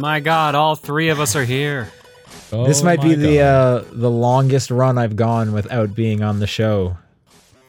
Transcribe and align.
And 0.00 0.04
we're 0.04 0.08
live. 0.08 0.12
My 0.12 0.20
God, 0.20 0.54
all 0.54 0.76
three 0.76 1.08
of 1.10 1.20
us 1.20 1.36
are 1.36 1.44
here. 1.44 1.92
Oh 2.52 2.64
this 2.66 2.82
might 2.82 3.00
be 3.00 3.10
my 3.10 3.14
the 3.16 3.40
uh, 3.40 3.84
the 3.92 4.10
longest 4.10 4.70
run 4.70 4.98
I've 4.98 5.16
gone 5.16 5.52
without 5.52 5.94
being 5.94 6.22
on 6.22 6.40
the 6.40 6.46
show. 6.46 6.96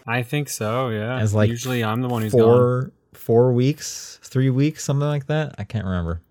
I 0.07 0.23
think 0.23 0.50
so. 0.50 0.89
Yeah. 0.89 1.20
As, 1.20 1.33
like, 1.33 1.50
usually 1.50 1.83
I'm 1.83 2.02
the 2.02 2.07
one 2.07 2.23
who's 2.23 2.32
gone. 2.32 2.41
Four 2.41 2.91
four 3.14 3.54
weeks, 3.54 4.20
three 4.23 4.50
weeks, 4.50 4.83
something 4.83 5.07
like 5.07 5.28
that. 5.28 5.55
I 5.57 5.64
can't 5.64 5.86
remember. 5.86 6.21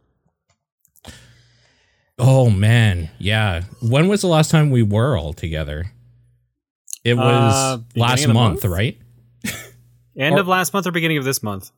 Oh 2.19 2.51
man, 2.51 3.11
yeah. 3.19 3.63
When 3.81 4.09
was 4.09 4.21
the 4.21 4.27
last 4.29 4.51
time 4.51 4.71
we 4.71 4.83
were 4.83 5.17
all 5.17 5.33
together? 5.33 5.93
It 7.05 7.15
was 7.15 7.55
Uh, 7.55 7.79
last 7.97 8.27
month, 8.27 8.63
month? 8.63 8.65
right? 8.67 8.99
End 10.19 10.35
or- 10.35 10.41
of 10.41 10.49
last 10.49 10.75
month 10.75 10.87
or 10.87 10.91
beginning 10.91 11.17
of 11.19 11.25
this 11.25 11.43
month. 11.43 11.71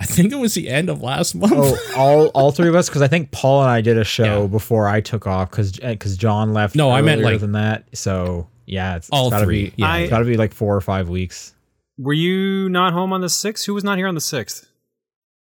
I 0.00 0.04
think 0.06 0.32
it 0.32 0.36
was 0.36 0.54
the 0.54 0.68
end 0.70 0.88
of 0.88 1.02
last 1.02 1.34
month. 1.34 1.52
Oh, 1.54 1.78
all 1.96 2.26
all 2.28 2.52
three 2.52 2.68
of 2.68 2.74
us 2.74 2.88
because 2.88 3.02
I 3.02 3.08
think 3.08 3.30
Paul 3.32 3.60
and 3.62 3.70
I 3.70 3.82
did 3.82 3.98
a 3.98 4.04
show 4.04 4.42
Yeah. 4.42 4.46
before 4.46 4.88
I 4.88 5.02
took 5.02 5.26
off 5.26 5.50
because 5.50 5.72
because 5.72 6.16
John 6.16 6.54
left. 6.54 6.74
No, 6.74 6.90
I 6.90 7.02
meant, 7.02 7.20
earlier 7.20 7.32
like, 7.34 7.40
than 7.40 7.52
that. 7.52 7.84
So 7.92 8.48
yeah, 8.64 8.96
it's, 8.96 9.10
all 9.10 9.26
it's 9.26 9.34
gotta 9.34 9.44
three, 9.44 9.66
Be, 9.70 9.74
yeah. 9.76 9.96
it's 9.96 10.10
got 10.10 10.20
to 10.20 10.24
be 10.24 10.36
like 10.38 10.54
four 10.54 10.74
or 10.74 10.80
five 10.80 11.08
weeks. 11.10 11.54
Were 11.98 12.14
you 12.14 12.70
not 12.70 12.94
home 12.94 13.12
on 13.12 13.20
the 13.20 13.28
sixth? 13.28 13.66
Who 13.66 13.74
was 13.74 13.84
not 13.84 13.98
here 13.98 14.06
on 14.08 14.14
the 14.14 14.20
sixth? 14.22 14.66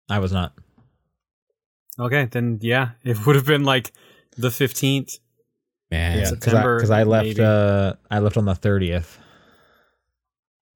I 0.09 0.19
was 0.19 0.31
not. 0.31 0.53
Okay, 1.97 2.25
then 2.31 2.59
yeah, 2.61 2.91
it 3.03 3.25
would 3.25 3.35
have 3.35 3.45
been 3.45 3.63
like 3.63 3.91
the 4.37 4.51
fifteenth. 4.51 5.17
man. 5.89 6.19
Yeah, 6.19 6.25
September, 6.25 6.77
because 6.77 6.91
I, 6.91 7.03
left. 7.03 7.25
maybe. 7.25 7.41
Uh, 7.43 7.93
I 8.11 8.19
left 8.19 8.37
on 8.37 8.45
the 8.45 8.53
thirtieth. 8.55 9.17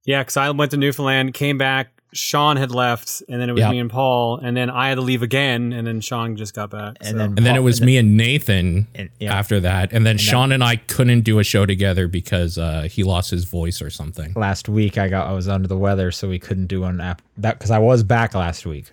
Yeah, 0.06 0.22
because 0.22 0.38
I 0.38 0.50
went 0.52 0.72
to 0.72 0.78
Newfoundland, 0.78 1.34
came 1.34 1.58
back. 1.58 1.97
Sean 2.14 2.56
had 2.58 2.72
left, 2.72 3.22
and 3.28 3.42
then 3.42 3.50
it 3.50 3.54
was 3.54 3.60
Yeah. 3.62 3.72
me 3.72 3.80
and 3.80 3.90
Paul, 3.90 4.38
and 4.38 4.56
then 4.56 4.70
I 4.70 4.88
had 4.90 4.96
to 4.96 5.02
leave 5.02 5.22
again, 5.22 5.74
and 5.74 5.86
then 5.86 6.00
Sean 6.00 6.36
just 6.38 6.54
got 6.54 6.70
back. 6.70 6.96
And 7.02 7.10
so. 7.12 7.18
then 7.18 7.34
And 7.38 7.46
then 7.46 7.56
it 7.56 7.60
was 7.64 7.80
and 7.80 7.86
me 7.86 7.98
and 7.98 8.16
Nathan 8.16 8.88
And, 8.96 9.10
yeah, 9.20 9.36
after 9.38 9.60
that. 9.60 9.92
And 9.92 10.06
then 10.06 10.16
then- 10.16 10.18
Sean 10.18 10.52
and 10.52 10.64
I 10.64 10.78
couldn't 10.78 11.22
do 11.22 11.40
a 11.40 11.44
show 11.44 11.66
together 11.66 12.08
because 12.08 12.58
uh, 12.58 12.84
he 12.90 13.04
lost 13.04 13.30
his 13.32 13.44
voice 13.46 13.82
or 13.82 13.90
something. 13.90 14.34
last 14.36 14.70
week 14.70 14.98
I 14.98 15.10
got 15.10 15.28
I 15.28 15.34
was 15.34 15.48
under 15.50 15.68
the 15.68 15.78
weather, 15.78 16.12
so 16.12 16.30
we 16.30 16.40
couldn't 16.40 16.68
do 16.68 16.86
an 16.86 17.02
app 17.02 17.22
that 17.38 17.58
because 17.60 17.72
I 17.72 17.80
was 17.80 18.04
back 18.04 18.34
last 18.34 18.66
week. 18.66 18.92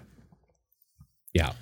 Yeah. 1.32 1.52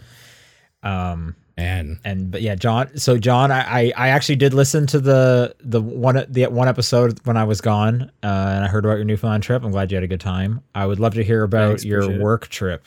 Um, 0.82 1.36
And 1.56 1.98
and 2.04 2.30
but 2.30 2.40
yeah, 2.40 2.54
John. 2.54 2.96
So 2.96 3.18
John, 3.18 3.50
I, 3.50 3.60
I 3.60 3.92
I 3.96 4.08
actually 4.08 4.36
did 4.36 4.54
listen 4.54 4.86
to 4.88 4.98
the 5.00 5.54
the 5.60 5.82
one 5.82 6.24
the 6.28 6.46
one 6.46 6.66
episode 6.68 7.20
when 7.24 7.36
I 7.36 7.44
was 7.44 7.60
gone, 7.60 8.10
uh, 8.22 8.26
and 8.26 8.64
I 8.64 8.68
heard 8.68 8.84
about 8.84 8.94
your 8.94 9.04
Newfoundland 9.04 9.42
trip. 9.42 9.62
I'm 9.62 9.70
glad 9.70 9.90
you 9.90 9.96
had 9.96 10.04
a 10.04 10.08
good 10.08 10.20
time. 10.20 10.62
I 10.74 10.86
would 10.86 10.98
love 10.98 11.14
to 11.14 11.24
hear 11.24 11.42
about 11.42 11.68
Thanks, 11.68 11.84
your 11.84 12.00
appreciate 12.00 12.20
it. 12.20 12.22
work 12.22 12.48
trip. 12.48 12.86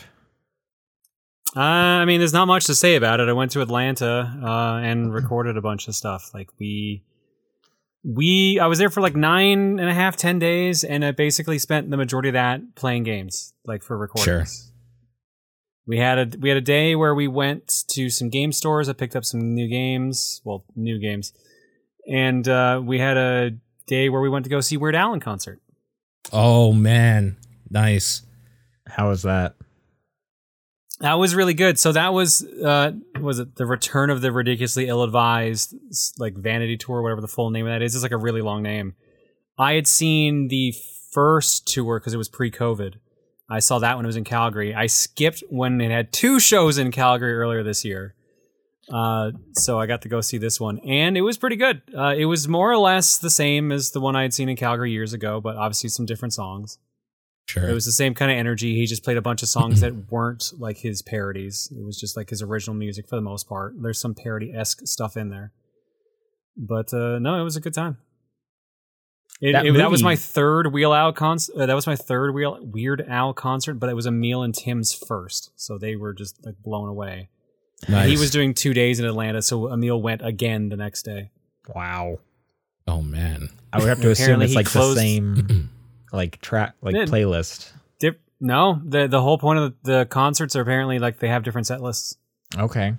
Uh, 1.55 1.59
I 1.59 2.05
mean, 2.05 2.19
there's 2.19 2.33
not 2.33 2.47
much 2.47 2.65
to 2.65 2.75
say 2.75 2.95
about 2.95 3.21
it. 3.21 3.29
I 3.29 3.33
went 3.33 3.51
to 3.51 3.61
Atlanta 3.61 4.39
uh, 4.43 4.79
and 4.83 5.13
recorded 5.13 5.55
a 5.55 5.61
bunch 5.61 5.87
of 5.87 5.95
stuff. 5.95 6.31
Like 6.33 6.49
we, 6.59 7.03
we, 8.03 8.59
I 8.59 8.67
was 8.67 8.77
there 8.77 8.89
for 8.89 8.99
like 8.99 9.15
nine 9.15 9.79
and 9.79 9.89
a 9.89 9.93
half, 9.93 10.17
ten 10.17 10.37
days, 10.37 10.83
and 10.83 11.05
I 11.05 11.11
basically 11.11 11.57
spent 11.59 11.89
the 11.91 11.97
majority 11.97 12.29
of 12.29 12.33
that 12.33 12.75
playing 12.75 13.03
games, 13.03 13.53
like 13.65 13.83
for 13.83 13.97
recordings. 13.97 14.64
We 15.87 15.97
had 15.99 16.17
a 16.17 16.37
we 16.39 16.49
had 16.49 16.57
a 16.57 16.61
day 16.61 16.95
where 16.95 17.13
we 17.13 17.27
went 17.27 17.83
to 17.89 18.09
some 18.09 18.29
game 18.29 18.51
stores. 18.51 18.89
I 18.89 18.93
picked 18.93 19.15
up 19.15 19.25
some 19.25 19.53
new 19.53 19.67
games, 19.67 20.41
well, 20.43 20.65
new 20.75 20.99
games, 20.99 21.31
and 22.11 22.47
uh, 22.47 22.81
we 22.83 22.99
had 22.99 23.17
a 23.17 23.51
day 23.87 24.09
where 24.09 24.21
we 24.21 24.29
went 24.29 24.45
to 24.45 24.49
go 24.49 24.61
see 24.61 24.77
Weird 24.77 24.95
Al 24.95 25.13
in 25.13 25.19
concert. 25.19 25.59
oh 26.33 26.71
man, 26.73 27.37
nice. 27.69 28.23
How 28.87 29.09
was 29.09 29.23
that? 29.23 29.55
That 31.01 31.15
was 31.19 31.35
really 31.35 31.53
good. 31.53 31.77
So 31.77 31.91
that 31.91 32.13
was 32.13 32.43
uh 32.43 32.93
was 33.19 33.39
it 33.39 33.55
the 33.55 33.65
return 33.65 34.09
of 34.09 34.21
the 34.21 34.31
ridiculously 34.31 34.87
ill-advised 34.87 35.75
like 36.17 36.35
vanity 36.35 36.77
tour 36.77 37.01
whatever 37.01 37.21
the 37.21 37.27
full 37.27 37.49
name 37.51 37.67
of 37.67 37.73
that 37.73 37.81
is. 37.81 37.95
It's 37.95 38.03
like 38.03 38.11
a 38.11 38.17
really 38.17 38.41
long 38.41 38.63
name. 38.63 38.95
I 39.57 39.73
had 39.73 39.87
seen 39.87 40.47
the 40.47 40.73
first 41.11 41.67
tour 41.67 41.99
cuz 41.99 42.13
it 42.13 42.17
was 42.17 42.29
pre-COVID. 42.29 42.95
I 43.49 43.59
saw 43.59 43.79
that 43.79 43.95
when 43.95 44.05
it 44.05 44.07
was 44.07 44.15
in 44.15 44.23
Calgary. 44.23 44.73
I 44.73 44.87
skipped 44.87 45.43
when 45.49 45.79
it 45.81 45.91
had 45.91 46.11
two 46.11 46.39
shows 46.39 46.77
in 46.77 46.91
Calgary 46.91 47.33
earlier 47.33 47.63
this 47.63 47.85
year. 47.85 48.15
Uh 48.91 49.31
so 49.53 49.79
I 49.79 49.87
got 49.87 50.03
to 50.03 50.09
go 50.09 50.21
see 50.21 50.37
this 50.37 50.59
one 50.59 50.77
and 50.79 51.17
it 51.17 51.21
was 51.21 51.37
pretty 51.37 51.55
good. 51.55 51.81
Uh 51.97 52.13
it 52.15 52.25
was 52.25 52.47
more 52.47 52.71
or 52.71 52.77
less 52.77 53.17
the 53.17 53.31
same 53.31 53.71
as 53.71 53.91
the 53.91 53.99
one 53.99 54.15
I 54.15 54.21
had 54.23 54.33
seen 54.33 54.47
in 54.49 54.55
Calgary 54.55 54.91
years 54.91 55.13
ago, 55.13 55.41
but 55.41 55.57
obviously 55.57 55.89
some 55.89 56.05
different 56.05 56.33
songs. 56.33 56.77
Sure. 57.47 57.69
It 57.69 57.73
was 57.73 57.85
the 57.85 57.91
same 57.91 58.15
kind 58.15 58.31
of 58.31 58.37
energy. 58.37 58.75
He 58.75 58.85
just 58.87 59.03
played 59.03 59.17
a 59.17 59.21
bunch 59.21 59.43
of 59.43 59.49
songs 59.49 59.81
that 59.81 59.93
weren't 60.11 60.51
like 60.57 60.77
his 60.77 61.01
parodies. 61.01 61.71
It 61.75 61.83
was 61.83 61.99
just 61.99 62.17
like 62.17 62.29
his 62.29 62.41
original 62.41 62.75
music 62.75 63.07
for 63.07 63.15
the 63.15 63.21
most 63.21 63.47
part. 63.47 63.75
There's 63.79 63.99
some 63.99 64.15
parody 64.15 64.51
esque 64.53 64.87
stuff 64.87 65.15
in 65.15 65.29
there, 65.29 65.51
but 66.57 66.91
uh, 66.93 67.19
no, 67.19 67.39
it 67.39 67.43
was 67.43 67.55
a 67.55 67.61
good 67.61 67.73
time. 67.73 67.97
It, 69.41 69.51
That 69.53 69.65
it- 69.65 69.73
that 69.73 69.91
was 69.91 70.01
my 70.01 70.15
third 70.15 70.71
Weird 70.71 70.91
Al 70.93 71.11
concert. 71.13 71.55
Uh, 71.57 71.65
that 71.65 71.73
was 71.75 71.85
my 71.87 71.95
third 71.95 72.33
Wheel 72.33 72.57
Weird 72.61 73.01
Al 73.07 73.33
concert, 73.33 73.75
but 73.75 73.89
it 73.89 73.93
was 73.95 74.05
Emil 74.07 74.43
and 74.43 74.55
Tim's 74.55 74.93
first, 74.93 75.51
so 75.55 75.77
they 75.77 75.95
were 75.95 76.13
just 76.13 76.43
like 76.45 76.55
blown 76.63 76.87
away. 76.87 77.29
nice. 77.89 78.09
He 78.09 78.17
was 78.17 78.31
doing 78.31 78.53
two 78.53 78.73
days 78.73 78.99
in 78.99 79.05
Atlanta, 79.05 79.41
so 79.41 79.71
Emil 79.71 80.01
went 80.01 80.25
again 80.25 80.69
the 80.69 80.77
next 80.77 81.03
day. 81.03 81.31
Wow. 81.73 82.19
oh 82.87 83.01
man. 83.01 83.49
I 83.73 83.79
would 83.79 83.89
have 83.89 83.99
to 84.01 84.11
assume 84.11 84.41
it's 84.41 84.55
like 84.55 84.67
closed- 84.67 84.97
the 84.97 85.01
same 85.01 85.69
like 86.13 86.39
track 86.41 86.75
like 86.81 86.95
Yeah. 86.95 87.03
playlist. 87.05 87.73
Dip, 87.99 88.21
no, 88.39 88.79
the 88.85 89.07
the 89.07 89.21
whole 89.21 89.37
point 89.37 89.59
of 89.59 89.73
the, 89.83 89.91
the 89.99 90.05
concerts 90.05 90.55
are 90.55 90.61
apparently 90.61 90.97
like 90.99 91.19
they 91.19 91.27
have 91.27 91.43
different 91.43 91.67
set 91.67 91.81
lists. 91.81 92.15
Okay. 92.57 92.93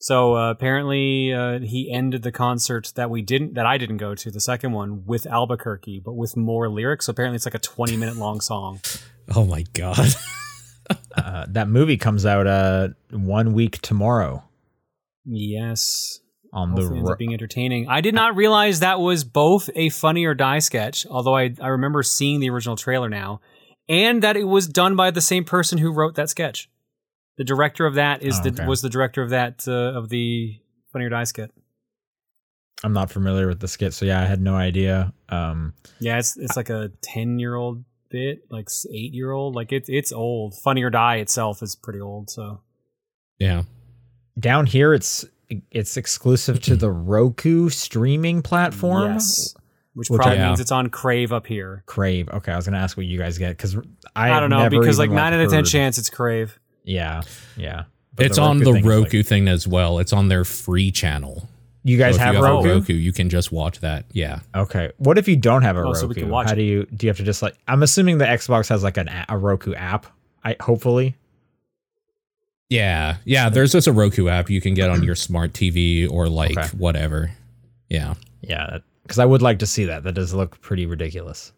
So 0.00 0.36
uh, 0.36 0.50
apparently, 0.50 1.32
uh, 1.32 1.60
he 1.60 1.90
ended 1.90 2.22
the 2.22 2.32
concert 2.32 2.92
that 2.96 3.08
we 3.08 3.22
didn't, 3.22 3.54
that 3.54 3.64
I 3.64 3.78
didn't 3.78 3.96
go 3.96 4.14
to, 4.14 4.30
the 4.30 4.40
second 4.40 4.72
one 4.72 5.06
with 5.06 5.26
Albuquerque, 5.26 6.02
but 6.04 6.12
with 6.12 6.36
more 6.36 6.68
lyrics. 6.68 7.06
So 7.06 7.10
apparently, 7.12 7.36
it's 7.36 7.46
like 7.46 7.54
a 7.54 7.58
twenty 7.58 7.96
minute 7.96 8.16
long 8.16 8.40
song. 8.40 8.80
Oh 9.34 9.46
my 9.46 9.64
god. 9.72 10.08
Uh, 11.16 11.46
that 11.48 11.66
movie 11.66 11.96
comes 11.96 12.26
out 12.26 12.46
uh 12.46 12.88
one 13.10 13.54
week 13.54 13.80
tomorrow 13.80 14.44
Yes, 15.24 16.20
on 16.52 16.74
the 16.74 16.82
hopefully 16.82 16.98
ends 16.98 17.10
ro- 17.10 17.16
being 17.16 17.32
entertaining. 17.32 17.88
I 17.88 18.00
did 18.00 18.14
not 18.14 18.36
realize 18.36 18.80
that 18.80 19.00
was 19.00 19.24
both 19.24 19.70
a 19.74 19.88
Funny 19.88 20.24
or 20.26 20.34
Die 20.34 20.58
sketch, 20.58 21.06
although 21.06 21.34
I 21.34 21.54
I 21.60 21.68
remember 21.68 22.02
seeing 22.02 22.40
the 22.40 22.50
original 22.50 22.76
trailer 22.76 23.08
now, 23.08 23.40
and 23.88 24.22
that 24.22 24.36
it 24.36 24.44
was 24.44 24.66
done 24.66 24.96
by 24.96 25.10
the 25.10 25.20
same 25.20 25.44
person 25.44 25.78
who 25.78 25.92
wrote 25.92 26.14
that 26.16 26.28
sketch. 26.28 26.68
The 27.36 27.44
director 27.44 27.86
of 27.86 27.94
that 27.94 28.22
is 28.22 28.38
Oh, 28.38 28.42
the 28.44 28.50
okay. 28.50 28.66
was 28.66 28.82
the 28.82 28.88
director 28.90 29.22
of 29.22 29.30
that 29.30 29.64
uh, 29.66 29.72
of 29.98 30.08
the 30.08 30.60
Funny 30.92 31.04
or 31.06 31.08
Die 31.08 31.24
skit. 31.24 31.50
I'm 32.84 32.92
not 32.92 33.10
familiar 33.10 33.48
with 33.48 33.60
the 33.60 33.68
skit, 33.68 33.94
so 33.94 34.04
yeah, 34.04 34.20
I 34.20 34.26
had 34.26 34.40
no 34.40 34.54
idea. 34.54 35.12
Um, 35.28 35.74
Yeah, 36.00 36.18
it's 36.18 36.36
it's 36.36 36.56
like 36.56 36.70
a 36.70 36.90
ten 37.02 37.38
year 37.38 37.54
old 37.54 37.84
bit, 38.10 38.42
like 38.50 38.68
eight 38.92 39.14
year 39.14 39.32
old. 39.32 39.54
Like 39.54 39.72
it's 39.72 39.88
it's 39.88 40.12
old. 40.12 40.54
Funny 40.58 40.82
or 40.82 40.90
Die 40.90 41.16
itself 41.16 41.62
is 41.62 41.74
pretty 41.74 42.00
old. 42.00 42.30
So 42.30 42.60
yeah. 43.38 43.62
down 44.38 44.66
here, 44.66 44.92
it's 44.94 45.24
it's 45.70 45.96
exclusive 45.96 46.60
to 46.62 46.76
the 46.76 46.90
Roku 46.90 47.68
streaming 47.70 48.42
platform. 48.42 49.14
yes, 49.14 49.54
which, 49.94 50.10
Which 50.10 50.18
probably 50.20 50.40
I- 50.40 50.48
means 50.48 50.60
it's 50.60 50.72
on 50.72 50.90
Crave 50.90 51.32
up 51.32 51.46
here. 51.46 51.82
Crave. 51.86 52.28
Okay, 52.28 52.52
I 52.52 52.56
was 52.56 52.66
gonna 52.66 52.78
ask 52.78 52.96
what 52.96 53.06
you 53.06 53.18
guys 53.18 53.38
get 53.38 53.50
because 53.56 53.76
I, 54.14 54.30
I, 54.30 54.40
don't 54.40 54.50
know 54.50 54.58
never 54.58 54.78
because 54.78 54.98
like 54.98 55.10
nine 55.10 55.32
out 55.32 55.40
of 55.40 55.50
ten 55.50 55.64
chance 55.64 55.96
it's 55.98 56.10
Crave. 56.10 56.58
Yeah, 56.84 57.22
yeah. 57.56 57.84
But 58.14 58.26
it's 58.26 58.38
on 58.38 58.58
the 58.58 58.64
thing 58.66 58.76
is, 58.76 58.84
like- 58.84 58.90
Roku 59.04 59.22
thing 59.22 59.48
as 59.48 59.66
well. 59.66 59.98
It's 59.98 60.12
on 60.12 60.28
their 60.28 60.44
free 60.44 60.90
channel. 60.92 61.48
you 61.82 61.98
guys 61.98 62.14
So 62.14 62.20
have 62.22 62.34
you 62.34 62.42
Roku? 62.42 62.68
a 62.68 62.74
Roku, 62.74 62.92
you 62.94 63.12
can 63.12 63.28
just 63.28 63.50
watch 63.52 63.80
that. 63.80 64.04
Yeah. 64.12 64.40
Okay. 64.54 64.92
What 64.98 65.18
if 65.18 65.26
you 65.28 65.36
don't 65.36 65.62
have 65.62 65.76
a 65.76 65.80
Oh, 65.80 65.84
Roku? 65.86 65.98
so 65.98 66.06
we 66.06 66.14
can 66.14 66.28
watch 66.30 66.46
How 66.46 66.52
it. 66.52 66.56
do 66.56 66.62
you 66.62 66.84
do? 66.94 67.06
You 67.06 67.10
have 67.10 67.16
to 67.18 67.24
just 67.24 67.42
like. 67.42 67.56
I'm 67.68 67.82
assuming 67.82 68.18
the 68.18 68.24
Xbox 68.24 68.68
has 68.68 68.82
like 68.82 68.96
an 68.96 69.08
a, 69.08 69.26
a 69.30 69.36
Roku 69.38 69.74
app. 69.74 70.06
I 70.44 70.56
hopefully. 70.60 71.16
Yeah. 72.70 73.16
Yeah. 73.24 73.48
There's 73.50 73.72
just 73.72 73.86
a 73.86 73.92
Roku 73.92 74.28
app 74.28 74.48
you 74.50 74.60
can 74.60 74.74
get 74.74 74.90
on 74.90 75.02
your 75.02 75.14
smart 75.14 75.52
TV 75.52 76.10
or 76.10 76.28
like 76.28 76.56
Okay. 76.56 76.68
whatever. 76.76 77.32
Yeah. 77.88 78.14
Yeah, 78.42 78.78
because 79.02 79.18
I 79.18 79.24
would 79.24 79.42
like 79.42 79.58
to 79.60 79.66
see 79.66 79.84
that. 79.86 80.02
That 80.04 80.12
does 80.12 80.32
look 80.34 80.60
pretty 80.60 80.84
ridiculous. 80.86 81.52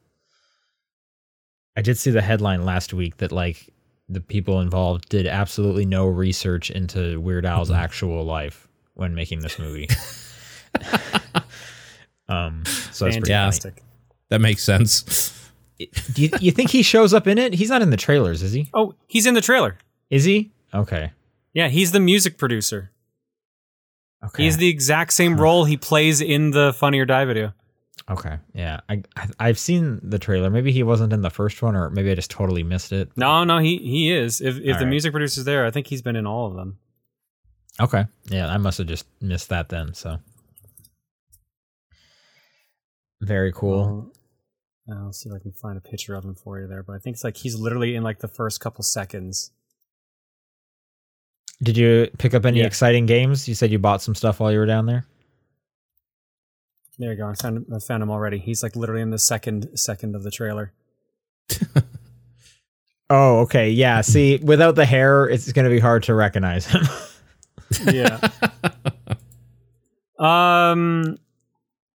I 1.77 1.83
did 1.83 1.99
see 1.99 2.11
the 2.11 2.23
headline 2.23 2.65
last 2.65 2.95
week 2.95 3.17
that 3.19 3.33
like 3.33 3.73
the 4.09 4.21
people 4.21 4.61
involved 4.61 5.09
did 5.09 5.27
absolutely 5.27 5.85
no 5.87 6.07
research 6.07 6.71
into 6.71 7.21
Weird 7.21 7.45
Al's 7.47 7.69
Mm-hmm. 7.71 7.79
actual 7.81 8.25
life 8.25 8.69
when 8.95 9.15
making 9.15 9.41
this 9.41 9.59
movie. 9.59 9.89
um, 12.29 12.65
so 12.65 13.05
that's 13.05 13.17
pretty 13.17 13.19
funny. 13.19 13.21
Fantastic. 13.21 13.83
That 14.29 14.41
makes 14.41 14.63
sense. 14.63 15.33
Do 16.13 16.23
you, 16.23 16.31
you 16.41 16.51
think 16.53 16.71
he 16.71 16.83
shows 16.83 17.13
up 17.15 17.27
in 17.27 17.39
it? 17.39 17.53
He's 17.55 17.69
not 17.69 17.83
in 17.83 17.91
the 17.91 17.97
trailers, 17.97 18.43
is 18.43 18.53
he? 18.53 18.69
Oh, 18.75 18.95
he's 19.07 19.27
in 19.27 19.35
the 19.35 19.41
trailer. 19.41 19.77
Is 20.11 20.25
he? 20.25 20.51
Okay. 20.73 21.13
Yeah, 21.53 21.69
he's 21.69 21.93
the 21.93 22.01
music 22.01 22.39
producer. 22.39 22.91
Okay. 24.25 24.45
He's 24.45 24.57
the 24.57 24.69
exact 24.69 25.13
same 25.13 25.39
role 25.39 25.65
he 25.65 25.77
plays 25.77 26.21
in 26.21 26.51
the 26.51 26.73
Funny 26.73 26.99
or 26.99 27.05
Die 27.05 27.25
video. 27.27 27.53
Okay. 28.09 28.39
Yeah. 28.55 28.81
I 28.89 29.03
I- 29.17 29.29
I've 29.41 29.59
seen 29.59 29.99
the 30.03 30.19
trailer. 30.19 30.49
Maybe 30.51 30.71
he 30.73 30.83
wasn't 30.85 31.13
in 31.13 31.23
the 31.23 31.31
first 31.31 31.61
one, 31.63 31.75
or 31.75 31.91
maybe 31.91 32.11
I 32.11 32.15
just 32.15 32.31
totally 32.31 32.63
missed 32.63 32.93
it. 32.93 33.11
No, 33.17 33.43
no, 33.45 33.59
he 33.59 33.79
he 33.79 34.13
is. 34.13 34.41
If 34.41 34.57
if 34.59 34.75
All 34.75 34.79
the 34.79 34.85
right. 34.85 34.91
music 34.91 35.13
producer's 35.13 35.45
there, 35.45 35.67
I 35.67 35.71
think 35.73 35.89
he's 35.89 36.03
been 36.03 36.17
in 36.17 36.27
all 36.27 36.47
of 36.47 36.55
them. 36.55 36.79
Okay. 37.81 38.07
Yeah, 38.29 38.49
I 38.49 38.57
must 38.59 38.79
have 38.79 38.87
just 38.87 39.07
missed 39.21 39.49
that 39.49 39.69
then. 39.69 39.93
So 39.95 40.19
very 43.21 43.53
cool. 43.53 44.13
Well, 44.87 44.99
I'll 45.07 45.13
see 45.13 45.29
if 45.29 45.35
I 45.35 45.39
can 45.41 45.53
find 45.53 45.77
a 45.77 45.81
picture 45.81 46.15
of 46.15 46.25
him 46.25 46.35
for 46.35 46.61
you 46.61 46.69
there, 46.69 46.83
but 46.83 46.95
I 46.95 46.99
think 46.99 47.15
it's 47.15 47.25
like 47.25 47.37
he's 47.37 47.57
literally 47.59 47.95
in 47.97 48.03
like 48.03 48.21
the 48.21 48.29
first 48.29 48.61
couple 48.61 48.85
seconds. 48.85 49.51
Did 51.63 51.77
you 51.77 52.09
pick 52.19 52.35
up 52.35 52.45
any 52.45 52.61
Yeah. 52.61 52.67
exciting 52.67 53.07
games? 53.07 53.49
You 53.49 53.55
said 53.55 53.73
you 53.73 53.79
bought 53.79 54.03
some 54.03 54.15
stuff 54.15 54.39
while 54.41 54.53
you 54.53 54.59
were 54.59 54.67
down 54.67 54.87
there. 54.87 55.07
There 56.99 57.13
you 57.13 57.19
go. 57.19 57.29
I 57.29 57.35
found 57.35 57.57
him, 57.59 57.67
I 57.75 57.79
found 57.79 58.03
him 58.03 58.11
already. 58.11 58.39
He's 58.39 58.63
like 58.63 58.75
literally 58.77 59.03
in 59.03 59.11
the 59.11 59.19
second 59.19 59.69
second 59.79 60.15
of 60.17 60.23
the 60.23 60.31
trailer. 60.31 60.73
Oh, 63.09 63.41
okay. 63.41 63.71
Yeah. 63.71 64.01
See, 64.01 64.39
without 64.43 64.75
the 64.75 64.85
hair, 64.85 65.27
it's 65.27 65.53
going 65.53 65.65
to 65.65 65.71
be 65.71 65.79
hard 65.79 66.03
to 66.05 66.15
recognize 66.15 66.67
him. 66.67 66.83
Yeah. 67.93 68.21
um 70.21 71.17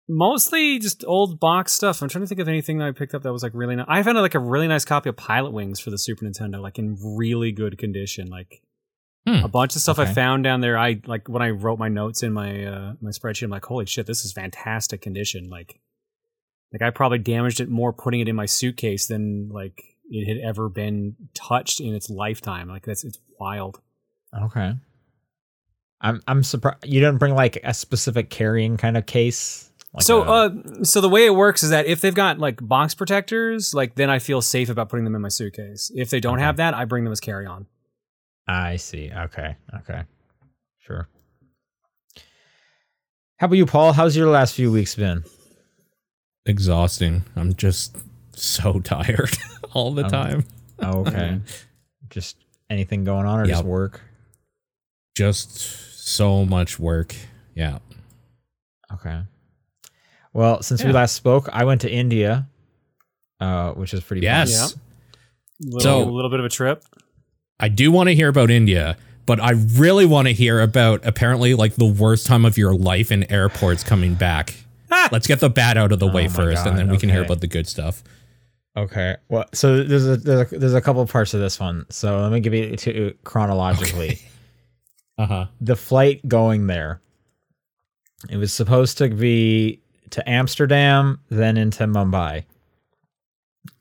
mostly 0.07 0.79
just 0.79 1.03
old 1.05 1.41
box 1.41 1.73
stuff. 1.73 2.01
I'm 2.01 2.07
trying 2.07 2.23
to 2.23 2.27
think 2.27 2.39
of 2.39 2.47
anything 2.47 2.77
that 2.77 2.87
I 2.87 2.91
picked 2.93 3.13
up 3.13 3.23
that 3.23 3.33
was 3.33 3.43
like 3.43 3.51
really 3.53 3.75
nice. 3.75 3.85
I 3.89 4.01
found 4.01 4.17
like 4.17 4.33
a 4.33 4.39
really 4.39 4.69
nice 4.69 4.85
copy 4.85 5.09
of 5.09 5.17
Pilotwings 5.17 5.81
for 5.81 5.89
the 5.89 5.97
Super 5.97 6.23
Nintendo, 6.23 6.61
like 6.61 6.79
in 6.79 6.97
really 7.01 7.51
good 7.51 7.77
condition. 7.77 8.27
Like 8.29 8.61
Hmm. 9.27 9.43
a 9.43 9.47
bunch 9.49 9.75
of 9.75 9.81
stuff 9.81 9.99
Okay. 9.99 10.09
I 10.09 10.13
found 10.13 10.43
down 10.45 10.61
there. 10.61 10.77
I 10.77 11.01
like 11.05 11.27
when 11.27 11.41
I 11.41 11.49
wrote 11.49 11.79
my 11.79 11.89
notes 11.89 12.23
in 12.23 12.31
my 12.31 12.63
uh, 12.63 12.93
my 13.01 13.09
spreadsheet. 13.09 13.43
I'm 13.43 13.49
like, 13.49 13.65
holy 13.65 13.85
shit, 13.85 14.05
this 14.05 14.23
is 14.23 14.31
fantastic 14.31 15.01
condition. 15.01 15.49
Like, 15.49 15.81
like 16.71 16.81
I 16.81 16.91
probably 16.91 17.17
damaged 17.19 17.59
it 17.59 17.67
more 17.69 17.91
putting 17.91 18.21
it 18.21 18.27
in 18.29 18.35
my 18.37 18.45
suitcase 18.45 19.07
than 19.07 19.49
like 19.49 19.83
it 20.09 20.27
had 20.27 20.37
ever 20.47 20.69
been 20.69 21.15
touched 21.33 21.81
in 21.81 21.93
its 21.93 22.09
lifetime. 22.09 22.69
Like 22.69 22.85
that's 22.85 23.03
it's 23.03 23.19
wild. 23.39 23.81
okay. 24.43 24.75
I'm 25.99 26.21
I'm 26.27 26.43
surprised 26.43 26.85
you 26.85 26.99
didn't 26.99 27.17
bring 27.17 27.33
like 27.35 27.57
a 27.63 27.73
specific 27.73 28.29
carrying 28.29 28.77
kind 28.77 28.95
of 28.97 29.05
case. 29.07 29.71
Like 29.93 30.03
so, 30.03 30.21
a- 30.23 30.25
uh, 30.25 30.49
so 30.83 31.01
the 31.01 31.09
way 31.09 31.25
it 31.25 31.33
works 31.35 31.63
is 31.63 31.71
that 31.71 31.85
if 31.87 32.01
they've 32.01 32.13
got 32.13 32.37
like 32.39 32.59
box 32.65 32.93
protectors, 32.93 33.73
like 33.73 33.95
then 33.95 34.09
I 34.09 34.19
feel 34.19 34.41
safe 34.41 34.69
about 34.69 34.89
putting 34.89 35.05
them 35.05 35.15
in 35.15 35.21
my 35.21 35.29
suitcase. 35.29 35.91
If 35.95 36.09
they 36.11 36.19
don't 36.19 36.35
Okay. 36.35 36.43
have 36.43 36.57
that, 36.57 36.73
I 36.75 36.85
bring 36.85 37.03
them 37.03 37.11
as 37.11 37.19
carry 37.19 37.45
on. 37.45 37.65
I 38.47 38.77
see. 38.77 39.11
Okay. 39.11 39.55
Okay. 39.77 40.03
Sure. 40.79 41.07
How 43.37 43.45
about 43.45 43.55
you, 43.57 43.65
Paul? 43.65 43.93
How's 43.93 44.15
your 44.15 44.29
last 44.29 44.55
few 44.55 44.71
weeks 44.71 44.95
been? 44.95 45.23
Exhausting. 46.45 47.23
I'm 47.35 47.53
just 47.55 47.97
so 48.33 48.79
tired 48.83 49.37
all 49.73 49.93
the 49.93 50.05
Um, 50.05 50.09
time. 50.11 50.45
Oh, 50.79 51.01
okay. 51.05 51.39
just 52.09 52.37
anything 52.69 53.03
going 53.03 53.25
on 53.25 53.39
or 53.41 53.45
just 53.45 53.63
work? 53.65 54.01
Just 55.15 55.59
so 56.07 56.45
much 56.45 56.79
work. 56.79 57.15
Yeah. 57.53 57.79
Okay. 58.93 59.21
Well, 60.33 60.61
since 60.61 60.83
we 60.83 60.91
last 60.91 61.13
spoke, 61.15 61.49
I 61.51 61.63
went 61.65 61.81
to 61.81 61.91
India, 61.91 62.47
uh, 63.39 63.71
which 63.71 63.93
is 63.93 64.01
pretty 64.03 64.21
fun. 64.21 64.47
Yes. 64.47 64.75
Little, 65.59 65.79
So- 65.81 66.03
a 66.03 66.11
little 66.11 66.29
bit 66.29 66.39
of 66.39 66.45
a 66.45 66.49
trip. 66.49 66.83
I 67.59 67.69
do 67.69 67.91
want 67.91 68.07
to 68.09 68.15
hear 68.15 68.27
about 68.29 68.49
India, 68.51 68.97
but 69.25 69.41
I 69.41 69.51
really 69.51 70.05
want 70.05 70.27
to 70.27 70.33
hear 70.33 70.61
about 70.61 71.05
apparently 71.05 71.53
like 71.55 71.75
the 71.75 71.85
worst 71.85 72.25
time 72.27 72.45
of 72.45 72.57
your 72.57 72.73
life 72.75 73.11
in 73.11 73.29
airports 73.31 73.83
coming 73.83 74.13
back. 74.13 74.55
Let's 75.11 75.27
get 75.27 75.39
the 75.39 75.49
bad 75.49 75.77
out 75.77 75.91
of 75.91 75.99
the 75.99 76.07
Oh 76.07 76.11
way 76.13 76.27
first, 76.27 76.63
God, 76.63 76.67
and 76.69 76.77
then 76.77 76.89
we 76.89 76.97
can 76.97 77.09
hear 77.09 77.23
about 77.23 77.41
the 77.41 77.47
good 77.47 77.67
stuff. 77.67 78.03
Okay. 78.75 79.15
Well, 79.29 79.45
so 79.53 79.83
there's 79.83 80.05
a 80.07 80.17
there's 80.17 80.51
a, 80.53 80.57
there's 80.59 80.73
a 80.75 80.81
couple 80.81 81.05
parts 81.07 81.33
of 81.33 81.39
this 81.39 81.59
one. 81.59 81.85
So 81.89 82.21
let 82.21 82.31
me 82.31 82.39
give 82.39 82.53
you 82.53 82.75
to 82.75 83.13
chronologically. 83.23 84.19
Uh 85.19 85.25
huh. 85.25 85.45
the 85.59 85.75
flight 85.75 86.21
going 86.27 86.67
there. 86.67 87.01
It 88.29 88.37
was 88.37 88.53
supposed 88.53 88.99
to 88.99 89.09
be 89.09 89.81
to 90.11 90.29
Amsterdam, 90.29 91.19
then 91.29 91.57
into 91.57 91.85
Mumbai. 91.85 92.43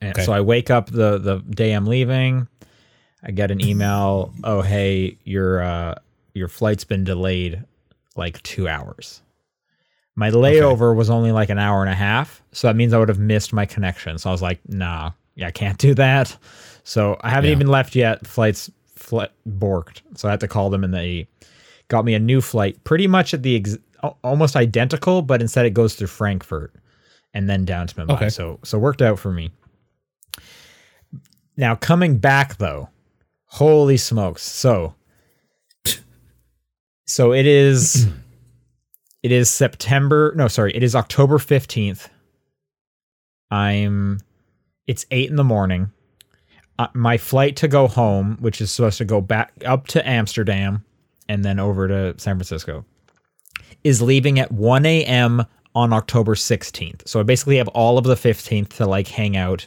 And 0.00 0.12
Okay. 0.12 0.24
so 0.24 0.32
I 0.32 0.40
wake 0.40 0.70
up 0.70 0.86
the 0.90 1.18
the 1.18 1.40
day 1.50 1.72
I'm 1.72 1.84
leaving. 1.86 2.48
I 3.22 3.30
get 3.30 3.50
an 3.50 3.64
email. 3.64 4.32
Oh, 4.44 4.62
hey, 4.62 5.18
your 5.24 5.60
uh, 5.62 5.94
your 6.34 6.48
flight's 6.48 6.84
been 6.84 7.04
delayed 7.04 7.62
like 8.16 8.42
two 8.42 8.68
hours. 8.68 9.22
My 10.14 10.30
layover 10.30 10.94
was 10.96 11.10
only 11.10 11.32
like 11.32 11.50
an 11.50 11.58
hour 11.58 11.82
and 11.82 11.90
a 11.90 11.94
half, 11.94 12.42
so 12.52 12.68
that 12.68 12.76
means 12.76 12.92
I 12.94 12.98
would 12.98 13.08
have 13.08 13.18
missed 13.18 13.52
my 13.52 13.66
connection. 13.66 14.16
So 14.18 14.30
I 14.30 14.32
was 14.32 14.40
like, 14.42 14.60
nah, 14.68 15.10
yeah, 15.34 15.48
I 15.48 15.50
can't 15.50 15.76
do 15.78 15.92
that. 15.94 16.34
So 16.84 17.18
I 17.20 17.30
haven't 17.30 17.48
Yeah. 17.50 17.56
even 17.56 17.66
left 17.68 17.94
yet. 17.94 18.26
Flights 18.26 18.70
fl- 18.94 19.22
borked, 19.46 20.00
so 20.14 20.28
I 20.28 20.30
had 20.30 20.40
to 20.40 20.48
call 20.48 20.70
them, 20.70 20.84
and 20.84 20.94
they 20.94 21.26
got 21.88 22.04
me 22.04 22.14
a 22.14 22.18
new 22.18 22.40
flight, 22.40 22.82
pretty 22.84 23.06
much 23.06 23.34
at 23.34 23.42
the 23.42 23.56
ex- 23.56 23.78
almost 24.24 24.56
identical, 24.56 25.20
but 25.22 25.40
instead 25.42 25.66
it 25.66 25.70
goes 25.74 25.94
through 25.96 26.06
Frankfurt 26.06 26.72
and 27.34 27.48
then 27.50 27.64
down 27.64 27.86
to 27.88 27.94
Mumbai. 27.96 28.10
Okay. 28.12 28.28
So 28.30 28.58
so 28.64 28.78
worked 28.78 29.02
out 29.02 29.18
for 29.18 29.32
me. 29.32 29.50
Now 31.56 31.74
coming 31.74 32.18
back 32.18 32.56
though, 32.58 32.88
holy 33.46 33.96
smokes! 33.96 34.42
So 34.42 34.94
so 37.06 37.32
it 37.32 37.46
is 37.46 38.06
it 39.22 39.32
is 39.32 39.48
September. 39.48 40.32
No, 40.36 40.48
sorry, 40.48 40.74
it 40.74 40.82
is 40.82 40.94
October 40.94 41.38
fifteenth. 41.38 42.08
I'm. 43.50 44.20
It's 44.86 45.06
eight 45.10 45.30
in 45.30 45.36
the 45.36 45.44
morning. 45.44 45.90
Uh, 46.78 46.88
my 46.94 47.16
flight 47.16 47.56
to 47.56 47.68
go 47.68 47.88
home, 47.88 48.36
which 48.40 48.60
is 48.60 48.70
supposed 48.70 48.98
to 48.98 49.04
go 49.04 49.20
back 49.20 49.52
up 49.64 49.86
to 49.88 50.06
Amsterdam 50.06 50.84
and 51.28 51.44
then 51.44 51.58
over 51.58 51.88
to 51.88 52.14
San 52.18 52.36
Francisco, 52.36 52.84
is 53.82 54.02
leaving 54.02 54.38
at 54.38 54.52
1 54.52 54.84
a.m. 54.84 55.44
on 55.74 55.92
October 55.92 56.34
16th. 56.34 57.08
So 57.08 57.18
I 57.18 57.22
basically 57.22 57.56
have 57.56 57.68
all 57.68 57.96
of 57.98 58.04
the 58.04 58.14
15th 58.14 58.74
to 58.74 58.86
like 58.86 59.08
hang 59.08 59.36
out. 59.36 59.66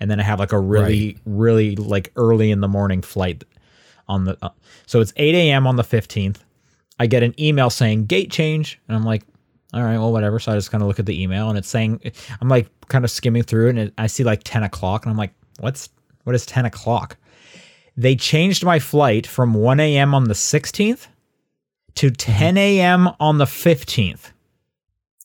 And 0.00 0.10
then 0.10 0.18
I 0.18 0.22
have 0.22 0.38
like 0.38 0.52
a 0.52 0.58
really, 0.58 1.18
really 1.26 1.76
like 1.76 2.10
early 2.16 2.50
in 2.50 2.60
the 2.60 2.68
morning 2.68 3.02
flight 3.02 3.44
on 4.08 4.24
the. 4.24 4.38
Uh, 4.42 4.50
so 4.86 5.00
it's 5.00 5.12
8 5.16 5.34
a.m. 5.34 5.66
on 5.66 5.76
the 5.76 5.82
15th. 5.82 6.38
I 6.98 7.06
get 7.06 7.22
an 7.22 7.38
email 7.38 7.70
saying 7.70 8.06
gate 8.06 8.30
change. 8.30 8.80
And 8.88 8.96
I'm 8.96 9.04
like, 9.04 9.22
all 9.72 9.82
right, 9.82 9.98
well, 9.98 10.12
whatever. 10.12 10.38
So 10.38 10.52
I 10.52 10.56
just 10.56 10.70
kind 10.70 10.82
of 10.82 10.88
look 10.88 10.98
at 10.98 11.06
the 11.06 11.22
email 11.22 11.48
and 11.48 11.56
it's 11.56 11.68
saying, 11.68 12.00
I'm 12.40 12.48
like 12.48 12.68
kind 12.88 13.04
of 13.04 13.10
skimming 13.10 13.42
through 13.42 13.66
it 13.66 13.70
and 13.70 13.78
it, 13.78 13.94
I 13.98 14.06
see 14.06 14.24
like 14.24 14.42
10 14.44 14.62
o'clock 14.64 15.04
and 15.04 15.10
I'm 15.10 15.16
like, 15.18 15.32
what's, 15.60 15.90
what 16.24 16.34
is 16.34 16.44
10 16.46 16.64
o'clock? 16.66 17.16
They 17.96 18.16
changed 18.16 18.64
my 18.64 18.78
flight 18.78 19.26
from 19.26 19.54
1 19.54 19.78
a.m. 19.80 20.14
on 20.14 20.24
the 20.24 20.34
16th 20.34 21.06
to 21.94 22.10
10 22.10 22.56
a.m. 22.56 23.10
on 23.20 23.38
the 23.38 23.44
15th, 23.44 24.32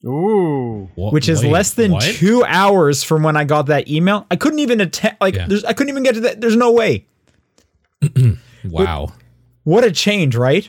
Ooh. 0.04 0.90
Wha- 0.96 1.12
which 1.12 1.30
is 1.30 1.42
wait, 1.44 1.52
less 1.52 1.74
than 1.74 1.92
what? 1.94 2.04
two 2.04 2.44
hours 2.46 3.04
from 3.04 3.24
when 3.24 3.38
I 3.38 3.44
got 3.44 3.68
that 3.68 3.88
email. 3.88 4.26
I 4.30 4.36
couldn't 4.36 4.60
even 4.60 4.82
attend, 4.82 5.18
like, 5.22 5.36
Yeah. 5.36 5.48
there's, 5.48 5.64
I 5.64 5.74
couldn't 5.74 5.90
even 5.90 6.04
get 6.04 6.16
to 6.16 6.22
that. 6.22 6.42
There's 6.42 6.56
no 6.56 6.72
way. 6.72 7.06
Wow. 8.66 9.14
What 9.64 9.84
a 9.84 9.92
change, 9.92 10.36
right? 10.36 10.68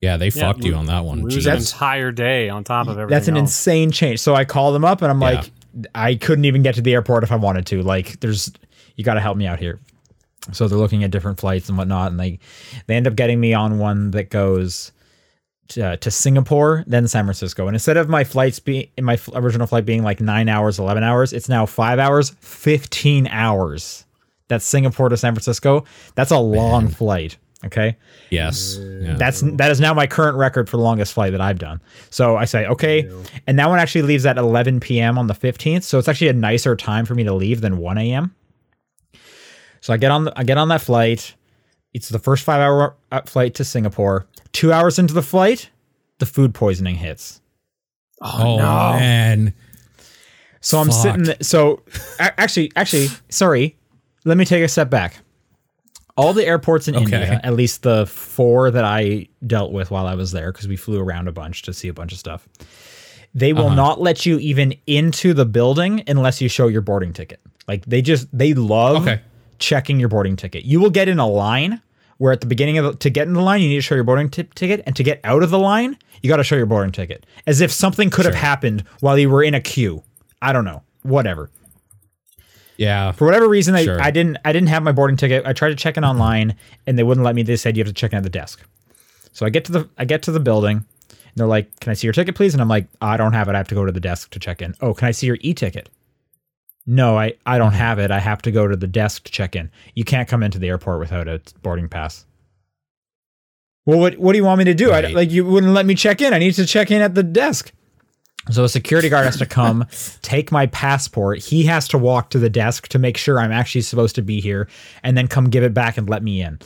Yeah, 0.00 0.16
they 0.16 0.28
Yeah, 0.28 0.40
fucked 0.52 0.64
you 0.64 0.74
on 0.76 0.86
that 0.86 1.04
one. 1.04 1.20
Lose 1.22 1.36
Jeez. 1.46 1.50
an 1.52 1.58
entire 1.58 2.10
day 2.10 2.48
on 2.48 2.64
top 2.64 2.86
of 2.88 2.96
everything. 2.96 3.10
That's 3.10 3.28
an 3.28 3.36
else. 3.36 3.50
insane 3.50 3.90
change. 3.90 4.18
So 4.20 4.34
I 4.34 4.46
call 4.46 4.72
them 4.72 4.82
up 4.84 5.02
and 5.02 5.10
I'm 5.10 5.20
Yeah. 5.20 5.28
like, 5.30 5.50
I 5.94 6.14
couldn't 6.14 6.46
even 6.46 6.62
get 6.62 6.76
to 6.76 6.80
the 6.80 6.94
airport 6.94 7.22
if 7.22 7.32
I 7.32 7.36
wanted 7.36 7.66
to. 7.66 7.82
Like, 7.82 8.18
there's, 8.20 8.50
you 8.96 9.04
got 9.04 9.14
to 9.14 9.20
help 9.20 9.36
me 9.36 9.46
out 9.46 9.58
here. 9.58 9.78
So 10.52 10.68
they're 10.68 10.78
looking 10.78 11.04
at 11.04 11.10
different 11.10 11.38
flights 11.38 11.68
and 11.68 11.76
whatnot, 11.76 12.12
and 12.12 12.18
they 12.18 12.38
they 12.86 12.96
end 12.96 13.06
up 13.06 13.14
getting 13.14 13.38
me 13.38 13.52
on 13.52 13.78
one 13.78 14.10
that 14.12 14.30
goes 14.30 14.90
to, 15.70 15.96
to 15.96 16.10
Singapore, 16.10 16.84
then 16.86 17.08
San 17.08 17.24
Francisco. 17.24 17.66
And 17.66 17.74
instead 17.74 17.96
of 17.96 18.08
my 18.08 18.24
flights 18.24 18.60
being 18.60 18.88
my 19.00 19.18
original 19.34 19.66
flight 19.66 19.84
being 19.84 20.02
like 20.02 20.20
nine 20.20 20.48
hours, 20.48 20.78
eleven 20.78 21.02
hours, 21.02 21.32
it's 21.32 21.48
now 21.48 21.66
five 21.66 21.98
hours, 21.98 22.30
fifteen 22.40 23.26
hours. 23.28 24.04
That's 24.48 24.64
Singapore 24.64 25.08
to 25.08 25.16
San 25.16 25.32
Francisco. 25.34 25.84
That's 26.14 26.30
a 26.30 26.38
long 26.38 26.88
flight. 26.88 27.38
Okay. 27.64 27.96
yes. 28.30 28.78
Yeah. 28.80 29.14
That's 29.14 29.42
that 29.42 29.70
is 29.70 29.80
now 29.80 29.92
my 29.92 30.06
current 30.06 30.38
record 30.38 30.68
for 30.68 30.78
the 30.78 30.82
longest 30.82 31.12
flight 31.12 31.32
that 31.32 31.42
I've 31.42 31.58
done. 31.58 31.80
So 32.08 32.36
I 32.36 32.46
say 32.46 32.66
okay, 32.66 33.08
and 33.46 33.58
that 33.58 33.68
one 33.68 33.78
actually 33.78 34.02
leaves 34.02 34.24
at 34.24 34.38
11 34.38 34.80
p.m. 34.80 35.18
on 35.18 35.26
the 35.26 35.34
15th. 35.34 35.82
So 35.82 35.98
it's 35.98 36.08
actually 36.08 36.28
a 36.28 36.32
nicer 36.32 36.74
time 36.74 37.04
for 37.04 37.14
me 37.14 37.24
to 37.24 37.34
leave 37.34 37.60
than 37.60 37.76
1 37.76 37.98
a.m. 37.98 38.34
So 39.82 39.92
I 39.92 39.98
get 39.98 40.10
on 40.10 40.24
the, 40.24 40.32
I 40.38 40.44
get 40.44 40.58
on 40.58 40.68
that 40.68 40.80
flight. 40.80 41.34
It's 41.92 42.08
the 42.08 42.18
first 42.18 42.44
five 42.44 42.60
hour 42.60 42.94
uh, 43.10 43.22
flight 43.22 43.54
to 43.56 43.64
Singapore. 43.64 44.26
Two 44.52 44.72
hours 44.72 44.98
into 44.98 45.14
the 45.14 45.22
flight, 45.22 45.70
the 46.18 46.26
food 46.26 46.54
poisoning 46.54 46.96
hits. 46.96 47.40
oh 48.20 48.58
man. 48.58 49.54
So 50.60 50.78
I'm 50.78 50.88
Fuck. 50.88 50.94
sitting. 51.02 51.24
Th- 51.24 51.42
so 51.42 51.82
actually, 52.18 52.70
actually, 52.76 53.08
sorry. 53.28 53.76
Let 54.26 54.36
me 54.36 54.44
take 54.44 54.62
a 54.62 54.68
step 54.68 54.90
back. 54.90 55.16
All 56.16 56.34
the 56.34 56.44
airports 56.44 56.86
in 56.86 56.94
Okay. 56.96 57.04
India, 57.04 57.40
at 57.42 57.54
least 57.54 57.82
the 57.82 58.04
four 58.04 58.70
that 58.70 58.84
I 58.84 59.28
dealt 59.46 59.72
with 59.72 59.90
while 59.90 60.06
I 60.06 60.14
was 60.14 60.32
there, 60.32 60.52
because 60.52 60.68
we 60.68 60.76
flew 60.76 61.00
around 61.00 61.28
a 61.28 61.32
bunch 61.32 61.62
to 61.62 61.72
see 61.72 61.88
a 61.88 61.94
bunch 61.94 62.12
of 62.12 62.18
stuff. 62.18 62.46
they 63.34 63.52
will 63.54 63.70
not 63.70 64.00
let 64.00 64.26
you 64.26 64.38
even 64.40 64.74
into 64.86 65.32
the 65.32 65.46
building 65.46 66.02
unless 66.08 66.42
you 66.42 66.48
show 66.48 66.66
your 66.66 66.82
boarding 66.82 67.12
ticket. 67.14 67.40
Like 67.66 67.86
they 67.86 68.02
just 68.02 68.26
they 68.36 68.52
love 68.54 69.02
Okay. 69.08 69.22
Checking 69.60 70.00
your 70.00 70.08
boarding 70.08 70.36
ticket. 70.36 70.64
You 70.64 70.80
will 70.80 70.90
get 70.90 71.08
in 71.08 71.18
a 71.18 71.28
line 71.28 71.80
where 72.18 72.32
at 72.32 72.40
the 72.40 72.46
beginning 72.46 72.76
of 72.76 72.84
the, 72.84 72.94
to 72.98 73.10
get 73.10 73.26
in 73.28 73.32
the 73.32 73.40
line 73.40 73.62
you 73.62 73.68
need 73.68 73.76
to 73.76 73.82
show 73.82 73.94
your 73.94 74.04
boarding 74.04 74.28
t- 74.28 74.42
ticket, 74.54 74.82
and 74.84 74.94
to 74.96 75.02
get 75.02 75.20
out 75.24 75.42
of 75.42 75.50
the 75.50 75.58
line 75.58 75.96
you 76.22 76.28
got 76.28 76.36
to 76.36 76.44
show 76.44 76.56
your 76.56 76.66
boarding 76.66 76.92
ticket, 76.92 77.24
as 77.46 77.60
if 77.60 77.72
something 77.72 78.10
could 78.10 78.26
have 78.26 78.34
happened 78.34 78.84
while 79.00 79.16
you 79.16 79.30
were 79.30 79.42
in 79.42 79.54
a 79.54 79.60
queue. 79.60 80.02
I 80.42 80.52
don't 80.52 80.64
know, 80.64 80.82
whatever. 81.02 81.50
Yeah. 82.76 83.12
For 83.12 83.26
whatever 83.26 83.46
reason, 83.46 83.74
I, 83.74 83.84
Sure. 83.84 84.00
I 84.00 84.10
didn't 84.10 84.38
I 84.44 84.52
didn't 84.52 84.70
have 84.70 84.82
my 84.82 84.92
boarding 84.92 85.18
ticket. 85.18 85.46
I 85.46 85.52
tried 85.52 85.68
to 85.68 85.76
check 85.76 85.96
in 85.98 86.02
mm-hmm. 86.02 86.12
online 86.12 86.56
and 86.86 86.98
they 86.98 87.02
wouldn't 87.02 87.24
let 87.24 87.34
me. 87.34 87.42
They 87.42 87.56
said 87.56 87.76
you 87.76 87.82
have 87.84 87.88
to 87.88 87.98
check 87.98 88.12
in 88.12 88.16
at 88.16 88.22
the 88.22 88.30
desk. 88.30 88.66
So 89.32 89.44
I 89.44 89.50
get 89.50 89.66
to 89.66 89.72
the 89.72 89.88
I 89.98 90.06
get 90.06 90.22
to 90.22 90.32
the 90.32 90.40
building 90.40 90.78
and 90.78 91.36
they're 91.36 91.46
like, 91.46 91.78
"Can 91.80 91.90
I 91.90 91.94
see 91.94 92.06
your 92.06 92.14
ticket, 92.14 92.34
please?" 92.34 92.54
And 92.54 92.62
I'm 92.62 92.68
like, 92.68 92.88
"I 93.00 93.18
don't 93.18 93.34
have 93.34 93.48
it. 93.48 93.54
I 93.54 93.58
have 93.58 93.68
to 93.68 93.74
go 93.74 93.84
to 93.84 93.92
the 93.92 94.00
desk 94.00 94.30
to 94.30 94.38
check 94.38 94.62
in." 94.62 94.74
"Oh, 94.80 94.94
can 94.94 95.08
I 95.08 95.10
see 95.10 95.26
your 95.26 95.36
e-ticket?" 95.40 95.90
"No, 96.90 97.16
I 97.16 97.34
I 97.46 97.58
don't 97.58 97.68
mm-hmm. 97.68 97.78
have 97.78 97.98
it. 97.98 98.10
I 98.10 98.18
have 98.18 98.42
to 98.42 98.50
go 98.50 98.66
to 98.66 98.76
the 98.76 98.86
desk 98.86 99.24
to 99.24 99.32
check 99.32 99.54
in. 99.54 99.70
You 99.94 100.04
can't 100.04 100.28
come 100.28 100.42
into 100.42 100.58
the 100.58 100.68
airport 100.68 100.98
without 101.00 101.28
a 101.28 101.40
boarding 101.62 101.88
pass." 101.88 102.26
Well, 103.86 103.98
what 103.98 104.18
what 104.18 104.32
do 104.32 104.38
you 104.38 104.44
want 104.44 104.58
me 104.58 104.64
to 104.64 104.74
do? 104.74 104.90
I, 104.90 105.00
like 105.08 105.30
you 105.30 105.44
wouldn't 105.44 105.72
let 105.72 105.86
me 105.86 105.94
check 105.94 106.20
in. 106.20 106.34
I 106.34 106.38
need 106.38 106.54
to 106.54 106.66
check 106.66 106.90
in 106.90 107.00
at 107.00 107.14
the 107.14 107.22
desk. 107.22 107.72
So 108.50 108.64
a 108.64 108.68
security 108.68 109.08
guard 109.08 109.26
has 109.26 109.36
to 109.36 109.46
come, 109.46 109.86
take 110.22 110.50
my 110.50 110.66
passport. 110.66 111.38
He 111.38 111.64
has 111.64 111.86
to 111.88 111.98
walk 111.98 112.30
to 112.30 112.38
the 112.38 112.48
desk 112.48 112.88
to 112.88 112.98
make 112.98 113.16
sure 113.16 113.38
I'm 113.38 113.52
actually 113.52 113.82
supposed 113.82 114.14
to 114.14 114.22
be 114.22 114.40
here, 114.40 114.68
and 115.02 115.16
then 115.16 115.28
come 115.28 115.50
give 115.50 115.62
it 115.62 115.74
back 115.74 115.98
and 115.98 116.08
let 116.08 116.22
me 116.22 116.40
in. 116.40 116.58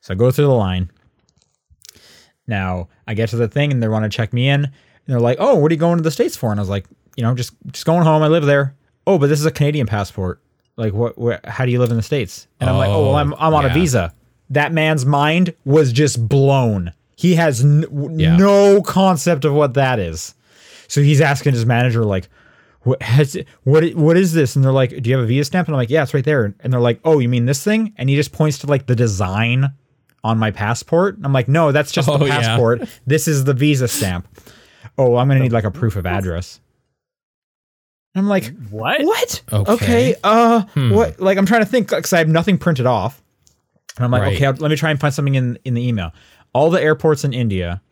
So 0.00 0.14
I 0.14 0.14
go 0.14 0.30
through 0.30 0.46
the 0.46 0.52
line. 0.52 0.90
Now 2.46 2.88
I 3.06 3.14
get 3.14 3.28
to 3.30 3.36
the 3.36 3.48
thing, 3.48 3.72
and 3.72 3.82
they 3.82 3.88
want 3.88 4.04
to 4.04 4.16
check 4.16 4.32
me 4.32 4.48
in. 4.48 4.64
And 4.64 4.72
they're 5.06 5.20
like, 5.20 5.38
"Oh, 5.40 5.56
what 5.56 5.70
are 5.70 5.74
you 5.74 5.80
going 5.80 5.98
to 5.98 6.02
the 6.02 6.10
states 6.10 6.36
for?" 6.36 6.50
And 6.50 6.58
I 6.58 6.62
was 6.62 6.70
like, 6.70 6.86
"You 7.16 7.22
know, 7.22 7.34
just 7.34 7.52
just 7.72 7.86
going 7.86 8.04
home. 8.04 8.22
I 8.22 8.28
live 8.28 8.44
there." 8.44 8.74
Oh, 9.06 9.18
but 9.18 9.28
this 9.28 9.38
is 9.40 9.46
a 9.46 9.50
Canadian 9.50 9.86
passport. 9.86 10.40
Like, 10.76 10.92
what? 10.92 11.16
Where, 11.16 11.40
how 11.44 11.64
do 11.64 11.72
you 11.72 11.78
live 11.78 11.90
in 11.90 11.96
the 11.96 12.02
states? 12.02 12.48
And 12.60 12.68
I'm 12.68 12.76
like, 12.76 12.88
"Oh, 12.90 13.02
well, 13.06 13.16
I'm 13.16 13.32
oh, 13.34 13.36
I'm 13.38 13.54
on 13.54 13.64
a 13.64 13.72
visa." 13.72 14.12
That 14.50 14.72
man's 14.72 15.04
mind 15.06 15.54
was 15.64 15.92
just 15.92 16.28
blown. 16.28 16.92
He 17.16 17.34
has 17.36 17.64
n- 17.64 17.84
Yeah. 18.18 18.36
no 18.36 18.82
concept 18.82 19.44
of 19.44 19.54
what 19.54 19.74
that 19.74 19.98
is. 19.98 20.34
So 20.86 21.00
he's 21.02 21.20
asking 21.20 21.54
his 21.54 21.66
manager, 21.66 22.04
like, 22.04 22.28
what, 22.82 23.02
has 23.02 23.34
it, 23.34 23.48
what, 23.64 23.82
what 23.94 24.16
is 24.16 24.34
this? 24.34 24.54
And 24.54 24.64
they're 24.64 24.70
like, 24.70 24.90
do 25.02 25.10
you 25.10 25.16
have 25.16 25.24
a 25.24 25.26
Visa 25.26 25.46
stamp? 25.46 25.66
And 25.66 25.74
I'm 25.74 25.78
like, 25.78 25.90
yeah, 25.90 26.04
it's 26.04 26.14
right 26.14 26.24
there. 26.24 26.54
And 26.60 26.72
they're 26.72 26.78
like, 26.78 27.00
oh, 27.04 27.18
you 27.18 27.28
mean 27.28 27.46
this 27.46 27.64
thing? 27.64 27.92
And 27.96 28.08
he 28.08 28.14
just 28.14 28.30
points 28.32 28.58
to 28.58 28.66
like 28.68 28.86
the 28.86 28.94
design 28.94 29.72
on 30.22 30.38
my 30.38 30.52
passport. 30.52 31.16
I'm 31.24 31.32
like, 31.32 31.48
no, 31.48 31.72
that's 31.72 31.90
just 31.90 32.08
Oh, 32.08 32.18
the 32.18 32.26
yeah. 32.26 32.38
passport. 32.40 32.82
This 33.06 33.26
is 33.26 33.42
the 33.44 33.54
Visa 33.54 33.88
stamp. 33.88 34.28
Oh, 34.96 35.16
I'm 35.16 35.26
going 35.26 35.38
to 35.38 35.42
need 35.42 35.52
like 35.52 35.64
a 35.64 35.70
proof 35.72 35.96
of 35.96 36.06
address. 36.06 36.60
And 38.16 38.24
I'm 38.24 38.28
like, 38.30 38.50
What? 38.70 39.02
what? 39.04 39.42
Okay. 39.52 39.72
Okay. 39.74 40.14
Uh, 40.24 40.62
Hmm. 40.72 40.90
what? 40.90 41.20
Like, 41.20 41.36
I'm 41.36 41.44
trying 41.44 41.60
to 41.60 41.66
think 41.66 41.90
because 41.90 42.14
I 42.14 42.18
have 42.18 42.28
nothing 42.28 42.56
printed 42.56 42.86
off. 42.86 43.22
And 43.98 44.06
I'm 44.06 44.10
like, 44.10 44.22
Right. 44.22 44.34
okay, 44.36 44.46
I'll- 44.46 44.54
let 44.58 44.70
me 44.70 44.76
try 44.76 44.90
and 44.90 44.98
find 44.98 45.12
something 45.12 45.34
in 45.34 45.58
in 45.66 45.74
the 45.74 45.86
email. 45.86 46.12
All 46.54 46.70
the 46.70 46.80
airports 46.82 47.24
in 47.24 47.34
India 47.34 47.82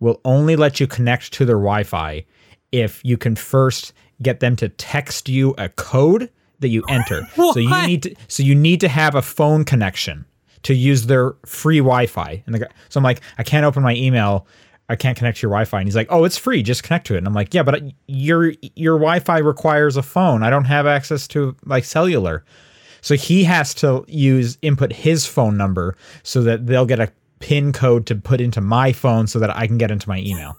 will 0.00 0.20
only 0.24 0.56
let 0.56 0.80
you 0.80 0.88
connect 0.88 1.32
to 1.34 1.44
their 1.44 1.56
Wi-Fi 1.56 2.24
if 2.72 3.00
you 3.04 3.16
can 3.16 3.36
first 3.36 3.92
get 4.20 4.40
them 4.40 4.56
to 4.56 4.68
text 4.68 5.28
you 5.28 5.54
a 5.58 5.68
code 5.68 6.28
that 6.58 6.68
you 6.70 6.82
enter. 6.88 7.22
so 7.36 7.58
you 7.60 7.86
need 7.86 8.02
to 8.02 8.14
so 8.26 8.42
you 8.42 8.56
need 8.56 8.80
to 8.80 8.88
have 8.88 9.14
a 9.14 9.22
phone 9.22 9.64
connection 9.64 10.24
to 10.64 10.74
use 10.74 11.06
their 11.06 11.34
free 11.46 11.78
Wi-Fi. 11.78 12.42
And 12.46 12.54
the 12.56 12.68
so 12.88 12.98
I'm 12.98 13.04
like, 13.04 13.20
I 13.38 13.44
can't 13.44 13.64
open 13.64 13.84
my 13.84 13.94
email. 13.94 14.44
I 14.88 14.96
can't 14.96 15.16
connect 15.16 15.38
to 15.38 15.42
your 15.42 15.50
Wi-Fi. 15.50 15.78
And 15.80 15.86
he's 15.86 15.96
like, 15.96 16.08
Oh, 16.10 16.24
it's 16.24 16.36
free. 16.38 16.62
Just 16.62 16.82
connect 16.82 17.06
to 17.08 17.14
it. 17.14 17.18
And 17.18 17.26
I'm 17.26 17.34
like, 17.34 17.54
Yeah, 17.54 17.62
but 17.62 17.82
your 18.06 18.52
your 18.76 18.96
Wi-Fi 18.96 19.38
requires 19.38 19.96
a 19.96 20.02
phone. 20.02 20.42
I 20.42 20.50
don't 20.50 20.64
have 20.64 20.86
access 20.86 21.28
to 21.28 21.56
like 21.64 21.84
cellular. 21.84 22.44
So 23.00 23.14
he 23.14 23.44
has 23.44 23.74
to 23.74 24.04
use 24.08 24.58
input 24.62 24.92
his 24.92 25.26
phone 25.26 25.56
number 25.56 25.96
so 26.22 26.42
that 26.42 26.66
they'll 26.66 26.86
get 26.86 27.00
a 27.00 27.12
pin 27.40 27.72
code 27.72 28.06
to 28.06 28.16
put 28.16 28.40
into 28.40 28.60
my 28.60 28.92
phone 28.92 29.26
so 29.26 29.38
that 29.38 29.54
I 29.56 29.66
can 29.66 29.78
get 29.78 29.90
into 29.90 30.08
my 30.08 30.18
email. 30.18 30.56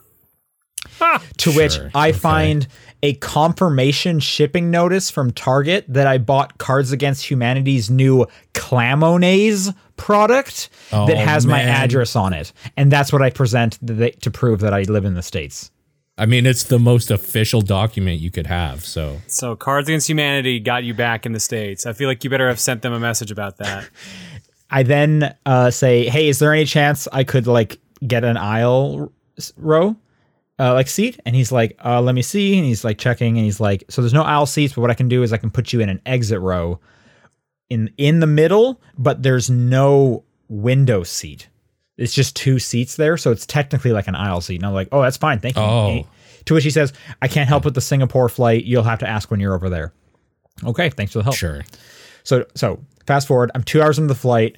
Ah, 1.01 1.21
to 1.37 1.51
which 1.51 1.77
I 1.93 2.09
okay. 2.09 2.17
find 2.17 2.67
a 3.03 3.13
confirmation 3.15 4.19
shipping 4.19 4.71
notice 4.71 5.09
from 5.09 5.31
Target 5.31 5.85
that 5.87 6.07
I 6.07 6.17
bought 6.17 6.57
Cards 6.57 6.91
Against 6.91 7.29
Humanity's 7.29 7.89
new 7.89 8.25
Clamonaise 8.53 9.73
product 9.99 10.69
that 10.91 11.09
Oh, 11.11 11.15
has 11.15 11.45
my 11.45 11.61
address 11.61 12.15
on 12.15 12.33
it. 12.33 12.51
And 12.77 12.91
that's 12.91 13.13
what 13.13 13.21
I 13.21 13.29
present 13.29 13.77
th- 13.85 14.17
to 14.21 14.31
prove 14.31 14.61
that 14.61 14.73
I 14.73 14.81
live 14.83 15.05
in 15.05 15.13
the 15.13 15.21
States. 15.21 15.69
I 16.17 16.25
mean, 16.25 16.45
it's 16.45 16.63
the 16.63 16.79
most 16.79 17.11
official 17.11 17.61
document 17.61 18.19
you 18.19 18.31
could 18.31 18.47
have. 18.47 18.83
So 18.83 19.21
So 19.27 19.55
Cards 19.55 19.87
Against 19.87 20.09
Humanity 20.09 20.59
got 20.59 20.83
you 20.83 20.93
back 20.93 21.25
in 21.25 21.31
the 21.33 21.39
States. 21.39 21.85
I 21.85 21.93
feel 21.93 22.07
like 22.07 22.23
you 22.23 22.29
better 22.29 22.47
have 22.47 22.59
sent 22.59 22.81
them 22.81 22.91
a 22.93 22.99
message 22.99 23.31
about 23.31 23.57
that. 23.57 23.87
I 24.71 24.83
then 24.83 25.35
uh, 25.45 25.71
say, 25.71 26.09
"Hey, 26.09 26.27
is 26.29 26.39
there 26.39 26.53
any 26.53 26.65
chance 26.65 27.07
I 27.11 27.23
could 27.23 27.47
like 27.47 27.79
get 28.05 28.23
an 28.23 28.37
aisle 28.37 29.11
s- 29.37 29.51
row, 29.57 29.95
uh, 30.59 30.73
like 30.75 30.87
seat?" 30.87 31.19
And 31.25 31.35
he's 31.35 31.51
like, 31.51 31.75
uh, 31.83 31.99
"Let 32.01 32.13
me 32.13 32.21
see." 32.21 32.55
And 32.57 32.65
he's 32.67 32.83
like 32.83 32.97
checking, 32.99 33.37
and 33.37 33.43
he's 33.45 33.59
like, 33.59 33.83
"So 33.89 34.01
there's 34.03 34.13
no 34.13 34.21
aisle 34.21 34.45
seats, 34.45 34.73
but 34.73 34.81
what 34.81 34.91
I 34.91 34.93
can 34.93 35.07
do 35.07 35.23
is 35.23 35.33
I 35.33 35.37
can 35.37 35.49
put 35.49 35.73
you 35.73 35.79
in 35.79 35.89
an 35.89 35.99
exit 36.05 36.39
row, 36.39 36.79
in 37.69 37.91
in 37.97 38.19
the 38.19 38.27
middle, 38.27 38.81
but 38.97 39.23
there's 39.23 39.49
no 39.49 40.23
window 40.47 41.03
seat. 41.03 41.47
It's 41.97 42.13
just 42.13 42.35
two 42.35 42.59
seats 42.59 42.95
there, 42.95 43.17
so 43.17 43.31
it's 43.31 43.45
technically 43.45 43.91
like 43.91 44.07
an 44.07 44.15
aisle 44.15 44.41
seat." 44.41 44.55
And 44.55 44.65
I'm 44.65 44.73
like, 44.73 44.87
"Oh, 44.91 45.01
that's 45.01 45.17
fine, 45.17 45.39
thank 45.39 45.55
you." 45.55 45.61
Oh. 45.61 46.07
To 46.45 46.53
which 46.53 46.63
he 46.63 46.69
says, 46.69 46.93
"I 47.21 47.27
can't 47.27 47.47
help 47.47 47.65
with 47.65 47.75
the 47.75 47.81
Singapore 47.81 48.29
flight. 48.29 48.65
You'll 48.65 48.83
have 48.83 48.99
to 48.99 49.07
ask 49.09 49.29
when 49.29 49.39
you're 49.39 49.53
over 49.53 49.69
there." 49.69 49.93
Okay, 50.63 50.89
thanks 50.89 51.11
for 51.13 51.19
the 51.19 51.23
help. 51.23 51.35
sure. 51.35 51.63
So 52.23 52.45
so 52.55 52.79
fast 53.05 53.27
forward, 53.27 53.51
I'm 53.55 53.63
two 53.63 53.81
hours 53.81 53.97
into 53.97 54.07
the 54.07 54.19
flight. 54.19 54.57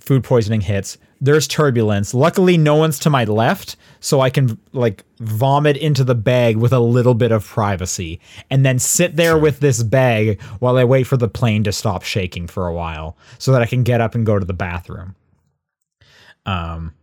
Food 0.00 0.24
poisoning 0.24 0.62
hits. 0.62 0.98
There's 1.20 1.46
turbulence. 1.46 2.14
Luckily, 2.14 2.56
no 2.56 2.74
one's 2.74 2.98
to 3.00 3.10
my 3.10 3.24
left, 3.24 3.76
so 4.00 4.20
I 4.22 4.30
can 4.30 4.58
like 4.72 5.04
vomit 5.20 5.76
into 5.76 6.02
the 6.02 6.14
bag 6.14 6.56
with 6.56 6.72
a 6.72 6.80
little 6.80 7.12
bit 7.14 7.30
of 7.30 7.44
privacy, 7.46 8.18
and 8.50 8.64
then 8.64 8.78
sit 8.78 9.16
there 9.16 9.36
with 9.38 9.60
this 9.60 9.82
bag 9.82 10.40
while 10.60 10.78
I 10.78 10.84
wait 10.84 11.04
for 11.04 11.18
the 11.18 11.28
plane 11.28 11.62
to 11.64 11.72
stop 11.72 12.02
shaking 12.02 12.46
for 12.48 12.66
a 12.66 12.72
while, 12.74 13.16
so 13.38 13.52
that 13.52 13.60
I 13.60 13.66
can 13.66 13.82
get 13.82 14.00
up 14.00 14.14
and 14.14 14.24
go 14.24 14.38
to 14.38 14.44
the 14.46 14.54
bathroom. 14.54 15.14
Um. 16.46 16.94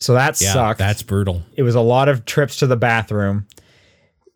So 0.00 0.14
that 0.14 0.40
Yeah, 0.40 0.52
sucked 0.52 0.78
that's 0.78 1.02
brutal. 1.02 1.42
it 1.56 1.64
was 1.64 1.74
a 1.74 1.80
lot 1.80 2.08
of 2.08 2.24
trips 2.24 2.56
to 2.60 2.68
the 2.68 2.76
bathroom. 2.76 3.48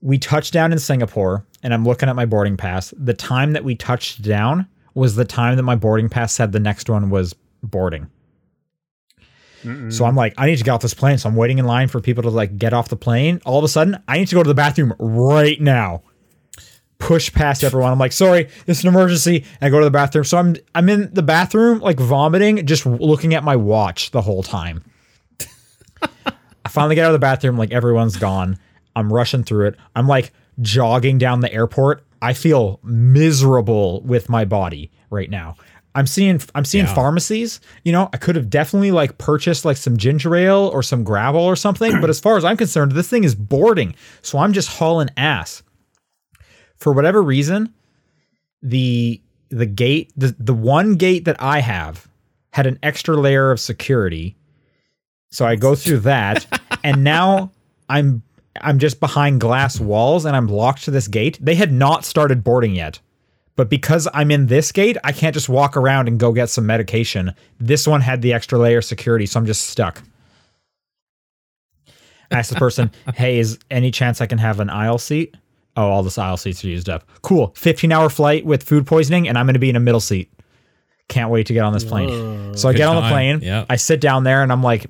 We 0.01 0.19
touched 0.19 0.53
down 0.53 0.73
in 0.73 0.81
Singapore, 0.81 1.47
and 1.63 1.73
I'm 1.73 1.85
looking 1.85 2.09
at 2.09 2.17
my 2.17 2.27
boarding 2.27 2.57
pass. 2.57 2.93
The 2.99 3.15
time 3.15 3.53
that 3.53 3.63
we 3.63 3.77
touched 3.77 4.23
down 4.23 4.67
was 4.95 5.17
the 5.17 5.25
time 5.25 5.57
that 5.57 5.63
my 5.63 5.77
boarding 5.77 6.09
pass 6.09 6.33
said 6.33 6.53
the 6.53 6.61
next 6.61 6.89
one 6.89 7.11
was 7.11 7.35
boarding. 7.63 8.09
So 9.91 10.05
I'm 10.05 10.17
like, 10.17 10.35
I 10.37 10.47
need 10.47 10.57
to 10.57 10.65
get 10.65 10.73
off 10.73 10.83
this 10.83 10.95
plane. 10.95 11.19
So 11.19 11.29
I'm 11.29 11.37
waiting 11.37 11.59
in 11.59 11.67
line 11.67 11.87
for 11.87 12.01
people 12.01 12.25
to 12.25 12.31
like 12.31 12.59
get 12.59 12.73
off 12.73 12.89
the 12.89 12.97
plane. 12.97 13.41
All 13.45 13.59
of 13.59 13.65
a 13.65 13.69
sudden, 13.69 13.97
I 14.09 14.19
need 14.19 14.27
to 14.29 14.35
go 14.35 14.43
to 14.43 14.49
the 14.49 14.55
bathroom 14.55 14.93
right 14.99 15.61
now. 15.61 16.03
Push 16.99 17.33
past 17.33 17.63
everyone. 17.63 17.93
I'm 17.93 17.99
like, 17.99 18.13
sorry, 18.13 18.49
it's 18.67 18.83
an 18.83 18.89
emergency. 18.89 19.45
And 19.61 19.69
I 19.69 19.71
go 19.71 19.79
to 19.79 19.85
the 19.85 19.91
bathroom. 19.91 20.25
So 20.25 20.39
I'm 20.39 20.57
I'm 20.75 20.89
in 20.89 21.15
the 21.15 21.23
bathroom, 21.23 21.79
like 21.79 21.99
vomiting, 21.99 22.67
just 22.67 22.87
looking 22.87 23.35
at 23.35 23.45
my 23.45 23.55
watch 23.55 24.11
the 24.11 24.23
whole 24.23 24.43
time. 24.43 24.85
I 26.65 26.69
finally 26.69 26.95
get 26.95 27.05
out 27.05 27.11
of 27.11 27.15
the 27.15 27.19
bathroom, 27.21 27.57
like 27.57 27.73
everyone's 27.73 28.17
gone. 28.17 28.59
I'm 28.97 29.13
rushing 29.13 29.45
through 29.45 29.69
it. 29.69 29.77
I'm 29.95 30.09
like 30.09 30.33
jogging 30.61 31.19
down 31.19 31.41
the 31.41 31.53
airport. 31.53 32.05
I 32.23 32.33
feel 32.33 32.81
miserable 32.83 34.01
with 34.03 34.29
my 34.31 34.45
body 34.47 34.91
right 35.11 35.29
now. 35.29 35.57
I'm 35.95 36.07
seeing 36.07 36.41
I'm 36.55 36.65
seeing 36.65 36.87
Yeah. 36.87 36.95
pharmacies. 36.95 37.61
You 37.85 37.93
know, 37.93 38.09
I 38.15 38.17
could 38.17 38.37
have 38.37 38.49
definitely 38.49 38.93
like 38.93 39.19
purchased 39.19 39.67
like 39.67 39.77
some 39.77 39.99
ginger 39.99 40.35
ale 40.35 40.71
or 40.73 40.83
some 40.83 41.05
Gravol 41.05 41.43
or 41.43 41.57
something, 41.57 42.01
but 42.01 42.09
as 42.09 42.19
far 42.19 42.39
as 42.39 42.45
I'm 42.45 42.57
concerned, 42.57 42.93
this 42.93 43.09
thing 43.09 43.25
is 43.25 43.35
boarding. 43.35 43.95
So 44.23 44.39
I'm 44.39 44.55
just 44.55 44.69
hauling 44.71 45.11
ass. 45.19 45.63
For 46.77 46.93
whatever 46.95 47.23
reason, 47.23 47.75
the 48.63 49.21
the 49.51 49.67
gate, 49.67 50.13
the 50.17 50.35
the 50.39 50.55
one 50.55 50.95
gate 50.95 51.27
that 51.27 51.37
I 51.43 51.61
have 51.61 52.09
had 52.53 52.67
an 52.67 52.79
extra 52.83 53.17
layer 53.17 53.51
of 53.51 53.61
security 53.61 54.37
so 55.33 55.47
I 55.47 55.57
go 55.57 55.75
through 55.75 56.01
that, 56.01 56.47
and 56.85 57.03
now 57.03 57.53
I'm 57.89 58.23
I'm 58.61 58.79
just 58.79 59.01
behind 59.01 59.41
glass 59.41 59.81
walls 59.81 60.25
and 60.25 60.37
I'm 60.37 60.47
locked 60.47 60.85
to 60.85 60.91
this 60.91 61.09
gate. 61.09 61.39
They 61.41 61.55
had 61.55 61.73
not 61.73 62.05
started 62.05 62.45
boarding 62.45 62.75
yet. 62.75 63.01
But 63.55 63.69
because 63.69 64.09
I'm 64.15 64.31
in 64.31 64.47
this 64.47 64.73
gate, 64.73 64.97
I 65.05 65.13
can't 65.13 65.35
just 65.35 65.49
walk 65.49 65.77
around 65.77 66.09
and 66.09 66.19
go 66.19 66.33
get 66.33 66.49
some 66.49 66.65
medication. 66.65 67.35
This 67.61 67.87
one 67.87 68.01
had 68.01 68.23
the 68.23 68.33
extra 68.33 68.59
layer 68.59 68.79
of 68.79 68.85
security, 68.85 69.27
so 69.27 69.39
I'm 69.39 69.47
just 69.47 69.67
stuck. 69.67 70.03
I 72.31 72.39
asked 72.39 72.51
the 72.51 72.57
person, 72.57 72.91
hey, 73.15 73.39
is 73.39 73.59
any 73.71 73.91
chance 73.91 74.23
I 74.23 74.27
can 74.27 74.39
have 74.39 74.59
an 74.61 74.71
aisle 74.71 74.99
seat? 74.99 75.37
Oh, 75.77 75.89
all 75.89 76.03
the 76.03 76.21
aisle 76.21 76.39
seats 76.39 76.65
are 76.65 76.69
used 76.69 76.89
up. 76.89 77.05
Cool. 77.21 77.53
15 77.57 77.93
hour 77.93 78.09
flight 78.09 78.47
with 78.47 78.63
food 78.63 78.87
poisoning, 78.87 79.29
and 79.29 79.37
I'm 79.37 79.47
going 79.47 79.55
to 79.55 79.61
be 79.61 79.71
in 79.71 79.77
a 79.77 79.81
middle 79.81 80.01
seat. 80.01 80.33
Can't 81.09 81.31
wait 81.31 81.47
to 81.49 81.53
get 81.53 81.63
on 81.63 81.75
this 81.75 81.85
plane. 81.85 82.57
So 82.57 82.69
I 82.69 82.73
get 82.73 82.89
on 82.89 82.97
the 82.97 83.03
time. 83.03 83.13
plane. 83.13 83.41
Yep. 83.43 83.67
I 83.69 83.77
sit 83.77 84.01
down 84.01 84.25
there 84.25 84.43
and 84.43 84.51
I'm 84.51 84.63
like, 84.63 84.87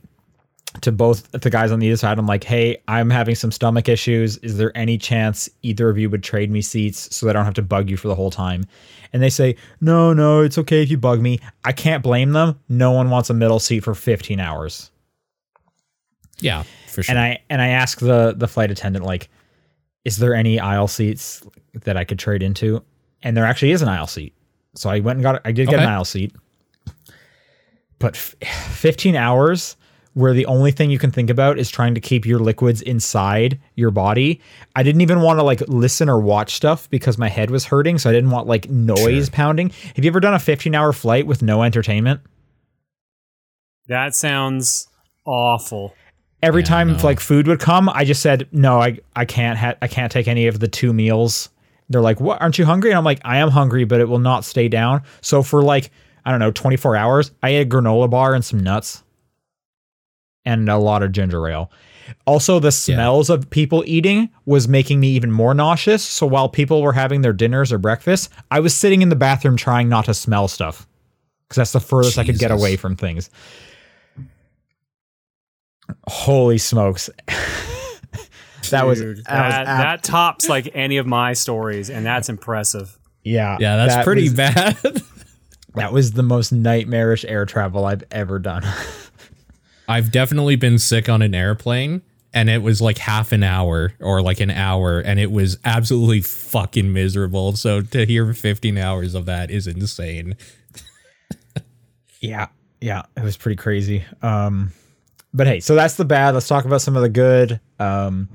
to 0.80 0.90
both 0.90 1.30
the 1.32 1.50
guys 1.50 1.70
on 1.70 1.78
the 1.80 1.90
other 1.90 1.96
side. 1.96 2.18
I'm 2.18 2.26
like, 2.26 2.44
hey, 2.44 2.78
I'm 2.88 3.10
having 3.10 3.34
some 3.34 3.52
stomach 3.52 3.88
issues. 3.88 4.38
Is 4.38 4.56
there 4.56 4.76
any 4.76 4.96
chance 4.96 5.48
either 5.62 5.90
of 5.90 5.98
you 5.98 6.08
would 6.08 6.22
trade 6.22 6.50
me 6.50 6.62
seats 6.62 7.14
so 7.14 7.26
that 7.26 7.36
I 7.36 7.38
don't 7.38 7.44
have 7.44 7.54
to 7.54 7.62
bug 7.62 7.90
you 7.90 7.96
for 7.96 8.08
the 8.08 8.14
whole 8.14 8.30
time? 8.30 8.64
And 9.12 9.22
they 9.22 9.28
say, 9.28 9.56
no, 9.82 10.14
no, 10.14 10.40
it's 10.40 10.56
okay 10.58 10.82
if 10.82 10.90
you 10.90 10.96
bug 10.96 11.20
me. 11.20 11.40
I 11.64 11.72
can't 11.72 12.02
blame 12.02 12.32
them. 12.32 12.58
No 12.70 12.90
one 12.92 13.10
wants 13.10 13.28
a 13.28 13.34
middle 13.34 13.58
seat 13.60 13.80
for 13.80 13.94
15 13.94 14.40
hours. 14.40 14.90
Yeah, 16.38 16.62
for 16.88 17.02
sure. 17.02 17.12
And 17.12 17.18
I 17.20 17.40
and 17.50 17.60
I 17.62 17.68
ask 17.68 18.00
the 18.00 18.34
the 18.36 18.48
flight 18.48 18.70
attendant 18.70 19.04
like, 19.04 19.28
is 20.04 20.16
there 20.16 20.34
any 20.34 20.58
aisle 20.58 20.88
seats 20.88 21.42
that 21.84 21.96
I 21.96 22.04
could 22.04 22.18
trade 22.18 22.42
into? 22.42 22.82
And 23.22 23.36
there 23.36 23.44
actually 23.44 23.70
is 23.72 23.82
an 23.82 23.88
aisle 23.88 24.06
seat. 24.08 24.34
So 24.74 24.88
I 24.90 24.98
went 25.00 25.18
and 25.18 25.22
got 25.22 25.40
I 25.44 25.52
did 25.52 25.66
get 25.68 25.74
Okay. 25.76 25.84
an 25.84 25.90
aisle 25.90 26.04
seat. 26.06 26.34
But 27.98 28.16
f- 28.16 28.34
15 28.72 29.14
hours 29.14 29.76
where 30.14 30.34
the 30.34 30.46
only 30.46 30.70
thing 30.70 30.90
you 30.90 30.98
can 30.98 31.10
think 31.10 31.30
about 31.30 31.58
is 31.58 31.70
trying 31.70 31.94
to 31.94 32.00
keep 32.00 32.26
your 32.26 32.38
liquids 32.38 32.82
inside 32.82 33.58
your 33.76 33.90
body. 33.90 34.40
I 34.76 34.82
didn't 34.82 35.00
even 35.00 35.22
want 35.22 35.38
to 35.38 35.42
like 35.42 35.60
listen 35.68 36.08
or 36.08 36.20
watch 36.20 36.54
stuff 36.54 36.88
because 36.90 37.16
my 37.16 37.28
head 37.28 37.50
was 37.50 37.64
hurting, 37.64 37.98
so 37.98 38.10
I 38.10 38.12
didn't 38.12 38.30
want 38.30 38.46
like 38.46 38.68
noise 38.68 39.30
pounding. 39.30 39.70
Have 39.96 40.04
you 40.04 40.10
ever 40.10 40.20
done 40.20 40.34
a 40.34 40.38
15-hour 40.38 40.92
flight 40.92 41.26
with 41.26 41.42
no 41.42 41.62
entertainment? 41.62 42.20
That 43.88 44.14
sounds 44.14 44.88
awful. 45.24 45.94
every 46.42 46.62
Yeah, 46.62 46.68
time 46.68 46.98
like 46.98 47.20
food 47.20 47.46
would 47.46 47.60
come, 47.60 47.88
I 47.88 48.04
just 48.04 48.22
said, 48.22 48.48
"No, 48.52 48.80
I 48.80 48.98
I 49.16 49.24
can't 49.24 49.58
ha- 49.58 49.74
I 49.82 49.88
can't 49.88 50.10
take 50.12 50.28
any 50.28 50.46
of 50.46 50.60
the 50.60 50.68
two 50.68 50.92
meals." 50.92 51.48
They're 51.88 52.00
like, 52.00 52.20
"What? 52.20 52.40
Aren't 52.40 52.58
you 52.58 52.64
hungry?" 52.64 52.90
And 52.90 52.98
I'm 52.98 53.04
like, 53.04 53.20
"I 53.24 53.38
am 53.38 53.50
hungry, 53.50 53.84
but 53.84 54.00
it 54.00 54.08
will 54.08 54.18
not 54.18 54.44
stay 54.44 54.68
down." 54.68 55.02
So 55.20 55.42
for 55.42 55.62
like 55.62 55.90
I 56.24 56.30
don't 56.30 56.38
know, 56.38 56.52
24 56.52 56.94
hours, 56.94 57.32
I 57.42 57.50
ate 57.50 57.62
a 57.62 57.68
granola 57.68 58.08
bar 58.08 58.34
and 58.34 58.44
some 58.44 58.60
nuts 58.60 59.01
and 60.44 60.68
a 60.68 60.76
lot 60.78 61.02
of 61.02 61.12
ginger 61.12 61.48
ale. 61.48 61.70
Also, 62.26 62.58
the 62.58 62.72
smells 62.72 63.30
of 63.30 63.48
people 63.50 63.84
eating 63.86 64.28
was 64.44 64.68
making 64.68 65.00
me 65.00 65.08
even 65.08 65.30
more 65.30 65.54
nauseous. 65.54 66.02
So 66.02 66.26
while 66.26 66.48
people 66.48 66.82
were 66.82 66.92
having 66.92 67.22
their 67.22 67.32
dinners 67.32 67.72
or 67.72 67.78
breakfast, 67.78 68.28
I 68.50 68.60
was 68.60 68.74
sitting 68.74 69.02
in 69.02 69.08
the 69.08 69.16
bathroom 69.16 69.56
trying 69.56 69.88
not 69.88 70.04
to 70.06 70.14
smell 70.14 70.48
stuff 70.48 70.86
because 71.48 71.56
that's 71.56 71.72
the 71.72 71.80
furthest 71.80 72.18
I 72.18 72.24
could 72.24 72.38
get 72.38 72.50
away 72.50 72.76
from 72.76 72.96
things. 72.96 73.30
Holy 76.08 76.58
smokes. 76.58 77.08
that 78.70 78.86
was 78.86 79.00
Dude, 79.00 79.18
that, 79.18 79.24
that, 79.26 79.46
was 79.60 79.68
ab- 79.68 79.82
that 79.82 80.02
tops 80.02 80.48
like 80.48 80.70
any 80.74 80.96
of 80.96 81.06
my 81.06 81.32
stories, 81.32 81.90
and 81.90 82.04
that's 82.04 82.28
impressive. 82.28 82.98
yeah. 83.22 83.56
yeah, 83.60 83.76
that's 83.76 83.94
that 83.96 84.04
pretty 84.04 84.22
was- 84.24 84.34
bad. 84.34 84.76
That 85.74 85.90
was 85.90 86.12
the 86.12 86.22
most 86.22 86.52
nightmarish 86.52 87.24
air 87.24 87.46
travel 87.46 87.86
I've 87.86 88.04
ever 88.10 88.38
done. 88.38 88.62
I've 89.88 90.10
definitely 90.10 90.56
been 90.56 90.78
sick 90.78 91.08
on 91.08 91.22
an 91.22 91.34
airplane 91.34 92.02
and 92.34 92.48
it 92.48 92.62
was 92.62 92.80
like 92.80 92.98
half 92.98 93.32
an 93.32 93.42
hour 93.42 93.92
or 94.00 94.22
like 94.22 94.40
an 94.40 94.50
hour 94.50 95.00
and 95.00 95.20
it 95.20 95.30
was 95.30 95.58
absolutely 95.64 96.20
fucking 96.22 96.92
miserable. 96.92 97.56
So 97.56 97.82
to 97.82 98.06
hear 98.06 98.32
15 98.32 98.78
hours 98.78 99.14
of 99.14 99.26
that 99.26 99.50
is 99.50 99.66
insane. 99.66 100.36
Yeah, 102.20 102.48
yeah, 102.80 103.02
it 103.16 103.22
was 103.22 103.36
pretty 103.36 103.56
crazy. 103.56 104.04
Um, 104.22 104.72
but 105.34 105.46
hey, 105.46 105.60
so 105.60 105.74
that's 105.74 105.96
the 105.96 106.04
bad. 106.04 106.34
Let's 106.34 106.46
talk 106.48 106.64
about 106.64 106.80
some 106.82 106.94
of 106.96 107.02
the 107.02 107.08
good. 107.08 107.60
Um, 107.78 108.28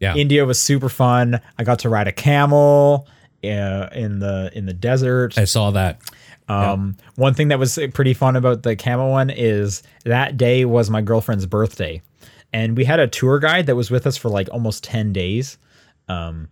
Yeah. 0.00 0.14
India 0.14 0.44
was 0.44 0.58
super 0.58 0.88
fun. 0.88 1.40
I 1.58 1.64
got 1.64 1.80
to 1.80 1.88
ride 1.88 2.08
a 2.08 2.12
camel 2.12 3.06
uh, 3.44 3.88
in 3.92 4.18
the 4.20 4.50
in 4.54 4.66
the 4.66 4.72
desert. 4.72 5.36
I 5.36 5.44
saw 5.44 5.70
that. 5.72 6.00
Um, 6.48 6.96
one 7.16 7.32
thing 7.34 7.48
that 7.48 7.58
was 7.58 7.78
pretty 7.94 8.12
fun 8.14 8.36
about 8.36 8.62
the 8.62 8.76
camel 8.76 9.10
one 9.10 9.30
is 9.30 9.82
that 10.04 10.36
day 10.36 10.64
was 10.64 10.90
my 10.90 11.00
girlfriend's 11.00 11.46
birthday, 11.46 12.02
and 12.52 12.76
we 12.76 12.84
had 12.84 13.00
a 13.00 13.08
tour 13.08 13.38
guide 13.38 13.66
that 13.66 13.76
was 13.76 13.90
with 13.90 14.06
us 14.06 14.16
for 14.16 14.28
like 14.28 14.48
almost 14.52 14.84
ten 14.84 15.12
days. 15.12 15.56
Um, 16.08 16.48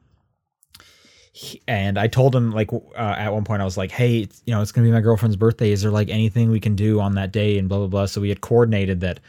he- 1.33 1.61
and 1.67 1.99
I 1.99 2.07
told 2.09 2.35
him 2.35 2.53
like 2.53 2.73
uh, 2.73 2.81
at 2.97 3.33
one 3.33 3.45
point 3.45 3.63
I 3.63 3.65
was 3.65 3.77
like, 3.77 3.91
"Hey, 3.91 4.29
you 4.47 4.55
know, 4.55 4.63
it's 4.63 4.73
gonna 4.73 4.87
be 4.87 4.93
my 4.93 5.01
girlfriend's 5.01 5.37
birthday. 5.37 5.73
Is 5.73 5.83
there 5.83 5.91
like 5.91 6.09
anything 6.09 6.51
we 6.51 6.61
can 6.61 6.75
do 6.77 7.01
on 7.01 7.15
that 7.17 7.33
day?" 7.33 7.59
And 7.59 7.69
blah 7.69 7.79
blah 7.79 7.87
blah. 7.89 8.07
So 8.07 8.21
we 8.21 8.29
had 8.29 8.41
coordinated 8.41 9.01
that 9.01 9.21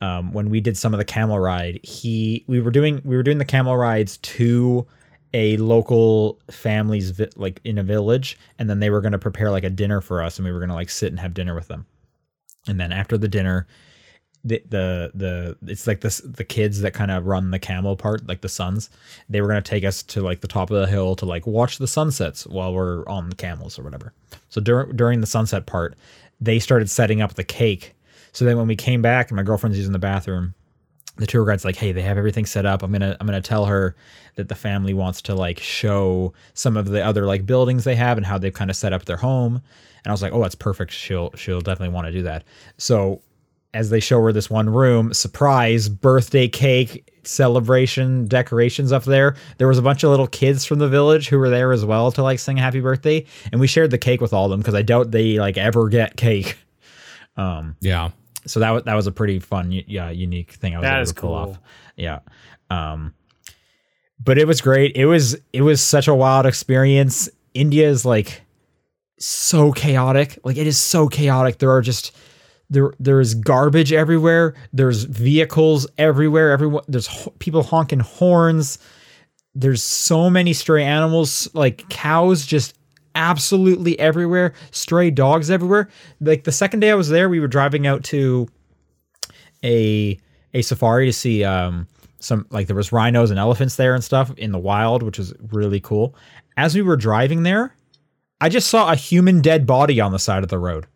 um, 0.00 0.32
when 0.32 0.48
we 0.50 0.60
did 0.60 0.76
some 0.76 0.94
of 0.94 0.98
the 0.98 1.04
camel 1.04 1.38
ride, 1.40 1.80
he 1.82 2.44
we 2.46 2.60
were 2.60 2.70
doing 2.70 3.00
we 3.04 3.16
were 3.16 3.22
doing 3.24 3.38
the 3.38 3.44
camel 3.44 3.76
rides 3.76 4.18
to 4.18 4.86
a 5.34 5.56
local 5.58 6.40
family's 6.50 7.10
vi- 7.10 7.28
like 7.36 7.60
in 7.64 7.78
a 7.78 7.82
village, 7.82 8.38
and 8.58 8.68
then 8.68 8.80
they 8.80 8.90
were 8.90 9.00
going 9.00 9.12
to 9.12 9.18
prepare 9.18 9.50
like 9.50 9.64
a 9.64 9.70
dinner 9.70 10.00
for 10.00 10.22
us, 10.22 10.38
and 10.38 10.46
we 10.46 10.52
were 10.52 10.58
going 10.58 10.70
to 10.70 10.74
like 10.74 10.90
sit 10.90 11.12
and 11.12 11.20
have 11.20 11.34
dinner 11.34 11.54
with 11.54 11.68
them. 11.68 11.86
And 12.66 12.78
then 12.80 12.92
after 12.92 13.18
the 13.18 13.28
dinner, 13.28 13.66
the 14.44 14.62
the 14.68 15.10
the 15.14 15.56
it's 15.70 15.86
like 15.86 16.00
this 16.00 16.18
the 16.18 16.44
kids 16.44 16.80
that 16.80 16.92
kind 16.94 17.10
of 17.10 17.26
run 17.26 17.50
the 17.50 17.58
camel 17.58 17.96
part, 17.96 18.26
like 18.26 18.40
the 18.40 18.48
sons. 18.48 18.90
They 19.28 19.40
were 19.40 19.48
going 19.48 19.62
to 19.62 19.70
take 19.70 19.84
us 19.84 20.02
to 20.04 20.22
like 20.22 20.40
the 20.40 20.48
top 20.48 20.70
of 20.70 20.80
the 20.80 20.86
hill 20.86 21.16
to 21.16 21.26
like 21.26 21.46
watch 21.46 21.78
the 21.78 21.86
sunsets 21.86 22.46
while 22.46 22.72
we're 22.72 23.06
on 23.08 23.28
the 23.28 23.36
camels 23.36 23.78
or 23.78 23.82
whatever. 23.82 24.12
So 24.48 24.60
dur- 24.60 24.92
during 24.92 25.20
the 25.20 25.26
sunset 25.26 25.66
part, 25.66 25.96
they 26.40 26.58
started 26.58 26.88
setting 26.88 27.20
up 27.20 27.34
the 27.34 27.44
cake. 27.44 27.94
So 28.32 28.44
then 28.44 28.56
when 28.56 28.68
we 28.68 28.76
came 28.76 29.02
back 29.02 29.30
and 29.30 29.36
my 29.36 29.42
girlfriend's 29.42 29.78
using 29.78 29.92
the 29.92 29.98
bathroom, 29.98 30.54
the 31.18 31.26
tour 31.26 31.44
guide's 31.44 31.64
like, 31.64 31.76
"Hey, 31.76 31.92
they 31.92 32.02
have 32.02 32.16
everything 32.18 32.46
set 32.46 32.64
up. 32.66 32.82
I'm 32.82 32.92
gonna 32.92 33.16
I'm 33.20 33.26
gonna 33.26 33.40
tell 33.40 33.66
her 33.66 33.94
that 34.36 34.48
the 34.48 34.54
family 34.54 34.94
wants 34.94 35.20
to 35.22 35.34
like 35.34 35.58
show 35.58 36.32
some 36.54 36.76
of 36.76 36.88
the 36.88 37.04
other 37.04 37.26
like 37.26 37.44
buildings 37.46 37.84
they 37.84 37.96
have 37.96 38.16
and 38.16 38.24
how 38.26 38.38
they've 38.38 38.52
kind 38.52 38.70
of 38.70 38.76
set 38.76 38.92
up 38.92 39.04
their 39.04 39.16
home." 39.16 39.54
And 40.04 40.06
I 40.06 40.12
was 40.12 40.22
like, 40.22 40.32
"Oh, 40.32 40.40
that's 40.42 40.54
perfect. 40.54 40.92
She'll 40.92 41.32
she'll 41.36 41.60
definitely 41.60 41.94
want 41.94 42.06
to 42.06 42.12
do 42.12 42.22
that." 42.22 42.44
So 42.76 43.20
as 43.74 43.90
they 43.90 44.00
show 44.00 44.20
her 44.22 44.32
this 44.32 44.48
one 44.48 44.70
room, 44.70 45.12
surprise 45.12 45.88
birthday 45.90 46.48
cake 46.48 47.12
celebration 47.24 48.26
decorations 48.26 48.92
up 48.92 49.04
there. 49.04 49.36
There 49.58 49.68
was 49.68 49.76
a 49.76 49.82
bunch 49.82 50.02
of 50.04 50.10
little 50.10 50.26
kids 50.26 50.64
from 50.64 50.78
the 50.78 50.88
village 50.88 51.28
who 51.28 51.38
were 51.38 51.50
there 51.50 51.72
as 51.72 51.84
well 51.84 52.10
to 52.12 52.22
like 52.22 52.38
sing 52.38 52.56
happy 52.56 52.80
birthday, 52.80 53.26
and 53.52 53.60
we 53.60 53.66
shared 53.66 53.90
the 53.90 53.98
cake 53.98 54.20
with 54.20 54.32
all 54.32 54.46
of 54.46 54.50
them 54.50 54.60
because 54.60 54.74
I 54.74 54.82
doubt 54.82 55.10
they 55.10 55.38
like 55.38 55.58
ever 55.58 55.88
get 55.88 56.16
cake. 56.16 56.56
Um, 57.36 57.76
Yeah. 57.80 58.10
So 58.46 58.60
that 58.60 58.70
was 58.70 58.82
that 58.84 58.94
was 58.94 59.06
a 59.06 59.12
pretty 59.12 59.38
fun, 59.38 59.70
yeah, 59.72 60.10
unique 60.10 60.52
thing 60.52 60.74
I 60.74 60.78
was 60.78 60.84
That 60.84 60.94
able 60.94 61.02
is 61.02 61.08
to 61.12 61.20
pull 61.20 61.30
cool. 61.30 61.52
off. 61.52 61.58
Yeah, 61.96 62.20
um, 62.70 63.14
but 64.22 64.38
it 64.38 64.46
was 64.46 64.60
great. 64.60 64.96
It 64.96 65.06
was 65.06 65.36
it 65.52 65.62
was 65.62 65.80
such 65.82 66.08
a 66.08 66.14
wild 66.14 66.46
experience. 66.46 67.28
India 67.54 67.88
is 67.88 68.04
like 68.04 68.42
so 69.18 69.72
chaotic. 69.72 70.38
Like 70.44 70.56
it 70.56 70.66
is 70.66 70.78
so 70.78 71.08
chaotic. 71.08 71.58
There 71.58 71.70
are 71.72 71.82
just 71.82 72.16
there 72.70 72.92
there 73.00 73.20
is 73.20 73.34
garbage 73.34 73.92
everywhere. 73.92 74.54
There's 74.72 75.04
vehicles 75.04 75.86
everywhere. 75.98 76.52
Everyone 76.52 76.84
there's 76.88 77.06
ho- 77.08 77.32
people 77.38 77.62
honking 77.62 78.00
horns. 78.00 78.78
There's 79.54 79.82
so 79.82 80.30
many 80.30 80.52
stray 80.52 80.84
animals, 80.84 81.48
like 81.52 81.88
cows, 81.88 82.46
just 82.46 82.77
absolutely 83.18 83.98
everywhere. 83.98 84.54
Stray 84.70 85.10
dogs 85.10 85.50
everywhere. 85.50 85.88
Like 86.20 86.44
the 86.44 86.52
second 86.52 86.80
day 86.80 86.90
I 86.90 86.94
was 86.94 87.10
there, 87.10 87.28
we 87.28 87.40
were 87.40 87.48
driving 87.48 87.86
out 87.86 88.04
to 88.04 88.48
a 89.62 90.18
a 90.54 90.62
safari 90.62 91.06
to 91.06 91.12
see 91.12 91.44
um 91.44 91.86
some 92.20 92.46
like 92.50 92.66
there 92.68 92.76
was 92.76 92.92
rhinos 92.92 93.30
and 93.30 93.38
elephants 93.38 93.76
there 93.76 93.94
and 93.94 94.02
stuff 94.02 94.32
in 94.38 94.52
the 94.52 94.58
wild, 94.58 95.02
which 95.02 95.18
was 95.18 95.34
really 95.52 95.80
cool. 95.80 96.14
As 96.56 96.74
we 96.74 96.82
were 96.82 96.96
driving 96.96 97.42
there, 97.42 97.74
I 98.40 98.48
just 98.48 98.68
saw 98.68 98.90
a 98.90 98.96
human 98.96 99.42
dead 99.42 99.66
body 99.66 100.00
on 100.00 100.12
the 100.12 100.18
side 100.18 100.42
of 100.42 100.48
the 100.48 100.58
road. 100.58 100.86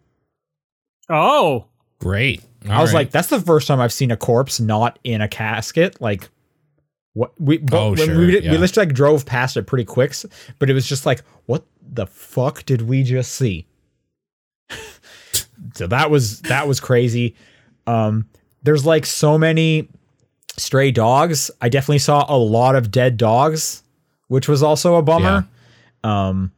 Oh, 1.09 1.67
Great. 2.03 2.43
I 2.69 2.81
was 2.81 2.93
like, 2.93 3.11
that's 3.13 3.29
the 3.29 3.41
first 3.41 3.69
time 3.69 3.81
I've 3.81 3.93
seen 3.93 4.11
a 4.11 4.17
corpse 4.17 4.59
not 4.59 4.99
in 5.05 5.21
a 5.21 5.29
casket. 5.29 6.01
Like, 6.01 6.29
what 7.14 7.33
we 7.40 7.59
but 7.59 7.79
Oh, 7.81 7.90
when 7.90 7.98
sure, 7.98 8.18
we, 8.18 8.40
yeah. 8.40 8.53
we 8.53 8.59
just 8.59 8.77
like 8.77 8.92
drove 8.94 9.27
past 9.27 9.57
it 9.57 9.66
pretty 9.66 9.85
quick, 9.85 10.14
but 10.59 10.70
it 10.70 10.75
was 10.75 10.87
just 10.87 11.05
like, 11.07 11.22
what 11.46 11.64
the 11.83 12.07
fuck 12.07 12.64
did 12.64 12.83
we 12.83 13.03
just 13.03 13.33
see? 13.33 13.66
so 15.75 15.87
that 15.87 16.11
was 16.11 16.40
that 16.42 16.66
was 16.66 16.81
crazy. 16.81 17.35
Um, 17.87 18.29
there's 18.62 18.87
like 18.87 19.07
so 19.07 19.37
many 19.38 19.88
stray 20.57 20.90
dogs. 20.90 21.51
I 21.61 21.68
definitely 21.68 21.98
saw 21.98 22.25
a 22.29 22.37
lot 22.38 22.77
of 22.77 22.90
dead 22.90 23.16
dogs, 23.16 23.83
which 24.29 24.48
was 24.48 24.62
also 24.62 24.96
a 24.96 25.03
bummer. 25.03 25.46
Um, 26.05 26.53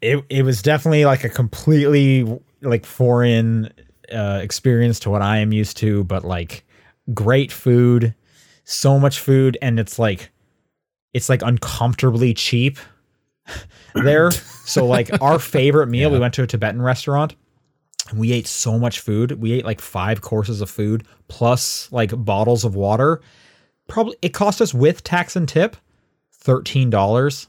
it 0.00 0.24
it 0.28 0.42
was 0.42 0.62
definitely 0.62 1.04
like 1.04 1.24
a 1.24 1.28
completely 1.28 2.40
like 2.62 2.86
foreign 2.86 3.72
uh, 4.12 4.40
experience 4.42 5.00
to 5.00 5.10
what 5.10 5.22
I 5.22 5.38
am 5.38 5.52
used 5.52 5.76
to, 5.78 6.04
but 6.04 6.24
like 6.24 6.64
great 7.12 7.52
food, 7.52 8.14
so 8.64 8.98
much 8.98 9.20
food, 9.20 9.56
and 9.62 9.78
it's 9.78 9.98
like 9.98 10.30
it's 11.12 11.28
like 11.28 11.42
uncomfortably 11.42 12.34
cheap 12.34 12.78
there. 13.94 14.30
so 14.30 14.86
like 14.86 15.10
our 15.22 15.38
favorite 15.38 15.86
meal, 15.88 16.10
we 16.10 16.18
went 16.18 16.34
to 16.34 16.42
a 16.42 16.46
Tibetan 16.46 16.82
restaurant. 16.82 17.34
And 18.10 18.18
we 18.18 18.32
ate 18.32 18.46
so 18.46 18.78
much 18.78 19.00
food. 19.00 19.40
We 19.40 19.52
ate 19.52 19.64
like 19.64 19.80
five 19.80 20.20
courses 20.20 20.60
of 20.60 20.68
food 20.68 21.06
plus 21.28 21.90
like 21.90 22.10
bottles 22.24 22.64
of 22.64 22.74
water. 22.74 23.22
Probably 23.88 24.16
it 24.20 24.30
cost 24.34 24.60
us 24.60 24.74
with 24.74 25.02
tax 25.04 25.36
and 25.36 25.48
tip 25.48 25.76
thirteen 26.32 26.90
dollars 26.90 27.46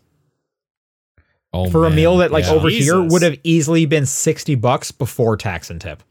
oh, 1.51 1.69
for 1.69 1.85
a 1.85 1.89
meal 1.89 2.17
that 2.17 2.31
like 2.31 2.45
Yeah. 2.45 2.51
over 2.53 2.69
here 2.69 3.01
would 3.01 3.21
have 3.21 3.37
easily 3.43 3.85
been 3.85 4.05
60 4.05 4.55
bucks 4.55 4.91
before 4.91 5.35
tax 5.35 5.69
and 5.69 5.81
tip. 5.81 6.01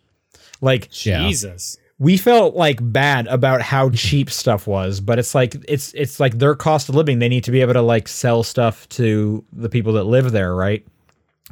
Like 0.61 0.89
Yeah. 1.07 1.27
Jesus. 1.27 1.79
We 1.99 2.17
felt 2.17 2.55
like 2.57 2.79
bad 2.83 3.27
about 3.29 3.63
how 3.63 3.91
cheap 3.91 4.31
stuff 4.31 4.67
was, 4.67 5.01
but 5.01 5.19
it's 5.19 5.35
like 5.35 5.55
it's 5.69 5.93
it's 5.95 6.19
like 6.19 6.39
their 6.39 6.55
cost 6.55 6.89
of 6.89 6.95
living. 6.95 7.19
They 7.21 7.29
need 7.29 7.45
to 7.45 7.51
be 7.53 7.61
able 7.61 7.75
to 7.75 7.83
like 7.83 8.09
sell 8.09 8.43
stuff 8.43 8.89
to 8.91 9.45
the 9.53 9.69
people 9.69 9.93
that 9.95 10.05
live 10.05 10.33
there, 10.33 10.55
right? 10.55 10.85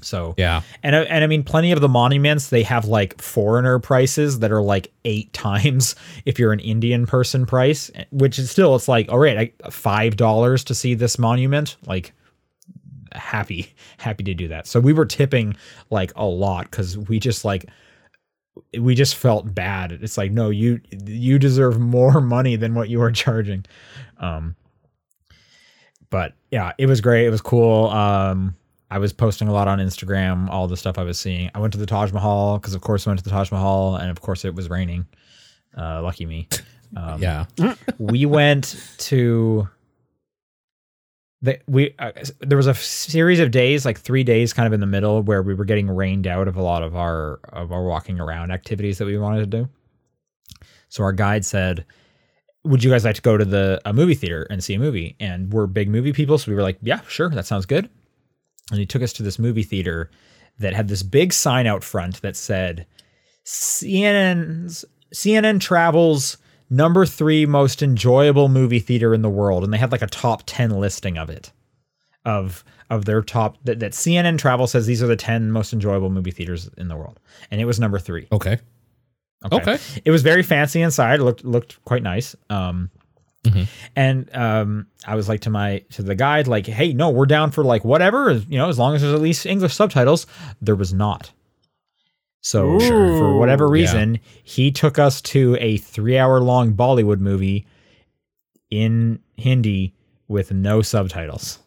So 0.01 0.35
Yeah. 0.37 0.63
and 0.83 0.97
I- 0.97 1.03
and 1.05 1.23
I 1.23 1.29
mean, 1.29 1.45
plenty 1.45 1.71
of 1.71 1.81
the 1.81 1.89
monuments 1.89 2.49
they 2.49 2.65
have 2.65 2.87
like 2.87 3.21
foreigner 3.23 3.79
prices 3.79 4.41
that 4.41 4.51
are 4.51 4.63
like 4.63 4.91
eight 5.05 5.33
times 5.47 5.95
if 6.27 6.41
you're 6.41 6.53
an 6.53 6.59
Indian 6.61 7.07
person 7.07 7.47
price, 7.47 7.89
eh, 7.95 8.05
which 8.11 8.37
is 8.41 8.51
still 8.51 8.75
it's 8.75 8.89
like 8.89 9.13
all 9.13 9.21
right, 9.21 9.55
five 9.71 10.17
dollars 10.17 10.65
to 10.65 10.75
see 10.75 10.95
this 10.95 11.21
monument, 11.21 11.77
like 11.87 12.13
happy 13.13 13.73
happy 13.99 14.25
to 14.25 14.35
do 14.35 14.49
that. 14.49 14.67
So 14.67 14.81
we 14.81 14.93
were 14.93 15.07
tipping 15.07 15.55
like 15.91 16.13
a 16.17 16.25
lot 16.25 16.71
because 16.71 16.97
we 16.99 17.21
just 17.21 17.45
like 17.45 17.67
we 18.79 18.95
just 18.95 19.15
felt 19.17 19.55
bad. 19.55 19.93
It's 19.93 20.19
like 20.19 20.31
no, 20.33 20.51
you 20.51 20.81
you 21.07 21.39
deserve 21.39 21.79
more 21.81 22.21
money 22.37 22.57
than 22.57 22.75
what 22.75 22.89
you 22.89 23.01
are 23.03 23.11
charging. 23.13 23.65
Um, 24.19 24.57
but 26.11 26.35
yeah, 26.51 26.73
it 26.79 26.87
was 26.87 27.01
great. 27.01 27.27
It 27.27 27.31
was 27.31 27.41
cool. 27.41 27.89
Um, 27.89 28.57
I 28.91 28.99
was 28.99 29.13
posting 29.15 29.49
a 29.49 29.53
lot 29.53 29.69
on 29.69 29.79
Instagram, 29.79 30.51
all 30.51 30.69
the 30.69 30.77
stuff 30.77 30.99
I 30.99 31.03
was 31.03 31.19
seeing. 31.19 31.51
I 31.55 31.61
went 31.61 31.73
to 31.73 31.79
the 31.79 31.87
Taj 31.87 32.13
Mahal 32.13 32.59
because, 32.59 32.75
of 32.75 32.83
course, 32.83 33.07
I 33.07 33.11
went 33.11 33.19
to 33.21 33.25
the 33.25 33.31
Taj 33.31 33.51
Mahal, 33.51 33.97
and 33.97 34.11
of 34.11 34.21
course, 34.21 34.45
it 34.45 34.55
was 34.55 34.69
raining. 34.69 35.07
Uh, 35.77 36.03
lucky 36.03 36.27
me. 36.27 36.49
Um, 36.95 37.23
Yeah. 37.23 37.47
we 37.97 38.27
went 38.27 38.77
to 38.99 39.67
the, 41.43 41.59
we 41.67 41.95
uh, 41.99 42.13
there 42.41 42.57
was 42.57 42.69
a 42.69 42.75
series 42.75 43.41
of 43.41 43.51
days 43.51 43.85
like 43.85 43.99
three 43.99 44.23
days 44.23 44.53
kind 44.53 44.67
of 44.67 44.73
in 44.73 44.81
the 44.81 44.87
middle 44.87 45.23
where 45.23 45.43
we 45.43 45.55
were 45.55 45.65
getting 45.65 45.91
rained 45.91 46.27
out 46.27 46.47
of 46.47 46.57
a 46.57 46.63
lot 46.63 46.83
of 46.83 46.95
our 46.97 47.41
of 47.53 47.73
our 47.73 47.85
walking 47.85 48.21
around 48.21 48.53
activities 48.53 48.99
that 48.99 49.07
we 49.07 49.19
wanted 49.19 49.41
to 49.41 49.47
do. 49.47 49.69
So 50.89 51.03
our 51.03 51.13
guide 51.13 51.45
said 51.45 51.85
would 52.65 52.85
you 52.85 52.91
guys 52.91 53.05
like 53.05 53.17
to 53.17 53.23
go 53.23 53.37
to 53.37 53.45
the 53.45 53.81
a 53.85 53.93
movie 53.93 54.15
theater 54.15 54.47
and 54.49 54.63
see 54.63 54.75
a 54.75 54.79
movie? 54.79 55.17
And 55.19 55.53
we're 55.53 55.67
big 55.67 55.89
movie 55.89 56.13
people 56.13 56.39
so 56.39 56.51
we 56.51 56.55
were 56.55 56.63
like 56.63 56.79
yeah 56.81 57.01
sure 57.09 57.29
that 57.31 57.47
sounds 57.47 57.67
good. 57.67 57.91
And 58.71 58.79
he 58.79 58.87
took 58.87 59.03
us 59.03 59.13
to 59.15 59.25
this 59.25 59.39
movie 59.39 59.65
theater 59.65 60.11
that 60.61 60.75
had 60.75 60.87
this 60.87 61.03
big 61.03 61.33
sign 61.33 61.67
out 61.67 61.83
front 61.83 62.23
that 62.23 62.37
said 62.37 62.87
CNN's 63.45 64.85
CNN 65.13 65.61
travels 65.61 66.37
number 66.73 67.05
three 67.07 67.47
most 67.47 67.83
enjoyable 67.83 68.49
movie 68.49 68.79
theater 68.81 69.13
in 69.15 69.23
the 69.23 69.31
world, 69.31 69.63
and 69.63 69.73
they 69.73 69.79
had 69.79 69.93
like 69.93 70.03
a 70.03 70.07
top 70.07 70.43
ten 70.47 70.71
listing 70.71 71.19
of 71.19 71.29
it, 71.31 71.53
of 72.25 72.65
of 72.91 73.05
their 73.05 73.23
top 73.23 73.57
that, 73.65 73.79
that 73.81 73.93
CNN 73.93 74.39
Travel 74.39 74.67
says 74.67 74.87
these 74.87 75.03
are 75.03 75.07
the 75.07 75.17
ten 75.17 75.51
most 75.53 75.73
enjoyable 75.73 76.11
movie 76.11 76.31
theaters 76.31 76.69
in 76.77 76.89
the 76.89 76.97
world, 76.97 77.21
and 77.51 77.61
it 77.61 77.65
was 77.65 77.79
number 77.79 77.99
three. 77.99 78.27
Okay. 78.33 78.59
Okay. 79.51 79.79
It 80.05 80.11
was 80.13 80.23
very 80.23 80.43
fancy 80.45 80.83
inside. 80.83 81.19
It 81.21 81.25
looked 81.25 81.45
looked 81.45 81.85
quite 81.85 82.03
nice. 82.03 82.35
Um, 82.49 82.91
Mhm. 83.45 83.67
and 83.97 84.37
um, 84.37 84.87
I 85.05 85.17
was 85.17 85.29
like 85.29 85.41
to 85.41 85.51
my 85.51 85.83
to 85.95 86.03
the 86.03 86.15
guide, 86.15 86.47
like, 86.47 86.65
"Hey, 86.65 86.93
no, 86.93 87.11
we're 87.11 87.27
down 87.27 87.51
for 87.51 87.65
like 87.65 87.85
whatever, 87.85 88.31
you 88.31 88.57
know, 88.57 88.69
as 88.69 88.79
long 88.79 88.95
as 88.95 89.03
there's 89.03 89.13
at 89.15 89.21
least 89.21 89.47
English 89.47 89.75
subtitles." 89.75 90.27
There 90.61 90.77
was 90.77 90.95
not. 90.95 91.33
So 92.45 92.79
Sure. 92.81 93.17
for 93.19 93.39
whatever 93.39 93.67
Ooh. 93.67 93.71
reason, 93.71 94.19
he 94.43 94.71
took 94.73 94.99
us 94.99 95.21
to 95.23 95.57
a 95.61 95.77
three-hour-long 95.79 96.75
Bollywood 96.75 97.21
movie 97.21 97.67
in 98.71 99.21
Hindi 99.37 99.95
with 100.29 100.53
no 100.53 100.83
subtitles. 100.83 101.59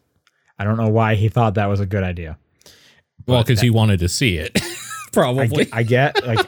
I 0.58 0.64
don't 0.64 0.76
know 0.76 0.88
why 0.88 1.14
he 1.14 1.28
thought 1.28 1.54
that 1.54 1.66
was 1.66 1.80
a 1.80 1.86
good 1.86 2.04
idea. 2.04 2.38
Well, 3.26 3.42
because 3.42 3.60
he 3.60 3.70
wanted 3.70 3.98
to 4.00 4.08
see 4.08 4.36
it. 4.36 4.52
I 4.62 5.08
Probably. 5.12 5.64
get, 5.64 5.68
I 5.74 5.82
get 5.82 6.26
like. 6.26 6.46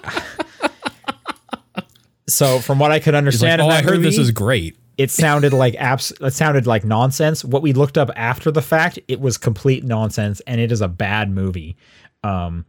so 2.28 2.58
from 2.60 2.78
what 2.78 2.90
I 2.92 2.98
could 2.98 3.14
He's 3.14 3.42
like, 3.42 3.52
understand, 3.52 3.62
oh, 3.62 3.68
I 3.68 3.82
heard 3.82 4.02
this 4.02 4.18
is 4.18 4.30
great. 4.30 4.76
it 4.98 5.10
sounded 5.10 5.52
like 5.54 5.74
abs 5.76 6.12
it 6.20 6.34
sounded 6.34 6.66
like 6.66 6.84
nonsense 6.84 7.44
what 7.44 7.62
we 7.62 7.72
looked 7.72 7.96
up 7.96 8.10
after 8.16 8.50
the 8.50 8.60
fact 8.62 8.98
it 9.08 9.20
was 9.20 9.38
complete 9.38 9.84
nonsense 9.84 10.40
and 10.46 10.60
it 10.60 10.70
is 10.70 10.80
a 10.82 10.88
bad 10.88 11.30
movie 11.30 11.76
um 12.24 12.66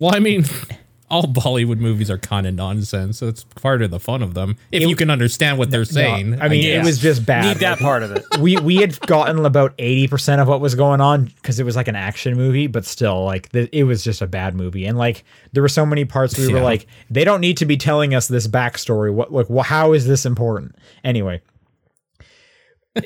Well, 0.00 0.14
I 0.14 0.18
mean, 0.18 0.44
all 1.10 1.24
Bollywood 1.24 1.78
movies 1.78 2.10
are 2.10 2.18
kind 2.18 2.46
of 2.46 2.54
nonsense. 2.54 3.18
So 3.18 3.28
it's 3.28 3.44
part 3.44 3.82
of 3.82 3.90
the 3.90 3.98
fun 3.98 4.22
of 4.22 4.34
them. 4.34 4.56
If 4.70 4.88
you 4.88 4.94
can 4.94 5.10
understand 5.10 5.58
what 5.58 5.70
they're 5.70 5.84
saying. 5.84 6.40
i 6.40 6.48
mean 6.48 6.64
it 6.64 6.84
was 6.84 6.98
just 6.98 7.26
bad 7.26 7.44
Need 7.44 7.56
that 7.58 7.78
part 7.78 8.02
of 8.02 8.12
it. 8.12 8.24
we 8.40 8.56
we 8.58 8.76
had 8.76 8.98
gotten 9.00 9.44
about 9.44 9.76
80% 9.76 10.40
of 10.40 10.48
what 10.48 10.60
was 10.60 10.74
going 10.74 11.00
on 11.00 11.24
because 11.24 11.58
it 11.58 11.64
was 11.64 11.76
like 11.76 11.88
an 11.88 11.96
action 11.96 12.36
movie 12.36 12.66
but 12.66 12.84
still 12.84 13.24
like 13.24 13.48
the, 13.50 13.68
it 13.76 13.84
was 13.84 14.04
just 14.04 14.22
a 14.22 14.26
bad 14.26 14.54
movie 14.54 14.86
and 14.86 14.96
like 14.96 15.24
there 15.52 15.62
were 15.62 15.68
so 15.68 15.84
many 15.84 16.04
parts 16.04 16.38
we 16.38 16.52
were 16.52 16.60
like 16.60 16.86
they 17.10 17.24
don't 17.24 17.40
need 17.40 17.56
to 17.58 17.66
be 17.66 17.76
telling 17.76 18.14
us 18.14 18.28
this 18.28 18.46
backstory 18.46 19.12
what 19.12 19.32
like 19.32 19.48
wh- 19.48 19.66
how 19.66 19.92
is 19.92 20.06
this 20.06 20.24
important 20.24 20.74
anyway 21.04 21.40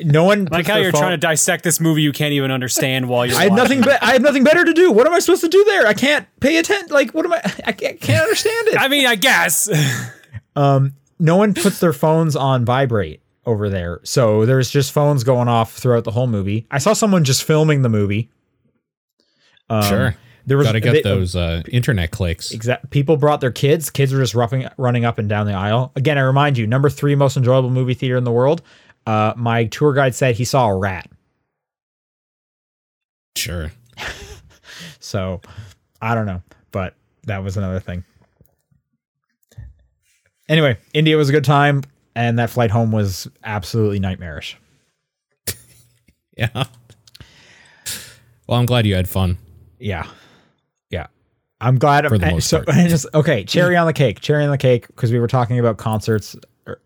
no 0.03 0.25
one 0.25 0.47
Like 0.51 0.67
how 0.67 0.77
you're 0.77 0.93
phone- 0.93 1.01
trying 1.01 1.13
to 1.13 1.17
dissect 1.19 1.63
this 1.65 1.81
movie 1.81 2.03
you 2.03 2.13
can't 2.13 2.33
even 2.33 2.51
understand 2.51 3.09
while 3.09 3.27
you're 3.27 3.37
I 3.37 3.45
have 3.45 3.53
watching. 3.53 3.81
nothing. 3.81 3.93
Be- 4.01 4.07
I 4.07 4.13
have 4.15 4.23
nothing 4.23 4.45
better 4.45 4.65
to 4.65 4.73
do. 4.73 4.91
What 4.93 5.07
am 5.07 5.13
I 5.13 5.19
supposed 5.19 5.43
to 5.43 5.49
do 5.49 5.63
there? 5.65 5.87
I 5.87 5.95
can't 5.95 6.27
pay 6.41 6.57
attention. 6.59 6.89
Like, 6.91 7.13
what 7.13 7.25
am 7.25 7.33
I? 7.33 7.41
I 7.67 7.73
can't, 7.73 8.01
can't 8.01 8.23
understand 8.23 8.69
it. 8.69 8.79
I 8.81 8.89
mean, 8.89 9.07
I 9.07 9.15
guess. 9.17 9.69
Um, 10.57 10.93
no 11.19 11.35
one 11.37 11.53
puts 11.53 11.81
their 11.81 11.93
phones 11.93 12.37
on 12.37 12.65
vibrate 12.65 13.21
over 13.45 13.69
there, 13.69 13.99
so 14.05 14.47
there's 14.47 14.71
just 14.71 14.93
phones 14.93 15.25
going 15.25 15.49
off 15.49 15.73
throughout 15.75 16.05
the 16.05 16.13
whole 16.13 16.29
movie. 16.29 16.65
I 16.71 16.79
saw 16.79 16.93
someone 16.93 17.25
just 17.25 17.43
filming 17.43 17.83
the 17.83 17.89
movie. 17.89 18.31
Um, 19.69 19.83
Sure. 19.83 20.17
There 20.47 20.59
was 20.59 20.67
Got 20.67 20.73
to 20.73 20.81
get 20.81 20.93
they- 20.93 21.03
those 21.03 21.35
uh, 21.35 21.63
internet 21.73 22.11
clicks. 22.11 22.53
Exact. 22.53 22.91
People 22.91 23.17
brought 23.17 23.41
their 23.41 23.51
kids. 23.51 23.89
Kids 23.91 24.13
were 24.13 24.21
just 24.21 24.35
roughing, 24.35 24.69
running 24.77 25.05
up 25.05 25.19
and 25.19 25.27
down 25.29 25.47
the 25.47 25.55
aisle. 25.55 25.91
Again, 25.97 26.19
I 26.19 26.21
remind 26.21 26.59
you, 26.59 26.67
number 26.67 26.91
three 26.91 27.15
most 27.15 27.37
enjoyable 27.39 27.71
movie 27.71 27.95
theater 27.95 28.17
in 28.17 28.25
the 28.25 28.31
world. 28.33 28.61
Uh, 29.07 29.35
my 29.37 29.65
tour 29.67 29.93
guide 29.93 30.15
said 30.15 30.35
he 30.35 30.45
saw 30.45 30.69
a 30.69 30.77
rat. 30.77 31.11
Sure. 33.37 33.71
So 35.05 35.43
I 36.01 36.15
don't 36.15 36.25
know, 36.25 36.43
but 36.73 36.95
that 37.25 37.45
was 37.45 37.59
another 37.59 37.79
thing. 37.79 38.05
Anyway, 40.49 40.79
India 40.95 41.17
was 41.19 41.29
a 41.29 41.33
good 41.33 41.45
time, 41.45 41.83
and 42.17 42.39
that 42.39 42.49
flight 42.49 42.71
home 42.71 42.91
was 42.91 43.29
absolutely 43.45 44.01
nightmarish. 44.01 44.57
Yeah. 46.37 46.65
Well, 48.49 48.59
I'm 48.59 48.67
glad 48.67 48.87
you 48.87 48.97
had 48.97 49.09
fun. 49.09 49.39
Yeah, 49.79 50.09
yeah. 50.91 51.07
I'm 51.61 51.79
glad. 51.79 52.09
For 52.09 52.19
the 52.19 52.27
most 52.27 52.49
so, 52.49 52.65
part. 52.65 52.77
and 52.77 52.91
just, 52.91 53.07
okay, 53.15 53.45
cherry 53.45 53.77
on 53.77 53.87
the 53.87 53.93
cake. 53.93 54.21
Cherry 54.21 54.43
on 54.43 54.51
the 54.51 54.59
cake 54.59 54.89
because 54.89 55.13
we 55.13 55.21
were 55.21 55.29
talking 55.29 55.61
about 55.61 55.77
concerts 55.77 56.35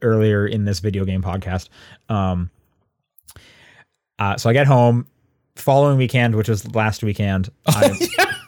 earlier 0.03 0.47
in 0.47 0.65
this 0.65 0.81
video 0.81 1.05
game 1.05 1.23
podcast. 1.23 1.69
Um, 2.09 2.51
uh, 4.19 4.37
so 4.37 4.51
I 4.51 4.53
get 4.53 4.67
home 4.67 5.07
following 5.57 5.99
weekend, 5.99 6.35
which 6.35 6.49
was 6.49 6.75
last 6.75 7.03
weekend. 7.03 7.51
I, 7.67 7.99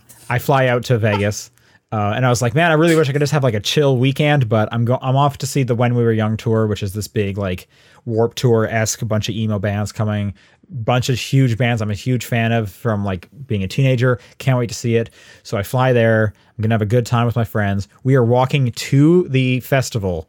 I 0.28 0.38
fly 0.38 0.66
out 0.66 0.84
to 0.84 0.98
Vegas. 0.98 1.50
Uh, 1.92 2.12
and 2.14 2.24
I 2.24 2.28
was 2.28 2.40
like, 2.40 2.54
man, 2.54 2.70
I 2.70 2.74
really 2.74 2.94
wish 2.94 3.08
I 3.08 3.12
could 3.12 3.20
just 3.20 3.32
have 3.32 3.42
like 3.42 3.54
a 3.54 3.60
chill 3.60 3.96
weekend, 3.96 4.48
but 4.48 4.68
I'm 4.70 4.84
go- 4.84 5.00
I'm 5.02 5.16
off 5.16 5.38
to 5.38 5.46
see 5.46 5.64
the 5.64 5.74
When 5.74 5.96
We 5.96 6.04
Were 6.04 6.12
Young 6.12 6.36
tour, 6.36 6.68
which 6.68 6.84
is 6.84 6.92
this 6.92 7.08
big 7.08 7.36
like 7.36 7.66
Warp 8.04 8.36
Tour 8.36 8.68
esque 8.68 9.06
bunch 9.08 9.28
of 9.28 9.34
emo 9.34 9.58
bands 9.58 9.90
coming, 9.90 10.32
bunch 10.70 11.08
of 11.08 11.18
huge 11.18 11.58
bands 11.58 11.82
I'm 11.82 11.90
a 11.90 11.94
huge 11.94 12.24
fan 12.24 12.52
of 12.52 12.70
from 12.70 13.04
like 13.04 13.28
being 13.46 13.64
a 13.64 13.68
teenager. 13.68 14.20
Can't 14.38 14.56
wait 14.56 14.68
to 14.68 14.74
see 14.74 14.94
it. 14.94 15.10
So 15.42 15.58
I 15.58 15.64
fly 15.64 15.92
there. 15.92 16.32
I'm 16.56 16.62
gonna 16.62 16.74
have 16.74 16.82
a 16.82 16.86
good 16.86 17.06
time 17.06 17.26
with 17.26 17.34
my 17.34 17.44
friends. 17.44 17.88
We 18.04 18.14
are 18.14 18.24
walking 18.24 18.70
to 18.70 19.28
the 19.28 19.58
festival, 19.60 20.28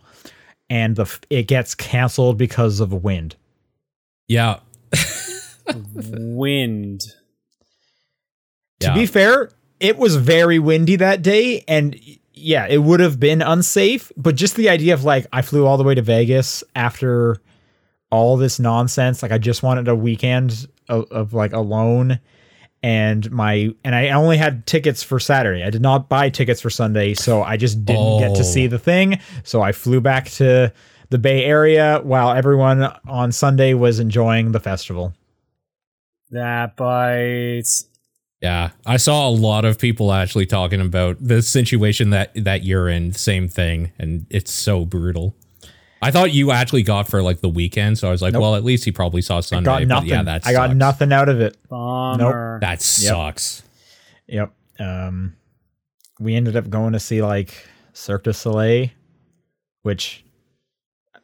and 0.72 0.96
the 0.96 1.20
it 1.30 1.48
gets 1.48 1.76
canceled 1.76 2.38
because 2.38 2.80
of 2.80 2.94
wind. 3.04 3.36
Yeah. 4.30 4.60
Wind. 5.94 7.02
To 8.80 8.88
Yeah. 8.88 8.94
be 8.96 9.06
fair, 9.06 9.52
it 9.82 9.98
was 9.98 10.16
very 10.16 10.58
windy 10.60 10.96
that 10.96 11.22
day, 11.22 11.64
and 11.68 12.00
yeah, 12.34 12.66
it 12.68 12.80
would 12.80 13.02
have 13.02 13.20
been 13.20 13.42
unsafe. 13.42 14.12
But 14.16 14.36
just 14.36 14.56
the 14.56 14.70
idea 14.70 14.94
of 14.94 15.04
like, 15.04 15.28
I 15.34 15.42
flew 15.42 15.66
all 15.68 15.78
the 15.78 15.84
way 15.84 15.94
to 15.94 16.02
Vegas 16.02 16.64
after 16.74 17.38
all 18.10 18.38
this 18.38 18.58
nonsense. 18.58 19.22
Like, 19.22 19.32
I 19.34 19.38
just 19.38 19.64
wanted 19.64 19.88
a 19.90 19.96
weekend 19.96 20.68
of, 20.88 21.12
of 21.12 21.34
like 21.34 21.52
alone, 21.54 22.20
and 22.84 23.30
my 23.32 23.74
and 23.84 23.94
I 23.96 24.10
only 24.10 24.38
had 24.38 24.66
tickets 24.66 25.04
for 25.04 25.20
Saturday. 25.20 25.64
I 25.64 25.70
did 25.70 25.82
not 25.82 26.10
buy 26.10 26.30
tickets 26.30 26.62
for 26.62 26.70
Sunday, 26.70 27.14
so 27.14 27.44
I 27.44 27.58
just 27.58 27.86
didn't 27.86 28.20
get 28.20 28.34
to 28.36 28.42
Oh. 28.42 28.44
see 28.44 28.68
the 28.68 28.80
thing. 28.80 29.20
So 29.44 29.62
I 29.62 29.72
flew 29.72 30.02
back 30.02 30.30
to 30.32 30.72
the 31.10 31.18
Bay 31.18 31.44
Area 31.44 32.00
while 32.04 32.32
everyone 32.32 32.84
on 33.08 33.32
Sunday 33.32 33.74
was 33.74 34.00
enjoying 34.00 34.52
the 34.54 34.60
festival. 34.60 35.14
That 36.32 36.76
bites. 36.78 37.86
Yeah. 38.42 38.72
I 38.86 38.98
saw 38.98 39.28
a 39.28 39.30
lot 39.30 39.66
of 39.66 39.78
people 39.78 40.12
actually 40.14 40.46
talking 40.48 40.82
about 40.82 41.18
the 41.20 41.42
situation 41.42 42.10
that 42.12 42.32
that 42.36 42.64
you're 42.64 42.90
in, 42.90 43.12
same 43.14 43.48
thing, 43.48 43.92
and 44.00 44.26
it's 44.30 44.52
so 44.52 44.86
brutal. 44.86 45.36
I 46.02 46.12
thought 46.12 46.32
you 46.34 46.52
actually 46.52 46.84
got 46.84 47.08
for 47.08 47.22
like 47.22 47.42
the 47.42 47.50
weekend, 47.50 47.98
so 48.00 48.08
I 48.08 48.12
was 48.12 48.22
like, 48.22 48.34
Nope. 48.34 48.42
well, 48.42 48.56
at 48.56 48.64
least 48.64 48.86
he 48.86 48.92
probably 48.92 49.22
saw 49.22 49.40
Sunday. 49.40 49.70
I 49.70 49.74
got 49.74 49.80
but 49.82 49.88
nothing. 49.88 50.10
yeah, 50.10 50.24
that 50.24 50.48
I 50.48 50.54
got 50.54 50.76
nothing 50.76 51.14
out 51.14 51.30
of 51.30 51.40
it. 51.42 51.58
Bummer. 51.70 52.60
That 52.62 52.82
sucks. 52.82 53.64
Yep. 54.28 54.52
Um, 54.80 55.36
we 56.20 56.36
ended 56.36 56.56
up 56.56 56.70
going 56.70 56.94
to 56.94 57.00
see 57.00 57.22
like 57.22 57.54
Cirque 57.94 58.24
du 58.24 58.34
Soleil, 58.34 58.90
which 59.84 60.24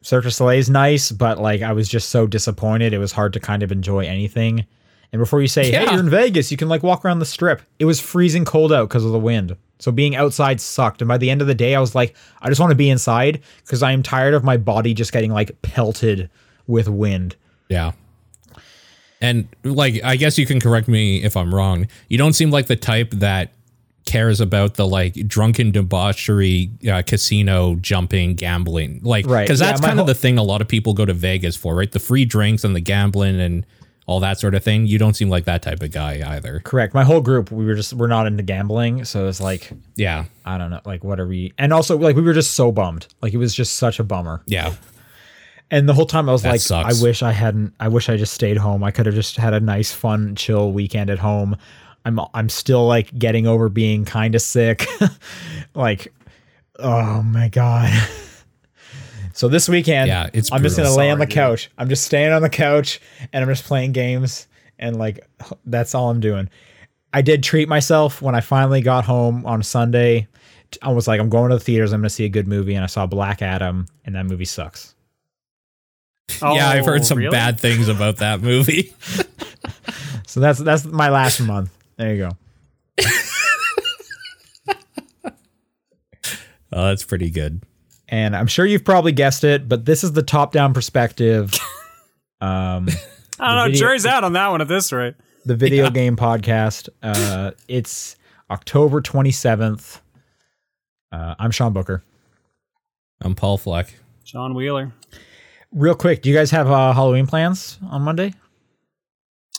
Cirque 0.02 0.24
du 0.24 0.30
Soleil 0.30 0.58
is 0.58 0.70
nice, 0.70 1.10
but 1.10 1.38
like 1.38 1.62
I 1.62 1.72
was 1.72 1.88
just 1.88 2.10
so 2.10 2.26
disappointed. 2.26 2.92
It 2.92 2.98
was 2.98 3.12
hard 3.12 3.32
to 3.32 3.40
kind 3.40 3.62
of 3.62 3.72
enjoy 3.72 4.06
anything. 4.06 4.64
And 5.12 5.20
before 5.20 5.40
you 5.40 5.48
say, 5.48 5.70
"Hey, 5.70 5.84
you're 5.90 6.00
in 6.00 6.10
Vegas," 6.10 6.50
you 6.50 6.56
can 6.56 6.68
like 6.68 6.82
walk 6.82 7.04
around 7.04 7.18
the 7.20 7.24
strip. 7.26 7.62
It 7.78 7.86
was 7.86 7.98
freezing 8.00 8.44
cold 8.44 8.72
out 8.72 8.88
because 8.88 9.04
of 9.04 9.12
the 9.12 9.18
wind. 9.18 9.56
So 9.78 9.90
being 9.92 10.16
outside 10.16 10.60
sucked. 10.60 11.00
And 11.00 11.08
by 11.08 11.18
the 11.18 11.30
end 11.30 11.40
of 11.40 11.46
the 11.46 11.54
day, 11.54 11.74
I 11.74 11.80
was 11.80 11.94
like, 11.94 12.14
I 12.42 12.48
just 12.48 12.60
want 12.60 12.72
to 12.72 12.76
be 12.76 12.90
inside 12.90 13.40
because 13.64 13.82
I 13.82 13.92
am 13.92 14.02
tired 14.02 14.34
of 14.34 14.42
my 14.44 14.56
body 14.56 14.92
just 14.92 15.12
getting 15.12 15.32
like 15.32 15.62
pelted 15.62 16.28
with 16.66 16.88
wind. 16.88 17.36
Yeah. 17.68 17.92
And 19.20 19.48
like, 19.64 20.02
I 20.04 20.16
guess 20.16 20.38
you 20.38 20.46
can 20.46 20.60
correct 20.60 20.88
me 20.88 21.22
if 21.22 21.36
I'm 21.36 21.54
wrong. 21.54 21.88
You 22.08 22.18
don't 22.18 22.34
seem 22.34 22.50
like 22.50 22.66
the 22.66 22.76
type 22.76 23.10
that 23.12 23.52
cares 24.06 24.40
about 24.40 24.74
the 24.74 24.86
like 24.86 25.14
drunken 25.26 25.70
debauchery, 25.70 26.70
uh, 26.90 27.02
casino 27.06 27.74
jumping, 27.76 28.34
gambling. 28.34 29.00
Like, 29.02 29.26
Right. 29.26 29.42
Because 29.46 29.60
Yeah, 29.60 29.66
that's 29.68 29.80
my 29.82 29.88
kind 29.88 30.00
of 30.00 30.04
whole- 30.06 30.14
the 30.14 30.20
thing 30.20 30.38
a 30.38 30.42
lot 30.42 30.60
of 30.60 30.68
people 30.68 30.92
go 30.94 31.04
to 31.04 31.12
Vegas 31.14 31.56
for, 31.56 31.74
right? 31.74 31.90
The 31.90 31.98
free 31.98 32.24
drinks 32.24 32.64
and 32.64 32.74
the 32.76 32.80
gambling 32.80 33.40
and 33.40 33.66
all 34.08 34.20
that 34.20 34.40
sort 34.40 34.54
of 34.54 34.64
thing. 34.64 34.86
You 34.86 34.98
don't 34.98 35.12
seem 35.14 35.28
like 35.28 35.44
that 35.44 35.60
type 35.60 35.82
of 35.82 35.92
guy 35.92 36.22
either. 36.34 36.60
Correct. 36.64 36.94
My 36.94 37.04
whole 37.04 37.20
group, 37.20 37.52
we 37.52 37.66
were 37.66 37.74
just 37.74 37.92
we're 37.92 38.06
not 38.06 38.26
into 38.26 38.42
gambling, 38.42 39.04
so 39.04 39.28
it's 39.28 39.38
like 39.40 39.70
Yeah. 39.96 40.24
I 40.46 40.56
don't 40.56 40.70
know, 40.70 40.80
like 40.86 41.04
what 41.04 41.20
are 41.20 41.26
we? 41.26 41.52
And 41.58 41.74
also 41.74 41.96
like 41.98 42.16
we 42.16 42.22
were 42.22 42.32
just 42.32 42.52
so 42.54 42.72
bummed. 42.72 43.06
Like 43.20 43.34
it 43.34 43.36
was 43.36 43.54
just 43.54 43.76
such 43.76 44.00
a 44.00 44.04
bummer. 44.04 44.42
Yeah. 44.46 44.74
And 45.70 45.86
the 45.86 45.92
whole 45.92 46.06
time 46.06 46.26
I 46.26 46.32
was 46.32 46.40
That 46.42 46.52
like, 46.52 46.60
sucks. 46.62 46.98
I 47.00 47.04
wish 47.04 47.22
I 47.22 47.32
hadn't. 47.32 47.74
I 47.78 47.88
wish 47.88 48.08
I 48.08 48.16
just 48.16 48.32
stayed 48.32 48.56
home. 48.56 48.82
I 48.82 48.90
could 48.90 49.04
have 49.04 49.14
just 49.14 49.36
had 49.36 49.52
a 49.52 49.60
nice, 49.60 49.92
fun, 49.92 50.34
chill 50.34 50.72
weekend 50.72 51.10
at 51.10 51.18
home. 51.18 51.58
I'm 52.06 52.18
I'm 52.32 52.48
still 52.48 52.86
like 52.86 53.16
getting 53.18 53.46
over 53.46 53.68
being 53.68 54.06
kind 54.06 54.34
of 54.34 54.40
sick. 54.40 54.86
like, 55.74 56.14
oh 56.78 57.22
my 57.22 57.48
god. 57.50 57.92
so 59.38 59.46
this 59.48 59.68
weekend, 59.68 60.08
Yeah, 60.08 60.28
it's 60.32 60.50
I'm 60.50 60.62
just 60.64 60.76
gonna 60.76 60.90
lay 60.94 61.10
on 61.10 61.18
the 61.18 61.22
Sorry, 61.22 61.26
dude. 61.28 61.34
couch. 61.34 61.70
I'm 61.78 61.88
just 61.88 62.02
staying 62.04 62.32
on 62.32 62.42
the 62.42 62.48
couch 62.50 63.00
and 63.32 63.44
I'm 63.44 63.48
just 63.48 63.64
playing 63.64 63.92
games 63.92 64.48
and 64.80 64.96
like 64.98 65.20
that's 65.64 65.94
all 65.94 66.10
I'm 66.10 66.18
doing. 66.18 66.48
I 67.12 67.22
did 67.22 67.42
treat 67.44 67.68
myself 67.68 68.20
when 68.20 68.34
I 68.34 68.40
finally 68.40 68.80
got 68.80 69.04
home 69.04 69.46
on 69.46 69.62
Sunday. 69.62 70.26
I 70.82 70.92
was 70.92 71.06
like, 71.06 71.20
I'm 71.20 71.28
going 71.28 71.50
to 71.50 71.56
the 71.56 71.60
theaters. 71.64 71.92
I'm 71.92 72.00
going 72.00 72.08
to 72.08 72.14
see 72.14 72.24
a 72.26 72.28
good 72.28 72.46
movie, 72.48 72.74
and 72.74 72.82
I 72.84 72.88
saw 72.88 73.06
Black 73.06 73.40
Adam, 73.40 73.86
and 74.04 74.14
that 74.16 74.26
movie 74.26 74.44
sucks. 74.44 74.94
yeah, 76.42 76.68
I've 76.68 76.84
heard 76.84 77.00
Oh, 77.00 77.04
some 77.04 77.16
really? 77.18 77.30
bad 77.30 77.58
things 77.58 77.88
about 77.88 78.16
that 78.18 78.40
movie. 78.42 78.92
So 80.26 80.40
that's 80.40 80.58
that's 80.58 80.84
my 80.84 81.08
last 81.08 81.40
month. 81.40 81.70
There 81.96 82.14
you 82.14 82.28
go. 82.28 83.04
Oh, 86.70 86.88
that's 86.88 87.04
pretty 87.04 87.30
good. 87.30 87.62
And 88.08 88.34
I'm 88.34 88.46
sure 88.46 88.64
you've 88.64 88.84
probably 88.84 89.12
guessed 89.12 89.44
it, 89.44 89.68
but 89.68 89.84
this 89.84 90.02
is 90.02 90.12
the 90.12 90.22
top-down 90.22 90.74
perspective. 90.74 91.52
Um, 92.40 92.86
I 93.40 93.48
don't 93.48 93.56
know. 93.56 93.64
video- 93.64 93.78
Jury's 93.80 94.06
out 94.06 94.22
on 94.22 94.32
that 94.34 94.46
one 94.46 94.60
at 94.60 94.68
this 94.68 94.92
rate. 94.92 95.16
the 95.44 95.56
video 95.56 95.90
game 95.90 96.14
podcast. 96.14 96.88
Uh, 97.02 97.50
it's 97.66 98.14
October 98.48 99.00
27th. 99.00 100.00
Uh, 101.10 101.34
I'm 101.36 101.50
Sean 101.50 101.72
Booker. 101.72 102.04
I'm 103.20 103.34
Paul 103.34 103.58
Fleck. 103.58 103.92
John 104.22 104.54
Wheeler. 104.54 104.92
Real 105.72 105.96
quick, 105.96 106.22
do 106.22 106.30
you 106.30 106.36
guys 106.36 106.52
have 106.52 106.70
uh, 106.70 106.92
Halloween 106.92 107.26
plans 107.26 107.80
on 107.90 108.02
Monday? 108.02 108.34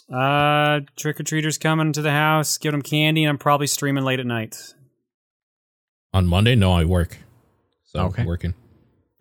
Uh, 0.10 0.80
trick 0.96 1.20
or 1.20 1.24
treaters 1.24 1.58
coming 1.58 1.92
to 1.92 2.02
the 2.02 2.12
house. 2.12 2.58
Give 2.58 2.72
them 2.72 2.82
candy, 2.82 3.26
and 3.26 3.30
I'm 3.32 3.38
probably 3.38 3.68
streaming 3.68 4.06
late 4.06 4.22
at 4.22 4.26
night. 4.26 4.74
On 6.14 6.26
Monday, 6.26 6.56
no, 6.56 6.72
I 6.72 6.86
work. 6.86 7.18
So 7.92 8.06
Okay. 8.06 8.26
working. 8.26 8.54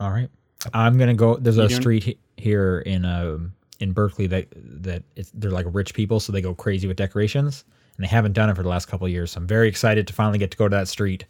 All 0.01 0.11
right. 0.11 0.29
I'm 0.75 0.99
gonna 0.99 1.15
go. 1.15 1.37
There's 1.37 1.59
a 1.59 1.63
You 1.63 1.69
doing- 1.69 1.81
street 1.81 2.03
he- 2.05 2.19
here 2.37 2.81
in 2.81 3.05
um 3.05 3.53
in 3.81 3.93
Berkeley 3.93 4.27
that 4.29 4.49
that 4.83 5.03
it's, 5.17 5.31
they're 5.35 5.51
like 5.51 5.67
rich 5.71 5.95
people, 5.95 6.21
so 6.21 6.33
they 6.33 6.41
go 6.41 6.55
crazy 6.55 6.87
with 6.89 6.97
decorations, 6.97 7.65
and 7.97 8.05
they 8.05 8.09
haven't 8.09 8.33
done 8.33 8.51
it 8.51 8.57
for 8.57 8.63
the 8.63 8.69
last 8.69 8.87
couple 8.87 9.07
of 9.07 9.13
years. 9.13 9.31
So 9.33 9.41
I'm 9.41 9.47
very 9.47 9.69
excited 9.69 10.07
to 10.09 10.13
finally 10.13 10.39
get 10.39 10.51
to 10.51 10.57
go 10.57 10.69
to 10.69 10.77
that 10.77 10.89
street 10.89 11.25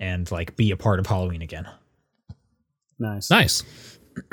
and 0.00 0.30
like 0.30 0.56
be 0.56 0.70
a 0.72 0.76
part 0.76 0.98
of 0.98 1.06
Halloween 1.06 1.40
again. 1.42 1.66
Nice. 2.98 3.30
Nice. 3.30 3.62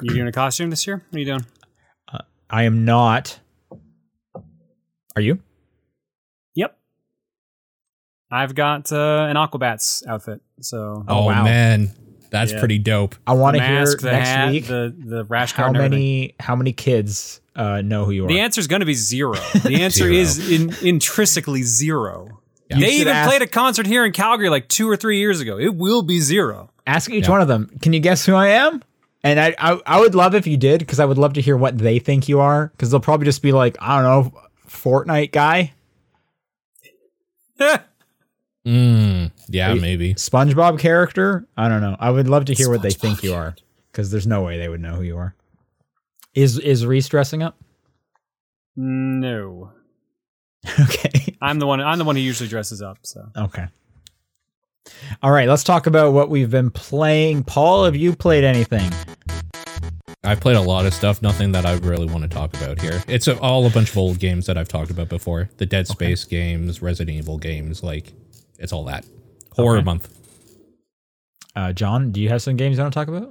You 0.01 0.13
doing 0.13 0.27
a 0.27 0.31
costume 0.31 0.69
this 0.71 0.85
year? 0.85 0.97
What 1.09 1.15
are 1.15 1.19
you 1.19 1.25
doing? 1.25 1.45
I 2.49 2.63
am 2.63 2.83
not. 2.83 3.39
Are 5.15 5.21
you? 5.21 5.39
Yep. 6.55 6.77
I've 8.29 8.55
got 8.55 8.91
uh, 8.91 9.27
an 9.29 9.35
Aquabats 9.37 10.05
outfit. 10.07 10.41
So 10.61 11.03
Oh, 11.07 11.25
wow. 11.25 11.43
man, 11.43 11.93
that's 12.31 12.51
Yeah. 12.53 12.59
pretty 12.59 12.79
dope. 12.79 13.15
I 13.27 13.33
want 13.33 13.57
to 13.57 13.63
hear 13.63 13.85
the 13.85 14.11
next 14.11 14.29
hat, 14.29 14.49
week 14.51 14.65
the 14.67 14.93
the 14.97 15.25
rash 15.25 15.51
how 15.53 15.63
guard. 15.65 15.75
and 15.75 15.85
everything. 15.85 15.99
many 15.99 16.35
how 16.39 16.55
many 16.55 16.73
kids 16.73 17.39
uh, 17.55 17.81
know 17.81 18.05
who 18.05 18.11
you 18.11 18.25
are. 18.25 18.27
The 18.29 18.39
answer 18.39 18.59
is 18.59 18.67
going 18.67 18.79
to 18.79 18.85
be 18.85 18.93
zero. 18.93 19.33
The 19.63 19.81
answer 19.83 20.05
Zero. 20.05 20.13
is 20.13 20.49
in, 20.51 20.73
intrinsically 20.81 21.63
zero. 21.63 22.39
Yeah. 22.69 22.79
They 22.79 22.91
even 22.93 23.09
ask- 23.13 23.29
played 23.29 23.41
a 23.41 23.47
concert 23.47 23.85
here 23.85 24.05
in 24.05 24.13
Calgary 24.13 24.49
like 24.49 24.69
two 24.69 24.89
or 24.89 24.95
three 24.95 25.19
years 25.19 25.41
ago. 25.41 25.59
It 25.59 25.75
will 25.75 26.01
be 26.01 26.19
zero. 26.21 26.69
Ask 26.87 27.11
each 27.11 27.25
Yeah. 27.25 27.31
one 27.31 27.41
of 27.41 27.47
them. 27.49 27.69
Can 27.81 27.91
you 27.93 27.99
guess 27.99 28.25
who 28.25 28.33
I 28.33 28.47
am? 28.47 28.81
And 29.23 29.39
I 29.39 29.53
I, 29.59 29.79
I 29.85 29.99
would 29.99 30.15
love 30.15 30.33
if 30.33 30.47
you 30.47 30.55
did 30.57 30.79
because 30.79 30.99
I 30.99 31.05
would 31.05 31.17
love 31.17 31.33
to 31.33 31.41
hear 31.41 31.57
what 31.57 31.77
they 31.77 31.99
think 31.99 32.27
you 32.29 32.39
are 32.39 32.67
because 32.75 32.89
they'll 32.89 32.99
probably 33.01 33.25
just 33.25 33.41
be 33.41 33.51
like 33.51 33.75
I 33.81 34.01
don't 34.01 34.03
know 34.33 34.41
Fortnite 34.69 35.31
guy, 35.33 35.73
Mm, 38.65 39.31
yeah, 39.47 39.73
maybe. 39.73 40.13
SpongeBob 40.13 40.79
character. 40.79 41.47
I 41.57 41.67
don't 41.67 41.81
know. 41.81 41.95
I 41.99 42.11
would 42.11 42.29
love 42.29 42.45
to 42.45 42.53
hear 42.53 42.69
what 42.69 42.81
they 42.81 42.91
think 42.91 43.23
you 43.23 43.33
are 43.33 43.55
because 43.91 44.11
there's 44.11 44.27
no 44.27 44.43
way 44.43 44.57
they 44.57 44.69
would 44.69 44.81
know 44.81 44.95
who 44.95 45.03
you 45.03 45.17
are. 45.17 45.35
Is 46.33 46.59
is 46.59 46.85
Reese 46.85 47.07
dressing 47.09 47.43
up? 47.43 47.57
no, 48.75 49.71
okay. 50.79 51.35
I'm 51.41 51.59
the 51.59 51.67
one. 51.67 51.81
I'm 51.81 51.97
the 51.97 52.05
one 52.05 52.15
who 52.15 52.21
usually 52.21 52.49
dresses 52.49 52.81
up. 52.81 52.99
So 53.01 53.27
Okay. 53.35 53.67
All 55.21 55.31
right, 55.31 55.47
let's 55.47 55.63
talk 55.63 55.87
about 55.87 56.13
what 56.13 56.29
we've 56.29 56.49
been 56.49 56.71
playing. 56.71 57.43
Paul, 57.43 57.85
have 57.85 57.95
you 57.95 58.15
played 58.15 58.43
anything? 58.43 58.91
I've 60.23 60.39
played 60.39 60.55
a 60.55 60.61
lot 60.61 60.85
of 60.85 60.93
stuff, 60.93 61.21
nothing 61.21 61.51
that 61.53 61.65
I 61.65 61.73
really 61.77 62.05
want 62.05 62.23
to 62.23 62.27
talk 62.27 62.55
about 62.55 62.79
here. 62.79 63.03
It's 63.07 63.27
all 63.27 63.65
a 63.65 63.69
bunch 63.71 63.89
of 63.89 63.97
old 63.97 64.19
games 64.19 64.45
that 64.45 64.57
I've 64.57 64.67
talked 64.67 64.91
about 64.91 65.09
before. 65.09 65.49
The 65.57 65.65
Dead 65.65 65.87
Space 65.87 66.25
games, 66.25 66.81
Resident 66.81 67.17
Evil 67.17 67.37
games, 67.39 67.81
like 67.81 68.13
it's 68.61 68.71
all 68.71 68.85
that. 68.85 69.05
Horror 69.53 69.77
Okay. 69.77 69.85
month. 69.85 70.07
Uh, 71.55 71.73
John, 71.73 72.11
do 72.11 72.21
you 72.21 72.29
have 72.29 72.41
some 72.41 72.55
games 72.55 72.77
you 72.77 72.83
want 72.83 72.93
to 72.93 72.97
talk 72.99 73.09
about? 73.09 73.29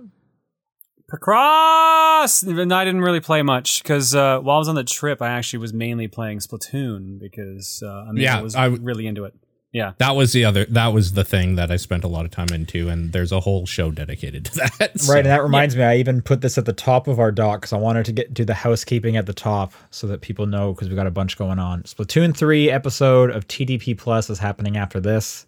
Pacross. 1.11 2.43
And 2.43 2.73
I 2.73 2.85
didn't 2.85 3.01
really 3.01 3.21
play 3.21 3.43
much 3.43 3.83
because 3.83 4.15
uh, 4.15 4.39
while 4.41 4.57
I 4.57 4.59
was 4.59 4.69
on 4.69 4.75
the 4.75 4.85
trip, 4.85 5.21
I 5.23 5.29
actually 5.31 5.59
was 5.61 5.73
mainly 5.73 6.09
playing 6.09 6.39
Splatoon 6.39 7.19
because 7.19 7.83
uh, 7.85 8.05
I 8.09 8.13
mean, 8.13 8.23
Yeah, 8.23 8.39
I 8.39 8.43
was 8.43 8.55
I- 8.55 8.67
really 8.67 9.07
into 9.07 9.25
it. 9.25 9.35
Yeah. 9.73 9.93
That 9.99 10.17
was 10.17 10.33
the 10.33 10.45
other 10.45 10.65
that 10.65 10.89
was 10.89 11.13
the 11.13 11.23
thing 11.23 11.55
that 11.55 11.71
I 11.71 11.77
spent 11.77 12.03
a 12.03 12.09
lot 12.09 12.25
of 12.25 12.33
time 12.33 12.49
into, 12.53 12.89
and 12.89 13.13
there's 13.13 13.31
a 13.31 13.39
whole 13.39 13.67
show 13.67 13.93
dedicated 13.93 14.47
to 14.47 14.55
that. 14.79 14.99
so- 15.01 15.13
Right, 15.13 15.21
and 15.21 15.29
that 15.29 15.43
reminds 15.45 15.77
me, 15.77 15.85
I 15.85 15.97
even 15.99 16.23
put 16.23 16.41
this 16.41 16.59
at 16.59 16.65
the 16.65 16.73
top 16.73 17.07
of 17.07 17.21
our 17.21 17.31
doc 17.31 17.61
because 17.61 17.73
I 17.73 17.77
wanted 17.79 18.05
to 18.07 18.13
get 18.13 18.35
do 18.35 18.45
the 18.45 18.55
housekeeping 18.55 19.17
at 19.17 19.27
the 19.27 19.33
top 19.33 19.73
so 19.91 20.09
that 20.09 20.23
people 20.23 20.47
know 20.47 20.73
because 20.73 20.89
we 20.89 20.97
got 20.97 21.07
a 21.07 21.11
bunch 21.13 21.39
going 21.39 21.61
on. 21.61 21.85
Splatoon 21.85 22.37
three 22.37 22.69
episode 22.69 23.31
of 23.31 23.47
TDP 23.47 23.97
Plus 23.97 24.29
is 24.29 24.41
happening 24.41 24.77
after 24.77 24.99
this, 24.99 25.47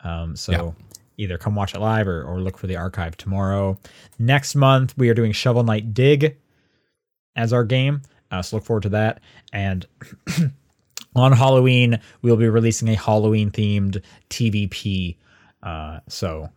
um, 0.00 0.36
so 0.36 0.52
Yeah. 0.52 0.70
either 1.16 1.38
come 1.38 1.54
watch 1.54 1.74
it 1.74 1.80
live 1.80 2.06
or, 2.06 2.22
or 2.24 2.40
look 2.40 2.58
for 2.58 2.66
the 2.66 2.76
archive 2.76 3.16
tomorrow. 3.16 3.78
Next 4.18 4.54
month 4.54 4.92
we 4.98 5.08
are 5.08 5.14
doing 5.14 5.32
Shovel 5.32 5.64
Knight 5.64 5.94
Dig 5.94 6.36
as 7.34 7.54
our 7.54 7.64
game, 7.64 8.02
uh, 8.30 8.42
so 8.42 8.56
look 8.56 8.64
forward 8.66 8.82
to 8.82 8.88
that. 8.90 9.20
And 9.54 9.86
on 11.14 11.32
Halloween 11.32 12.00
we'll 12.22 12.36
be 12.36 12.48
releasing 12.48 12.88
a 12.88 12.94
Halloween 12.94 13.50
themed 13.50 14.02
TDP, 14.30 15.16
uh, 15.62 16.00
so 16.08 16.48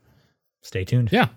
stay 0.61 0.83
tuned. 0.85 1.09
Yeah. 1.11 1.27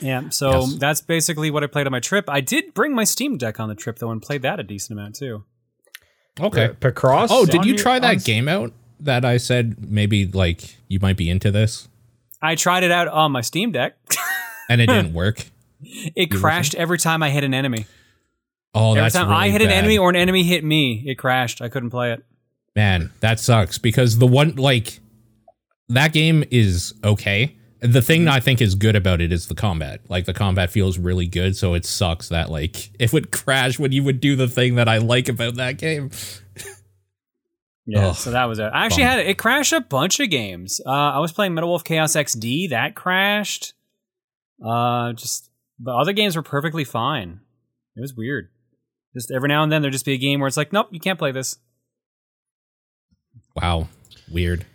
Yeah. 0.00 0.28
So 0.30 0.60
Yes. 0.60 0.74
that's 0.76 1.00
basically 1.00 1.50
what 1.50 1.64
I 1.64 1.66
played 1.66 1.86
on 1.86 1.90
my 1.92 2.00
trip. 2.00 2.26
I 2.28 2.40
did 2.40 2.72
bring 2.72 2.94
my 2.94 3.04
Steam 3.04 3.36
Deck 3.36 3.58
on 3.58 3.68
the 3.68 3.74
trip 3.74 3.98
though 3.98 4.10
and 4.10 4.22
played 4.22 4.42
that 4.42 4.60
a 4.60 4.62
decent 4.62 4.98
amount 4.98 5.16
too. 5.16 5.44
Okay. 6.40 6.68
Pacross. 6.80 7.30
Oh, 7.32 7.44
did 7.46 7.56
on 7.60 7.66
you 7.66 7.72
your- 7.74 7.82
try 7.82 7.98
that 7.98 8.08
on- 8.10 8.18
game 8.18 8.48
out 8.48 8.72
that 9.00 9.24
I 9.24 9.36
said 9.36 9.90
maybe 9.90 10.26
like 10.26 10.76
you 10.88 10.98
might 11.00 11.16
be 11.16 11.28
into 11.30 11.50
this 11.50 11.88
I 12.40 12.54
tried 12.54 12.84
it 12.84 12.92
out 12.92 13.08
on 13.08 13.32
my 13.32 13.40
Steam 13.40 13.72
Deck. 13.72 13.96
and 14.68 14.80
it 14.80 14.86
didn't 14.88 15.12
work? 15.14 15.46
it 15.82 16.26
crashed 16.30 16.74
every 16.76 16.98
time 16.98 17.22
I 17.22 17.30
hit 17.30 17.42
an 17.44 17.54
enemy. 17.54 17.86
Oh, 18.74 18.90
Every 18.90 19.02
that's 19.02 19.14
time 19.14 19.28
really 19.28 19.40
I 19.40 19.48
hit 19.50 19.62
an 19.62 19.68
bad. 19.68 19.78
enemy 19.78 19.98
or 19.98 20.10
an 20.10 20.16
enemy 20.16 20.42
hit 20.44 20.62
me, 20.64 21.02
it 21.06 21.16
crashed. 21.16 21.60
I 21.62 21.68
couldn't 21.68 21.90
play 21.90 22.12
it. 22.12 22.22
Man, 22.76 23.10
that 23.20 23.40
sucks 23.40 23.78
because 23.78 24.18
the 24.18 24.26
one 24.26 24.56
like 24.56 25.00
that 25.88 26.12
game 26.12 26.44
is 26.50 26.94
okay. 27.02 27.56
The 27.80 28.02
thing 28.02 28.22
Mm-hmm. 28.22 28.30
I 28.30 28.40
think 28.40 28.60
is 28.60 28.74
good 28.74 28.96
about 28.96 29.20
it 29.20 29.32
is 29.32 29.46
the 29.46 29.54
combat. 29.54 30.00
Like 30.08 30.26
the 30.26 30.34
combat 30.34 30.70
feels 30.70 30.98
really 30.98 31.26
good, 31.28 31.56
so 31.56 31.74
it 31.74 31.84
sucks 31.86 32.28
that 32.28 32.50
like 32.50 32.90
it 33.00 33.12
would 33.12 33.30
crash 33.32 33.78
when 33.78 33.92
you 33.92 34.02
would 34.04 34.20
do 34.20 34.36
the 34.36 34.48
thing 34.48 34.74
that 34.76 34.88
I 34.88 34.98
like 34.98 35.28
about 35.28 35.54
that 35.56 35.78
game. 35.78 36.10
Yeah, 37.90 38.08
Ugh, 38.08 38.14
so 38.14 38.32
that 38.32 38.44
was 38.44 38.58
it. 38.58 38.64
I 38.64 38.84
actually 38.84 39.04
bummer. 39.04 39.10
had 39.12 39.20
it. 39.20 39.28
It 39.28 39.38
crashed 39.38 39.72
a 39.72 39.80
bunch 39.80 40.20
of 40.20 40.28
games. 40.28 40.78
Uh, 40.84 40.90
I 40.90 41.20
was 41.20 41.32
playing 41.32 41.54
Metal 41.54 41.70
Wolf 41.70 41.84
Chaos 41.84 42.12
XD. 42.14 42.68
That 42.68 42.94
crashed. 42.94 43.72
Uh, 44.62 45.14
just 45.14 45.48
the 45.78 45.92
other 45.92 46.12
games 46.12 46.36
were 46.36 46.42
perfectly 46.42 46.84
fine. 46.84 47.40
It 47.96 48.02
was 48.02 48.12
weird. 48.14 48.50
Just 49.14 49.30
every 49.30 49.48
now 49.48 49.62
and 49.62 49.72
then 49.72 49.82
there'd 49.82 49.92
just 49.92 50.04
be 50.04 50.12
a 50.12 50.18
game 50.18 50.40
where 50.40 50.46
it's 50.48 50.56
like, 50.56 50.72
nope, 50.72 50.88
you 50.90 51.00
can't 51.00 51.18
play 51.18 51.32
this, 51.32 51.58
Wow. 53.56 53.88
Weird. 54.30 54.66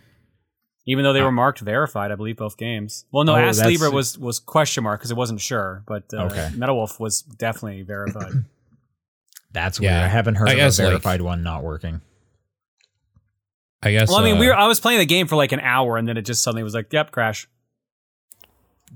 even 0.86 1.04
though 1.04 1.12
they 1.12 1.22
were 1.22 1.32
marked 1.32 1.60
verified. 1.60 2.10
I 2.12 2.16
believe 2.16 2.36
both 2.36 2.56
games. 2.56 3.04
Well, 3.12 3.24
no, 3.24 3.34
Oh, 3.34 3.36
Ask 3.38 3.58
that's- 3.58 3.72
Libra 3.72 3.90
was 3.90 4.18
was 4.18 4.38
question 4.40 4.84
mark 4.84 5.00
because 5.00 5.10
it 5.10 5.16
wasn't 5.16 5.40
sure, 5.40 5.82
but 5.86 6.04
uh, 6.12 6.24
Okay. 6.24 6.50
Metal 6.56 6.76
Wolf 6.76 6.98
was 7.00 7.22
definitely 7.22 7.82
verified. 7.82 8.32
That's 9.52 9.78
Yeah. 9.80 9.92
weird. 10.00 10.04
I 10.04 10.08
haven't 10.08 10.34
heard 10.34 10.48
I 10.48 10.52
of 10.52 10.58
guess, 10.58 10.78
a 10.78 10.82
like- 10.82 10.90
verified 10.90 11.22
one 11.22 11.42
not 11.42 11.62
working. 11.62 12.00
I 13.82 13.92
guess. 13.92 14.08
well, 14.08 14.18
I 14.18 14.24
mean, 14.24 14.36
uh, 14.38 14.40
we 14.40 14.46
were, 14.48 14.54
I 14.56 14.66
was 14.66 14.80
playing 14.80 14.98
the 14.98 15.04
game 15.06 15.26
for 15.28 15.36
like 15.36 15.52
an 15.52 15.60
hour, 15.60 15.96
and 15.98 16.08
then 16.08 16.16
it 16.16 16.22
just 16.22 16.42
suddenly 16.42 16.62
was 16.62 16.72
like, 16.74 16.90
"Yep, 16.90 17.10
crash." 17.12 17.46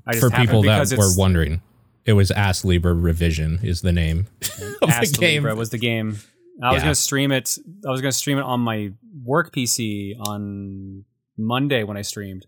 I 0.06 0.12
just 0.14 0.24
for 0.24 0.30
people 0.30 0.62
that 0.62 0.90
were 0.96 1.10
wondering, 1.16 1.60
it 2.08 2.14
was 2.14 2.30
Astlibra 2.32 2.94
Revision 2.94 3.60
is 3.62 3.82
the 3.82 3.92
name 3.92 4.26
of 4.82 4.88
Ask 4.90 5.12
the 5.12 5.18
game. 5.18 5.42
Libra 5.44 5.54
was 5.54 5.70
the 5.70 5.78
game. 5.78 6.16
I 6.62 6.72
was 6.72 6.82
gonna 6.82 6.94
stream 6.94 7.30
it. 7.30 7.56
I 7.86 7.90
was 7.90 8.00
gonna 8.00 8.10
stream 8.12 8.38
it 8.38 8.42
on 8.42 8.60
my 8.60 8.92
work 9.24 9.52
PC 9.54 10.14
on 10.18 11.04
Monday 11.36 11.84
when 11.84 11.96
I 11.96 12.02
streamed, 12.02 12.46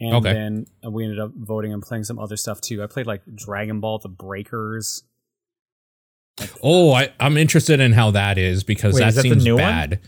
and 0.00 0.14
Okay. 0.14 0.32
then 0.32 0.66
we 0.90 1.04
ended 1.04 1.20
up 1.20 1.32
voting 1.36 1.72
and 1.72 1.82
playing 1.82 2.04
some 2.04 2.18
other 2.18 2.36
stuff 2.36 2.60
too. 2.60 2.82
I 2.82 2.86
played 2.86 3.06
like 3.06 3.22
Dragon 3.32 3.78
Ball: 3.80 3.98
The 3.98 4.08
Breakers. 4.08 5.04
Oh, 6.62 6.92
I, 6.92 7.12
I'm 7.20 7.36
interested 7.36 7.80
in 7.80 7.92
how 7.92 8.12
that 8.12 8.38
is 8.38 8.62
because 8.64 8.94
Wait, 8.94 9.00
that 9.00 9.08
is 9.08 9.14
that 9.16 9.22
the 9.22 9.30
seems 9.30 9.44
new 9.44 9.54
one? 9.54 9.62
bad. 9.62 10.00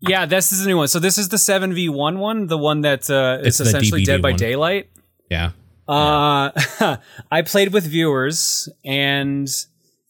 Yeah, 0.00 0.26
this 0.26 0.50
is 0.52 0.60
the 0.62 0.66
new 0.66 0.76
one. 0.78 0.88
So 0.88 0.98
this 0.98 1.18
is 1.18 1.28
the 1.28 1.38
seven 1.38 1.72
v 1.74 1.88
one 1.88 2.18
one, 2.18 2.48
the 2.48 2.58
one 2.58 2.80
that 2.82 3.08
uh, 3.08 3.38
It's 3.40 3.60
is 3.60 3.70
the 3.70 3.76
essentially 3.78 4.04
Dead 4.04 4.20
by 4.20 4.30
one. 4.30 4.38
Daylight. 4.38 4.90
Yeah. 5.30 5.52
Uh, 5.88 6.50
I 7.30 7.42
played 7.42 7.72
with 7.72 7.84
viewers, 7.86 8.68
and 8.84 9.48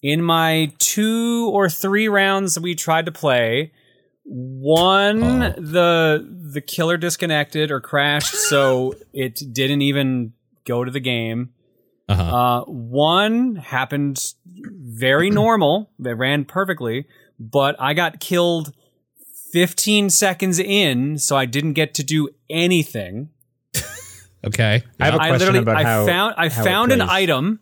in 0.02 0.22
my 0.22 0.72
two 0.78 1.50
or 1.52 1.68
three 1.68 2.08
rounds 2.08 2.58
we 2.58 2.74
tried 2.74 3.06
to 3.06 3.12
play, 3.12 3.72
one 4.24 5.22
Oh. 5.42 5.52
the 5.56 6.28
the 6.52 6.60
killer 6.60 6.96
disconnected 6.96 7.70
or 7.70 7.80
crashed, 7.80 8.34
so 8.34 8.94
it 9.12 9.40
didn't 9.52 9.82
even 9.82 10.32
go 10.66 10.84
to 10.84 10.90
the 10.90 11.00
game. 11.00 11.50
Uh-huh. 12.08 12.22
Uh, 12.22 12.64
one 12.64 13.56
happened 13.56 14.34
very 14.46 15.30
normal, 15.42 15.90
that 15.98 16.16
ran 16.16 16.44
perfectly, 16.44 17.06
but 17.38 17.74
I 17.80 17.94
got 17.94 18.20
killed 18.20 18.72
15 19.52 20.10
seconds 20.10 20.58
in, 20.58 21.18
so 21.18 21.36
I 21.36 21.46
didn't 21.46 21.72
get 21.74 21.94
to 21.94 22.02
do 22.04 22.28
anything. 22.50 23.30
Okay. 24.44 24.82
I 25.00 25.04
have 25.04 25.14
a 25.14 25.16
I 25.22 25.28
question 25.28 25.38
literally 25.38 25.58
about 25.60 25.76
I 25.76 25.82
how- 25.84 26.06
found 26.06 26.34
I 26.36 26.48
how 26.48 26.62
it 26.62 26.64
found 26.64 26.92
an 26.92 26.98
plays. 27.00 27.10
item 27.10 27.60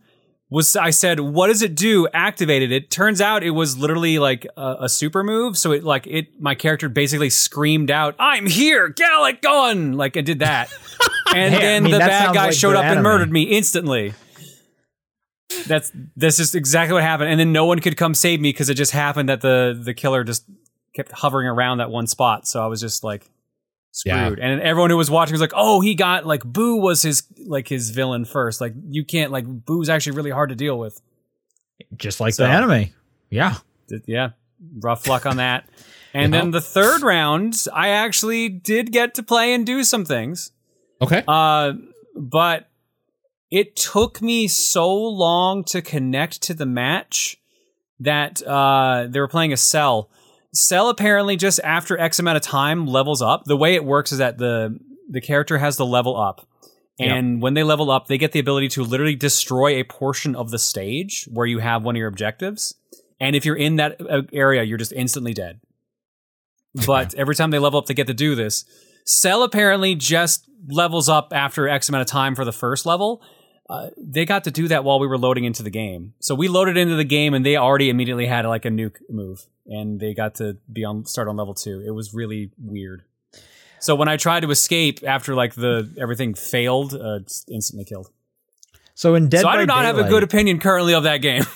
was 0.53 0.75
I 0.77 0.91
said 0.91 1.21
what 1.21 1.47
does 1.49 1.63
it 1.63 1.75
do? 1.77 2.09
Activated 2.13 2.73
it. 2.73 2.91
Turns 2.91 3.21
out 3.21 3.43
it 3.45 3.51
was 3.51 3.77
literally 3.79 4.19
like 4.19 4.47
a, 4.57 4.77
a 4.81 4.89
super 4.89 5.23
move. 5.23 5.57
So 5.59 5.73
it 5.73 5.85
like 5.85 6.07
it 6.07 6.41
my 6.41 6.55
character 6.55 6.89
basically 6.89 7.31
screamed 7.31 7.91
out 7.91 8.17
I'm 8.19 8.47
here 8.47 8.89
Galick 8.93 9.43
Gun 9.43 9.93
like 9.93 10.17
I 10.17 10.23
did 10.23 10.41
that. 10.41 10.69
And 11.33 11.55
Hey, 11.55 11.59
I 11.59 11.61
then 11.63 11.83
mean, 11.85 11.93
the 11.93 11.99
that 11.99 12.09
bad 12.09 12.25
sounds 12.25 12.37
guy 12.37 12.45
like 12.47 12.55
showed 12.55 12.71
good 12.71 12.77
up 12.79 12.83
and 12.85 12.91
anime. 12.93 13.03
murdered 13.05 13.31
me 13.31 13.43
instantly. 13.45 14.15
That's 15.67 15.93
that's 16.17 16.37
just 16.37 16.55
exactly 16.57 16.95
what 16.95 17.03
happened. 17.05 17.31
And 17.31 17.39
then 17.39 17.53
no 17.53 17.67
one 17.67 17.79
could 17.79 17.97
come 17.97 18.15
save 18.15 18.41
me 18.41 18.49
because 18.51 18.69
it 18.69 18.75
just 18.75 18.91
happened 18.93 19.29
that 19.29 19.41
the 19.41 19.81
the 19.81 19.95
killer 19.95 20.25
just 20.25 20.45
kept 20.95 21.13
hovering 21.13 21.47
around 21.47 21.79
that 21.79 21.89
one 21.91 22.09
spot. 22.09 22.49
So 22.49 22.61
I 22.63 22.67
was 22.67 22.81
just 22.81 23.05
like 23.05 23.31
Yeah. 24.05 24.27
screwed. 24.27 24.39
And 24.39 24.61
everyone 24.61 24.91
who 24.91 24.97
was 24.97 25.11
watching 25.11 25.33
was 25.35 25.41
like, 25.41 25.53
"Oh, 25.55 25.81
he 25.81 25.95
got 25.95 26.27
like 26.27 26.45
Boo 26.45 26.77
was 26.77 27.03
his 27.03 27.23
like 27.47 27.69
his 27.69 27.91
villain 27.91 28.25
first. 28.25 28.61
Like 28.61 28.75
you 28.89 29.05
can't 29.05 29.33
like 29.33 29.45
Boo's 29.47 29.89
actually 29.89 30.17
really 30.17 30.31
hard 30.31 30.51
to 30.51 30.55
deal 30.57 30.79
with." 30.79 31.01
Just 31.97 32.21
like 32.21 32.35
So- 32.35 32.45
the 32.45 32.51
anime. 32.51 32.91
Yeah. 33.31 33.57
Th- 33.89 34.03
Yeah, 34.07 34.31
rough 34.81 35.07
luck 35.09 35.27
on 35.27 35.37
that. 35.39 35.69
And 36.13 36.35
then 36.35 36.51
the 36.51 36.61
third 36.61 37.03
round, 37.03 37.67
I 37.73 37.91
actually 37.91 38.49
did 38.49 38.91
get 38.91 39.15
to 39.15 39.23
play 39.23 39.55
and 39.55 39.65
do 39.65 39.85
some 39.85 40.05
things. 40.05 40.51
Okay. 41.01 41.23
Uh, 41.29 41.75
but 42.17 42.69
it 43.49 43.77
took 43.77 44.21
me 44.21 44.49
so 44.49 44.93
long 44.93 45.63
to 45.67 45.81
connect 45.81 46.43
to 46.43 46.55
the 46.55 46.67
match 46.67 47.37
that 48.01 48.43
uh, 48.45 49.07
they 49.09 49.21
were 49.21 49.29
playing 49.29 49.53
a 49.53 49.57
cell. 49.57 50.11
Cell 50.53 50.89
apparently 50.89 51.37
just 51.37 51.61
after 51.63 51.99
X 51.99 52.19
amount 52.19 52.37
of 52.37 52.43
time 52.43 52.87
levels 52.87 53.23
up. 53.23 53.45
The 53.45 53.57
way 53.57 53.75
it 53.75 53.85
works 53.85 54.13
is 54.13 54.19
that 54.19 54.39
the 54.39 54.79
the 55.09 55.21
character 55.21 55.59
has 55.59 55.77
the 55.77 55.87
level 55.87 56.17
up. 56.17 56.47
And 56.99 57.41
when 57.41 57.55
they 57.55 57.63
level 57.63 57.91
up, 57.91 58.09
they 58.09 58.19
get 58.19 58.33
the 58.33 58.41
ability 58.41 58.69
to 58.69 58.83
literally 58.83 59.17
destroy 59.17 59.81
a 59.81 59.85
portion 59.85 60.37
of 60.37 60.51
the 60.51 60.59
stage 60.59 61.27
where 61.33 61.47
you 61.47 61.59
have 61.59 61.83
one 61.83 61.97
of 61.97 61.99
your 61.99 62.09
objectives. 62.09 62.75
And 63.19 63.35
if 63.35 63.47
you're 63.47 63.57
in 63.57 63.77
that 63.77 63.99
uh, 64.01 64.23
area, 64.35 64.63
you're 64.65 64.79
just 64.79 64.93
instantly 64.93 65.35
dead. 65.35 65.61
But 66.87 67.15
every 67.15 67.35
time 67.35 67.51
they 67.51 67.59
level 67.59 67.81
up, 67.81 67.87
they 67.87 67.95
get 67.95 68.07
to 68.07 68.15
do 68.15 68.37
this. 68.37 68.65
Cell 69.05 69.43
apparently 69.43 69.97
just 69.97 70.49
levels 70.69 71.09
up 71.09 71.33
after 71.33 71.69
X 71.69 71.89
amount 71.89 72.03
of 72.03 72.07
time 72.07 72.37
for 72.37 72.45
the 72.45 72.53
first 72.53 72.87
level. 72.87 73.23
Uh, 73.71 73.91
they 73.97 74.25
got 74.25 74.43
to 74.45 74.51
do 74.51 74.67
that 74.67 74.83
while 74.83 74.99
we 74.99 75.07
were 75.07 75.17
loading 75.17 75.45
into 75.45 75.63
the 75.63 75.71
game. 75.71 76.13
So 76.19 76.35
we 76.35 76.49
loaded 76.49 76.77
into 76.77 76.97
the 76.97 77.05
game 77.05 77.35
and 77.35 77.47
they 77.47 77.57
already 77.57 77.89
immediately 77.89 78.27
had 78.27 78.45
like 78.45 78.65
a 78.65 78.69
nuke 78.69 78.97
move 79.09 79.47
and 79.65 80.01
they 80.01 80.13
got 80.13 80.35
to 80.37 80.57
be 80.71 80.85
on 80.85 81.05
start 81.07 81.29
on 81.29 81.37
level 81.37 81.55
two. 81.55 81.81
It 81.87 81.93
was 81.93 82.13
really 82.13 82.51
weird. 82.59 83.05
So 83.79 83.95
when 83.95 84.09
I 84.09 84.17
tried 84.17 84.41
to 84.41 84.51
escape 84.51 85.05
after 85.07 85.37
like 85.37 85.55
the 85.55 85.89
everything 85.97 86.35
failed, 86.35 86.95
uh, 86.95 87.21
it's 87.21 87.45
instantly 87.49 87.85
killed. 87.85 88.11
So 88.95 89.15
in 89.15 89.29
Dead 89.29 89.43
so 89.43 89.47
by 89.47 89.55
I 89.55 89.61
do 89.61 89.67
not 89.67 89.85
have 89.85 89.99
a 89.99 90.09
good 90.09 90.25
opinion 90.25 90.59
currently 90.59 90.93
of 90.93 91.05
that 91.05 91.19
game. 91.19 91.45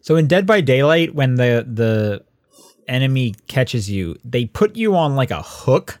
So 0.00 0.16
in 0.16 0.26
Dead 0.26 0.46
by 0.46 0.62
Daylight, 0.62 1.14
when 1.14 1.34
the 1.34 1.66
the 1.70 2.24
enemy 2.88 3.34
catches 3.46 3.90
you, 3.90 4.16
they 4.24 4.46
put 4.46 4.74
you 4.74 4.96
on 4.96 5.16
like 5.16 5.30
a 5.30 5.42
hook, 5.42 6.00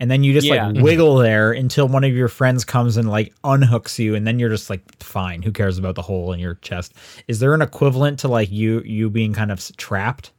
and 0.00 0.10
then 0.10 0.24
you 0.24 0.32
just 0.32 0.46
Yeah. 0.46 0.68
like 0.68 0.82
wiggle 0.82 1.16
there 1.16 1.52
until 1.52 1.88
one 1.88 2.04
of 2.04 2.12
your 2.12 2.28
friends 2.28 2.64
comes 2.64 2.96
and 2.96 3.08
like 3.08 3.32
unhooks 3.44 3.98
you, 3.98 4.14
and 4.14 4.26
then 4.26 4.38
you're 4.38 4.50
just 4.50 4.68
like, 4.70 4.82
fine, 5.02 5.42
who 5.42 5.52
cares 5.52 5.78
about 5.78 5.94
the 5.94 6.02
hole 6.02 6.32
in 6.32 6.40
your 6.40 6.54
chest? 6.56 6.92
Is 7.28 7.38
there 7.40 7.54
an 7.54 7.62
equivalent 7.62 8.18
to 8.20 8.28
like 8.28 8.50
you 8.50 8.82
you 8.84 9.10
being 9.10 9.32
kind 9.32 9.50
of 9.52 9.76
trapped? 9.76 10.32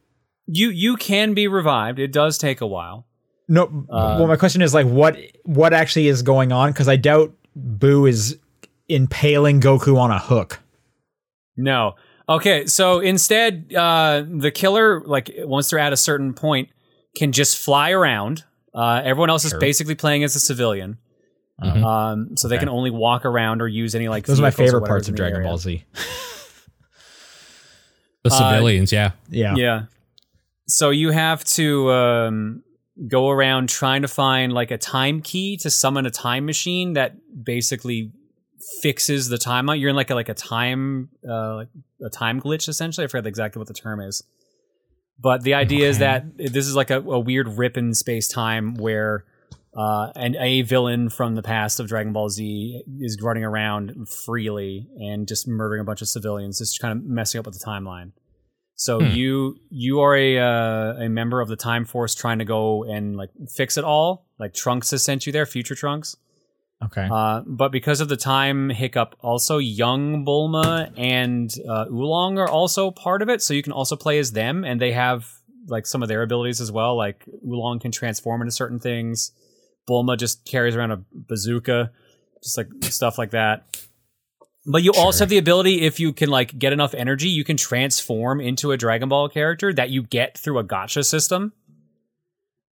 you 0.48 0.68
you 0.70 0.96
can 0.96 1.34
be 1.34 1.48
revived. 1.48 1.98
It 1.98 2.12
does 2.12 2.38
take 2.38 2.60
a 2.60 2.66
while. 2.66 3.04
No. 3.48 3.64
Uh, 3.90 4.16
well, 4.18 4.26
my 4.28 4.36
question 4.36 4.62
is 4.62 4.72
like, 4.74 4.86
what 4.86 5.16
what 5.44 5.72
actually 5.72 6.06
is 6.08 6.22
going 6.22 6.52
on? 6.52 6.70
Because 6.72 6.86
I 6.88 6.94
doubt 6.96 7.32
Boo 7.56 8.06
is 8.06 8.38
impaling 8.88 9.60
Goku 9.60 9.96
on 9.98 10.10
a 10.12 10.18
hook. 10.20 10.60
No. 11.56 11.94
Okay, 12.28 12.66
so 12.66 12.98
instead, 13.00 13.72
uh, 13.76 14.24
the 14.28 14.50
killer, 14.50 15.00
like 15.04 15.30
once 15.38 15.70
they're 15.70 15.78
at 15.78 15.92
a 15.92 15.96
certain 15.96 16.34
point, 16.34 16.68
can 17.16 17.32
just 17.32 17.56
fly 17.56 17.90
around. 17.90 18.44
Uh, 18.76 19.00
everyone 19.02 19.30
else 19.30 19.44
is 19.46 19.50
Sure. 19.52 19.58
basically 19.60 19.94
playing 19.94 20.22
as 20.22 20.36
a 20.36 20.40
civilian, 20.40 20.98
Mhm. 21.62 21.82
um, 21.82 22.36
so 22.36 22.46
they 22.46 22.56
Okay. 22.56 22.60
can 22.64 22.68
only 22.68 22.90
walk 22.90 23.24
around 23.24 23.62
or 23.62 23.68
use 23.68 23.94
any 23.94 24.08
like. 24.08 24.26
Those 24.26 24.38
are 24.38 24.42
my 24.42 24.50
favorite 24.50 24.84
parts 24.86 25.08
of 25.08 25.14
Dragon 25.14 25.36
area. 25.38 25.48
Ball 25.48 25.58
Z. 25.58 25.84
The 28.24 28.30
uh, 28.32 28.50
civilians, 28.52 28.92
yeah. 28.92 29.12
Yeah. 29.30 29.54
Yeah. 29.56 29.82
So 30.66 30.90
you 30.90 31.10
have 31.12 31.44
to 31.44 31.90
um, 31.92 32.62
go 33.06 33.30
around 33.30 33.68
trying 33.68 34.02
to 34.02 34.08
find 34.08 34.52
like 34.52 34.70
a 34.72 34.78
time 34.78 35.20
key 35.22 35.56
to 35.58 35.70
summon 35.70 36.06
a 36.06 36.10
time 36.10 36.44
machine 36.44 36.94
that 36.94 37.14
basically 37.44 38.10
fixes 38.82 39.28
the 39.28 39.36
timeline. 39.36 39.78
You're 39.78 39.90
in 39.90 39.96
like 39.96 40.10
a 40.10 40.14
like 40.16 40.28
a 40.28 40.34
time 40.34 41.08
uh, 41.28 41.54
like 41.56 41.68
a 42.04 42.10
time 42.10 42.40
glitch 42.40 42.68
essentially. 42.68 43.04
I 43.04 43.08
forget 43.08 43.26
exactly 43.28 43.60
what 43.60 43.68
the 43.68 43.74
term 43.74 44.00
is. 44.00 44.24
But 45.18 45.42
the 45.42 45.54
idea 45.54 45.88
is 45.88 45.98
that 45.98 46.36
this 46.36 46.66
is 46.66 46.76
like 46.76 46.90
a, 46.90 47.00
a 47.00 47.18
weird 47.18 47.48
rip 47.56 47.76
in 47.76 47.94
space 47.94 48.28
time 48.28 48.74
where 48.74 49.24
uh, 49.76 50.10
an 50.14 50.36
a 50.36 50.62
villain 50.62 51.08
from 51.10 51.34
the 51.34 51.42
past 51.42 51.80
of 51.80 51.88
Dragon 51.88 52.12
Ball 52.12 52.28
Z 52.28 52.82
is 53.00 53.18
running 53.22 53.44
around 53.44 54.08
freely 54.08 54.86
and 54.98 55.26
just 55.26 55.48
murdering 55.48 55.80
a 55.80 55.84
bunch 55.84 56.02
of 56.02 56.08
civilians, 56.08 56.58
just 56.58 56.80
kind 56.80 56.98
of 56.98 57.04
messing 57.04 57.38
up 57.38 57.46
with 57.46 57.58
the 57.58 57.64
timeline. 57.64 58.12
So 58.74 59.00
Hmm. 59.00 59.06
you 59.06 59.56
you 59.70 60.00
are 60.00 60.14
a 60.14 60.38
uh, 60.38 61.04
a 61.04 61.08
member 61.08 61.40
of 61.40 61.48
the 61.48 61.56
Time 61.56 61.86
Force 61.86 62.14
trying 62.14 62.38
to 62.40 62.44
go 62.44 62.84
and 62.84 63.16
like 63.16 63.30
fix 63.54 63.78
it 63.78 63.84
all. 63.84 64.26
Like 64.38 64.52
Trunks 64.52 64.90
has 64.90 65.02
sent 65.02 65.26
you 65.26 65.32
there, 65.32 65.46
future 65.46 65.74
Trunks. 65.74 66.16
Okay. 66.86 67.08
Uh, 67.10 67.42
but 67.46 67.70
because 67.70 68.00
of 68.00 68.08
the 68.08 68.16
time 68.16 68.70
hiccup, 68.70 69.14
also 69.20 69.58
young 69.58 70.24
Bulma 70.24 70.92
and 70.96 71.52
uh, 71.68 71.86
Oolong 71.90 72.38
are 72.38 72.48
also 72.48 72.90
part 72.90 73.22
of 73.22 73.28
it. 73.28 73.42
So 73.42 73.54
you 73.54 73.62
can 73.62 73.72
also 73.72 73.96
play 73.96 74.18
as 74.18 74.32
them, 74.32 74.64
and 74.64 74.80
they 74.80 74.92
have 74.92 75.28
like 75.68 75.86
some 75.86 76.02
of 76.02 76.08
their 76.08 76.22
abilities 76.22 76.60
as 76.60 76.70
well. 76.70 76.96
Like 76.96 77.24
Oolong 77.46 77.78
can 77.80 77.92
transform 77.92 78.40
into 78.42 78.52
certain 78.52 78.78
things. 78.80 79.32
Bulma 79.88 80.18
just 80.18 80.44
carries 80.44 80.74
around 80.74 80.92
a 80.92 81.02
bazooka, 81.12 81.92
just 82.42 82.56
like 82.56 82.68
stuff 82.82 83.18
like 83.18 83.30
that. 83.30 83.78
But 84.68 84.82
you 84.82 84.92
also 84.92 85.20
have 85.20 85.28
the 85.28 85.38
ability, 85.38 85.82
if 85.82 86.00
you 86.00 86.12
can 86.12 86.28
like 86.28 86.58
get 86.58 86.72
enough 86.72 86.92
energy, 86.94 87.28
you 87.28 87.44
can 87.44 87.56
transform 87.56 88.40
into 88.40 88.72
a 88.72 88.76
Dragon 88.76 89.08
Ball 89.08 89.28
character 89.28 89.72
that 89.72 89.90
you 89.90 90.02
get 90.02 90.36
through 90.36 90.58
a 90.58 90.64
gacha 90.64 91.04
system. 91.04 91.52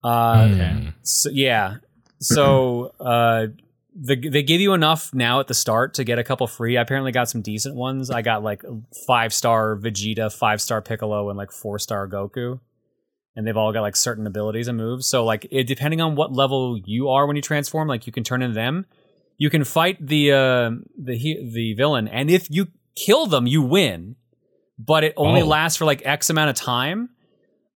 Uh, 0.04 0.48
Hmm. 0.48 0.88
so, 1.02 1.30
yeah. 1.32 1.76
So 2.20 2.92
uh, 3.00 3.46
the, 4.00 4.28
they 4.28 4.42
give 4.42 4.60
you 4.60 4.74
enough 4.74 5.12
now 5.12 5.40
at 5.40 5.48
the 5.48 5.54
start 5.54 5.94
to 5.94 6.04
get 6.04 6.18
a 6.18 6.24
couple 6.24 6.46
free. 6.46 6.76
I 6.76 6.82
apparently 6.82 7.10
got 7.12 7.28
some 7.28 7.42
decent 7.42 7.74
ones. 7.74 8.10
I 8.10 8.22
got 8.22 8.42
like 8.42 8.62
five 9.06 9.32
star 9.34 9.76
Vegeta, 9.76 10.32
five 10.32 10.60
star 10.60 10.80
Piccolo, 10.80 11.28
and 11.30 11.36
like 11.38 11.50
four 11.52 11.78
star 11.78 12.06
Goku. 12.08 12.60
And 13.36 13.46
they've 13.46 13.56
all 13.56 13.72
got 13.72 13.82
like 13.82 13.96
certain 13.96 14.26
abilities 14.26 14.68
and 14.68 14.76
moves. 14.76 15.06
So 15.06 15.24
like 15.24 15.46
it, 15.50 15.64
depending 15.66 16.00
on 16.00 16.16
what 16.16 16.32
level 16.32 16.78
you 16.84 17.08
are 17.08 17.26
when 17.26 17.36
you 17.36 17.42
transform, 17.42 17.88
like 17.88 18.06
you 18.06 18.12
can 18.12 18.24
turn 18.24 18.42
into 18.42 18.54
them. 18.54 18.86
You 19.36 19.50
can 19.50 19.62
fight 19.64 20.04
the 20.04 20.32
uh, 20.32 20.70
the 21.00 21.16
he- 21.16 21.50
the 21.54 21.74
villain, 21.74 22.08
and 22.08 22.28
if 22.30 22.48
you 22.50 22.68
kill 22.96 23.26
them, 23.26 23.46
you 23.46 23.62
win. 23.62 24.16
But 24.78 25.04
it 25.04 25.14
only 25.16 25.42
Oh. 25.42 25.46
lasts 25.46 25.76
for 25.78 25.84
like 25.84 26.02
X 26.04 26.30
amount 26.30 26.50
of 26.50 26.56
time. 26.56 27.10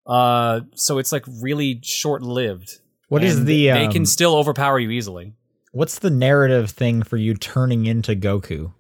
Uh, 0.07 0.61
so 0.75 0.99
it's 0.99 1.13
like 1.13 1.25
really 1.41 1.81
short 1.83 2.23
lived. 2.23 2.81
What 3.09 3.23
is 3.23 3.45
the 3.45 3.67
they 3.67 3.87
um, 3.87 3.93
can 3.93 4.07
still 4.07 4.35
overpower 4.35 4.79
you 4.79 4.91
easily. 4.91 5.35
What's 5.73 5.99
the 5.99 6.11
narrative 6.11 6.71
thing 6.71 7.03
for 7.03 7.17
you 7.17 7.35
turning 7.35 7.87
into 7.87 8.15
Goku? 8.15 8.73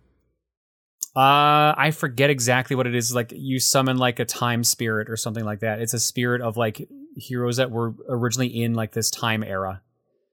Uh, 1.14 1.74
I 1.76 1.90
forget 1.94 2.30
exactly 2.30 2.74
what 2.74 2.86
it 2.86 2.94
is. 2.94 3.14
Like 3.14 3.32
you 3.34 3.60
summon 3.60 3.98
like 3.98 4.18
a 4.18 4.24
time 4.24 4.64
spirit 4.64 5.10
or 5.10 5.16
something 5.16 5.44
like 5.44 5.60
that. 5.60 5.80
It's 5.80 5.92
a 5.92 6.00
spirit 6.00 6.40
of 6.40 6.56
like 6.56 6.88
heroes 7.16 7.58
that 7.58 7.70
were 7.70 7.92
originally 8.08 8.46
in 8.62 8.72
like 8.74 8.92
this 8.92 9.10
time 9.10 9.42
era. 9.42 9.82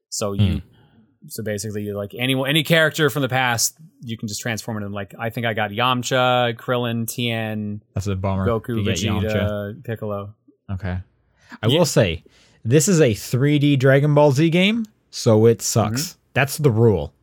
So 0.10 0.32
you, 0.34 0.62
so 1.28 1.43
basically, 1.43 1.84
you 1.84 1.97
like 1.97 2.14
any 2.18 2.34
any 2.47 2.64
character 2.64 3.10
from 3.10 3.24
the 3.24 3.30
past, 3.30 3.76
you 4.01 4.18
can 4.18 4.30
just 4.30 4.39
transform 4.39 4.82
it. 4.82 4.86
in 4.86 4.93
like 4.93 5.14
I 5.20 5.30
think 5.30 5.45
I 5.45 5.53
got 5.53 5.72
Yamcha, 5.72 6.55
Krillin, 6.55 7.05
Tien, 7.07 7.84
That's 7.93 8.07
a 8.07 8.16
bummer. 8.16 8.47
Goku, 8.47 8.78
You 8.78 8.84
get 8.86 8.97
Yamcha. 8.99 9.24
Vegeta, 9.34 9.84
Piccolo. 9.84 10.34
Okay. 10.72 10.97
I 11.62 11.68
Yeah. 11.68 11.78
will 11.80 11.86
say, 11.86 12.24
this 12.64 12.88
is 12.88 13.01
a 13.01 13.12
3D 13.14 13.78
Dragon 13.78 14.14
Ball 14.16 14.32
Z 14.32 14.49
game, 14.49 14.86
so 15.10 15.45
it 15.45 15.62
sucks. 15.62 16.01
Mm-hmm. 16.14 16.18
That's 16.34 16.58
the 16.58 16.72
rule. 16.72 17.14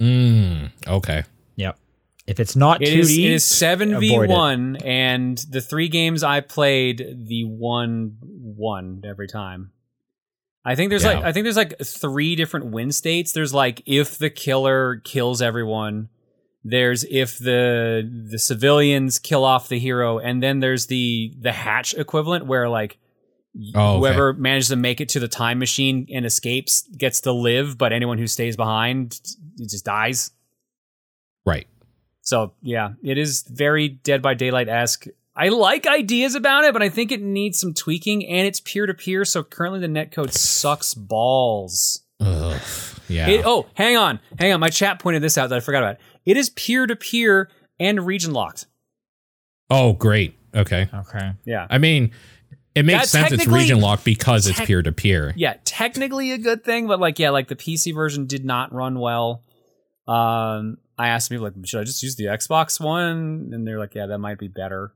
Mm, 0.00 0.70
okay. 0.86 1.24
Yep. 1.56 1.78
If 2.26 2.40
it's 2.40 2.56
not 2.56 2.82
It 2.82 2.88
2D, 2.88 2.98
is 2.98 3.18
it 3.18 3.22
is 3.32 3.44
seven 3.44 4.00
v 4.00 4.08
avoid 4.14 4.30
it. 4.30 4.32
one, 4.32 4.76
and 4.84 5.38
the 5.50 5.60
three 5.60 5.88
games 5.88 6.22
I 6.22 6.40
played, 6.40 6.98
the 7.26 7.44
one 7.44 8.16
won 8.22 9.02
every 9.04 9.28
time. 9.28 9.70
I 10.64 10.74
think 10.74 10.88
there's 10.88 11.04
Yeah. 11.04 11.14
like 11.16 11.24
I 11.24 11.32
think 11.32 11.44
there's 11.44 11.56
like 11.58 11.78
three 11.84 12.34
different 12.34 12.66
win 12.66 12.92
states. 12.92 13.32
There's 13.32 13.52
like 13.52 13.82
if 13.84 14.16
the 14.18 14.30
killer 14.30 14.96
kills 15.04 15.42
everyone. 15.42 16.08
There's 16.66 17.04
if 17.10 17.36
the 17.38 18.10
the 18.30 18.38
civilians 18.38 19.18
kill 19.18 19.44
off 19.44 19.68
the 19.68 19.78
hero, 19.78 20.18
and 20.18 20.42
then 20.42 20.60
there's 20.60 20.86
the 20.86 21.34
the 21.38 21.52
hatch 21.52 21.92
equivalent 21.92 22.46
where 22.46 22.70
like 22.70 22.96
Oh, 23.74 23.96
okay. 23.96 23.98
whoever 23.98 24.32
manages 24.32 24.68
to 24.68 24.76
make 24.76 25.00
it 25.00 25.08
to 25.10 25.20
the 25.20 25.28
time 25.28 25.58
machine 25.60 26.08
and 26.12 26.26
escapes 26.26 26.88
gets 26.96 27.20
to 27.20 27.32
live, 27.32 27.78
but 27.78 27.92
anyone 27.92 28.18
who 28.18 28.26
stays 28.26 28.56
behind 28.56 29.20
it 29.58 29.70
just 29.70 29.84
dies. 29.84 30.32
Right. 31.46 31.66
So 32.22 32.54
yeah, 32.62 32.94
it 33.02 33.16
is 33.18 33.42
very 33.42 33.88
Dead 33.88 34.22
by 34.22 34.34
Daylight 34.34 34.68
esque. 34.68 35.06
I 35.36 35.48
like 35.48 35.86
ideas 35.86 36.34
about 36.34 36.64
it, 36.64 36.72
but 36.72 36.82
I 36.82 36.88
think 36.88 37.12
it 37.12 37.20
needs 37.20 37.58
some 37.58 37.74
tweaking, 37.74 38.26
and 38.26 38.46
it's 38.46 38.60
peer 38.60 38.86
to 38.86 38.94
peer. 38.94 39.24
So 39.24 39.42
currently, 39.42 39.80
the 39.80 39.88
netcode 39.88 40.32
sucks 40.32 40.94
balls. 40.94 42.02
Ugh. 42.20 42.60
Yeah. 43.08 43.28
It, 43.28 43.42
oh, 43.44 43.66
hang 43.74 43.96
on, 43.96 44.20
hang 44.38 44.52
on. 44.52 44.60
My 44.60 44.68
chat 44.68 44.98
pointed 44.98 45.22
this 45.22 45.36
out 45.36 45.50
that 45.50 45.56
I 45.56 45.60
forgot 45.60 45.82
about. 45.82 45.96
It 46.24 46.36
is 46.36 46.50
peer 46.50 46.86
to 46.86 46.96
peer 46.96 47.50
and 47.78 48.06
region 48.06 48.32
locked. 48.32 48.66
oh, 49.70 49.92
great. 49.92 50.38
Okay. 50.54 50.88
Okay. 50.94 51.32
Yeah, 51.44 51.66
I 51.68 51.78
mean, 51.78 52.12
it 52.74 52.84
makes 52.84 53.12
That's 53.12 53.30
sense. 53.30 53.32
It's 53.32 53.46
region 53.46 53.80
locked 53.80 54.04
because 54.04 54.46
it's 54.46 54.60
peer 54.60 54.82
to 54.82 54.92
peer. 54.92 55.32
yeah. 55.36 55.54
Technically 55.64 56.32
a 56.32 56.38
good 56.38 56.64
thing, 56.64 56.86
but 56.86 56.98
like, 56.98 57.18
yeah, 57.18 57.30
like 57.30 57.48
the 57.48 57.56
PC 57.56 57.94
version 57.94 58.26
did 58.26 58.44
not 58.44 58.72
run 58.72 58.98
well. 58.98 59.42
Um, 60.08 60.78
I 60.98 61.08
asked 61.08 61.30
people 61.30 61.44
like, 61.44 61.54
should 61.64 61.80
I 61.80 61.84
just 61.84 62.02
use 62.02 62.16
the 62.16 62.24
Xbox 62.24 62.80
one? 62.80 63.50
And 63.52 63.66
they're 63.66 63.78
like, 63.78 63.94
yeah, 63.94 64.06
that 64.06 64.18
might 64.18 64.38
be 64.38 64.48
better. 64.48 64.92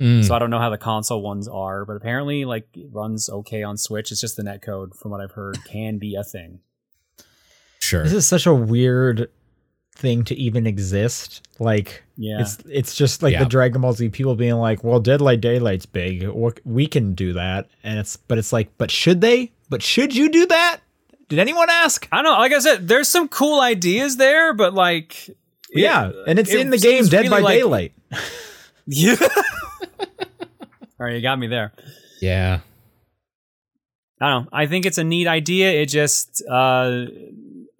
Mm. 0.00 0.24
So 0.24 0.34
I 0.34 0.38
don't 0.38 0.50
know 0.50 0.60
how 0.60 0.70
the 0.70 0.78
console 0.78 1.20
ones 1.22 1.48
are, 1.48 1.84
but 1.84 1.96
apparently 1.96 2.44
like 2.44 2.68
it 2.74 2.88
runs 2.92 3.28
okay 3.28 3.62
on 3.62 3.76
Switch. 3.76 4.12
It's 4.12 4.20
just 4.20 4.36
the 4.36 4.42
netcode, 4.42 4.96
from 4.96 5.10
what 5.10 5.20
I've 5.20 5.32
heard, 5.32 5.58
can 5.64 5.98
be 5.98 6.14
a 6.14 6.22
thing. 6.22 6.60
Sure. 7.80 8.04
This 8.04 8.12
is 8.12 8.26
such 8.26 8.46
a 8.46 8.54
weird 8.54 9.30
thing 9.98 10.24
to 10.24 10.34
even 10.36 10.66
exist. 10.66 11.46
Like, 11.58 12.02
Yeah. 12.16 12.40
it's 12.40 12.58
it's 12.70 12.94
just 12.94 13.22
like 13.22 13.32
Yeah. 13.32 13.40
the 13.44 13.48
Dragon 13.50 13.80
Ball 13.82 13.92
Z 13.92 14.08
people 14.10 14.34
being 14.36 14.54
like, 14.54 14.82
"Well, 14.84 15.00
Deadlight 15.00 15.40
Daylight's 15.40 15.86
big. 15.86 16.26
What- 16.28 16.60
We 16.64 16.86
can 16.86 17.14
do 17.14 17.32
that." 17.34 17.68
And 17.84 17.98
it's 17.98 18.16
but 18.16 18.38
it's 18.38 18.52
like, 18.52 18.70
but 18.78 18.90
should 18.90 19.20
they? 19.20 19.50
But 19.68 19.82
should 19.82 20.14
you 20.16 20.28
do 20.30 20.46
that? 20.46 20.78
Did 21.28 21.38
anyone 21.40 21.68
ask? 21.68 22.08
I 22.10 22.16
don't 22.22 22.24
know. 22.24 22.38
Like 22.38 22.52
I 22.52 22.58
said, 22.60 22.88
there's 22.88 23.08
some 23.08 23.28
cool 23.28 23.60
ideas 23.60 24.16
there, 24.16 24.54
but 24.54 24.72
like, 24.72 25.28
yeah, 25.74 26.10
and 26.26 26.38
it's 26.38 26.50
it 26.52 26.60
in 26.60 26.70
the 26.70 26.78
game 26.78 27.04
Dead 27.06 27.18
really 27.24 27.28
by 27.28 27.40
like- 27.40 27.58
Daylight. 27.58 27.92
yeah. 28.86 29.16
All 29.20 31.06
right, 31.06 31.14
you 31.16 31.20
got 31.22 31.38
me 31.38 31.46
there. 31.48 31.72
yeah. 32.22 32.60
I 34.20 34.30
don't 34.30 34.44
know. 34.44 34.48
I 34.52 34.66
think 34.66 34.84
it's 34.84 34.98
a 34.98 35.04
neat 35.04 35.28
idea. 35.28 35.70
It 35.80 35.86
just, 35.86 36.42
uh, 36.50 37.06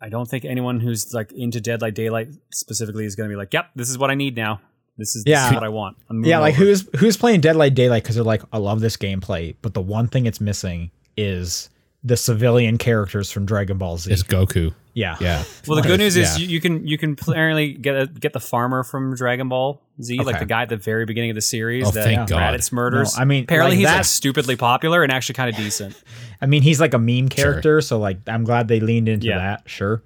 I 0.01 0.09
don't 0.09 0.29
think 0.29 0.45
anyone 0.45 0.81
who's 0.81 1.13
like 1.13 1.33
into 1.33 1.61
Deadlight 1.61 1.95
Daylight 1.95 2.29
specifically 2.53 3.05
is 3.05 3.17
going 3.17 3.29
to 3.29 3.33
be 3.33 3.37
like, 3.37 3.53
"Yep, 3.53 3.71
this 3.77 3.91
is 3.91 3.99
what 3.99 4.11
I 4.11 4.15
need 4.15 4.37
now. 4.37 4.61
This 4.97 5.15
is, 5.17 5.25
this 5.25 5.33
Yeah. 5.33 5.49
is 5.49 5.55
what 5.55 5.65
I 5.65 5.69
want." 5.69 5.97
Yeah, 6.11 6.39
like 6.39 6.55
who's 6.55 6.89
who's 6.99 7.17
playing 7.17 7.41
Deadlight 7.41 7.75
Daylight 7.75 8.03
because 8.03 8.15
they're 8.17 8.25
like, 8.25 8.43
I 8.53 8.59
love 8.59 8.81
this 8.81 8.97
gameplay, 8.97 9.57
but 9.63 9.75
the 9.75 9.81
one 9.81 10.07
thing 10.09 10.27
it's 10.27 10.41
missing 10.41 10.91
is 11.17 11.69
the 12.05 12.17
civilian 12.17 12.79
characters 12.79 13.31
from 13.31 13.45
Dragon 13.47 13.77
Ball 13.79 13.99
Z. 13.99 14.11
It's 14.13 14.23
Goku. 14.23 14.73
yeah, 14.95 15.17
Yeah. 15.21 15.43
Well, 15.67 15.81
the 15.83 15.87
good 15.89 15.99
news 15.99 16.17
is 16.17 16.39
Yeah. 16.39 16.47
you, 16.47 16.53
you 16.55 16.61
can 16.61 16.87
you 16.87 16.97
can 16.97 17.17
apparently 17.21 17.73
get 17.73 17.97
a, 17.97 18.07
get 18.07 18.33
the 18.33 18.41
farmer 18.41 18.85
from 18.85 19.17
Dragon 19.17 19.49
Ball 19.49 19.83
Z, 20.01 20.19
like 20.23 20.39
the 20.39 20.47
guy 20.47 20.63
at 20.63 20.69
the 20.69 20.77
very 20.77 21.05
beginning 21.07 21.31
of 21.31 21.35
the 21.35 21.41
series 21.43 21.87
Oh, 21.87 21.91
that 21.91 22.05
thank 22.05 22.29
God. 22.29 22.55
Raditz 22.55 22.71
murders. 22.73 23.17
No, 23.17 23.23
I 23.23 23.25
mean, 23.25 23.45
apparently 23.45 23.73
like 23.73 23.79
he's 23.79 23.87
that- 23.89 23.97
like 23.97 24.05
stupidly 24.05 24.55
popular 24.57 25.03
and 25.03 25.11
actually 25.11 25.35
kind 25.35 25.51
of 25.51 25.57
decent. 25.57 26.01
I 26.41 26.47
mean, 26.47 26.63
he's 26.63 26.81
like 26.81 26.95
a 26.95 26.99
meme 26.99 27.29
character, 27.29 27.81
so 27.81 27.99
like, 27.99 28.19
I'm 28.29 28.45
glad 28.45 28.69
they 28.69 28.79
leaned 28.79 29.09
into 29.09 29.27
Yeah. 29.27 29.39
that. 29.39 29.63
Sure. 29.69 30.03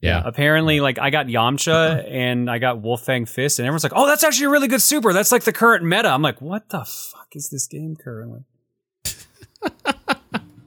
Yeah. 0.00 0.20
apparently, 0.24 0.80
like 0.80 0.98
I 0.98 1.10
got 1.10 1.26
Yamcha 1.26 2.04
and 2.10 2.50
I 2.50 2.58
got 2.58 2.80
Wolf 2.82 3.02
Fang 3.04 3.24
Fist, 3.24 3.60
and 3.60 3.66
everyone's 3.66 3.84
like, 3.84 3.92
"Oh, 3.94 4.08
that's 4.08 4.24
actually 4.24 4.46
a 4.46 4.50
really 4.50 4.66
good 4.66 4.82
super. 4.82 5.12
That's 5.12 5.30
like 5.30 5.44
the 5.44 5.52
current 5.52 5.84
meta." 5.84 6.08
I'm 6.08 6.22
like, 6.22 6.40
"What 6.42 6.70
the 6.70 6.84
fuck 6.84 7.28
is 7.34 7.50
this 7.50 7.68
game 7.68 7.94
currently?" 7.94 8.40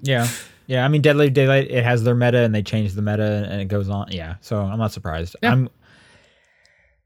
Yeah. 0.05 0.27
Yeah, 0.67 0.83
I 0.83 0.87
mean 0.87 1.01
Deadly 1.01 1.29
Daylight 1.29 1.69
it 1.69 1.83
has 1.83 2.03
their 2.03 2.15
meta 2.15 2.39
and 2.39 2.53
they 2.53 2.63
change 2.63 2.93
the 2.93 3.01
meta 3.01 3.47
and 3.49 3.61
it 3.61 3.65
goes 3.65 3.89
on. 3.89 4.07
Yeah. 4.11 4.35
So 4.41 4.59
I'm 4.59 4.79
not 4.79 4.91
surprised. 4.91 5.35
Yeah. 5.41 5.51
I'm 5.51 5.69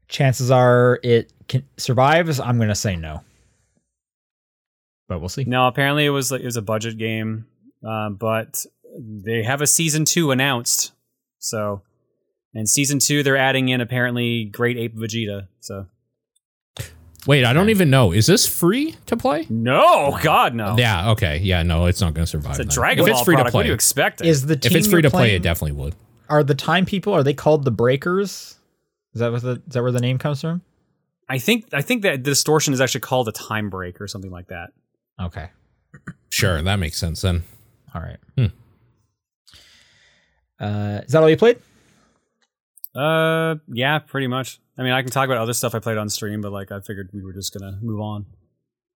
chances 0.08 0.50
are 0.50 0.98
it 1.02 1.32
can 1.48 1.64
survives. 1.76 2.40
I'm 2.40 2.56
going 2.56 2.68
to 2.68 2.74
say 2.74 2.96
no. 2.96 3.22
But 5.08 5.20
we'll 5.20 5.28
see. 5.28 5.44
No, 5.44 5.66
apparently 5.66 6.06
it 6.06 6.10
was 6.10 6.30
like 6.30 6.40
it 6.40 6.46
was 6.46 6.56
a 6.56 6.62
budget 6.62 6.96
game, 6.96 7.46
uh, 7.86 8.10
but 8.10 8.64
they 8.98 9.42
have 9.42 9.60
a 9.60 9.66
season 9.66 10.04
two 10.04 10.30
announced. 10.30 10.92
So, 11.38 11.82
and 12.54 12.68
season 12.68 12.98
two 12.98 13.22
they're 13.22 13.36
adding 13.36 13.68
in 13.68 13.80
apparently 13.80 14.44
Great 14.44 14.76
Ape 14.76 14.96
Vegeta. 14.96 15.48
So 15.60 15.86
Wait, 17.26 17.44
I 17.44 17.52
don't 17.52 17.68
even 17.68 17.90
know. 17.90 18.12
Is 18.12 18.26
this 18.26 18.46
free 18.46 18.94
to 19.06 19.16
play? 19.16 19.46
no, 19.50 20.18
God 20.22 20.54
no. 20.54 20.76
Yeah. 20.78 21.10
Okay. 21.10 21.38
Yeah. 21.38 21.62
No, 21.62 21.86
it's 21.86 22.00
not 22.00 22.14
going 22.14 22.24
to 22.24 22.30
survive. 22.30 22.52
It's 22.52 22.60
a 22.60 22.64
then. 22.64 22.74
Dragon 22.74 23.04
if 23.04 23.10
Ball 23.10 23.18
it's 23.18 23.24
free 23.24 23.34
product. 23.34 23.52
to 23.52 23.56
What 23.56 23.60
play, 23.60 23.64
do 23.64 23.68
you 23.68 23.74
expect? 23.74 24.20
Is 24.22 24.46
the 24.46 24.56
team 24.56 24.72
if 24.72 24.78
it's 24.78 24.86
free 24.86 24.94
you're 24.96 25.02
to 25.02 25.10
play, 25.10 25.20
playing- 25.24 25.36
it 25.36 25.42
definitely 25.42 25.72
would. 25.82 25.94
Are 26.30 26.42
the 26.44 26.54
time 26.54 26.86
people 26.86 27.12
are 27.12 27.22
they 27.22 27.34
called 27.34 27.64
the 27.64 27.70
breakers? 27.70 28.56
Is 29.14 29.20
that 29.20 29.32
what 29.32 29.42
the 29.42 29.60
is 29.66 29.74
that 29.74 29.82
where 29.82 29.90
the 29.92 30.00
name 30.00 30.16
comes 30.18 30.40
from? 30.40 30.62
I 31.28 31.38
think 31.38 31.66
I 31.72 31.82
think 31.82 32.02
that 32.02 32.22
distortion 32.22 32.72
is 32.72 32.80
actually 32.80 33.00
called 33.02 33.28
a 33.28 33.32
time 33.32 33.68
break 33.68 34.00
or 34.00 34.06
something 34.08 34.30
like 34.30 34.46
that. 34.48 34.70
Okay. 35.20 35.50
Sure, 36.32 36.62
that 36.62 36.76
makes 36.76 36.96
sense 36.96 37.22
then. 37.22 37.42
All 37.92 38.00
right. 38.00 38.18
Hmm. 38.38 38.46
Uh, 40.60 41.00
is 41.04 41.12
that 41.12 41.20
all 41.22 41.28
you 41.28 41.36
played? 41.36 41.58
Uh, 42.94 43.56
yeah, 43.66 43.98
pretty 43.98 44.26
much. 44.28 44.60
I 44.80 44.82
mean, 44.82 44.92
I 44.92 45.02
can 45.02 45.10
talk 45.10 45.26
about 45.26 45.36
other 45.36 45.52
stuff 45.52 45.74
I 45.74 45.78
played 45.78 45.98
on 45.98 46.08
stream, 46.08 46.40
but 46.40 46.52
like 46.52 46.72
I 46.72 46.80
figured 46.80 47.10
we 47.12 47.22
were 47.22 47.34
just 47.34 47.52
gonna 47.56 47.78
move 47.82 48.00
on. 48.00 48.24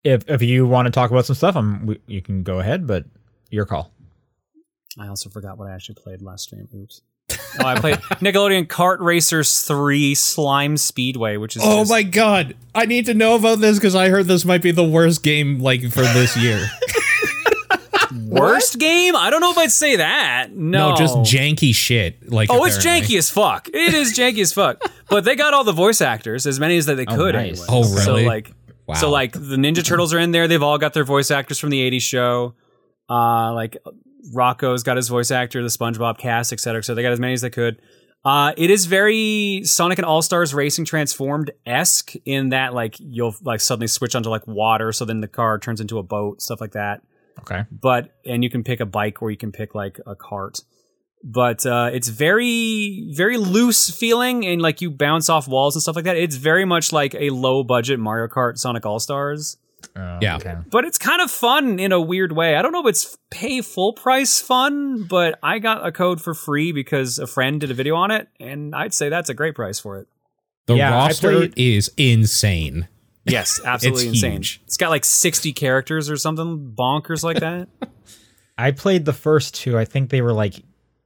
If 0.03 0.29
if 0.31 0.41
you 0.43 0.67
want 0.67 0.87
to 0.87 0.91
talk 0.91 1.11
about 1.11 1.27
some 1.27 1.37
stuff, 1.37 1.57
I'm 1.57 1.85
we, 1.87 2.01
you 2.07 2.23
can 2.23 2.43
go 2.43 2.59
ahead, 2.59 2.87
but 2.87 3.05
your 3.51 3.67
call. 3.67 3.93
I 4.99 5.09
also 5.09 5.29
forgot 5.29 5.59
what 5.59 5.69
I 5.69 5.75
actually 5.75 5.97
played 5.97 6.23
last 6.23 6.45
stream. 6.45 6.69
Oops. 6.75 7.03
Oh, 7.61 7.67
I 7.67 7.79
played 7.79 7.97
Nickelodeon 8.21 8.67
Kart 8.67 8.99
Racers 8.99 9.63
3 9.63 10.17
Slime 10.17 10.77
Speedway, 10.77 11.37
which 11.37 11.55
is 11.55 11.63
Oh 11.65 11.79
just- 11.83 11.91
my 11.91 12.03
god. 12.03 12.57
I 12.75 12.85
need 12.87 13.07
to 13.07 13.15
know 13.15 13.37
about 13.37 13.61
this 13.61 13.79
because 13.79 13.95
I 13.95 14.09
heard 14.09 14.27
this 14.27 14.45
might 14.45 14.61
be 14.61 14.73
the 14.73 14.83
worst 14.83 15.23
game 15.23 15.61
like 15.61 15.83
for 15.83 16.01
this 16.03 16.37
year. 16.37 16.67
worst 18.29 18.79
game? 18.79 19.17
I 19.17 19.31
don't 19.31 19.41
know 19.41 19.51
if 19.51 19.59
I'd 19.59 19.71
say 19.73 19.97
that. 19.97 20.49
No, 20.53 20.91
no, 20.91 20.97
just 20.97 21.17
janky 21.19 21.75
shit. 21.75 22.31
Like 22.31 22.49
Oh, 22.51 22.65
it's 22.65 22.79
janky 22.85 23.17
as 23.19 23.31
fuck. 23.31 23.69
It 23.69 23.95
is 23.95 24.17
janky 24.17 24.41
as 24.41 24.53
fuck. 24.53 24.81
But 25.11 25.25
they 25.25 25.37
got 25.37 25.53
all 25.53 25.65
the 25.65 25.73
voice 25.73 26.01
actors, 26.01 26.47
as 26.47 26.59
many 26.59 26.77
as 26.79 26.87
that 26.87 26.95
they 26.95 27.05
could. 27.05 27.35
nice. 27.35 27.61
Anyway. 27.61 27.67
Oh, 27.69 27.83
So 27.85 28.15
like, 28.15 28.53
Wow. 28.87 28.95
so 28.95 29.11
like 29.11 29.33
the 29.33 29.57
Ninja 29.57 29.85
Turtles 29.85 30.13
are 30.15 30.19
in 30.19 30.31
there. 30.33 30.49
They've 30.49 30.63
all 30.63 30.79
got 30.79 30.95
their 30.95 31.05
voice 31.05 31.31
actors 31.31 31.59
from 31.59 31.71
the 31.71 31.81
'80s 31.91 32.03
show. 32.03 32.55
Uh, 33.09 33.53
like 33.53 33.77
Rocko's 34.35 34.83
got 34.83 34.97
his 34.97 35.09
voice 35.09 35.31
actor, 35.31 35.63
the 35.63 35.69
SpongeBob 35.69 36.19
cast, 36.19 36.53
etc. 36.53 36.83
So 36.83 36.95
they 36.95 37.03
got 37.03 37.13
as 37.13 37.21
many 37.21 37.35
as 37.35 37.43
they 37.43 37.51
could. 37.51 37.81
Uh, 38.25 38.55
it 38.57 38.71
is 38.71 38.87
very 38.87 39.61
Sonic 39.65 39.99
and 39.99 40.07
All 40.07 40.23
Stars 40.23 40.55
Racing 40.55 40.87
Transformed 40.87 41.51
esque 41.67 42.15
in 42.25 42.49
that 42.49 42.73
like 42.73 42.97
you'll 42.99 43.35
like 43.43 43.61
suddenly 43.61 43.87
switch 43.87 44.15
onto 44.15 44.31
like 44.31 44.47
water, 44.47 44.93
so 44.93 45.05
then 45.05 45.21
the 45.21 45.29
car 45.29 45.59
turns 45.59 45.81
into 45.81 45.99
a 45.99 46.03
boat, 46.03 46.41
stuff 46.41 46.61
like 46.61 46.73
that. 46.73 47.03
Okay. 47.41 47.65
But 47.71 48.11
and 48.25 48.43
you 48.43 48.51
can 48.51 48.65
pick 48.65 48.81
a 48.81 48.87
bike 48.87 49.21
or 49.23 49.31
you 49.31 49.37
can 49.37 49.53
pick 49.53 49.75
like 49.75 50.01
a 50.07 50.15
cart. 50.15 50.59
But 51.23 51.65
uh, 51.65 51.91
it's 51.93 52.09
very 52.09 53.11
very 53.15 53.39
loose 53.39 53.91
feeling 53.91 54.45
and 54.47 54.61
like 54.61 54.81
you 54.81 54.91
bounce 54.91 55.29
off 55.29 55.49
walls 55.49 55.75
and 55.75 55.83
stuff 55.83 55.97
like 55.97 56.05
that. 56.05 56.17
It's 56.17 56.37
very 56.37 56.65
much 56.65 56.93
like 56.93 57.15
a 57.15 57.31
low 57.31 57.63
budget 57.65 57.99
Mario 57.99 58.29
Kart 58.29 58.59
Sonic 58.59 58.85
All 58.87 59.01
Stars 59.01 59.57
Oh, 59.97 60.19
Yeah. 60.23 60.37
Okay. 60.37 60.55
but 60.71 60.85
it's 60.87 60.97
kind 60.97 61.21
of 61.21 61.31
fun 61.31 61.79
in 61.79 61.93
a 61.93 62.01
weird 62.01 62.33
way. 62.33 62.57
I 62.57 62.63
don't 62.63 62.73
know 62.73 62.81
if 62.81 62.87
it's 62.89 63.19
pay 63.31 63.61
full 63.61 63.93
price 63.93 64.41
fun, 64.41 65.05
but 65.05 65.39
I 65.43 65.59
got 65.59 65.87
a 65.87 65.93
code 65.93 66.23
for 66.23 66.33
free 66.35 66.73
because 66.73 67.19
a 67.19 67.27
friend 67.27 67.61
did 67.61 67.71
a 67.71 67.75
video 67.75 67.95
on 67.95 68.11
it, 68.11 68.29
and 68.41 68.75
I'd 68.75 68.95
say 68.95 69.11
that's 69.11 69.29
a 69.29 69.35
great 69.35 69.55
price 69.55 69.79
for 69.79 69.99
it. 69.99 70.09
The 70.67 70.77
Yeah, 70.77 70.95
I 70.95 71.07
roster 71.09 71.31
played- 71.33 71.53
is 71.59 71.91
insane. 71.99 72.89
Yes, 73.27 73.61
absolutely 73.65 74.05
It's 74.09 74.15
insane. 74.17 74.33
huge. 74.33 74.61
It's 74.67 74.77
got 74.77 74.91
like 74.91 75.05
60 75.05 75.53
characters 75.53 76.11
or 76.11 76.17
something 76.17 76.75
bonkers 76.79 77.23
like 77.25 77.41
that. 77.41 77.69
I 78.59 78.71
played 78.71 79.05
the 79.05 79.13
first 79.13 79.55
two. 79.55 79.77
I 79.79 79.85
think 79.85 80.11
they 80.11 80.21
were 80.23 80.33
like 80.33 80.63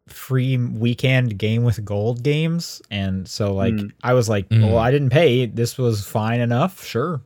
free 0.08 0.56
weekend 0.56 1.38
game 1.38 1.64
with 1.64 1.84
gold 1.84 2.22
games, 2.22 2.80
and 2.90 3.26
so 3.28 3.54
like 3.54 3.74
Mm. 3.74 3.92
I 4.02 4.14
was 4.14 4.28
like, 4.28 4.48
Mm. 4.48 4.62
well, 4.64 4.78
I 4.78 4.90
didn't 4.90 5.10
pay. 5.10 5.46
This 5.46 5.76
was 5.78 6.04
fine 6.06 6.40
enough. 6.40 6.84
Sure. 6.84 7.20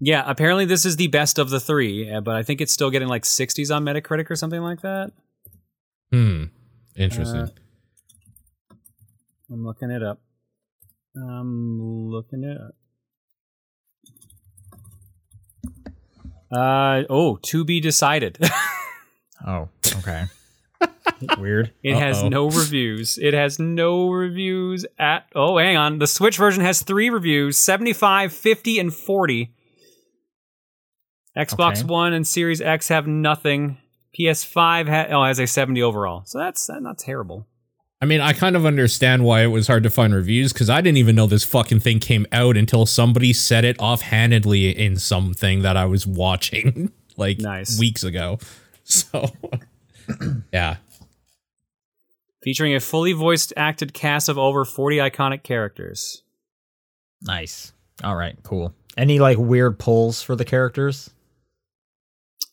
yeah, 0.00 0.22
apparently 0.26 0.64
this 0.66 0.84
is 0.84 0.96
the 0.96 1.06
best 1.08 1.38
of 1.38 1.48
the 1.50 1.58
three, 1.60 2.10
uh, 2.12 2.20
but 2.20 2.36
I 2.36 2.42
think 2.42 2.60
it's 2.60 2.72
still 2.72 2.90
getting 2.90 3.08
like 3.08 3.22
60s 3.24 3.74
on 3.74 3.84
Metacritic 3.84 4.30
or 4.30 4.36
something 4.36 4.60
like 4.62 4.82
that. 4.82 5.12
Hmm. 6.12 6.44
Interesting. 6.96 7.40
Uh, 7.40 7.48
I'm 9.50 9.64
looking 9.64 9.90
it 9.90 10.02
up. 10.02 10.20
I'm 11.16 11.80
looking 12.10 12.42
it 12.44 12.56
up. 12.60 12.74
Uh 16.50 17.02
oh, 17.10 17.38
to 17.42 17.64
be 17.64 17.80
decided. 17.80 18.38
Oh, 19.46 19.68
okay. 19.98 20.24
Weird. 21.38 21.70
It 21.82 21.94
has 21.94 22.18
Uh-oh. 22.22 22.28
no 22.30 22.48
reviews. 22.48 23.18
It 23.20 23.34
has 23.34 23.58
no 23.58 24.08
reviews 24.10 24.86
at. 24.98 25.26
Oh, 25.34 25.58
hang 25.58 25.76
on. 25.76 25.98
The 25.98 26.06
Switch 26.06 26.38
version 26.38 26.64
has 26.64 26.82
three 26.82 27.10
reviews 27.10 27.58
75, 27.58 28.32
50, 28.32 28.78
and 28.80 28.94
40. 28.94 29.52
Xbox 31.36 31.78
Okay. 31.80 31.84
One 31.84 32.12
and 32.14 32.26
Series 32.26 32.60
X 32.62 32.88
have 32.88 33.06
nothing. 33.06 33.76
PS5 34.18 34.88
ha- 34.88 35.06
oh, 35.10 35.24
has 35.24 35.38
a 35.38 35.46
70 35.46 35.82
overall. 35.82 36.22
So 36.24 36.38
that's 36.38 36.68
not 36.70 36.98
terrible. 36.98 37.46
I 38.00 38.04
mean, 38.04 38.20
I 38.20 38.34
kind 38.34 38.56
of 38.56 38.66
understand 38.66 39.24
why 39.24 39.42
it 39.42 39.46
was 39.46 39.66
hard 39.66 39.82
to 39.84 39.90
find 39.90 40.14
reviews 40.14 40.52
because 40.52 40.68
I 40.68 40.82
didn't 40.82 40.98
even 40.98 41.16
know 41.16 41.26
this 41.26 41.44
fucking 41.44 41.80
thing 41.80 41.98
came 41.98 42.26
out 42.30 42.56
until 42.56 42.84
somebody 42.84 43.32
said 43.32 43.64
it 43.64 43.78
offhandedly 43.78 44.68
in 44.76 44.96
something 44.96 45.62
that 45.62 45.76
I 45.78 45.86
was 45.86 46.06
watching 46.06 46.92
like 47.16 47.38
Nice. 47.40 47.78
weeks 47.78 48.02
ago. 48.04 48.38
So, 48.88 49.28
yeah. 50.52 50.76
Featuring 52.44 52.72
a 52.76 52.78
fully 52.78 53.12
voiced 53.14 53.52
acted 53.56 53.92
cast 53.92 54.28
of 54.28 54.38
over 54.38 54.64
40 54.64 54.98
iconic 54.98 55.42
characters. 55.42 56.22
Nice. 57.20 57.72
All 58.04 58.14
right. 58.14 58.36
Cool. 58.44 58.72
Any 58.96 59.18
like 59.18 59.38
weird 59.38 59.80
pulls 59.80 60.22
for 60.22 60.36
the 60.36 60.44
characters? 60.44 61.10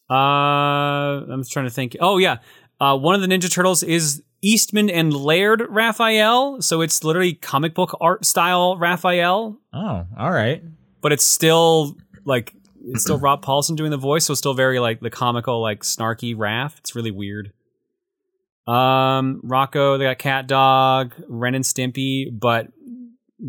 Uh, 0.09 0.13
I'm 0.15 1.41
just 1.41 1.51
trying 1.51 1.65
to 1.67 1.71
think. 1.71 1.95
Oh 1.99 2.17
yeah, 2.17 2.37
uh, 2.83 2.97
one 2.97 3.15
of 3.15 3.21
the 3.21 3.27
Ninja 3.27 3.51
Turtles 3.51 3.83
is 3.83 4.21
Eastman 4.41 4.89
and 4.89 5.13
Laird 5.13 5.63
Raphael. 5.69 6.61
So 6.61 6.81
it's 6.81 7.03
literally 7.03 7.33
comic 7.33 7.73
book 7.73 7.95
art 8.01 8.25
style 8.25 8.77
Raphael, 8.77 9.57
Oh, 9.73 10.05
all 10.17 10.31
right. 10.31 10.61
but 11.01 11.11
it's 11.13 11.25
still 11.25 11.95
like 12.25 12.53
it's 12.85 13.03
still 13.03 13.17
Rob 13.17 13.43
Paulsen 13.45 13.75
doing 13.77 13.91
the 13.91 13.97
voice, 13.97 14.25
so 14.25 14.33
it's 14.33 14.39
still 14.39 14.53
very 14.53 14.79
like 14.79 14.99
the 14.99 15.09
comical, 15.09 15.61
like 15.61 15.81
snarky 15.83 16.35
Raph. 16.35 16.77
It's 16.79 16.95
really 16.95 17.11
weird. 17.11 17.53
Um, 18.67 19.41
Rocko, 19.45 19.97
they 19.97 20.05
got 20.05 20.19
CatDog, 20.19 21.11
Ren 21.27 21.55
and 21.55 21.65
Stimpy, 21.65 22.27
but 22.31 22.67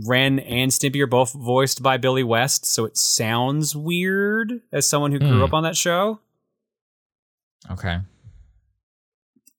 Ren 0.07 0.39
and 0.41 0.71
Stimpy 0.73 1.01
are 1.01 1.07
both 1.07 1.33
voiced 1.33 1.83
by 1.83 1.97
Billy 1.99 2.25
West, 2.25 2.67
so 2.67 2.85
it 2.85 2.97
sounds 2.97 3.77
weird 3.77 4.61
as 4.73 4.89
someone 4.89 5.13
who 5.13 5.19
grew 5.21 5.39
Hmm. 5.39 5.43
up 5.43 5.55
on 5.55 5.63
that 5.65 5.77
show. 5.77 6.19
Okay. 7.71 7.99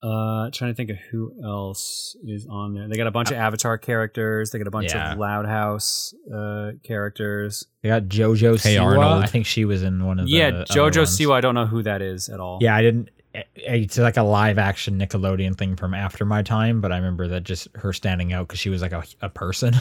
Uh, 0.05 0.51
trying 0.51 0.69
to 0.71 0.75
think 0.75 0.91
of 0.91 0.97
who 1.09 1.33
else 1.43 2.15
is 2.27 2.45
on 2.47 2.75
there. 2.75 2.87
They 2.87 2.95
got 2.95 3.07
a 3.07 3.11
bunch 3.11 3.31
of 3.31 3.37
Avatar 3.37 3.79
characters. 3.79 4.51
They 4.51 4.59
got 4.59 4.67
a 4.67 4.71
bunch 4.71 4.93
Yeah. 4.93 5.13
of 5.13 5.17
Loud 5.17 5.47
House 5.47 6.13
uh, 6.31 6.73
characters. 6.83 7.65
They 7.81 7.89
got 7.89 8.03
JoJo 8.03 8.61
Hey, 8.61 8.75
Siwa. 8.75 8.83
Arnold. 8.83 9.23
I 9.23 9.25
think 9.25 9.47
she 9.47 9.65
was 9.65 9.81
in 9.81 10.05
one 10.05 10.19
of 10.19 10.27
the 10.27 10.31
yeah, 10.31 10.47
other 10.49 10.65
JoJo 10.65 10.97
ones. 10.97 11.17
Siwa. 11.19 11.33
I 11.33 11.41
don't 11.41 11.55
know 11.55 11.65
who 11.65 11.81
that 11.83 12.03
is 12.03 12.29
at 12.29 12.39
all. 12.39 12.59
Yeah, 12.61 12.75
I 12.75 12.83
didn't. 12.83 13.09
eh, 13.33 13.43
It's 13.55 13.97
like 13.97 14.17
a 14.17 14.23
live 14.23 14.59
action 14.59 14.99
Nickelodeon 14.99 15.57
thing 15.57 15.75
from 15.75 15.95
after 15.95 16.23
my 16.23 16.43
time, 16.43 16.81
but 16.81 16.91
I 16.91 16.97
remember 16.97 17.27
that 17.29 17.43
just 17.43 17.67
her 17.75 17.91
standing 17.91 18.31
out 18.31 18.47
because 18.47 18.59
she 18.59 18.69
was 18.69 18.83
like 18.83 18.91
a, 18.93 19.03
a 19.21 19.29
person. 19.29 19.73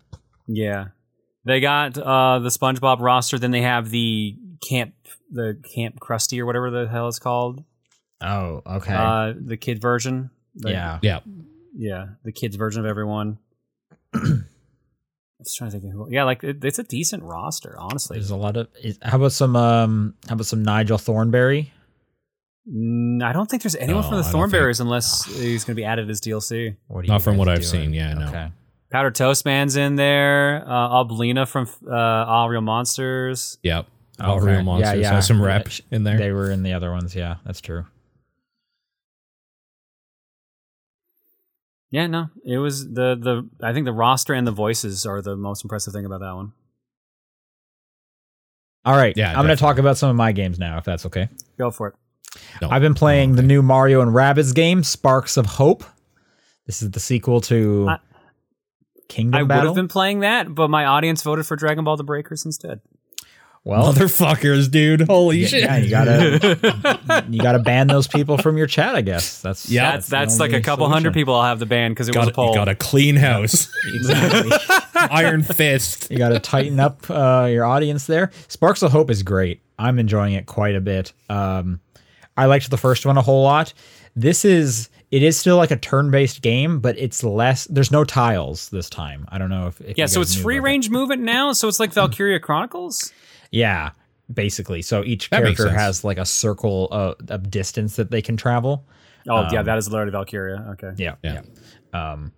yeah. 0.46 0.88
They 1.44 1.58
got 1.60 1.98
uh, 1.98 2.38
the 2.38 2.50
SpongeBob 2.50 3.00
roster. 3.00 3.36
Then 3.38 3.50
they 3.50 3.62
have 3.62 3.90
the 3.90 4.36
camp, 4.68 4.94
the 5.32 5.60
Camp 5.74 5.98
Krusty 5.98 6.38
or 6.38 6.46
whatever 6.46 6.70
the 6.70 6.86
hell 6.86 7.08
it's 7.08 7.18
called. 7.18 7.64
Oh, 8.22 8.62
okay. 8.66 8.94
Uh, 8.94 9.32
the 9.38 9.56
kid 9.56 9.80
version. 9.80 10.30
The- 10.54 10.70
yeah. 10.70 10.98
Yeah. 11.02 11.20
yeah, 11.76 12.06
the 12.24 12.32
kids 12.32 12.56
version 12.56 12.80
of 12.80 12.86
everyone. 12.86 13.38
I 14.14 14.20
was 15.40 15.54
trying 15.54 15.70
to 15.70 15.80
think 15.80 15.84
of 15.84 15.90
who. 15.92 16.08
Yeah, 16.10 16.24
like 16.24 16.44
it, 16.44 16.64
it's 16.64 16.78
a 16.78 16.84
decent 16.84 17.22
roster, 17.24 17.74
honestly. 17.78 18.16
There's 18.18 18.30
a 18.30 18.36
lot 18.36 18.56
of. 18.56 18.68
Is, 18.82 18.98
how 19.02 19.16
about 19.16 19.32
some? 19.32 19.56
Um. 19.56 20.14
How 20.28 20.34
about 20.34 20.46
some 20.46 20.62
Nigel 20.62 20.98
Thornberry? 20.98 21.72
Mm, 22.72 23.24
I 23.24 23.32
don't 23.32 23.50
think 23.50 23.62
there's 23.62 23.74
anyone 23.74 24.02
No, 24.02 24.08
from 24.08 24.10
the 24.10 24.16
I 24.18 24.22
don't 24.22 24.24
think- 24.24 24.32
Thornberries 24.52 24.78
unless 24.80 25.24
he's 25.24 25.64
going 25.64 25.74
to 25.74 25.80
be 25.80 25.84
added 25.84 26.08
as 26.08 26.20
DLC. 26.20 26.76
What 26.86 27.08
Not 27.08 27.22
from 27.22 27.36
what 27.36 27.48
I've 27.48 27.58
doing? 27.58 27.70
seen, 27.70 27.92
yeah, 27.92 28.14
no. 28.14 28.28
Okay. 28.28 28.48
Powder 28.90 29.10
Toast 29.10 29.44
Man's 29.44 29.74
in 29.74 29.96
there. 29.96 30.62
Uh, 30.64 31.02
Oblina 31.02 31.48
from 31.48 31.66
uh, 31.90 31.92
All 31.96 32.48
Real 32.48 32.60
Monsters. 32.60 33.58
Yep. 33.64 33.86
All 34.20 34.36
Okay. 34.36 34.52
real 34.52 34.62
monsters 34.62 35.00
yeah. 35.00 35.10
has 35.14 35.26
some 35.26 35.40
Yeah, 35.40 35.46
rep 35.46 35.68
sh- 35.68 35.80
in 35.90 36.04
there. 36.04 36.18
They 36.18 36.30
were 36.30 36.50
in 36.52 36.62
the 36.62 36.74
other 36.74 36.92
ones. 36.92 37.16
Yeah, 37.16 37.36
that's 37.44 37.60
true. 37.62 37.86
Yeah, 41.92 42.06
no, 42.06 42.30
it 42.44 42.56
was 42.56 42.86
the 42.86 43.14
the. 43.14 43.48
I 43.64 43.72
think 43.74 43.84
the 43.84 43.92
roster 43.92 44.32
and 44.32 44.46
the 44.46 44.50
voices 44.52 45.04
are 45.06 45.20
the 45.20 45.36
most 45.36 45.62
impressive 45.62 45.92
thing 45.92 46.06
about 46.06 46.20
that 46.20 46.34
one. 46.34 46.52
All 48.84 48.96
right. 48.96 49.14
Yeah, 49.16 49.30
I'm 49.30 49.44
going 49.44 49.56
to 49.56 49.60
talk 49.60 49.78
about 49.78 49.96
some 49.98 50.10
of 50.10 50.16
my 50.16 50.32
games 50.32 50.58
now, 50.58 50.78
if 50.78 50.84
that's 50.84 51.06
okay. 51.06 51.28
Go 51.56 51.70
for 51.70 51.88
it. 51.88 51.94
No. 52.60 52.68
I've 52.70 52.82
been 52.82 52.94
playing 52.94 53.36
the 53.36 53.42
new 53.42 53.62
Mario 53.62 54.00
and 54.00 54.10
Rabbids 54.10 54.54
game, 54.54 54.82
Sparks 54.82 55.36
of 55.36 55.46
Hope. 55.46 55.84
This 56.66 56.82
is 56.82 56.90
the 56.90 56.98
sequel 56.98 57.40
to 57.42 57.88
I- 57.90 57.98
Kingdom 59.08 59.38
I 59.38 59.42
would 59.42 59.66
have 59.66 59.74
been 59.74 59.88
playing 59.88 60.20
that, 60.20 60.54
but 60.54 60.68
my 60.68 60.86
audience 60.86 61.22
voted 61.22 61.46
for 61.46 61.54
Dragon 61.54 61.84
Ball: 61.84 61.98
The 61.98 62.04
Breakers 62.04 62.46
instead. 62.46 62.80
Well, 63.64 63.92
Motherfuckers, 63.92 64.70
dude. 64.70 65.02
Holy 65.02 65.38
yeah, 65.38 65.46
shit. 65.46 65.62
yeah, 65.62 65.76
you 65.76 65.90
gotta 65.90 67.24
you 67.30 67.40
gotta 67.40 67.60
ban 67.60 67.86
those 67.86 68.08
people 68.08 68.36
from 68.38 68.56
your 68.58 68.66
chat. 68.66 68.96
I 68.96 69.02
guess 69.02 69.40
that's 69.40 69.68
Yeah, 69.68 69.92
That's 69.92 70.08
that's 70.08 70.40
like 70.40 70.50
a 70.50 70.54
only 70.54 70.62
couple 70.64 70.88
hundred 70.88 71.14
people 71.14 71.34
I'll 71.34 71.44
have 71.44 71.58
the 71.60 71.66
ban 71.66 71.92
because 71.92 72.08
it 72.08 72.16
was 72.16 72.24
got, 72.24 72.32
a 72.32 72.34
poll. 72.34 72.48
you 72.50 72.54
got 72.54 72.68
a 72.68 72.74
clean 72.74 73.16
house. 73.16 73.70
Exactly. 73.94 74.50
Iron 74.94 75.42
fist. 75.42 76.10
you 76.10 76.18
got 76.18 76.30
to 76.30 76.38
tighten 76.38 76.78
up 76.80 77.08
uh, 77.10 77.48
your 77.50 77.64
audience 77.64 78.06
there. 78.06 78.30
Sparks 78.48 78.82
of 78.82 78.92
Hope 78.92 79.10
is 79.10 79.22
great. 79.22 79.60
I'm 79.78 79.98
enjoying 79.98 80.34
it 80.34 80.46
quite 80.46 80.76
a 80.76 80.80
bit. 80.80 81.12
Um, 81.28 81.80
I 82.36 82.46
liked 82.46 82.70
the 82.70 82.76
first 82.76 83.04
one 83.04 83.16
a 83.18 83.22
whole 83.22 83.42
lot. 83.42 83.74
This 84.14 84.44
is 84.44 84.88
it 85.10 85.22
is 85.22 85.36
still 85.36 85.56
like 85.56 85.70
a 85.70 85.76
turn-based 85.76 86.40
game, 86.42 86.80
but 86.80 86.98
it's 86.98 87.22
less. 87.22 87.66
There's 87.66 87.90
no 87.90 88.04
tiles 88.04 88.70
this 88.70 88.88
time. 88.88 89.26
I 89.28 89.38
don't 89.38 89.50
know 89.50 89.66
if, 89.66 89.80
if 89.82 89.98
yeah, 89.98 90.04
you 90.04 90.08
so 90.08 90.20
it's 90.20 90.34
free 90.34 90.56
about 90.56 90.64
that. 90.64 90.70
range 90.70 90.90
movement 90.90 91.22
now. 91.22 91.52
So 91.52 91.68
it's 91.68 91.78
like 91.80 91.92
Valkyria 91.92 92.40
Chronicles. 92.40 93.12
Yeah, 93.52 93.90
basically. 94.32 94.82
So 94.82 95.04
each 95.04 95.30
That 95.30 95.42
character 95.42 95.68
has 95.70 96.02
like 96.02 96.18
a 96.18 96.26
circle 96.26 96.88
of, 96.90 97.14
of 97.28 97.50
distance 97.50 97.94
that 97.96 98.10
they 98.10 98.20
can 98.22 98.36
travel. 98.36 98.84
Oh 99.28 99.46
yeah, 99.52 99.60
Um, 99.60 99.66
that 99.66 99.78
is 99.78 99.88
literally 99.88 100.10
Valkyria. 100.10 100.66
Okay. 100.70 100.90
Yeah, 100.96 101.14
Yeah. 101.22 101.42
yeah. 101.94 102.12
Um, 102.12 102.32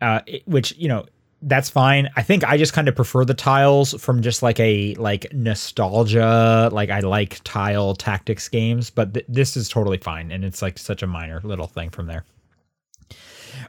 uh, 0.00 0.20
it- 0.26 0.46
which 0.46 0.76
you 0.76 0.86
know 0.88 1.06
that's 1.44 1.68
fine. 1.68 2.08
I 2.14 2.22
think 2.22 2.44
I 2.44 2.56
just 2.56 2.72
kind 2.72 2.88
of 2.88 2.94
prefer 2.94 3.24
the 3.24 3.34
tiles 3.34 4.00
from 4.00 4.22
just 4.22 4.44
like 4.44 4.60
a 4.60 4.94
like 4.94 5.32
nostalgia. 5.32 6.68
Like 6.72 6.90
I 6.90 7.00
like 7.00 7.40
tile 7.42 7.96
tactics 7.96 8.48
games, 8.48 8.90
but 8.90 9.12
th- 9.14 9.26
this 9.28 9.56
is 9.56 9.68
totally 9.68 9.98
fine, 9.98 10.30
and 10.30 10.44
it's 10.44 10.62
like 10.62 10.78
such 10.78 11.02
a 11.02 11.06
minor 11.08 11.40
little 11.42 11.66
thing 11.66 11.90
from 11.90 12.06
there. 12.06 12.24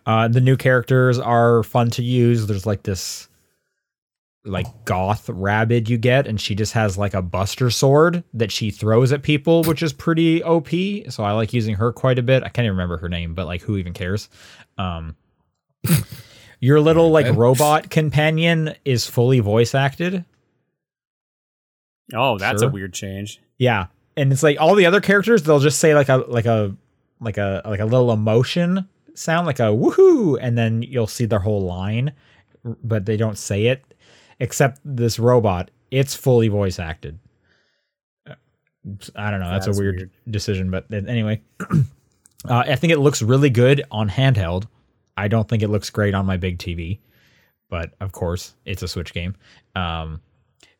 Uh, 0.05 0.27
the 0.27 0.39
new 0.41 0.55
characters 0.55 1.17
are 1.19 1.63
fun 1.63 1.89
to 1.91 2.03
use. 2.03 2.45
There's 2.47 2.65
like 2.67 2.83
this 2.83 3.27
like 4.45 4.67
goth 4.85 5.29
Rabbid 5.29 5.87
you 5.89 5.97
get 5.97 6.27
and 6.27 6.39
she 6.39 6.53
just 6.53 6.73
has 6.73 6.97
like 6.97 7.13
a 7.13 7.21
buster 7.21 7.69
sword 7.69 8.23
that 8.33 8.51
she 8.51 8.71
throws 8.71 9.13
at 9.13 9.23
people 9.23 9.63
which 9.63 9.81
is 9.81 9.93
pretty 9.93 10.43
op 10.43 10.67
so 11.09 11.23
i 11.23 11.31
like 11.31 11.53
using 11.53 11.75
her 11.75 11.93
quite 11.93 12.19
a 12.19 12.23
bit. 12.23 12.43
I 12.43 12.49
can't 12.49 12.65
even 12.65 12.75
remember 12.75 12.97
her 12.97 13.07
name 13.07 13.33
but 13.35 13.45
like 13.45 13.61
who 13.61 13.77
even 13.77 13.93
cares? 13.93 14.29
Um 14.77 15.15
your 16.59 16.79
little 16.81 17.09
like 17.11 17.33
robot 17.35 17.89
companion 17.89 18.75
is 18.85 19.05
fully 19.07 19.39
voice 19.39 19.73
acted. 19.75 20.25
Oh, 22.13 22.37
that's 22.37 22.61
Sure. 22.61 22.69
a 22.69 22.71
weird 22.71 22.93
change. 22.93 23.39
yeah 23.57 23.87
and 24.15 24.31
it's 24.31 24.43
like 24.43 24.59
all 24.59 24.75
the 24.75 24.85
other 24.85 25.01
characters 25.01 25.43
they'll 25.43 25.59
just 25.59 25.79
say 25.79 25.95
like 25.95 26.09
a 26.09 26.17
like 26.27 26.45
a 26.45 26.75
like 27.19 27.37
a 27.37 27.61
like 27.65 27.79
a 27.79 27.85
little 27.85 28.11
emotion 28.11 28.87
sound 29.15 29.47
like 29.47 29.59
a 29.59 29.63
woohoo 29.63 30.37
and 30.41 30.57
then 30.57 30.81
you'll 30.83 31.07
see 31.07 31.25
their 31.25 31.39
whole 31.39 31.61
line 31.63 32.11
but 32.83 33.05
they 33.05 33.15
don't 33.17 33.37
say 33.37 33.67
it 33.67 33.83
except 34.39 34.79
this 34.83 35.19
robot 35.19 35.71
it's 35.91 36.15
fully 36.15 36.47
voice 36.47 36.79
acted 36.79 37.19
i 39.15 39.31
don't 39.31 39.39
know 39.39 39.49
that's, 39.49 39.65
That's 39.65 39.77
a 39.77 39.81
weird, 39.81 39.95
weird. 39.95 40.11
decision 40.29 40.69
but 40.71 40.85
anyway 40.91 41.41
uh, 41.69 41.83
i 42.49 42.75
think 42.75 42.91
it 42.91 42.99
looks 42.99 43.21
really 43.21 43.49
good 43.49 43.83
on 43.91 44.09
handheld 44.09 44.67
i 45.17 45.27
don't 45.27 45.47
think 45.47 45.63
it 45.63 45.69
looks 45.69 45.89
great 45.89 46.13
on 46.13 46.25
my 46.25 46.37
big 46.37 46.57
tv 46.57 46.99
but 47.69 47.93
of 48.01 48.11
course 48.11 48.55
it's 48.65 48.83
a 48.83 48.87
switch 48.87 49.13
game 49.13 49.35
um 49.75 50.21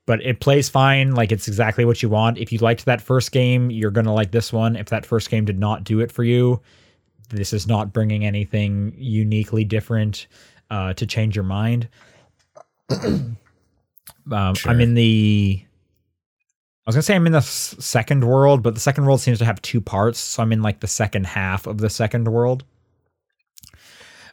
but 0.06 0.22
it 0.22 0.39
plays 0.39 0.70
fine. 0.70 1.16
Like 1.16 1.32
it's 1.32 1.47
exactly 1.47 1.86
what 1.86 2.04
you 2.04 2.10
want. 2.10 2.38
If 2.38 2.51
you 2.51 2.60
liked 2.60 2.86
that 2.86 3.01
first 3.01 3.32
game, 3.32 3.72
you're 3.72 3.91
gonna 3.91 4.14
like 4.14 4.32
this 4.32 4.51
one. 4.51 4.76
If 4.76 4.88
that 4.89 5.06
first 5.06 5.30
game 5.30 5.45
did 5.45 5.60
not 5.60 5.84
do 5.84 6.01
it 6.01 6.12
for 6.12 6.24
you, 6.24 6.62
this 7.30 7.54
is 7.54 7.68
not 7.68 7.93
bringing 7.93 8.26
anything 8.26 8.93
uniquely 8.97 9.64
different 9.64 10.28
uh, 10.70 10.93
to 10.93 11.06
change 11.06 11.36
your 11.36 11.45
mind. 11.45 11.88
um, 14.32 14.55
Sure. 14.55 14.71
I'm 14.71 14.80
in 14.82 14.93
the. 14.93 15.61
I 16.86 16.89
was 16.89 16.95
gonna 16.95 17.03
say 17.03 17.15
I'm 17.15 17.26
in 17.26 17.32
the 17.32 17.38
s- 17.38 17.76
second 17.80 18.26
world, 18.26 18.61
but 18.61 18.74
the 18.74 18.80
second 18.82 19.05
world 19.05 19.21
seems 19.21 19.39
to 19.39 19.45
have 19.45 19.61
two 19.61 19.80
parts, 19.80 20.19
so 20.19 20.43
I'm 20.43 20.51
in 20.51 20.61
like 20.61 20.82
the 20.82 20.88
second 20.88 21.26
half 21.28 21.65
of 21.65 21.78
the 21.78 21.89
second 21.89 22.28
world. 22.28 22.65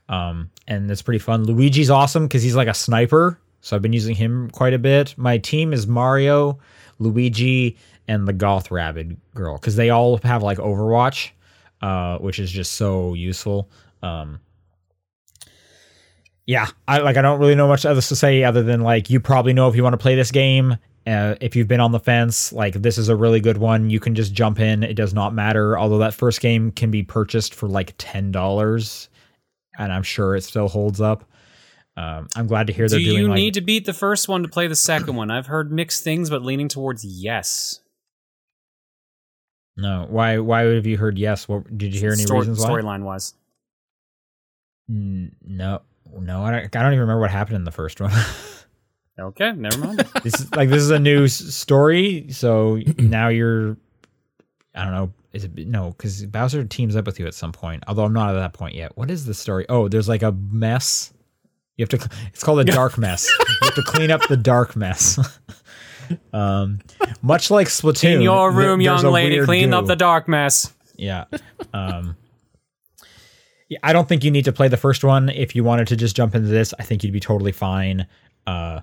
Um, 0.09 0.51
and 0.66 0.91
it's 0.91 1.03
pretty 1.03 1.20
fun. 1.20 1.45
Luigi's 1.45 1.91
awesome 1.91 2.24
because 2.26 2.43
he's 2.43 2.57
like 2.57 2.66
a 2.68 2.74
sniper, 2.74 3.38
so 3.61 3.76
I've 3.76 3.82
been 3.82 3.93
using 3.93 4.16
him 4.16 4.51
quite 4.51 4.74
a 4.74 4.78
bit. 4.78 5.14
My 5.16 5.38
team 5.38 5.72
is 5.72 5.86
Mario, 5.86 6.59
Luigi, 6.99 7.76
and 8.09 8.26
the 8.26 8.32
Goth 8.32 8.72
Rabbid 8.72 9.16
girl 9.34 9.55
because 9.57 9.76
they 9.76 9.91
all 9.91 10.18
have 10.24 10.43
like 10.43 10.59
Overwatch, 10.59 11.30
uh, 11.82 12.18
which 12.18 12.41
is 12.41 12.51
just 12.51 12.72
so 12.72 13.14
useful. 13.14 13.70
Um, 14.03 14.41
yeah, 16.51 16.66
I 16.88 16.98
like. 16.98 17.16
I 17.16 17.22
don't 17.22 17.38
really 17.38 17.55
know 17.55 17.68
much 17.68 17.84
else 17.84 18.09
to 18.09 18.16
say 18.16 18.42
other 18.42 18.64
than 18.64 18.80
like 18.80 19.09
you 19.09 19.20
probably 19.20 19.53
know 19.53 19.68
if 19.68 19.76
you 19.76 19.84
want 19.84 19.92
to 19.92 19.98
play 19.98 20.16
this 20.16 20.32
game. 20.32 20.76
Uh, 21.07 21.36
if 21.40 21.55
you've 21.55 21.68
been 21.68 21.78
on 21.78 21.92
the 21.92 22.01
fence, 22.01 22.53
like 22.53 22.74
this 22.74 22.98
is 22.98 23.09
a 23.09 23.14
really 23.14 23.38
good 23.38 23.57
one. 23.57 23.88
You 23.88 24.01
can 24.01 24.16
just 24.16 24.32
jump 24.32 24.59
in. 24.59 24.82
It 24.82 24.94
does 24.94 25.14
not 25.14 25.32
matter. 25.32 25.78
Although 25.78 25.98
that 25.98 26.12
first 26.12 26.40
game 26.40 26.72
can 26.72 26.90
be 26.90 27.05
purchased 27.05 27.55
for 27.55 27.68
like 27.68 27.94
ten 27.98 28.32
dollars, 28.32 29.09
and 29.78 29.92
I'm 29.92 30.03
sure 30.03 30.34
it 30.34 30.42
still 30.42 30.66
holds 30.66 31.01
up. 31.01 31.24
Um, 31.96 32.26
I'm 32.34 32.48
glad 32.48 32.66
to 32.66 32.72
hear 32.72 32.88
Do 32.88 32.96
they're 32.96 33.05
doing 33.05 33.16
you 33.16 33.28
like 33.28 33.36
need 33.36 33.55
to 33.55 33.61
beat 33.61 33.84
the 33.86 33.92
first 33.92 34.26
one 34.26 34.42
to 34.42 34.48
play 34.48 34.66
the 34.66 34.74
second 34.74 35.14
one? 35.14 35.30
I've 35.30 35.46
heard 35.46 35.70
mixed 35.70 36.03
things, 36.03 36.30
but 36.30 36.42
leaning 36.42 36.66
towards 36.66 37.05
yes. 37.05 37.78
no. 39.76 40.05
Why? 40.11 40.38
Why 40.38 40.62
have 40.62 40.84
you 40.86 40.96
heard 40.96 41.16
yes? 41.16 41.46
What 41.46 41.78
did 41.78 41.94
you 41.94 42.01
hear 42.01 42.11
any 42.11 42.24
Story- 42.24 42.40
reasons 42.40 42.59
why? 42.59 42.70
Storyline 42.70 43.03
wise. 43.05 43.34
No, 44.88 45.82
no. 46.18 46.42
I 46.42 46.50
don't, 46.50 46.76
I 46.76 46.82
don't 46.82 46.92
even 46.92 47.00
remember 47.00 47.20
what 47.20 47.30
happened 47.30 47.56
in 47.56 47.64
the 47.64 47.70
first 47.72 48.00
one. 48.00 48.12
Okay, 49.18 49.52
never 49.52 49.76
mind. 49.78 49.98
this 50.22 50.40
is 50.40 50.50
like 50.54 50.70
this 50.70 50.82
is 50.82 50.90
a 50.90 50.98
new 50.98 51.24
s- 51.24 51.34
story, 51.34 52.28
so 52.30 52.80
now 52.98 53.28
you're. 53.28 53.76
I 54.74 54.84
don't 54.84 54.94
know. 54.94 55.12
Is 55.34 55.44
it 55.44 55.54
no? 55.66 55.90
Because 55.90 56.24
Bowser 56.24 56.64
teams 56.64 56.96
up 56.96 57.04
with 57.04 57.20
you 57.20 57.26
at 57.26 57.34
some 57.34 57.52
point. 57.52 57.84
Although 57.86 58.04
I'm 58.04 58.14
not 58.14 58.30
at 58.34 58.38
that 58.38 58.54
point 58.54 58.74
yet. 58.74 58.96
What 58.96 59.11
is 59.11 59.26
the 59.26 59.34
story? 59.34 59.66
Oh, 59.68 59.88
there's 59.88 60.08
like 60.08 60.22
a 60.22 60.32
mess. 60.32 61.12
You 61.76 61.82
have 61.82 61.90
to. 61.90 62.08
It's 62.32 62.42
called 62.42 62.61
a 62.61 62.64
dark 62.72 62.96
mess. 62.96 63.28
you 63.38 63.56
have 63.62 63.74
to 63.74 63.82
clean 63.82 64.11
up 64.11 64.22
the 64.28 64.38
dark 64.38 64.74
mess. 64.74 65.18
um, 66.32 66.78
much 67.20 67.50
like 67.50 67.66
Splatoon. 67.66 68.14
In 68.16 68.22
your 68.22 68.50
room, 68.50 68.82
there's 68.82 69.02
young 69.02 69.12
lady, 69.12 69.44
clean 69.44 69.70
goo. 69.70 69.76
up 69.76 69.86
the 69.86 69.96
dark 69.96 70.28
mess. 70.28 70.72
Yeah. 70.96 71.24
Um, 71.74 72.06
yeah, 72.06 72.20
I 73.83 73.93
don't 73.93 74.09
think 74.09 74.25
you 74.25 74.31
need 74.31 74.45
to 74.47 74.53
play 74.53 74.68
the 74.68 74.77
first 74.77 75.05
one. 75.05 75.29
If 75.29 75.55
you 75.55 75.62
wanted 75.64 75.89
to 75.89 75.97
just 75.97 76.16
jump 76.16 76.35
into 76.35 76.49
this, 76.49 76.75
I 76.79 76.83
think 76.83 77.05
you'd 77.05 77.12
be 77.12 77.21
totally 77.21 77.53
fine. 77.53 78.07
Uh, 78.47 78.81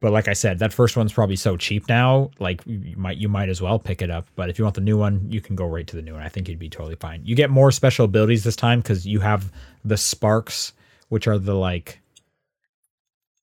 but 0.00 0.12
like 0.12 0.28
I 0.28 0.34
said, 0.34 0.58
that 0.58 0.72
first 0.72 0.96
one's 0.96 1.12
probably 1.12 1.36
so 1.36 1.56
cheap 1.56 1.88
now. 1.88 2.30
Like 2.38 2.60
you 2.66 2.96
might 2.96 3.16
you 3.16 3.28
might 3.28 3.48
as 3.48 3.62
well 3.62 3.78
pick 3.78 4.02
it 4.02 4.10
up. 4.10 4.26
But 4.36 4.50
if 4.50 4.58
you 4.58 4.64
want 4.64 4.74
the 4.74 4.82
new 4.82 4.98
one, 4.98 5.26
you 5.30 5.40
can 5.40 5.56
go 5.56 5.66
right 5.66 5.86
to 5.86 5.96
the 5.96 6.02
new 6.02 6.12
one. 6.12 6.22
I 6.22 6.28
think 6.28 6.48
you'd 6.48 6.58
be 6.58 6.68
totally 6.68 6.96
fine. 6.96 7.22
You 7.24 7.34
get 7.34 7.50
more 7.50 7.70
special 7.72 8.04
abilities 8.04 8.44
this 8.44 8.56
time 8.56 8.80
because 8.80 9.06
you 9.06 9.20
have 9.20 9.50
the 9.84 9.96
sparks, 9.96 10.74
which 11.08 11.26
are 11.26 11.38
the 11.38 11.54
like 11.54 12.00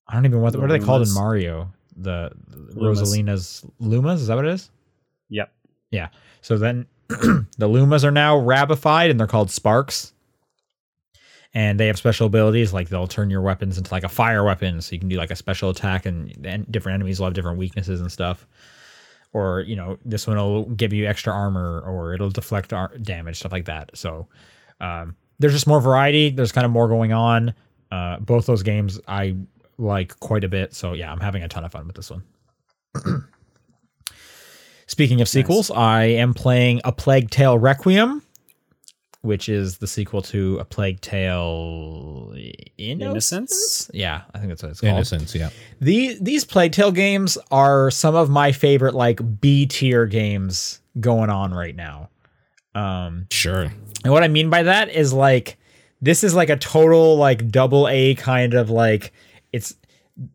I 0.06 0.14
don't 0.14 0.26
even 0.26 0.40
what 0.40 0.54
what 0.54 0.64
are 0.64 0.78
they 0.78 0.84
called 0.84 1.06
in 1.06 1.12
Mario? 1.12 1.72
The 1.96 2.30
Lumas. 2.50 3.00
Rosalina's 3.00 3.66
Lumas. 3.80 4.14
Is 4.14 4.28
that 4.28 4.36
what 4.36 4.44
it 4.44 4.52
is? 4.52 4.70
Yep. 5.30 5.52
Yeah. 5.90 6.08
So 6.40 6.56
then 6.56 6.86
the 7.08 7.68
Lumas 7.68 8.04
are 8.04 8.10
now 8.10 8.38
rabified 8.38 9.10
and 9.10 9.18
they're 9.18 9.26
called 9.26 9.50
Sparks. 9.50 10.13
And 11.54 11.78
they 11.78 11.86
have 11.86 11.96
special 11.96 12.26
abilities 12.26 12.72
like 12.72 12.88
they'll 12.88 13.06
turn 13.06 13.30
your 13.30 13.40
weapons 13.40 13.78
into 13.78 13.92
like 13.92 14.02
a 14.02 14.08
fire 14.08 14.44
weapon. 14.44 14.80
So 14.80 14.92
you 14.92 14.98
can 14.98 15.08
do 15.08 15.16
like 15.16 15.30
a 15.30 15.36
special 15.36 15.70
attack 15.70 16.04
and 16.04 16.34
then 16.38 16.66
different 16.70 16.94
enemies 16.94 17.20
will 17.20 17.26
have 17.26 17.34
different 17.34 17.58
weaknesses 17.58 18.00
and 18.00 18.10
stuff. 18.10 18.46
Or, 19.32 19.60
you 19.60 19.76
know, 19.76 19.96
this 20.04 20.26
one 20.26 20.36
will 20.36 20.64
give 20.66 20.92
you 20.92 21.06
extra 21.06 21.32
armor 21.32 21.80
or 21.86 22.12
it'll 22.14 22.30
deflect 22.30 22.72
ar- 22.72 22.96
damage, 22.98 23.38
stuff 23.38 23.52
like 23.52 23.66
that. 23.66 23.96
So 23.96 24.26
um, 24.80 25.14
there's 25.38 25.52
just 25.52 25.66
more 25.66 25.80
variety. 25.80 26.30
There's 26.30 26.52
kind 26.52 26.64
of 26.64 26.70
more 26.70 26.88
going 26.88 27.12
on. 27.12 27.54
Uh, 27.90 28.18
both 28.18 28.46
those 28.46 28.62
games 28.64 29.00
I 29.06 29.36
like 29.78 30.18
quite 30.20 30.44
a 30.44 30.48
bit. 30.48 30.74
So 30.74 30.92
yeah, 30.92 31.12
I'm 31.12 31.20
having 31.20 31.42
a 31.42 31.48
ton 31.48 31.64
of 31.64 31.72
fun 31.72 31.86
with 31.86 31.96
this 31.96 32.10
one. 32.10 32.24
Speaking 34.86 35.20
of 35.20 35.28
sequels, 35.28 35.70
I 35.70 36.04
am 36.04 36.34
playing 36.34 36.80
A 36.84 36.92
Plague 36.92 37.30
Tale 37.30 37.58
Requiem, 37.58 38.22
which 39.24 39.48
is 39.48 39.78
the 39.78 39.86
sequel 39.86 40.20
to 40.22 40.58
A 40.58 40.64
Plague 40.64 41.00
Tale 41.00 42.32
Innocence. 42.78 43.32
Innocence? 43.32 43.90
Yeah, 43.94 44.22
I 44.34 44.38
think 44.38 44.50
that's 44.50 44.62
what 44.62 44.70
it's 44.72 44.80
called. 44.80 44.92
Innocence, 44.92 45.34
yeah. 45.34 45.50
The, 45.80 46.16
these 46.20 46.44
Plague 46.44 46.72
Tale 46.72 46.92
games 46.92 47.38
are 47.50 47.90
some 47.90 48.14
of 48.14 48.28
my 48.28 48.52
favorite 48.52 48.94
like 48.94 49.40
B 49.40 49.66
tier 49.66 50.06
games 50.06 50.80
going 51.00 51.30
on 51.30 51.52
right 51.54 51.74
now. 51.74 52.10
Um, 52.74 53.26
Sure. 53.30 53.72
and 54.04 54.12
what 54.12 54.22
I 54.22 54.28
mean 54.28 54.50
by 54.50 54.64
that 54.64 54.90
is 54.90 55.12
like 55.12 55.56
this 56.02 56.22
is 56.24 56.34
like 56.34 56.50
a 56.50 56.56
total 56.56 57.16
like 57.16 57.48
double 57.50 57.88
A 57.88 58.14
kind 58.16 58.52
of 58.52 58.68
like 58.68 59.12
it's 59.52 59.74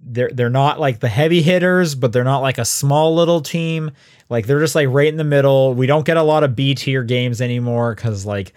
they're 0.02 0.30
they're 0.34 0.50
not 0.50 0.80
like 0.80 1.00
the 1.00 1.10
heavy 1.10 1.42
hitters, 1.42 1.96
but 1.96 2.12
they're 2.14 2.24
not 2.24 2.40
like 2.40 2.58
a 2.58 2.66
small 2.66 3.14
little 3.16 3.42
team. 3.42 3.92
Like 4.30 4.48
they're 4.48 4.60
just 4.60 4.74
like 4.76 4.88
right 4.90 5.08
in 5.08 5.18
the 5.18 5.24
middle. 5.24 5.74
We 5.74 5.86
don't 5.86 6.06
get 6.06 6.18
a 6.18 6.24
lot 6.24 6.44
of 6.44 6.56
B 6.56 6.76
tier 6.76 7.04
games 7.04 7.42
anymore 7.42 7.94
because 7.94 8.26
like 8.26 8.54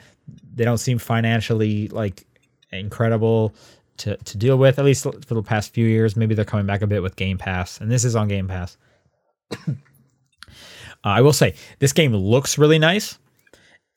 they 0.55 0.65
don't 0.65 0.79
seem 0.79 0.99
financially 0.99 1.89
like 1.89 2.27
incredible 2.71 3.55
to 3.99 4.17
to 4.17 4.39
deal 4.39 4.57
with. 4.57 4.79
At 4.79 4.85
least 4.85 5.05
for 5.05 5.35
the 5.35 5.43
past 5.43 5.73
few 5.75 5.87
years, 5.87 6.17
maybe 6.17 6.35
they're 6.35 6.45
coming 6.45 6.67
back 6.67 6.83
a 6.83 6.87
bit 6.87 7.03
with 7.03 7.17
Game 7.17 7.39
Pass, 7.39 7.81
and 7.81 7.91
this 7.91 8.05
is 8.05 8.17
on 8.17 8.29
Game 8.29 8.49
Pass. 8.49 8.77
uh, 9.69 9.75
I 11.05 11.21
will 11.21 11.33
say 11.33 11.55
this 11.79 11.93
game 11.93 12.15
looks 12.15 12.59
really 12.59 12.79
nice. 12.79 13.19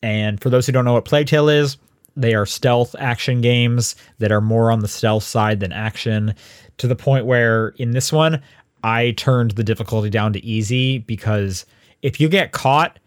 And 0.02 0.40
for 0.40 0.50
those 0.50 0.66
who 0.66 0.72
don't 0.72 0.86
know 0.86 0.94
what 0.94 1.06
Plague 1.06 1.28
Tale 1.28 1.50
is, 1.50 1.78
they 2.16 2.36
are 2.36 2.46
stealth 2.46 2.96
action 3.00 3.42
games 3.42 3.96
that 4.20 4.32
are 4.32 4.42
more 4.42 4.72
on 4.72 4.80
the 4.80 4.88
stealth 4.88 5.24
side 5.24 5.60
than 5.60 5.72
action, 5.72 6.36
to 6.78 6.88
the 6.88 6.96
point 6.96 7.26
where 7.26 7.70
in 7.78 7.92
this 7.92 8.12
one, 8.12 8.42
I 8.84 9.12
turned 9.12 9.52
the 9.52 9.64
difficulty 9.64 10.10
down 10.10 10.34
to 10.34 10.46
easy 10.46 11.00
because 11.00 11.66
if 12.02 12.20
you 12.20 12.30
get 12.30 12.52
caught, 12.52 13.00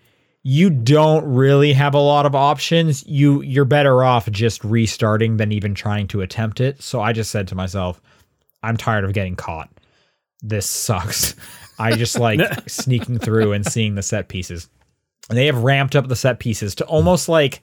you 0.48 0.70
don't 0.70 1.26
really 1.26 1.74
have 1.74 1.92
a 1.92 2.00
lot 2.00 2.24
of 2.24 2.34
options. 2.34 3.06
You 3.06 3.42
you're 3.42 3.66
better 3.66 4.02
off 4.02 4.30
just 4.30 4.64
restarting 4.64 5.36
than 5.36 5.52
even 5.52 5.74
trying 5.74 6.08
to 6.08 6.22
attempt 6.22 6.58
it. 6.58 6.82
So 6.82 7.02
I 7.02 7.12
just 7.12 7.30
said 7.30 7.48
to 7.48 7.54
myself, 7.54 8.00
I'm 8.62 8.78
tired 8.78 9.04
of 9.04 9.12
getting 9.12 9.36
caught. 9.36 9.68
This 10.40 10.64
sucks. 10.64 11.36
I 11.78 11.92
just 11.92 12.18
like 12.18 12.40
sneaking 12.66 13.18
through 13.18 13.52
and 13.52 13.66
seeing 13.66 13.94
the 13.94 14.02
set 14.02 14.28
pieces. 14.28 14.70
And 15.28 15.36
they 15.36 15.44
have 15.46 15.64
ramped 15.64 15.94
up 15.94 16.08
the 16.08 16.16
set 16.16 16.38
pieces 16.38 16.74
to 16.76 16.86
almost 16.86 17.28
like 17.28 17.60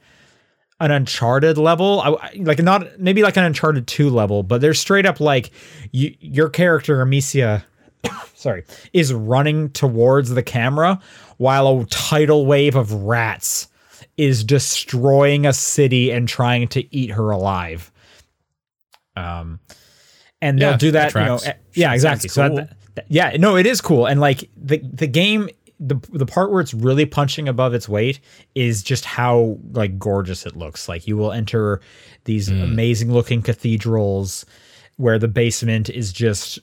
an 0.79 0.91
Uncharted 0.91 1.57
level, 1.57 2.01
I, 2.01 2.33
like 2.37 2.61
not 2.61 2.99
maybe 2.99 3.23
like 3.23 3.35
an 3.35 3.45
Uncharted 3.45 3.87
two 3.87 4.11
level, 4.11 4.43
but 4.43 4.61
they're 4.61 4.75
straight 4.75 5.07
up 5.07 5.19
like 5.19 5.49
you, 5.91 6.15
your 6.19 6.49
character 6.49 7.01
Amicia, 7.01 7.65
sorry, 8.33 8.63
is 8.93 9.13
running 9.13 9.69
towards 9.69 10.29
the 10.31 10.43
camera 10.43 10.99
while 11.37 11.67
a 11.67 11.85
tidal 11.85 12.45
wave 12.45 12.75
of 12.75 12.91
rats 12.93 13.67
is 14.17 14.43
destroying 14.43 15.45
a 15.45 15.53
city 15.53 16.11
and 16.11 16.27
trying 16.27 16.67
to 16.69 16.95
eat 16.95 17.11
her 17.11 17.31
alive. 17.31 17.91
Um, 19.15 19.59
and 20.41 20.59
they'll 20.59 20.71
Yeah, 20.71 20.77
do 20.77 20.91
that 20.91 21.13
that, 21.13 21.19
you 21.19 21.25
know, 21.25 21.39
yeah, 21.73 21.93
exactly. 21.93 22.29
So 22.29 22.47
cool. 22.47 22.67
that, 22.95 23.05
Yeah, 23.09 23.35
no, 23.37 23.57
it 23.57 23.65
is 23.65 23.81
cool, 23.81 24.05
and 24.05 24.19
like 24.21 24.49
the 24.55 24.77
the 24.83 25.07
game, 25.07 25.49
the 25.79 25.95
the 26.13 26.25
part 26.25 26.51
where 26.51 26.61
it's 26.61 26.73
really 26.73 27.05
punching 27.05 27.47
above 27.49 27.73
its 27.73 27.89
weight 27.89 28.19
is 28.55 28.83
just 28.83 29.03
how 29.05 29.57
like 29.71 29.97
gorgeous 29.99 30.45
it 30.45 30.55
looks. 30.55 30.87
Like 30.87 31.07
you 31.07 31.17
will 31.17 31.31
enter 31.31 31.81
these 32.25 32.49
amazing 32.49 33.11
looking 33.11 33.41
cathedrals 33.41 34.45
where 34.97 35.19
the 35.19 35.27
basement 35.27 35.89
is 35.89 36.13
just 36.13 36.59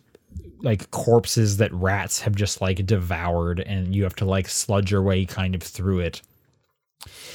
like 0.63 0.91
corpses 0.91 1.59
that 1.59 1.73
rats 1.73 2.21
have 2.21 2.35
just 2.35 2.61
like 2.61 2.85
devoured, 2.87 3.61
and 3.61 3.95
you 3.95 4.03
have 4.05 4.17
to 4.17 4.25
like 4.25 4.49
sludge 4.49 4.91
your 4.91 5.03
way 5.03 5.25
kind 5.25 5.55
of 5.55 5.63
through 5.63 6.01
it. 6.01 6.23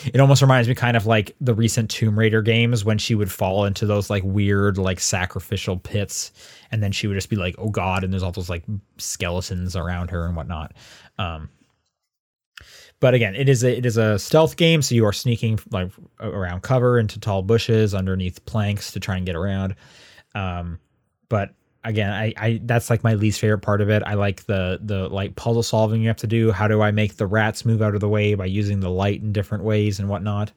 It 0.06 0.22
almost 0.22 0.42
reminds 0.42 0.70
me 0.70 0.76
kind 0.76 0.96
of 0.96 1.06
like 1.06 1.36
the 1.42 1.54
recent 1.54 1.90
Tomb 1.90 2.18
Raider 2.18 2.42
games 2.42 2.86
when 2.86 2.98
she 2.98 3.16
would 3.16 3.32
fall 3.32 3.66
into 3.66 3.86
those 3.86 4.10
like 4.10 4.24
weird 4.24 4.78
like 4.78 5.00
sacrificial 5.02 5.78
pits 5.78 6.32
and 6.72 6.82
then 6.82 6.92
she 6.92 7.08
would 7.08 7.16
just 7.16 7.30
be 7.30 7.36
like, 7.36 7.56
"Oh 7.58 7.70
God!" 7.70 8.04
and 8.04 8.12
there's 8.12 8.24
all 8.24 8.32
those 8.32 8.50
like 8.50 8.64
skeletons 8.98 9.76
around 9.76 10.10
her 10.12 10.26
and 10.26 10.36
whatnot. 10.36 10.74
Um, 11.20 11.50
but 13.00 13.14
again, 13.14 13.36
it 13.36 13.48
is 13.50 13.64
a 13.64 13.78
it 13.78 13.86
is 13.86 13.98
a 13.98 14.18
stealth 14.18 14.56
game, 14.56 14.82
so 14.82 14.96
you 14.96 15.06
are 15.06 15.14
sneaking 15.14 15.60
like 15.72 15.92
around 16.20 16.62
cover 16.62 17.00
into 17.00 17.20
tall 17.20 17.44
bushes, 17.44 17.94
underneath 17.94 18.44
planks 18.46 18.92
to 18.94 19.00
try 19.00 19.18
and 19.18 19.26
get 19.26 19.36
around. 19.36 19.76
Um, 20.34 20.80
but 21.30 21.54
again, 21.88 22.12
I, 22.12 22.34
I 22.38 22.62
that's 22.64 22.90
like 22.90 23.04
my 23.04 23.14
least 23.14 23.40
favorite 23.40 23.60
part 23.60 23.82
of 23.82 23.90
it. 23.90 24.04
I 24.06 24.14
like 24.14 24.46
the 24.46 24.80
the 24.84 25.08
like 25.10 25.36
puzzle 25.36 25.64
solving 25.64 26.02
you 26.02 26.10
have 26.10 26.18
to 26.18 26.28
do. 26.28 26.52
How 26.52 26.68
do 26.68 26.82
I 26.82 26.92
make 26.92 27.16
the 27.16 27.26
rats 27.26 27.66
move 27.66 27.82
out 27.82 27.96
of 27.96 28.02
the 28.02 28.10
way 28.10 28.36
by 28.36 28.46
using 28.46 28.82
the 28.82 28.90
light 28.90 29.22
in 29.22 29.32
different 29.32 29.64
ways 29.64 30.00
and 30.00 30.10
whatnot? 30.10 30.52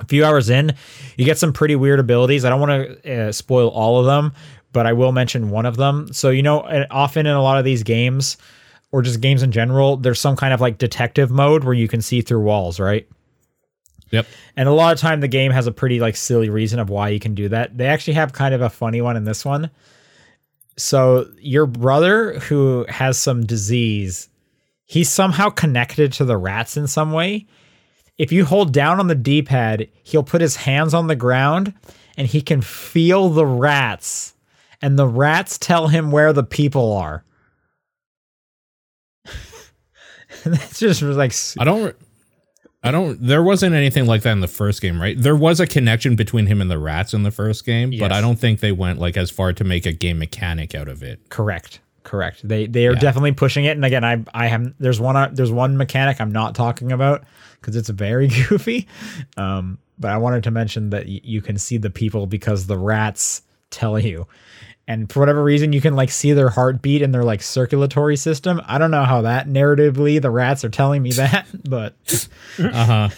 a 0.00 0.04
few 0.06 0.24
hours 0.24 0.50
in, 0.50 0.74
you 1.16 1.24
get 1.24 1.38
some 1.38 1.52
pretty 1.52 1.76
weird 1.76 2.00
abilities. 2.00 2.44
I 2.44 2.50
don't 2.50 2.60
want 2.60 3.02
to 3.02 3.28
uh, 3.28 3.32
spoil 3.32 3.68
all 3.68 4.00
of 4.00 4.06
them, 4.06 4.32
but 4.72 4.86
I 4.86 4.92
will 4.92 5.12
mention 5.12 5.50
one 5.50 5.66
of 5.66 5.76
them. 5.76 6.12
So, 6.12 6.30
you 6.30 6.42
know, 6.42 6.60
often 6.90 7.26
in 7.26 7.32
a 7.32 7.42
lot 7.42 7.58
of 7.58 7.64
these 7.64 7.84
games 7.84 8.36
or 8.90 9.02
just 9.02 9.20
games 9.20 9.42
in 9.42 9.52
general, 9.52 9.96
there's 9.96 10.20
some 10.20 10.34
kind 10.34 10.52
of 10.52 10.60
like 10.60 10.78
detective 10.78 11.30
mode 11.30 11.62
where 11.62 11.74
you 11.74 11.86
can 11.86 12.02
see 12.02 12.22
through 12.22 12.40
walls, 12.40 12.80
right? 12.80 13.08
Yep. 14.10 14.26
And 14.56 14.68
a 14.68 14.72
lot 14.72 14.92
of 14.92 15.00
time 15.00 15.20
the 15.20 15.28
game 15.28 15.50
has 15.52 15.66
a 15.66 15.72
pretty 15.72 16.00
like 16.00 16.16
silly 16.16 16.50
reason 16.50 16.78
of 16.78 16.90
why 16.90 17.08
you 17.08 17.20
can 17.20 17.34
do 17.34 17.48
that. 17.48 17.76
They 17.76 17.86
actually 17.86 18.14
have 18.14 18.32
kind 18.32 18.54
of 18.54 18.60
a 18.60 18.70
funny 18.70 19.00
one 19.00 19.16
in 19.16 19.24
this 19.24 19.44
one. 19.44 19.70
So, 20.76 21.30
your 21.38 21.66
brother 21.66 22.38
who 22.40 22.84
has 22.88 23.16
some 23.16 23.46
disease, 23.46 24.28
he's 24.84 25.08
somehow 25.08 25.50
connected 25.50 26.12
to 26.14 26.24
the 26.24 26.36
rats 26.36 26.76
in 26.76 26.88
some 26.88 27.12
way 27.12 27.46
if 28.18 28.30
you 28.30 28.44
hold 28.44 28.72
down 28.72 29.00
on 29.00 29.08
the 29.08 29.14
D 29.14 29.42
pad, 29.42 29.88
he'll 30.02 30.22
put 30.22 30.40
his 30.40 30.56
hands 30.56 30.94
on 30.94 31.06
the 31.06 31.16
ground 31.16 31.74
and 32.16 32.26
he 32.28 32.40
can 32.40 32.60
feel 32.60 33.28
the 33.28 33.46
rats. 33.46 34.34
And 34.80 34.98
the 34.98 35.08
rats 35.08 35.58
tell 35.58 35.88
him 35.88 36.10
where 36.10 36.32
the 36.32 36.44
people 36.44 36.92
are. 36.92 37.24
That's 40.44 40.78
just 40.78 41.02
like 41.02 41.34
I 41.58 41.64
don't. 41.64 41.96
I 42.84 42.90
don't. 42.90 43.18
There 43.20 43.42
wasn't 43.42 43.74
anything 43.74 44.06
like 44.06 44.22
that 44.22 44.32
in 44.32 44.40
the 44.40 44.46
first 44.48 44.82
game, 44.82 45.00
right? 45.00 45.20
There 45.20 45.34
was 45.36 45.58
a 45.58 45.66
connection 45.66 46.16
between 46.16 46.46
him 46.46 46.60
and 46.60 46.70
the 46.70 46.78
rats 46.78 47.14
in 47.14 47.22
the 47.22 47.30
first 47.30 47.64
game, 47.64 47.92
but 47.98 48.12
I 48.12 48.20
don't 48.20 48.38
think 48.38 48.60
they 48.60 48.72
went 48.72 48.98
like 48.98 49.16
as 49.16 49.30
far 49.30 49.52
to 49.54 49.64
make 49.64 49.86
a 49.86 49.92
game 49.92 50.18
mechanic 50.18 50.74
out 50.74 50.88
of 50.88 51.02
it. 51.02 51.20
correct. 51.30 51.80
Correct. 52.02 52.46
They 52.46 52.66
they 52.66 52.86
are 52.86 52.92
Yeah. 52.92 52.98
definitely 53.00 53.32
pushing 53.32 53.64
it. 53.64 53.70
And 53.70 53.84
again, 53.84 54.04
I 54.04 54.22
I 54.34 54.46
have 54.48 54.74
there's 54.78 55.00
one 55.00 55.16
uh, 55.16 55.30
there's 55.32 55.50
one 55.50 55.78
mechanic 55.78 56.20
I'm 56.20 56.30
not 56.32 56.54
talking 56.54 56.92
about 56.92 57.24
because 57.60 57.74
it's 57.76 57.88
very 57.88 58.28
goofy. 58.48 58.86
Um, 59.38 59.78
but 59.98 60.10
I 60.10 60.18
wanted 60.18 60.42
to 60.44 60.50
mention 60.50 60.90
that 60.90 61.06
y- 61.06 61.20
you 61.24 61.40
can 61.40 61.56
see 61.56 61.78
the 61.78 61.88
people 61.88 62.26
because 62.26 62.66
the 62.66 62.76
rats 62.76 63.40
tell 63.70 63.98
you. 63.98 64.26
And 64.86 65.10
for 65.10 65.20
whatever 65.20 65.42
reason, 65.42 65.72
you 65.72 65.80
can 65.80 65.96
like 65.96 66.10
see 66.10 66.32
their 66.32 66.50
heartbeat 66.50 67.00
in 67.02 67.10
their 67.12 67.24
like 67.24 67.40
circulatory 67.42 68.16
system. 68.16 68.60
I 68.66 68.76
don't 68.78 68.90
know 68.90 69.04
how 69.04 69.22
that 69.22 69.48
narratively 69.48 70.20
the 70.20 70.30
rats 70.30 70.62
are 70.64 70.68
telling 70.68 71.02
me 71.02 71.12
that, 71.12 71.46
but 71.68 71.94
Uh 72.58 72.84
huh. 72.84 73.08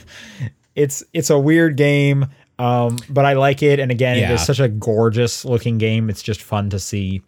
it's 0.74 1.02
it's 1.12 1.30
a 1.30 1.38
weird 1.38 1.76
game. 1.76 2.26
Um, 2.58 2.96
but 3.10 3.24
I 3.26 3.34
like 3.34 3.62
it. 3.62 3.80
And 3.80 3.90
again, 3.90 4.16
it 4.16 4.20
Yeah. 4.20 4.32
is 4.34 4.46
such 4.46 4.60
a 4.60 4.68
gorgeous 4.68 5.44
looking 5.44 5.76
game. 5.78 6.08
It's 6.08 6.22
just 6.22 6.40
fun 6.40 6.70
to 6.70 6.78
see 6.78 7.22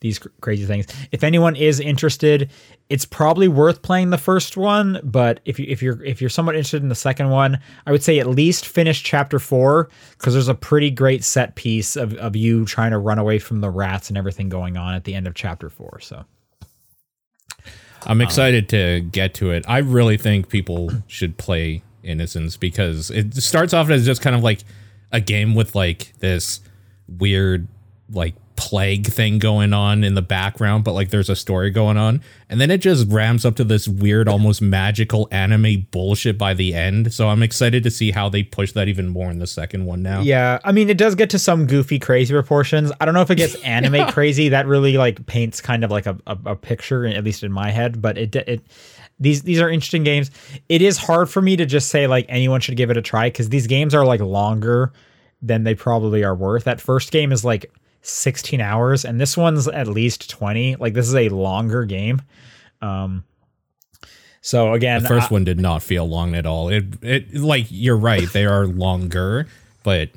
these 0.00 0.18
cr- 0.18 0.28
crazy 0.40 0.66
things. 0.66 0.86
If 1.12 1.24
anyone 1.24 1.56
is 1.56 1.80
interested, 1.80 2.50
it's 2.88 3.04
probably 3.04 3.48
worth 3.48 3.82
playing 3.82 4.10
the 4.10 4.18
first 4.18 4.56
one. 4.56 5.00
But 5.02 5.40
if 5.44 5.58
you 5.58 5.66
if 5.68 5.82
you're 5.82 6.02
if 6.04 6.20
you're 6.20 6.30
somewhat 6.30 6.54
interested 6.54 6.82
in 6.82 6.88
the 6.88 6.94
second 6.94 7.30
one, 7.30 7.58
I 7.86 7.92
would 7.92 8.02
say 8.02 8.18
at 8.18 8.26
least 8.26 8.66
finish 8.66 9.02
chapter 9.02 9.38
four 9.38 9.88
because 10.10 10.34
there's 10.34 10.48
a 10.48 10.54
pretty 10.54 10.90
great 10.90 11.24
set 11.24 11.54
piece 11.54 11.96
of 11.96 12.14
of 12.14 12.36
you 12.36 12.64
trying 12.64 12.90
to 12.90 12.98
run 12.98 13.18
away 13.18 13.38
from 13.38 13.60
the 13.60 13.70
rats 13.70 14.08
and 14.08 14.18
everything 14.18 14.48
going 14.48 14.76
on 14.76 14.94
at 14.94 15.04
the 15.04 15.14
end 15.14 15.26
of 15.26 15.34
chapter 15.34 15.70
four. 15.70 15.98
So 16.00 16.24
I'm 18.04 18.18
um, 18.18 18.20
excited 18.20 18.68
to 18.70 19.00
get 19.00 19.34
to 19.34 19.50
it. 19.50 19.64
I 19.66 19.78
really 19.78 20.16
think 20.16 20.48
people 20.48 20.90
should 21.06 21.36
play 21.36 21.82
Innocence 22.02 22.56
because 22.56 23.10
it 23.10 23.34
starts 23.34 23.74
off 23.74 23.90
as 23.90 24.06
just 24.06 24.22
kind 24.22 24.36
of 24.36 24.42
like 24.42 24.60
a 25.10 25.20
game 25.20 25.56
with 25.56 25.74
like 25.74 26.12
this 26.20 26.60
weird 27.08 27.66
like 28.10 28.34
plague 28.56 29.06
thing 29.06 29.38
going 29.38 29.72
on 29.72 30.02
in 30.02 30.14
the 30.14 30.22
background, 30.22 30.84
but 30.84 30.92
like 30.92 31.10
there's 31.10 31.28
a 31.28 31.36
story 31.36 31.70
going 31.70 31.96
on. 31.96 32.22
And 32.48 32.60
then 32.60 32.70
it 32.70 32.78
just 32.78 33.10
ramps 33.10 33.44
up 33.44 33.56
to 33.56 33.64
this 33.64 33.86
weird, 33.86 34.28
almost 34.28 34.62
magical 34.62 35.28
anime 35.30 35.86
bullshit 35.90 36.38
by 36.38 36.54
the 36.54 36.74
end. 36.74 37.12
So 37.12 37.28
I'm 37.28 37.42
excited 37.42 37.82
to 37.84 37.90
see 37.90 38.10
how 38.10 38.28
they 38.28 38.42
push 38.42 38.72
that 38.72 38.88
even 38.88 39.08
more 39.08 39.30
in 39.30 39.38
the 39.38 39.46
second 39.46 39.84
one 39.84 40.02
now. 40.02 40.20
Yeah, 40.20 40.58
I 40.64 40.72
mean, 40.72 40.90
it 40.90 40.98
does 40.98 41.14
get 41.14 41.30
to 41.30 41.38
some 41.38 41.66
goofy, 41.66 41.98
crazy 41.98 42.32
proportions. 42.32 42.92
I 43.00 43.04
don't 43.04 43.14
know 43.14 43.22
if 43.22 43.30
it 43.30 43.36
gets 43.36 43.54
anime 43.62 44.08
crazy. 44.12 44.48
That 44.48 44.66
really 44.66 44.96
like 44.96 45.26
paints 45.26 45.60
kind 45.60 45.84
of 45.84 45.90
like 45.90 46.06
a, 46.06 46.18
a, 46.26 46.38
a 46.46 46.56
picture, 46.56 47.06
at 47.06 47.24
least 47.24 47.42
in 47.42 47.52
my 47.52 47.70
head. 47.70 48.00
But 48.00 48.18
it 48.18 48.36
it 48.36 48.62
these 49.18 49.42
these 49.42 49.60
are 49.60 49.70
interesting 49.70 50.04
games. 50.04 50.30
It 50.68 50.82
is 50.82 50.98
hard 50.98 51.30
for 51.30 51.40
me 51.40 51.56
to 51.56 51.66
just 51.66 51.88
say 51.88 52.06
like 52.06 52.26
anyone 52.28 52.60
should 52.60 52.76
give 52.76 52.90
it 52.90 52.96
a 52.96 53.02
try 53.02 53.28
because 53.28 53.48
these 53.48 53.66
games 53.66 53.94
are 53.94 54.04
like 54.04 54.20
longer 54.20 54.92
than 55.42 55.64
they 55.64 55.74
probably 55.74 56.24
are 56.24 56.34
worth. 56.34 56.64
That 56.64 56.80
first 56.80 57.10
game 57.12 57.32
is 57.32 57.44
like 57.44 57.70
16 58.08 58.60
hours, 58.60 59.04
and 59.04 59.20
this 59.20 59.36
one's 59.36 59.66
at 59.68 59.88
least 59.88 60.30
20. 60.30 60.76
Like 60.76 60.94
this 60.94 61.06
is 61.08 61.14
a 61.14 61.28
longer 61.28 61.84
game. 61.84 62.22
Um. 62.80 63.24
So 64.40 64.74
again, 64.74 65.02
The 65.02 65.08
first 65.08 65.30
I- 65.30 65.34
one 65.34 65.44
did 65.44 65.58
not 65.58 65.82
feel 65.82 66.08
long 66.08 66.34
at 66.34 66.46
all. 66.46 66.68
It 66.68 66.84
it 67.02 67.34
like 67.34 67.66
you're 67.70 67.96
right, 67.96 68.30
they 68.32 68.44
are 68.46 68.66
longer, 68.66 69.46
but 69.82 70.10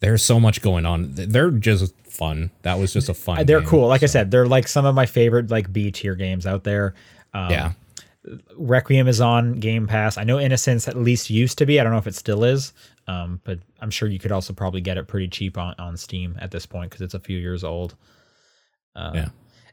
there's 0.00 0.22
so 0.22 0.38
much 0.38 0.60
going 0.62 0.84
on. 0.86 1.12
They're 1.14 1.50
just 1.50 1.94
fun. 2.06 2.50
That 2.62 2.78
was 2.78 2.92
just 2.92 3.08
a 3.08 3.14
fun. 3.14 3.46
they're 3.46 3.60
game, 3.60 3.68
cool. 3.68 3.88
Like 3.88 4.02
I 4.02 4.06
said, 4.06 4.30
they're 4.30 4.46
like 4.46 4.68
some 4.68 4.84
of 4.84 4.94
my 4.94 5.06
favorite 5.06 5.50
like 5.50 5.72
B 5.72 5.90
tier 5.90 6.14
games 6.14 6.46
out 6.46 6.64
there. 6.64 6.94
Um, 7.32 7.50
yeah. 7.50 7.72
Requiem 8.54 9.08
is 9.08 9.20
on 9.22 9.60
Game 9.60 9.86
Pass. 9.86 10.18
I 10.18 10.24
know 10.24 10.38
Innocence 10.38 10.86
at 10.86 10.96
least 10.96 11.30
used 11.30 11.56
to 11.58 11.64
be. 11.66 11.80
I 11.80 11.82
don't 11.82 11.92
know 11.92 11.98
if 11.98 12.06
it 12.06 12.14
still 12.14 12.44
is, 12.44 12.74
um, 13.10 13.40
but 13.42 13.58
I'm 13.80 13.90
sure 13.90 14.08
you 14.08 14.20
could 14.20 14.30
also 14.30 14.52
probably 14.52 14.80
get 14.80 14.96
it 14.96 15.08
pretty 15.08 15.26
cheap 15.26 15.58
on, 15.58 15.74
on 15.80 15.96
Steam 15.96 16.36
at 16.40 16.52
this 16.52 16.64
point 16.64 16.90
because 16.90 17.02
it's 17.02 17.14
a 17.14 17.18
few 17.18 17.38
years 17.38 17.64
old. 17.64 17.96
Uh, 18.94 19.10
Yeah. 19.14 19.28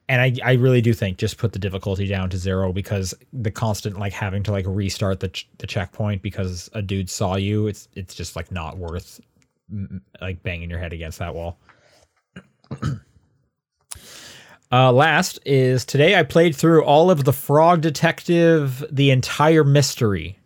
And 0.09 0.21
I, 0.21 0.33
I 0.41 0.53
really 0.53 0.79
do 0.81 0.93
think 0.93 1.17
just 1.17 1.37
put 1.37 1.51
the 1.51 1.59
difficulty 1.59 2.07
down 2.07 2.29
to 2.29 2.37
zero 2.37 2.71
because 2.71 3.13
the 3.33 3.51
constant 3.51 3.99
like 3.99 4.13
having 4.13 4.41
to 4.43 4.51
like 4.51 4.65
restart 4.65 5.19
the 5.19 5.27
ch- 5.27 5.49
the 5.57 5.67
checkpoint 5.67 6.21
because 6.21 6.69
a 6.73 6.81
dude 6.81 7.09
saw 7.09 7.35
you. 7.35 7.67
It's 7.67 7.89
it's 7.93 8.15
just 8.15 8.37
like 8.37 8.49
not 8.49 8.77
worth 8.77 9.19
like 10.21 10.41
banging 10.43 10.69
your 10.69 10.79
head 10.79 10.93
against 10.93 11.19
that 11.19 11.35
wall. 11.35 11.59
Uh, 14.69 14.91
last 14.91 15.39
is 15.45 15.85
today 15.85 16.19
I 16.19 16.23
played 16.23 16.53
through 16.53 16.83
all 16.83 17.09
of 17.09 17.23
the 17.23 17.31
Frog 17.31 17.79
Detective, 17.79 18.83
the 18.91 19.11
entire 19.11 19.63
mystery. 19.63 20.37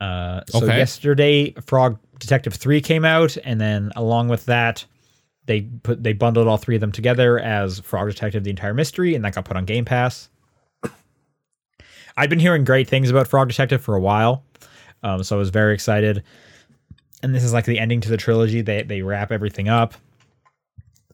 Uh, 0.00 0.40
so 0.48 0.64
Okay. 0.64 0.76
yesterday, 0.76 1.52
Frog 1.66 1.98
Detective 2.18 2.54
three 2.54 2.80
came 2.80 3.04
out, 3.04 3.36
and 3.44 3.60
then 3.60 3.92
along 3.96 4.28
with 4.28 4.46
that, 4.46 4.84
they 5.46 5.62
put 5.82 6.02
they 6.02 6.12
bundled 6.12 6.48
all 6.48 6.56
three 6.58 6.74
of 6.74 6.80
them 6.80 6.92
together 6.92 7.38
as 7.38 7.80
Frog 7.80 8.08
Detective: 8.08 8.44
The 8.44 8.50
Entire 8.50 8.74
Mystery, 8.74 9.14
and 9.14 9.24
that 9.24 9.34
got 9.34 9.44
put 9.44 9.56
on 9.56 9.64
Game 9.64 9.84
Pass. 9.84 10.28
I've 12.16 12.30
been 12.30 12.38
hearing 12.38 12.64
great 12.64 12.88
things 12.88 13.10
about 13.10 13.28
Frog 13.28 13.48
Detective 13.48 13.82
for 13.82 13.94
a 13.94 14.00
while, 14.00 14.42
um, 15.02 15.22
so 15.22 15.36
I 15.36 15.38
was 15.38 15.50
very 15.50 15.74
excited. 15.74 16.22
And 17.22 17.34
this 17.34 17.44
is 17.44 17.52
like 17.52 17.64
the 17.64 17.78
ending 17.78 18.00
to 18.02 18.08
the 18.08 18.16
trilogy. 18.16 18.60
They 18.62 18.82
they 18.82 19.02
wrap 19.02 19.32
everything 19.32 19.68
up. 19.68 19.94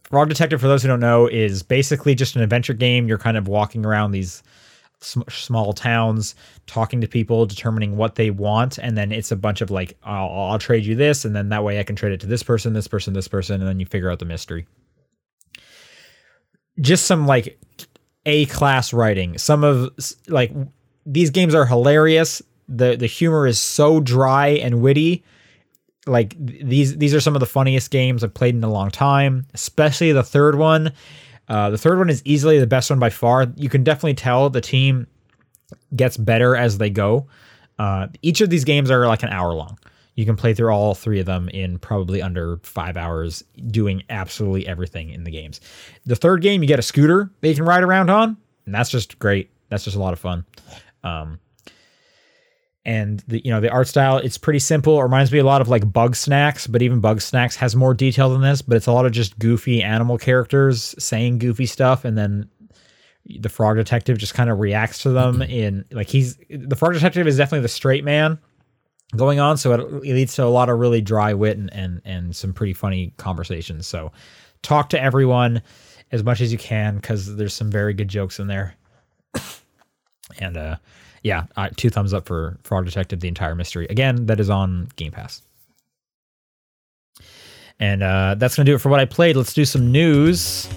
Frog 0.04 0.28
Detective, 0.28 0.60
for 0.60 0.66
those 0.68 0.82
who 0.82 0.88
don't 0.88 1.00
know, 1.00 1.26
is 1.26 1.62
basically 1.62 2.14
just 2.14 2.36
an 2.36 2.42
adventure 2.42 2.74
game. 2.74 3.08
You're 3.08 3.18
kind 3.18 3.36
of 3.36 3.48
walking 3.48 3.86
around 3.86 4.10
these 4.12 4.42
sm- 5.02 5.28
small 5.28 5.72
towns, 5.72 6.34
talking 6.66 7.00
to 7.00 7.08
people, 7.08 7.46
determining 7.46 7.96
what 7.96 8.14
they 8.14 8.30
want, 8.30 8.78
and 8.78 8.96
then 8.96 9.12
it's 9.12 9.30
a 9.30 9.36
bunch 9.36 9.60
of 9.60 9.70
like, 9.70 9.96
I'll, 10.02 10.30
I'll 10.30 10.58
trade 10.58 10.84
you 10.84 10.94
this, 10.94 11.24
and 11.24 11.34
then 11.34 11.48
that 11.50 11.64
way 11.64 11.78
I 11.78 11.82
can 11.82 11.96
trade 11.96 12.12
it 12.12 12.20
to 12.20 12.26
this 12.26 12.42
person, 12.42 12.72
this 12.72 12.88
person, 12.88 13.14
this 13.14 13.28
person, 13.28 13.60
and 13.60 13.68
then 13.68 13.80
you 13.80 13.86
figure 13.86 14.10
out 14.10 14.18
the 14.18 14.24
mystery. 14.24 14.66
Just 16.80 17.06
some 17.06 17.26
like 17.26 17.58
A 18.26 18.46
class 18.46 18.92
writing. 18.92 19.36
Some 19.38 19.64
of 19.64 19.90
like 20.28 20.52
these 21.04 21.30
games 21.30 21.54
are 21.54 21.66
hilarious. 21.66 22.40
the 22.68 22.96
The 22.96 23.06
humor 23.06 23.46
is 23.46 23.60
so 23.60 24.00
dry 24.00 24.48
and 24.48 24.80
witty 24.80 25.24
like 26.06 26.34
these 26.38 26.96
these 26.96 27.14
are 27.14 27.20
some 27.20 27.36
of 27.36 27.40
the 27.40 27.46
funniest 27.46 27.90
games 27.90 28.24
I've 28.24 28.34
played 28.34 28.54
in 28.54 28.64
a 28.64 28.70
long 28.70 28.90
time, 28.90 29.46
especially 29.54 30.12
the 30.12 30.22
third 30.22 30.56
one. 30.56 30.92
Uh, 31.48 31.70
the 31.70 31.78
third 31.78 31.98
one 31.98 32.08
is 32.08 32.22
easily 32.24 32.58
the 32.58 32.66
best 32.66 32.90
one 32.90 32.98
by 32.98 33.10
far. 33.10 33.46
You 33.56 33.68
can 33.68 33.84
definitely 33.84 34.14
tell 34.14 34.48
the 34.50 34.60
team 34.60 35.06
gets 35.94 36.16
better 36.16 36.56
as 36.56 36.78
they 36.78 36.90
go. 36.90 37.26
Uh, 37.78 38.08
each 38.22 38.40
of 38.40 38.50
these 38.50 38.64
games 38.64 38.90
are 38.90 39.06
like 39.06 39.22
an 39.22 39.30
hour 39.30 39.52
long. 39.52 39.78
You 40.14 40.26
can 40.26 40.36
play 40.36 40.52
through 40.52 40.70
all 40.70 40.94
three 40.94 41.20
of 41.20 41.26
them 41.26 41.48
in 41.48 41.78
probably 41.78 42.20
under 42.20 42.58
five 42.58 42.96
hours, 42.96 43.42
doing 43.68 44.02
absolutely 44.10 44.66
everything 44.66 45.10
in 45.10 45.24
the 45.24 45.30
games. 45.30 45.60
The 46.04 46.16
third 46.16 46.42
game, 46.42 46.62
you 46.62 46.68
get 46.68 46.78
a 46.78 46.82
scooter 46.82 47.30
that 47.40 47.48
you 47.48 47.54
can 47.54 47.64
ride 47.64 47.82
around 47.82 48.10
on, 48.10 48.36
and 48.66 48.74
that's 48.74 48.90
just 48.90 49.18
great. 49.18 49.50
That's 49.70 49.84
just 49.84 49.96
a 49.96 50.00
lot 50.00 50.12
of 50.12 50.18
fun. 50.18 50.44
Um, 51.02 51.40
and 52.84 53.20
the 53.28 53.44
you 53.44 53.50
know 53.50 53.60
the 53.60 53.70
art 53.70 53.88
style 53.88 54.18
it's 54.18 54.38
pretty 54.38 54.58
simple. 54.58 54.98
It 54.98 55.02
reminds 55.02 55.32
me 55.32 55.38
a 55.38 55.44
lot 55.44 55.60
of 55.60 55.68
like 55.68 55.84
Bugsnax 55.84 56.70
but 56.70 56.82
even 56.82 57.00
Bugsnax 57.00 57.54
has 57.56 57.76
more 57.76 57.94
detail 57.94 58.30
than 58.30 58.40
this 58.40 58.62
but 58.62 58.76
it's 58.76 58.86
a 58.86 58.92
lot 58.92 59.06
of 59.06 59.12
just 59.12 59.38
goofy 59.38 59.82
animal 59.82 60.18
characters 60.18 60.94
saying 60.98 61.38
goofy 61.38 61.66
stuff 61.66 62.04
and 62.04 62.16
then 62.18 62.48
the 63.24 63.48
frog 63.48 63.76
detective 63.76 64.18
just 64.18 64.34
kind 64.34 64.50
of 64.50 64.58
reacts 64.58 65.02
to 65.02 65.10
them 65.10 65.42
in 65.42 65.84
like 65.92 66.08
he's 66.08 66.36
the 66.50 66.74
frog 66.74 66.92
detective 66.92 67.26
is 67.26 67.36
definitely 67.36 67.62
the 67.62 67.68
straight 67.68 68.04
man 68.04 68.38
going 69.16 69.38
on 69.38 69.56
so 69.56 69.72
it, 69.72 69.80
it 70.04 70.14
leads 70.14 70.34
to 70.34 70.44
a 70.44 70.46
lot 70.46 70.68
of 70.68 70.78
really 70.78 71.00
dry 71.00 71.34
wit 71.34 71.56
and, 71.56 71.72
and 71.72 72.00
and 72.04 72.34
some 72.34 72.52
pretty 72.52 72.72
funny 72.72 73.12
conversations. 73.16 73.86
So 73.86 74.12
talk 74.62 74.88
to 74.90 75.00
everyone 75.00 75.62
as 76.10 76.22
much 76.22 76.40
as 76.40 76.52
you 76.52 76.58
can 76.58 76.96
because 76.96 77.36
there's 77.36 77.54
some 77.54 77.70
very 77.70 77.94
good 77.94 78.08
jokes 78.08 78.38
in 78.38 78.46
there. 78.46 78.74
And 80.38 80.56
uh 80.56 80.76
yeah, 81.22 81.44
uh, 81.56 81.68
two 81.76 81.90
thumbs 81.90 82.12
up 82.12 82.26
for 82.26 82.58
Frog 82.64 82.84
Detective: 82.84 83.20
The 83.20 83.28
Entire 83.28 83.54
Mystery. 83.54 83.86
Again, 83.90 84.26
that 84.26 84.40
is 84.40 84.50
on 84.50 84.88
Game 84.96 85.12
Pass. 85.12 85.42
And 87.78 88.02
uh, 88.02 88.36
that's 88.38 88.54
gonna 88.54 88.66
do 88.66 88.74
it 88.74 88.78
for 88.78 88.88
what 88.88 89.00
I 89.00 89.04
played. 89.04 89.36
Let's 89.36 89.54
do 89.54 89.64
some 89.64 89.90
news. 89.90 90.68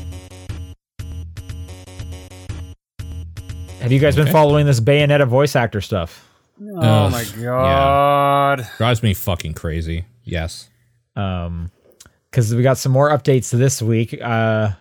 Have 3.79 3.91
you 3.91 3.99
guys 3.99 4.15
been 4.15 4.31
following 4.31 4.65
this 4.65 4.79
Bayonetta 4.79 5.27
voice 5.27 5.55
actor 5.55 5.81
stuff? 5.81 6.27
Oh 6.59 6.79
Ugh, 6.79 7.11
my 7.11 7.25
god. 7.43 8.67
Drives 8.77 9.03
me 9.03 9.13
fucking 9.13 9.53
crazy. 9.53 10.05
Yes. 10.23 10.69
Um, 11.15 11.71
because 12.31 12.53
we 12.53 12.63
got 12.63 12.77
some 12.77 12.91
more 12.91 13.09
updates 13.11 13.51
this 13.51 13.81
week. 13.81 14.19
Uh, 14.21 14.71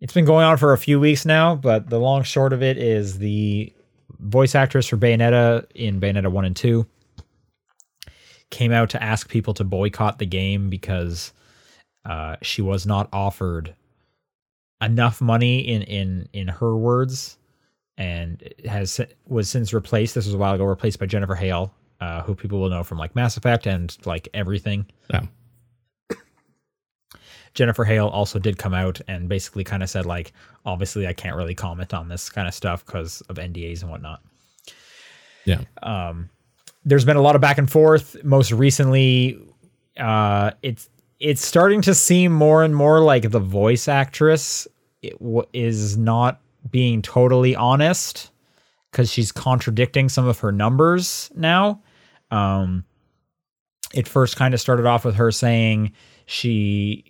it's 0.00 0.12
been 0.12 0.24
going 0.24 0.44
on 0.44 0.56
for 0.58 0.72
a 0.72 0.78
few 0.78 1.00
weeks 1.00 1.24
now, 1.24 1.54
but 1.54 1.88
the 1.88 1.98
long 1.98 2.22
short 2.22 2.52
of 2.52 2.62
it 2.62 2.76
is 2.76 3.18
the 3.18 3.72
voice 4.20 4.54
actress 4.54 4.86
for 4.86 4.96
Bayonetta 4.96 5.66
in 5.74 6.00
Bayonetta 6.00 6.30
1 6.30 6.44
and 6.44 6.56
2 6.56 6.86
came 8.50 8.72
out 8.72 8.90
to 8.90 9.02
ask 9.02 9.28
people 9.28 9.54
to 9.54 9.64
boycott 9.64 10.18
the 10.18 10.26
game 10.26 10.70
because 10.70 11.32
uh, 12.06 12.36
she 12.42 12.62
was 12.62 12.86
not 12.86 13.08
offered 13.12 13.74
enough 14.80 15.20
money 15.20 15.58
in 15.58 15.82
in 15.82 16.28
in 16.32 16.48
her 16.48 16.76
words 16.76 17.36
and 17.96 18.48
has 18.64 19.00
was 19.26 19.48
since 19.48 19.72
replaced 19.74 20.14
this 20.14 20.24
was 20.24 20.34
a 20.34 20.38
while 20.38 20.54
ago 20.54 20.64
replaced 20.64 20.98
by 21.00 21.06
Jennifer 21.06 21.34
Hale 21.34 21.72
uh, 22.00 22.22
who 22.22 22.34
people 22.34 22.60
will 22.60 22.70
know 22.70 22.84
from 22.84 22.96
like 22.96 23.14
Mass 23.16 23.36
Effect 23.36 23.66
and 23.66 23.96
like 24.06 24.28
everything 24.34 24.86
Yeah. 25.10 25.26
Jennifer 27.54 27.84
Hale 27.84 28.08
also 28.08 28.38
did 28.38 28.58
come 28.58 28.74
out 28.74 29.00
and 29.08 29.28
basically 29.28 29.64
kind 29.64 29.82
of 29.82 29.90
said 29.90 30.06
like, 30.06 30.32
obviously 30.64 31.06
I 31.06 31.12
can't 31.12 31.36
really 31.36 31.54
comment 31.54 31.94
on 31.94 32.08
this 32.08 32.28
kind 32.28 32.48
of 32.48 32.54
stuff 32.54 32.84
because 32.84 33.20
of 33.22 33.36
NDAs 33.36 33.82
and 33.82 33.90
whatnot. 33.90 34.20
Yeah. 35.44 35.60
Um, 35.82 36.28
there's 36.84 37.04
been 37.04 37.16
a 37.16 37.22
lot 37.22 37.34
of 37.34 37.40
back 37.40 37.58
and 37.58 37.70
forth. 37.70 38.22
Most 38.24 38.52
recently, 38.52 39.38
uh, 39.98 40.52
it's 40.62 40.88
it's 41.20 41.44
starting 41.44 41.82
to 41.82 41.94
seem 41.94 42.32
more 42.32 42.62
and 42.62 42.74
more 42.76 43.00
like 43.00 43.30
the 43.30 43.40
voice 43.40 43.88
actress 43.88 44.68
it 45.02 45.18
w- 45.18 45.46
is 45.52 45.96
not 45.96 46.40
being 46.70 47.02
totally 47.02 47.56
honest 47.56 48.30
because 48.90 49.10
she's 49.10 49.32
contradicting 49.32 50.08
some 50.08 50.26
of 50.26 50.38
her 50.40 50.52
numbers 50.52 51.30
now. 51.34 51.82
Um, 52.30 52.84
it 53.94 54.06
first 54.06 54.36
kind 54.36 54.54
of 54.54 54.60
started 54.60 54.86
off 54.86 55.04
with 55.04 55.16
her 55.16 55.30
saying 55.32 55.92
she 56.26 57.04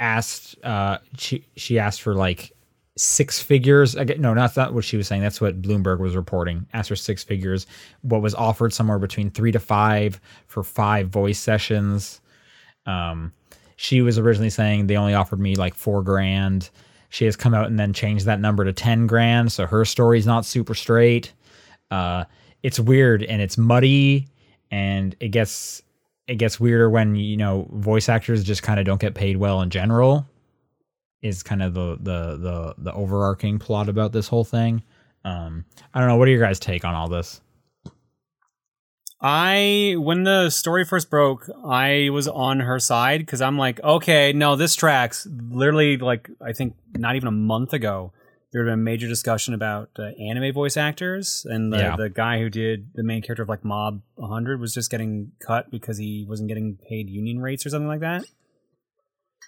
asked 0.00 0.56
uh 0.64 0.98
she 1.16 1.44
she 1.56 1.78
asked 1.78 2.02
for 2.02 2.14
like 2.14 2.52
six 2.96 3.40
figures. 3.40 3.94
Again 3.94 4.20
no 4.20 4.34
not 4.34 4.74
what 4.74 4.84
she 4.84 4.96
was 4.96 5.06
saying. 5.06 5.22
That's 5.22 5.40
what 5.40 5.60
bloomberg 5.62 6.00
was 6.00 6.16
reporting. 6.16 6.66
Asked 6.72 6.88
for 6.88 6.96
six 6.96 7.22
figures. 7.24 7.66
What 8.02 8.22
was 8.22 8.34
offered 8.34 8.72
somewhere 8.72 8.98
between 8.98 9.30
three 9.30 9.52
to 9.52 9.60
five 9.60 10.20
for 10.46 10.62
five 10.62 11.08
voice 11.08 11.38
sessions. 11.38 12.20
Um 12.86 13.32
she 13.76 14.00
was 14.00 14.18
originally 14.18 14.50
saying 14.50 14.86
they 14.86 14.96
only 14.96 15.14
offered 15.14 15.40
me 15.40 15.54
like 15.54 15.74
four 15.74 16.02
grand. 16.02 16.70
She 17.10 17.26
has 17.26 17.36
come 17.36 17.54
out 17.54 17.66
and 17.66 17.78
then 17.78 17.92
changed 17.92 18.24
that 18.26 18.40
number 18.40 18.64
to 18.64 18.72
10 18.72 19.06
grand 19.06 19.52
so 19.52 19.66
her 19.66 19.84
story's 19.84 20.26
not 20.26 20.44
super 20.44 20.74
straight. 20.74 21.32
Uh 21.90 22.24
it's 22.62 22.80
weird 22.80 23.22
and 23.22 23.40
it's 23.40 23.56
muddy 23.56 24.28
and 24.70 25.14
it 25.20 25.28
gets 25.28 25.82
it 26.28 26.36
gets 26.36 26.58
weirder 26.58 26.90
when 26.90 27.14
you 27.14 27.36
know 27.36 27.68
voice 27.72 28.08
actors 28.08 28.42
just 28.44 28.62
kind 28.62 28.80
of 28.80 28.86
don't 28.86 29.00
get 29.00 29.14
paid 29.14 29.36
well 29.36 29.62
in 29.62 29.70
general 29.70 30.26
is 31.22 31.42
kind 31.42 31.62
of 31.62 31.74
the 31.74 31.96
the 32.00 32.36
the 32.36 32.74
the 32.78 32.92
overarching 32.92 33.58
plot 33.58 33.88
about 33.88 34.12
this 34.12 34.28
whole 34.28 34.44
thing. 34.44 34.82
Um 35.24 35.64
i 35.94 36.00
don't 36.00 36.08
know. 36.08 36.16
What 36.16 36.28
are 36.28 36.30
your 36.30 36.40
guys 36.40 36.58
take 36.58 36.84
on 36.84 36.94
all 36.94 37.08
this? 37.08 37.40
I 39.20 39.94
when 39.98 40.24
the 40.24 40.50
story 40.50 40.84
first 40.84 41.08
broke, 41.08 41.48
I 41.64 42.10
was 42.12 42.28
on 42.28 42.60
her 42.60 42.78
side 42.78 43.20
because 43.20 43.40
I'm 43.40 43.56
like, 43.56 43.82
okay, 43.82 44.32
no, 44.32 44.56
this 44.56 44.74
tracks. 44.74 45.26
Literally, 45.50 45.96
like 45.96 46.28
I 46.40 46.52
think 46.52 46.76
not 46.94 47.16
even 47.16 47.28
a 47.28 47.32
month 47.32 47.72
ago, 47.72 48.12
there 48.56 48.64
had 48.64 48.70
been 48.70 48.80
a 48.80 48.82
major 48.82 49.06
discussion 49.06 49.52
about 49.52 49.90
uh, 49.98 50.04
anime 50.18 50.50
voice 50.54 50.78
actors, 50.78 51.44
and 51.50 51.70
the, 51.70 51.76
Yeah. 51.76 51.96
the 51.96 52.08
guy 52.08 52.38
who 52.38 52.48
did 52.48 52.88
the 52.94 53.02
main 53.02 53.20
character 53.20 53.42
of 53.42 53.50
like 53.50 53.66
Mob 53.66 54.00
100 54.14 54.58
was 54.60 54.72
just 54.72 54.90
getting 54.90 55.32
cut 55.46 55.70
because 55.70 55.98
he 55.98 56.24
wasn't 56.26 56.48
getting 56.48 56.78
paid 56.88 57.10
union 57.10 57.38
rates 57.38 57.66
or 57.66 57.68
something 57.68 57.86
like 57.86 58.00
that. 58.00 58.24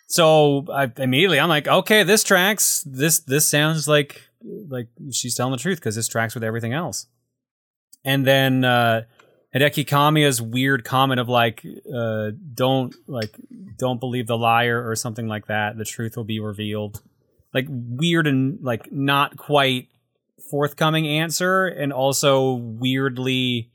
So 0.09 0.67
I 0.71 0.93
immediately 0.99 1.41
I'm 1.41 1.49
like, 1.49 1.67
okay, 1.69 2.03
this 2.03 2.23
tracks. 2.23 2.83
This 2.87 3.21
this 3.21 3.49
sounds 3.49 3.89
like 3.89 4.29
like 4.69 4.89
she's 5.11 5.35
telling 5.35 5.53
the 5.53 5.59
truth 5.59 5.79
because 5.79 5.95
this 5.97 6.07
tracks 6.09 6.35
with 6.35 6.45
everything 6.45 6.75
else. 6.75 7.07
And 8.05 8.27
then 8.27 8.63
uh, 8.63 9.05
Hideki 9.55 9.87
Kamiya's 9.87 10.41
weird 10.43 10.85
comment 10.85 11.19
of 11.19 11.31
like, 11.31 11.65
uh, 11.95 12.31
don't 12.55 12.95
like, 13.07 13.35
don't 13.79 14.01
believe 14.01 14.27
the 14.27 14.37
liar 14.37 14.87
or 14.87 14.95
something 14.97 15.29
like 15.29 15.47
that. 15.47 15.79
The 15.79 15.85
truth 15.87 16.15
will 16.17 16.25
be 16.25 16.41
revealed. 16.41 17.01
Like 17.55 17.67
weird 17.69 18.27
and 18.27 18.59
like 18.63 18.93
not 18.93 19.37
quite 19.37 19.89
forthcoming 20.51 21.07
answer, 21.07 21.67
and 21.67 21.93
also 21.93 22.55
weirdly 22.55 23.71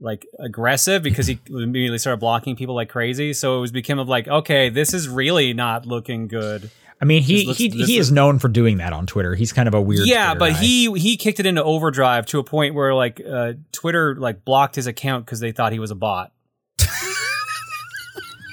like 0.00 0.26
aggressive 0.38 1.02
because 1.02 1.26
he 1.26 1.38
immediately 1.48 1.98
started 1.98 2.18
blocking 2.18 2.56
people 2.56 2.74
like 2.74 2.88
crazy. 2.88 3.32
So 3.32 3.58
it 3.58 3.60
was 3.60 3.72
became 3.72 3.98
of 3.98 4.08
like, 4.08 4.28
okay, 4.28 4.68
this 4.68 4.92
is 4.94 5.08
really 5.08 5.52
not 5.54 5.86
looking 5.86 6.26
good. 6.28 6.70
i 7.00 7.04
mean 7.04 7.22
he 7.22 7.46
This 7.46 7.58
he, 7.58 7.68
this 7.68 7.88
he 7.88 7.98
is- 7.98 8.06
is 8.08 8.12
known 8.12 8.38
for 8.38 8.48
doing 8.48 8.76
that 8.78 8.92
on 8.92 9.04
twitter 9.06 9.34
he's 9.34 9.52
kind 9.52 9.66
of 9.66 9.74
a 9.74 9.80
weird 9.80 10.06
yeah, 10.06 10.26
Twitter 10.26 10.38
but 10.38 10.52
guy. 10.52 10.58
he 10.58 10.92
he 10.92 11.16
kicked 11.16 11.40
it 11.40 11.44
into 11.46 11.62
overdrive 11.62 12.24
to 12.26 12.38
a 12.38 12.44
point 12.44 12.74
where 12.74 12.94
like 12.94 13.20
uh, 13.20 13.54
Twitter 13.72 14.14
like 14.14 14.44
blocked 14.44 14.76
his 14.76 14.86
account 14.86 15.26
because 15.26 15.40
they 15.40 15.50
thought 15.52 15.72
he 15.72 15.78
was 15.80 15.90
a 15.90 15.94
bot. 15.96 16.32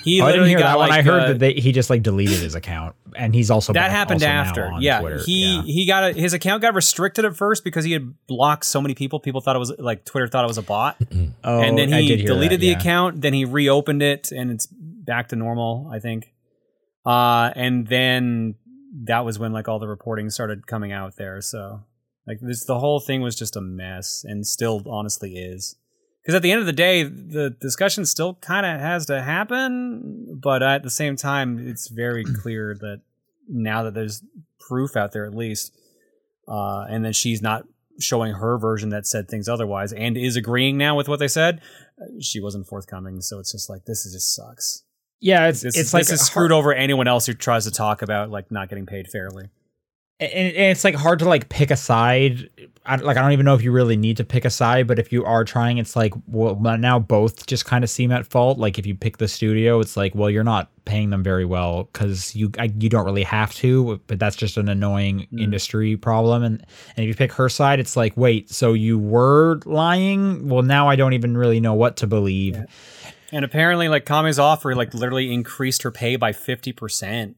He 0.03 0.21
Oh, 0.21 0.25
I 0.25 0.31
didn't 0.31 0.47
hear 0.47 0.59
got 0.59 0.65
that 0.73 0.77
one. 0.77 0.91
I 0.91 1.01
heard 1.01 1.21
uh, 1.23 1.27
that 1.29 1.39
they, 1.39 1.53
he 1.53 1.71
just 1.71 1.89
like 1.89 2.03
deleted 2.03 2.39
his 2.39 2.55
account, 2.55 2.95
and 3.15 3.33
he's 3.35 3.49
also 3.51 3.73
that 3.73 3.79
back 3.87 3.91
happened 3.91 4.21
also 4.23 4.27
now 4.27 4.41
after. 4.41 4.65
on 4.65 4.81
Yeah, 4.81 4.99
Twitter. 5.01 5.21
he 5.25 5.55
Yeah. 5.55 5.61
he 5.63 5.85
got 5.87 6.03
a, 6.03 6.13
his 6.13 6.33
account 6.33 6.61
got 6.61 6.73
restricted 6.75 7.25
at 7.25 7.35
first 7.35 7.63
because 7.63 7.85
he 7.85 7.91
had 7.91 8.13
blocked 8.27 8.65
so 8.65 8.81
many 8.81 8.93
people. 8.95 9.19
People 9.19 9.41
thought 9.41 9.55
it 9.55 9.59
was 9.59 9.73
like 9.77 10.05
Twitter 10.05 10.27
thought 10.27 10.43
it 10.43 10.47
was 10.47 10.57
a 10.57 10.61
bot, 10.63 10.97
Oh, 11.43 11.61
and 11.61 11.77
then 11.77 11.89
he 11.91 12.15
deleted 12.17 12.59
that, 12.59 12.61
the 12.61 12.67
yeah. 12.67 12.79
account. 12.79 13.21
Then 13.21 13.33
he 13.33 13.45
reopened 13.45 14.01
it, 14.03 14.31
and 14.31 14.51
it's 14.51 14.67
back 14.71 15.27
to 15.29 15.35
normal. 15.35 15.89
I 15.93 15.99
think. 15.99 16.33
Uh, 17.05 17.51
and 17.55 17.87
then 17.87 18.55
that 19.05 19.25
was 19.25 19.39
when 19.39 19.53
like 19.53 19.67
all 19.67 19.79
the 19.79 19.87
reporting 19.87 20.29
started 20.29 20.67
coming 20.67 20.91
out 20.91 21.15
there. 21.17 21.41
So 21.41 21.81
like 22.27 22.37
this, 22.41 22.65
the 22.65 22.77
whole 22.79 22.99
thing 22.99 23.21
was 23.21 23.35
just 23.35 23.55
a 23.55 23.61
mess, 23.61 24.23
and 24.23 24.45
still 24.45 24.83
honestly 24.87 25.33
is. 25.35 25.75
Because 26.21 26.35
at 26.35 26.43
the 26.43 26.51
end 26.51 26.59
of 26.59 26.67
the 26.67 26.73
day, 26.73 27.03
the 27.03 27.49
discussion 27.49 28.05
still 28.05 28.35
kind 28.35 28.65
of 28.65 28.79
has 28.79 29.07
to 29.07 29.21
happen, 29.21 30.39
but 30.39 30.61
at 30.61 30.83
the 30.83 30.89
same 30.89 31.15
time, 31.15 31.67
it's 31.67 31.87
very 31.87 32.23
clear 32.41 32.75
that 32.79 33.01
now 33.47 33.83
that 33.83 33.93
there's 33.93 34.23
proof 34.59 34.95
out 34.95 35.13
there, 35.13 35.25
at 35.25 35.33
least, 35.33 35.75
uh, 36.47 36.85
and 36.89 37.03
then 37.03 37.13
she's 37.13 37.41
not 37.41 37.65
showing 37.99 38.33
her 38.33 38.57
version 38.57 38.89
that 38.89 39.07
said 39.07 39.27
things 39.27 39.49
otherwise, 39.49 39.93
and 39.93 40.15
is 40.15 40.35
agreeing 40.35 40.77
now 40.77 40.95
with 40.95 41.07
what 41.07 41.19
they 41.19 41.27
said, 41.27 41.61
uh, 42.01 42.05
she 42.19 42.39
wasn't 42.39 42.67
forthcoming. 42.67 43.21
So 43.21 43.39
it's 43.39 43.51
just 43.51 43.69
like 43.69 43.85
this 43.85 44.05
is 44.05 44.13
just 44.13 44.35
sucks. 44.35 44.83
Yeah, 45.19 45.47
it's 45.47 45.61
This, 45.61 45.77
it's 45.77 45.91
this 45.91 45.93
like 45.93 46.11
is 46.11 46.21
screwed 46.21 46.51
over 46.51 46.73
anyone 46.73 47.07
else 47.07 47.25
who 47.25 47.33
tries 47.33 47.65
to 47.65 47.71
talk 47.71 48.01
about 48.01 48.29
like 48.29 48.51
not 48.51 48.69
getting 48.69 48.85
paid 48.85 49.07
fairly. 49.07 49.49
and, 50.19 50.31
and 50.31 50.71
it's 50.71 50.83
like 50.83 50.95
hard 50.95 51.19
to 51.19 51.25
like 51.25 51.49
pick 51.49 51.71
a 51.71 51.75
side. 51.75 52.49
I, 52.83 52.95
like 52.95 53.15
I 53.15 53.21
don't 53.21 53.31
even 53.33 53.45
know 53.45 53.53
if 53.53 53.61
you 53.63 53.71
really 53.71 53.95
need 53.95 54.17
to 54.17 54.23
pick 54.23 54.43
a 54.43 54.49
side, 54.49 54.87
but 54.87 54.97
if 54.97 55.11
you 55.11 55.23
are 55.23 55.43
trying, 55.43 55.77
it's 55.77 55.95
like 55.95 56.13
well 56.27 56.55
now 56.59 56.97
both 56.97 57.45
just 57.45 57.65
kind 57.65 57.83
of 57.83 57.89
seem 57.89 58.11
at 58.11 58.25
fault. 58.25 58.57
Like 58.57 58.79
if 58.79 58.85
you 58.87 58.95
pick 58.95 59.17
the 59.17 59.27
studio, 59.27 59.79
it's 59.79 59.95
like 59.95 60.15
well 60.15 60.29
you're 60.29 60.43
not 60.43 60.69
paying 60.85 61.11
them 61.11 61.21
very 61.21 61.45
well 61.45 61.83
because 61.93 62.35
you 62.35 62.51
I, 62.57 62.71
you 62.79 62.89
don't 62.89 63.05
really 63.05 63.23
have 63.23 63.53
to, 63.55 64.01
but 64.07 64.17
that's 64.17 64.35
just 64.35 64.57
an 64.57 64.67
annoying 64.67 65.27
Mm. 65.31 65.41
industry 65.41 65.95
problem. 65.95 66.41
And 66.43 66.65
and 66.97 67.03
if 67.03 67.07
you 67.07 67.13
pick 67.13 67.33
her 67.33 67.49
side, 67.49 67.79
it's 67.79 67.95
like 67.95 68.17
wait, 68.17 68.49
so 68.49 68.73
you 68.73 68.97
were 68.97 69.59
lying? 69.65 70.49
Well 70.49 70.63
now 70.63 70.89
I 70.89 70.95
don't 70.95 71.13
even 71.13 71.37
really 71.37 71.59
know 71.59 71.75
what 71.75 71.97
to 71.97 72.07
believe. 72.07 72.57
And 73.33 73.45
apparently, 73.45 73.87
like 73.89 74.05
Kame's 74.05 74.39
offer, 74.39 74.75
like 74.75 74.93
literally 74.93 75.31
increased 75.31 75.83
her 75.83 75.91
pay 75.91 76.15
by 76.15 76.33
fifty 76.33 76.71
percent. 76.73 77.37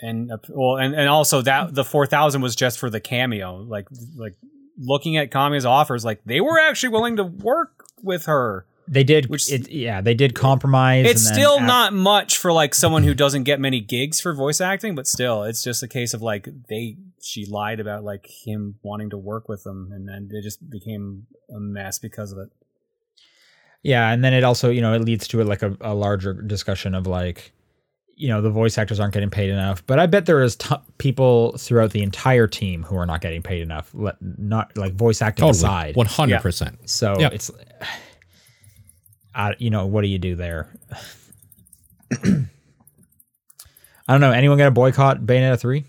And 0.00 0.30
uh, 0.30 0.38
well, 0.48 0.76
and, 0.76 0.94
and 0.94 1.08
also 1.08 1.42
that 1.42 1.74
the 1.74 1.84
four 1.84 2.06
thousand 2.06 2.40
was 2.40 2.54
just 2.54 2.78
for 2.78 2.90
the 2.90 3.00
cameo. 3.00 3.56
Like 3.56 3.88
like 4.16 4.34
looking 4.78 5.16
at 5.16 5.30
Kame's 5.30 5.64
offers, 5.64 6.04
like 6.04 6.22
they 6.24 6.40
were 6.40 6.58
actually 6.58 6.90
willing 6.90 7.16
to 7.16 7.24
work 7.24 7.84
with 8.02 8.26
her. 8.26 8.64
They 8.90 9.04
did, 9.04 9.28
Which- 9.28 9.52
it, 9.52 9.70
yeah, 9.70 10.00
they 10.00 10.14
did 10.14 10.34
compromise. 10.34 11.04
It's 11.04 11.26
and 11.26 11.36
then 11.36 11.42
still 11.42 11.60
not 11.60 11.92
much 11.92 12.38
for 12.38 12.52
like 12.52 12.74
someone 12.74 13.02
who 13.02 13.12
doesn't 13.12 13.42
get 13.42 13.60
many 13.60 13.80
gigs 13.80 14.18
for 14.18 14.32
voice 14.32 14.62
acting, 14.62 14.94
but 14.94 15.06
still, 15.06 15.42
it's 15.42 15.62
just 15.62 15.82
a 15.82 15.88
case 15.88 16.14
of 16.14 16.22
like 16.22 16.48
they 16.68 16.96
she 17.20 17.44
lied 17.44 17.80
about 17.80 18.02
like 18.02 18.26
him 18.46 18.76
wanting 18.82 19.10
to 19.10 19.18
work 19.18 19.46
with 19.46 19.64
them, 19.64 19.90
and 19.92 20.08
then 20.08 20.30
it 20.32 20.42
just 20.42 20.70
became 20.70 21.26
a 21.54 21.60
mess 21.60 21.98
because 21.98 22.32
of 22.32 22.38
it. 22.38 22.48
Yeah, 23.82 24.10
and 24.10 24.24
then 24.24 24.32
it 24.32 24.42
also, 24.42 24.70
you 24.70 24.80
know, 24.80 24.94
it 24.94 25.02
leads 25.02 25.28
to 25.28 25.44
like 25.44 25.62
a, 25.62 25.76
a 25.80 25.94
larger 25.94 26.32
discussion 26.34 26.94
of 26.94 27.06
like, 27.06 27.52
you 28.18 28.28
know, 28.28 28.42
the 28.42 28.50
voice 28.50 28.76
actors 28.78 29.00
aren't 29.00 29.14
getting 29.14 29.30
paid 29.30 29.50
enough. 29.50 29.84
But 29.86 29.98
I 29.98 30.06
bet 30.06 30.26
there 30.26 30.42
is 30.42 30.56
t- 30.56 30.74
people 30.98 31.56
throughout 31.56 31.92
the 31.92 32.02
entire 32.02 32.46
team 32.46 32.82
who 32.82 32.96
are 32.96 33.06
not 33.06 33.20
getting 33.20 33.42
paid 33.42 33.62
enough. 33.62 33.90
Let, 33.94 34.16
not 34.20 34.76
like 34.76 34.94
voice 34.94 35.22
acting 35.22 35.42
Totally. 35.46 35.58
aside. 35.58 35.96
One 35.96 36.06
hundred 36.06 36.40
percent. 36.42 36.88
So 36.90 37.16
Yeah. 37.18 37.30
it's, 37.32 37.50
I, 39.34 39.54
you 39.58 39.70
know, 39.70 39.86
what 39.86 40.02
do 40.02 40.08
you 40.08 40.18
do 40.18 40.34
there? 40.34 40.68
I 42.12 42.46
don't 44.08 44.20
know. 44.20 44.32
Anyone 44.32 44.58
gonna 44.58 44.70
boycott 44.70 45.20
Bayonetta 45.20 45.60
three? 45.60 45.84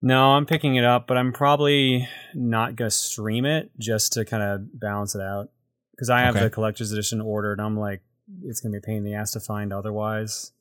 No, 0.00 0.32
I'm 0.32 0.46
picking 0.46 0.76
it 0.76 0.84
up, 0.84 1.06
but 1.08 1.16
I'm 1.16 1.32
probably 1.32 2.08
not 2.34 2.76
gonna 2.76 2.90
stream 2.90 3.44
it 3.44 3.70
just 3.78 4.12
to 4.12 4.24
kind 4.24 4.42
of 4.42 4.78
balance 4.78 5.14
it 5.14 5.20
out 5.22 5.50
because 5.92 6.10
I 6.10 6.20
have 6.20 6.36
Okay. 6.36 6.44
the 6.44 6.50
collector's 6.50 6.92
edition 6.92 7.20
ordered. 7.20 7.58
and 7.58 7.62
I'm 7.66 7.76
like, 7.78 8.02
it's 8.44 8.60
gonna 8.60 8.72
be 8.72 8.78
a 8.78 8.80
pain 8.80 8.98
in 8.98 9.04
the 9.04 9.14
ass 9.14 9.32
to 9.32 9.40
find 9.40 9.72
otherwise. 9.72 10.52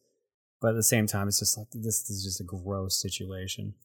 But 0.62 0.70
at 0.70 0.76
the 0.76 0.84
same 0.84 1.06
time, 1.08 1.28
it's 1.28 1.40
just 1.40 1.58
like 1.58 1.68
this 1.72 2.10
is 2.10 2.24
just 2.24 2.40
a 2.40 2.44
gross 2.44 3.00
situation. 3.00 3.76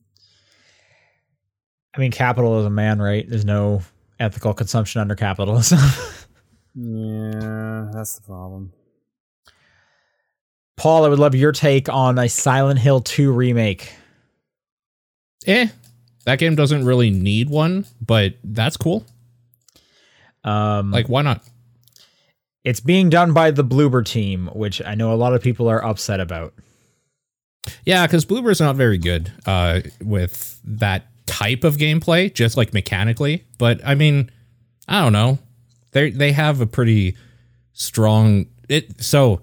I 1.95 1.99
mean, 2.01 2.11
capitalism, 2.11 2.75
man, 2.75 3.01
right? 3.03 3.29
There's 3.29 3.45
no 3.45 3.83
ethical 4.19 4.55
consumption 4.55 5.01
under 5.01 5.15
capitalism. 5.15 5.79
Yeah, 6.75 7.91
that's 7.93 8.17
the 8.17 8.23
problem. 8.23 8.73
Paul, 10.79 11.05
I 11.05 11.09
would 11.09 11.19
love 11.19 11.35
your 11.35 11.53
take 11.53 11.89
on 11.91 12.19
a 12.19 12.29
Silent 12.31 12.81
Hill 12.81 13.03
2 13.03 13.31
remake. 13.31 13.93
Eh, 15.47 15.67
that 16.25 16.39
game 16.39 16.55
doesn't 16.55 16.85
really 16.87 17.11
need 17.11 17.51
one, 17.51 17.85
but 18.01 18.37
that's 18.43 18.79
cool. 18.79 19.05
Um, 20.45 20.91
Like, 20.91 21.09
why 21.11 21.23
not? 21.23 21.45
It's 22.65 22.81
being 22.81 23.11
done 23.11 23.33
by 23.33 23.51
the 23.51 23.65
Bloober 23.65 24.05
team, 24.05 24.49
which 24.53 24.81
I 24.85 24.95
know 24.95 25.13
a 25.13 25.17
lot 25.17 25.35
of 25.35 25.43
people 25.43 25.69
are 25.69 25.85
upset 25.85 26.21
about. 26.21 26.55
Yeah, 27.85 28.07
because 28.07 28.25
Bloober's 28.25 28.61
not 28.61 28.77
very 28.77 28.99
good 28.99 29.33
uh, 29.47 29.81
with 30.01 30.61
that 30.65 31.07
type 31.27 31.65
of 31.65 31.77
gameplay, 31.77 32.33
just 32.33 32.57
like 32.57 32.73
mechanically. 32.73 33.45
But 33.59 33.81
I 33.85 33.95
mean, 33.95 34.31
I 34.89 35.01
don't 35.01 35.13
know. 35.13 35.39
They 35.93 36.11
they 36.11 36.33
have 36.33 36.61
a 36.61 36.67
pretty 36.67 37.17
strong 37.73 38.47
it. 38.69 39.03
So 39.03 39.41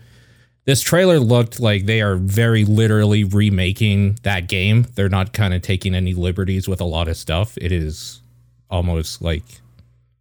this 0.66 0.82
trailer 0.82 1.20
looked 1.20 1.60
like 1.60 1.86
they 1.86 2.02
are 2.02 2.16
very 2.16 2.66
literally 2.66 3.24
remaking 3.24 4.20
that 4.24 4.48
game. 4.48 4.88
They're 4.96 5.10
not 5.10 5.34
kind 5.34 5.54
of 5.54 5.62
taking 5.62 5.96
any 5.96 6.14
liberties 6.14 6.68
with 6.68 6.82
a 6.82 6.86
lot 6.86 7.08
of 7.08 7.18
stuff. 7.18 7.58
It 7.58 7.72
is 7.72 8.22
almost 8.70 9.22
like 9.22 9.44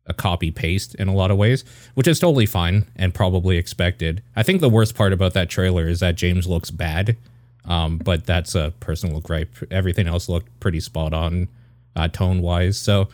a 0.09 0.15
copy 0.15 0.51
paste 0.51 0.95
in 0.97 1.09
a 1.09 1.15
lot 1.15 1.31
of 1.31 1.37
ways, 1.37 1.65
which 1.95 2.09
is 2.09 2.19
totally 2.19 2.47
fine 2.47 2.87
and 2.97 3.15
probably 3.15 3.57
expected. 3.57 4.23
I 4.35 4.43
think 4.43 4.61
the 4.61 4.69
worst 4.69 4.95
part 4.95 5.13
about 5.13 5.35
that 5.35 5.49
trailer 5.49 5.87
is 5.89 6.01
that 6.01 6.17
James 6.17 6.47
looks 6.47 6.71
bad. 6.71 7.17
Um, 7.65 7.99
but 7.99 8.25
that's 8.25 8.55
a 8.55 8.73
personal 8.81 9.21
gripe. 9.21 9.55
Everything 9.71 10.07
else 10.07 10.29
looked 10.29 10.59
pretty 10.59 10.81
spot 10.81 11.13
on, 11.13 11.49
uh, 11.95 12.09
tone 12.09 12.41
wise. 12.41 12.79
So 12.79 13.09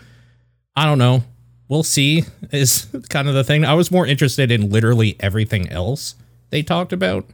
I 0.76 0.84
don't 0.86 0.99
know. 0.99 1.24
We'll 1.68 1.82
see. 1.82 2.24
Is 2.53 2.86
kind 3.09 3.28
of 3.28 3.34
the 3.34 3.45
thing. 3.45 3.64
I 3.64 3.74
was 3.74 3.90
more 3.90 4.07
interested 4.07 4.51
in 4.51 4.70
literally 4.70 5.16
everything 5.18 5.68
else 5.70 6.14
they 6.51 6.62
talked 6.62 6.92
about. 6.92 7.26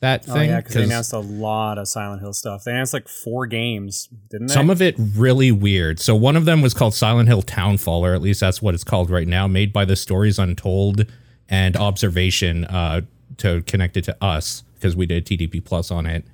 That 0.00 0.24
Oh 0.28 0.32
thing 0.32 0.48
yeah, 0.48 0.56
because 0.60 0.74
they 0.74 0.84
announced 0.84 1.12
a 1.12 1.18
lot 1.18 1.76
of 1.76 1.86
Silent 1.86 2.22
Hill 2.22 2.32
stuff. 2.32 2.64
They 2.64 2.72
announced 2.72 2.94
like 2.94 3.06
four 3.06 3.46
games, 3.46 4.08
didn't 4.30 4.46
they? 4.46 4.54
Some 4.54 4.70
of 4.70 4.80
it 4.80 4.94
really 4.98 5.52
weird. 5.52 6.00
So 6.00 6.16
one 6.16 6.36
of 6.36 6.46
them 6.46 6.62
was 6.62 6.72
called 6.72 6.94
Silent 6.94 7.28
Hill 7.28 7.42
Townfall, 7.42 8.04
or 8.06 8.14
at 8.14 8.22
least 8.22 8.40
that's 8.40 8.62
what 8.62 8.72
it's 8.74 8.84
called 8.84 9.10
right 9.10 9.28
now, 9.28 9.46
made 9.46 9.74
by 9.74 9.84
the 9.84 9.96
Stories 9.96 10.38
Untold 10.38 11.04
and 11.50 11.76
Observation 11.76 12.64
uh, 12.64 13.02
to 13.38 13.60
connect 13.62 13.98
it 13.98 14.04
to 14.04 14.16
us 14.24 14.62
because 14.74 14.96
we 14.96 15.04
did 15.04 15.26
TDP 15.26 15.62
Plus 15.62 15.90
on 15.90 16.06
it. 16.06 16.24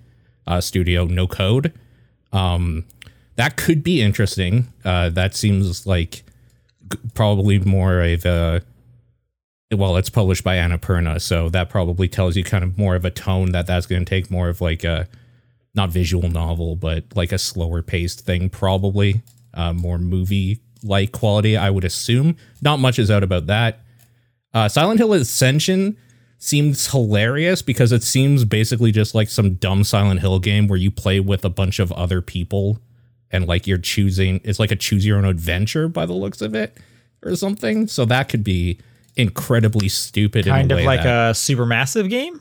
Uh, 0.46 0.60
studio 0.60 1.04
No 1.06 1.26
Code. 1.26 1.72
Um, 2.32 2.84
that 3.34 3.56
could 3.56 3.82
be 3.82 4.00
interesting. 4.00 4.72
Uh, 4.84 5.08
that 5.10 5.34
seems 5.34 5.86
like 5.88 6.22
g- 6.92 6.98
probably 7.14 7.58
more 7.58 8.00
of 8.00 8.24
a 8.24 8.62
well, 9.72 9.96
it's 9.96 10.10
published 10.10 10.44
by 10.44 10.56
Annapurna, 10.56 11.20
so 11.20 11.48
that 11.48 11.68
probably 11.70 12.08
tells 12.08 12.36
you 12.36 12.44
kind 12.44 12.62
of 12.62 12.78
more 12.78 12.94
of 12.94 13.04
a 13.04 13.10
tone 13.10 13.52
that 13.52 13.66
that's 13.66 13.86
going 13.86 14.04
to 14.04 14.08
take 14.08 14.30
more 14.30 14.48
of 14.48 14.60
like 14.60 14.84
a 14.84 15.08
not 15.74 15.90
visual 15.90 16.28
novel, 16.30 16.76
but 16.76 17.04
like 17.14 17.32
a 17.32 17.38
slower 17.38 17.82
paced 17.82 18.20
thing, 18.20 18.48
probably 18.48 19.22
uh, 19.54 19.72
more 19.72 19.98
movie 19.98 20.60
like 20.82 21.12
quality, 21.12 21.56
I 21.56 21.70
would 21.70 21.84
assume. 21.84 22.36
Not 22.62 22.78
much 22.78 22.98
is 22.98 23.10
out 23.10 23.24
about 23.24 23.46
that. 23.46 23.80
Uh, 24.54 24.68
Silent 24.68 25.00
Hill 25.00 25.12
Ascension 25.12 25.96
seems 26.38 26.90
hilarious 26.90 27.60
because 27.62 27.92
it 27.92 28.02
seems 28.02 28.44
basically 28.44 28.92
just 28.92 29.14
like 29.14 29.28
some 29.28 29.54
dumb 29.54 29.84
Silent 29.84 30.20
Hill 30.20 30.38
game 30.38 30.68
where 30.68 30.78
you 30.78 30.90
play 30.90 31.18
with 31.18 31.44
a 31.44 31.50
bunch 31.50 31.78
of 31.78 31.90
other 31.92 32.22
people 32.22 32.78
and 33.30 33.46
like 33.46 33.66
you're 33.66 33.78
choosing, 33.78 34.40
it's 34.44 34.60
like 34.60 34.70
a 34.70 34.76
choose 34.76 35.04
your 35.04 35.18
own 35.18 35.24
adventure 35.24 35.88
by 35.88 36.06
the 36.06 36.12
looks 36.12 36.40
of 36.40 36.54
it 36.54 36.78
or 37.22 37.34
something. 37.34 37.88
So 37.88 38.04
that 38.04 38.28
could 38.28 38.44
be 38.44 38.78
incredibly 39.16 39.88
stupid. 39.88 40.44
Kind 40.46 40.70
in 40.70 40.78
a 40.78 40.80
of 40.80 40.86
like 40.86 41.02
that- 41.02 41.30
a 41.30 41.32
supermassive 41.32 42.08
game. 42.10 42.40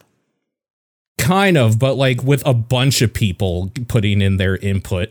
Kind 1.17 1.57
of, 1.57 1.79
but 1.79 1.95
like 1.95 2.23
with 2.23 2.45
a 2.45 2.53
bunch 2.53 3.01
of 3.01 3.13
people 3.13 3.71
putting 3.87 4.21
in 4.21 4.37
their 4.37 4.57
input, 4.57 5.09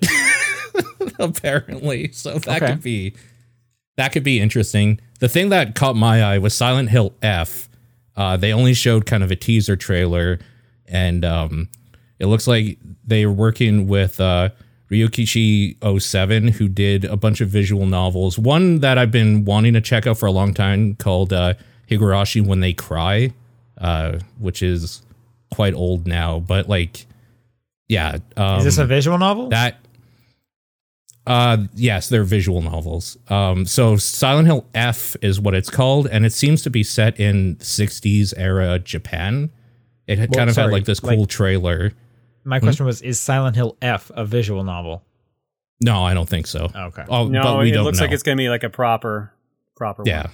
apparently. 1.18 2.12
So 2.12 2.38
that 2.40 2.62
Okay. 2.62 2.72
could 2.72 2.82
be 2.82 3.14
that 3.96 4.12
could 4.12 4.24
be 4.24 4.40
interesting. 4.40 5.00
The 5.20 5.28
thing 5.28 5.48
that 5.50 5.74
caught 5.74 5.96
my 5.96 6.22
eye 6.22 6.38
was 6.38 6.54
Silent 6.54 6.90
Hill 6.90 7.14
F. 7.22 7.68
Uh, 8.16 8.36
they 8.36 8.52
only 8.52 8.74
showed 8.74 9.06
kind 9.06 9.22
of 9.24 9.30
a 9.30 9.36
teaser 9.36 9.76
trailer, 9.76 10.38
and 10.86 11.24
um, 11.24 11.68
it 12.18 12.26
looks 12.26 12.46
like 12.46 12.78
they 13.04 13.24
are 13.24 13.32
working 13.32 13.86
with 13.88 14.20
uh, 14.20 14.50
Ryukishi07, 14.90 16.50
who 16.50 16.68
did 16.68 17.04
a 17.04 17.16
bunch 17.16 17.40
of 17.40 17.48
visual 17.48 17.86
novels. 17.86 18.38
One 18.38 18.80
that 18.80 18.98
I've 18.98 19.10
been 19.10 19.44
wanting 19.44 19.72
to 19.74 19.80
check 19.80 20.06
out 20.06 20.18
for 20.18 20.26
a 20.26 20.32
long 20.32 20.54
time 20.54 20.94
called 20.96 21.32
uh, 21.32 21.54
Higurashi 21.90 22.44
When 22.44 22.60
They 22.60 22.72
Cry, 22.72 23.32
uh, 23.78 24.18
which 24.38 24.62
is 24.62 25.02
quite 25.52 25.74
old 25.74 26.06
now, 26.06 26.38
but 26.40 26.68
like, 26.68 27.06
yeah. 27.88 28.18
Um, 28.36 28.58
Is 28.58 28.64
this 28.64 28.78
a 28.78 28.86
visual 28.86 29.18
novel? 29.18 29.48
that 29.50 29.78
uh 31.26 31.56
yes 31.74 32.10
they're 32.10 32.22
visual 32.22 32.60
novels 32.60 33.16
um 33.30 33.64
so 33.64 33.96
silent 33.96 34.46
hill 34.46 34.66
f 34.74 35.16
is 35.22 35.40
what 35.40 35.54
it's 35.54 35.70
called 35.70 36.06
and 36.08 36.26
it 36.26 36.34
seems 36.34 36.60
to 36.60 36.68
be 36.68 36.82
set 36.82 37.18
in 37.18 37.56
60s 37.56 38.34
era 38.36 38.78
japan 38.78 39.48
it 40.06 40.18
had 40.18 40.28
Well, 40.28 40.36
kind 40.40 40.50
of 40.50 40.54
sorry, 40.54 40.66
had 40.66 40.72
like 40.74 40.84
this 40.84 41.00
cool 41.00 41.20
like- 41.20 41.28
trailer 41.30 41.92
My 42.44 42.60
question 42.60 42.86
was: 42.86 43.00
Is 43.02 43.18
Silent 43.18 43.56
Hill 43.56 43.76
F 43.82 44.10
a 44.14 44.24
visual 44.24 44.64
novel? 44.64 45.02
no 45.80 46.04
i 46.04 46.14
don't 46.14 46.28
think 46.28 46.46
so 46.46 46.70
Okay. 46.74 47.02
oh 47.08 47.26
no, 47.26 47.42
but 47.42 47.58
we 47.58 47.70
it 47.70 47.74
don't 47.74 47.84
looks 47.84 47.98
know. 47.98 48.04
like 48.04 48.12
it's 48.12 48.22
gonna 48.22 48.36
be 48.36 48.48
like 48.48 48.62
a 48.62 48.70
proper, 48.70 49.32
proper. 49.76 50.04
yeah 50.06 50.22
one. 50.22 50.30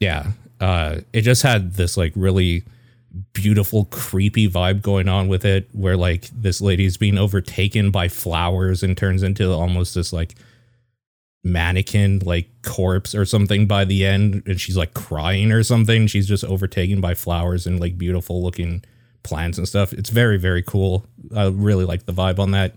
yeah 0.00 0.26
uh 0.60 0.96
it 1.14 1.22
just 1.22 1.42
had 1.42 1.72
this 1.74 1.96
like 1.96 2.12
really 2.14 2.62
beautiful 3.32 3.86
creepy 3.86 4.48
vibe 4.48 4.82
going 4.82 5.08
on 5.08 5.28
with 5.28 5.46
it 5.46 5.66
where 5.72 5.96
like 5.96 6.28
this 6.28 6.60
lady's 6.60 6.98
being 6.98 7.16
overtaken 7.16 7.90
by 7.90 8.06
flowers 8.06 8.82
and 8.82 8.98
turns 8.98 9.22
into 9.22 9.50
almost 9.50 9.94
this 9.94 10.12
like 10.12 10.34
mannequin 11.42 12.18
like 12.20 12.48
corpse 12.62 13.14
or 13.14 13.24
something 13.24 13.66
by 13.66 13.84
the 13.86 14.04
end 14.04 14.42
and 14.46 14.60
she's 14.60 14.76
like 14.76 14.92
crying 14.92 15.50
or 15.50 15.62
something 15.62 16.06
she's 16.06 16.28
just 16.28 16.44
overtaken 16.44 17.00
by 17.00 17.14
flowers 17.14 17.66
and 17.66 17.80
like 17.80 17.96
beautiful 17.96 18.42
looking 18.42 18.84
plans 19.22 19.58
and 19.58 19.66
stuff. 19.68 19.92
It's 19.92 20.10
very 20.10 20.38
very 20.38 20.62
cool. 20.62 21.04
I 21.34 21.48
really 21.48 21.84
like 21.84 22.06
the 22.06 22.12
vibe 22.12 22.38
on 22.38 22.52
that. 22.52 22.74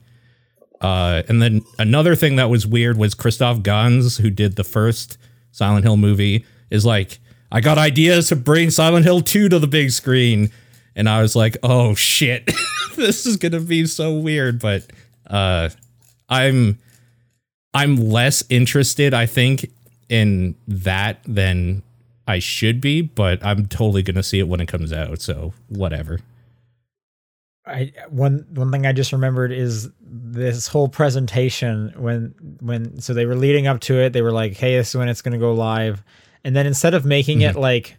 Uh, 0.84 1.24
and 1.30 1.41
then 1.41 1.62
another 1.80 2.14
thing 2.14 2.36
that 2.36 2.50
was 2.50 2.68
weird 2.68 2.98
was 2.98 3.14
Christophe 3.14 3.64
Gans, 3.64 4.18
who 4.18 4.30
did 4.30 4.58
the 4.58 4.66
first 4.66 5.18
Silent 5.52 5.86
Hill 5.86 5.96
movie, 5.96 6.46
is 6.70 6.86
like, 6.86 7.20
I 7.50 7.62
got 7.62 7.78
ideas 7.78 8.28
to 8.30 8.36
bring 8.36 8.70
Silent 8.70 9.06
Hill 9.06 9.22
2 9.22 9.48
to 9.48 9.60
the 9.60 9.68
big 9.68 9.91
screen. 9.91 10.52
And 10.96 11.08
I 11.08 11.22
was 11.22 11.36
like, 11.36 11.56
oh 11.64 11.96
shit, 11.96 12.52
this 12.96 13.26
is 13.26 13.38
gonna 13.38 13.62
be 13.62 13.86
so 13.86 14.14
weird. 14.14 14.60
But 14.60 14.86
uh, 15.28 15.70
I'm 16.30 16.78
I'm 17.74 17.96
less 17.96 18.44
interested, 18.50 19.14
I 19.14 19.26
think, 19.26 19.72
in 20.10 20.56
that 20.68 21.20
than 21.26 21.82
I 22.28 22.39
should 22.39 22.80
be, 22.82 23.02
but 23.02 23.44
I'm 23.44 23.68
totally 23.68 24.04
gonna 24.04 24.22
see 24.22 24.39
it 24.39 24.48
when 24.48 24.60
it 24.60 24.68
comes 24.68 24.91
out. 24.94 25.22
So 25.22 25.54
whatever. 25.70 26.20
I 27.66 27.93
one 28.09 28.45
one 28.49 28.72
thing 28.72 28.86
I 28.86 28.91
just 28.91 29.14
remembered 29.14 29.51
is 29.51 29.89
this 30.01 30.68
whole 30.68 30.89
presentation 30.89 31.93
when 31.95 32.36
when 32.59 32.99
so 32.99 33.14
they 33.14 33.26
were 33.26 33.36
leading 33.36 33.68
up 33.68 33.80
to 33.82 33.99
it, 33.99 34.11
they 34.14 34.22
were 34.22 34.32
like, 34.32 34.53
"Hey, 34.53 34.76
this 34.76 34.89
is 34.89 34.95
when 34.95 35.07
it's 35.07 35.22
going 35.22 35.34
to 35.34 35.38
go 35.38 35.53
live," 35.53 36.03
and 36.43 36.55
then 36.55 36.66
instead 36.68 36.93
of 36.93 37.05
making 37.05 37.41
it 37.41 37.51
mm-hmm. 37.51 37.61
like 37.61 37.97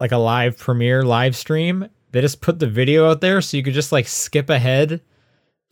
like 0.00 0.12
a 0.12 0.16
live 0.16 0.58
premiere 0.58 1.02
live 1.02 1.36
stream, 1.36 1.88
they 2.12 2.20
just 2.20 2.40
put 2.40 2.58
the 2.58 2.66
video 2.66 3.10
out 3.10 3.20
there 3.20 3.40
so 3.40 3.56
you 3.56 3.62
could 3.62 3.74
just 3.74 3.92
like 3.92 4.06
skip 4.06 4.48
ahead 4.48 5.02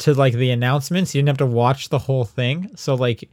to 0.00 0.14
like 0.14 0.34
the 0.34 0.50
announcements. 0.50 1.14
You 1.14 1.20
didn't 1.20 1.28
have 1.28 1.38
to 1.38 1.46
watch 1.46 1.88
the 1.88 1.98
whole 1.98 2.24
thing. 2.24 2.70
So 2.76 2.94
like, 2.94 3.28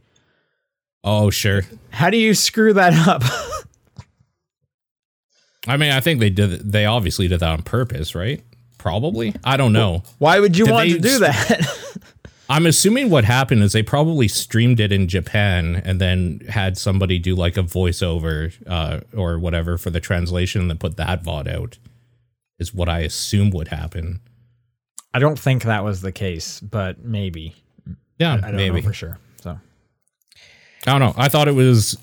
Oh 1.04 1.30
sure. 1.30 1.62
how 1.90 2.10
do 2.10 2.16
you 2.16 2.34
screw 2.34 2.72
that 2.74 3.08
up? 3.08 3.22
I 5.66 5.76
mean, 5.76 5.92
I 5.92 6.00
think 6.00 6.20
they 6.20 6.30
did. 6.30 6.72
They 6.72 6.86
obviously 6.86 7.28
did 7.28 7.40
that 7.40 7.50
on 7.50 7.62
purpose, 7.62 8.14
right? 8.14 8.42
Probably. 8.80 9.34
I 9.44 9.58
don't 9.58 9.74
know. 9.74 10.04
Why 10.16 10.40
would 10.40 10.56
you 10.56 10.64
Did 10.64 10.72
want 10.72 10.88
to 10.88 10.98
do 10.98 11.18
that? 11.18 11.68
I'm 12.48 12.64
assuming 12.64 13.10
what 13.10 13.24
happened 13.24 13.62
is 13.62 13.74
they 13.74 13.82
probably 13.82 14.26
streamed 14.26 14.80
it 14.80 14.90
in 14.90 15.06
Japan 15.06 15.82
and 15.84 16.00
then 16.00 16.40
had 16.48 16.78
somebody 16.78 17.18
do 17.18 17.34
like 17.34 17.58
a 17.58 17.62
voiceover 17.62 18.54
uh, 18.66 19.00
or 19.14 19.38
whatever 19.38 19.76
for 19.76 19.90
the 19.90 20.00
translation 20.00 20.62
and 20.62 20.70
then 20.70 20.78
put 20.78 20.96
that 20.96 21.22
VOD 21.22 21.54
out. 21.54 21.78
Is 22.58 22.72
what 22.72 22.88
I 22.88 23.00
assume 23.00 23.50
would 23.50 23.68
happen. 23.68 24.20
I 25.12 25.18
don't 25.18 25.38
think 25.38 25.64
that 25.64 25.84
was 25.84 26.00
the 26.00 26.12
case, 26.12 26.58
but 26.60 27.04
maybe. 27.04 27.54
Yeah, 28.18 28.40
I 28.42 28.46
don't 28.46 28.56
maybe. 28.56 28.80
know 28.80 28.88
for 28.88 28.94
sure. 28.94 29.18
So 29.42 29.58
I 30.86 30.90
don't 30.90 31.00
know. 31.00 31.14
I 31.18 31.28
thought 31.28 31.48
it 31.48 31.54
was 31.54 31.98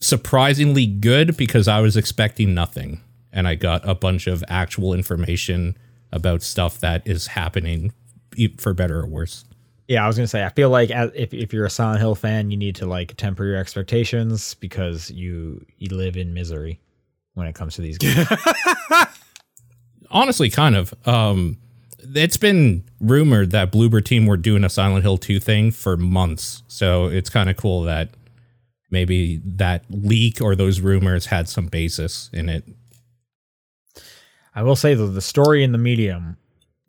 surprisingly 0.00 0.86
good 0.86 1.36
because 1.36 1.68
I 1.68 1.80
was 1.80 1.96
expecting 1.96 2.52
nothing, 2.52 3.00
and 3.32 3.46
I 3.46 3.54
got 3.54 3.88
a 3.88 3.94
bunch 3.94 4.26
of 4.26 4.42
actual 4.48 4.92
information 4.92 5.76
about 6.12 6.42
stuff 6.42 6.80
that 6.80 7.06
is 7.06 7.28
happening, 7.28 7.92
e- 8.36 8.54
for 8.58 8.74
better 8.74 9.00
or 9.00 9.06
worse. 9.06 9.44
Yeah, 9.88 10.04
I 10.04 10.06
was 10.08 10.16
gonna 10.16 10.26
say. 10.26 10.44
I 10.44 10.48
feel 10.48 10.70
like 10.70 10.90
as, 10.90 11.10
if 11.14 11.32
if 11.32 11.52
you're 11.52 11.66
a 11.66 11.70
Silent 11.70 12.00
Hill 12.00 12.14
fan, 12.14 12.50
you 12.50 12.56
need 12.56 12.74
to 12.76 12.86
like 12.86 13.16
temper 13.16 13.44
your 13.44 13.56
expectations 13.56 14.54
because 14.54 15.10
you 15.10 15.64
you 15.78 15.94
live 15.96 16.16
in 16.16 16.34
misery 16.34 16.80
when 17.34 17.46
it 17.46 17.54
comes 17.54 17.74
to 17.76 17.82
these 17.82 17.98
games. 17.98 18.26
Honestly, 20.10 20.50
kind 20.50 20.74
of. 20.74 20.94
Um, 21.06 21.58
it's 22.14 22.36
been 22.36 22.84
rumored 23.00 23.50
that 23.50 23.72
Bloober 23.72 24.04
Team 24.04 24.26
were 24.26 24.36
doing 24.36 24.64
a 24.64 24.68
Silent 24.68 25.02
Hill 25.02 25.18
2 25.18 25.40
thing 25.40 25.70
for 25.70 25.96
months, 25.96 26.62
so 26.68 27.06
it's 27.06 27.28
kind 27.28 27.50
of 27.50 27.56
cool 27.56 27.82
that 27.82 28.10
maybe 28.90 29.40
that 29.44 29.84
leak 29.90 30.40
or 30.40 30.54
those 30.54 30.80
rumors 30.80 31.26
had 31.26 31.48
some 31.48 31.66
basis 31.66 32.30
in 32.32 32.48
it. 32.48 32.64
I 34.56 34.62
will 34.62 34.74
say 34.74 34.94
though, 34.94 35.06
the 35.06 35.20
story 35.20 35.62
in 35.62 35.72
the 35.72 35.78
medium 35.78 36.38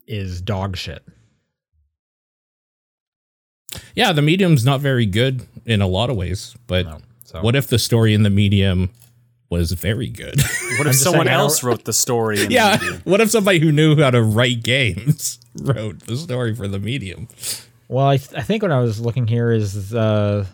is 0.08 0.42
dog 0.42 0.78
shit. 0.78 1.04
Yeah, 3.94 4.14
the 4.14 4.22
medium's 4.22 4.64
not 4.66 4.80
very 4.80 5.06
good 5.06 5.46
in 5.66 5.82
a 5.82 5.88
lot 5.88 6.10
of 6.10 6.16
ways, 6.16 6.56
but 6.66 6.86
No, 6.86 7.00
so 7.26 7.42
what 7.42 7.56
if 7.56 7.68
the 7.68 7.78
story 7.78 8.14
in 8.14 8.24
the 8.24 8.30
medium 8.30 8.90
was 9.50 9.74
very 9.74 10.08
good? 10.08 10.40
What 10.78 10.88
if 10.88 10.96
someone 10.96 11.26
saying, 11.28 11.38
else 11.38 11.62
wrote 11.64 11.84
the 11.84 11.94
story? 11.94 12.42
in 12.42 12.48
the 12.48 12.54
yeah, 12.54 12.78
movie? 12.82 13.02
what 13.04 13.20
if 13.20 13.30
somebody 13.30 13.60
who 13.60 13.72
knew 13.72 13.98
how 13.98 14.12
to 14.12 14.22
write 14.22 14.64
games 14.64 15.40
wrote 15.62 16.00
the 16.02 16.16
story 16.16 16.56
for 16.56 16.68
the 16.68 16.80
medium? 16.80 17.28
Well, 17.90 18.08
I, 18.08 18.18
th- 18.18 18.34
I 18.34 18.42
think 18.44 18.64
what 18.64 18.72
I 18.72 18.80
was 18.80 19.00
looking 19.02 19.28
here 19.28 19.52
is 19.52 19.94
uh, 19.94 20.46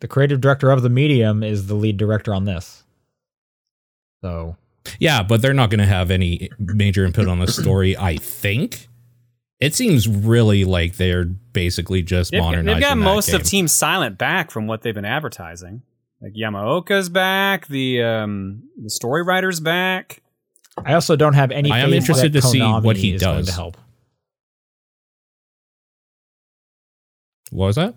the 0.00 0.08
creative 0.08 0.40
director 0.40 0.70
of 0.70 0.82
the 0.82 0.88
medium 0.88 1.42
is 1.42 1.66
the 1.66 1.74
lead 1.74 1.96
director 1.96 2.32
on 2.34 2.44
this. 2.44 2.84
So 4.22 4.56
Yeah, 4.98 5.22
but 5.22 5.42
they're 5.42 5.54
not 5.54 5.70
going 5.70 5.80
to 5.80 5.86
have 5.86 6.10
any 6.10 6.50
major 6.58 7.04
input 7.04 7.26
on 7.28 7.38
the 7.38 7.46
story, 7.46 7.96
I 7.96 8.16
think. 8.16 8.88
It 9.60 9.74
seems 9.74 10.06
really 10.06 10.64
like 10.64 10.96
they're 10.96 11.24
basically 11.24 12.02
just 12.02 12.32
They've, 12.32 12.40
got- 12.40 12.44
modernizing 12.46 12.74
they've 12.74 12.82
got 12.82 12.94
that 12.96 12.96
most 12.96 13.32
of. 13.32 13.42
Team 13.44 13.66
Silent 13.68 14.18
back 14.18 14.50
from 14.50 14.66
what 14.66 14.82
they've 14.82 14.94
been 14.94 15.04
advertising. 15.04 15.82
Like 16.20 16.32
Yamaoka's 16.34 17.08
back, 17.08 17.66
the 17.66 18.02
um, 18.02 18.62
the 18.82 18.90
story 18.90 19.22
writer's 19.22 19.60
back. 19.60 20.22
I 20.84 20.94
also 20.94 21.16
don't 21.16 21.34
have 21.34 21.50
any. 21.50 21.70
I 21.70 21.80
am 21.80 21.90
faith 21.90 21.96
interested 21.96 22.32
that 22.32 22.40
to 22.42 22.46
see 22.46 22.60
what 22.62 22.96
he 22.96 23.16
does. 23.16 23.46
to 23.46 23.52
help. 23.52 23.76
What 27.50 27.66
was 27.66 27.76
that? 27.76 27.94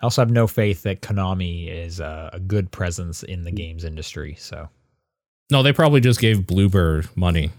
I 0.00 0.04
also 0.04 0.22
have 0.22 0.30
no 0.30 0.46
faith 0.46 0.82
that 0.84 1.02
Konami 1.02 1.68
is 1.70 2.00
uh, 2.00 2.30
a 2.32 2.40
good 2.40 2.70
presence 2.70 3.22
in 3.22 3.44
the 3.44 3.50
games 3.50 3.84
industry. 3.84 4.36
So 4.38 4.68
No, 5.50 5.62
they 5.62 5.72
probably 5.72 6.00
just 6.00 6.20
gave 6.20 6.38
Bloober 6.38 7.08
money. 7.16 7.50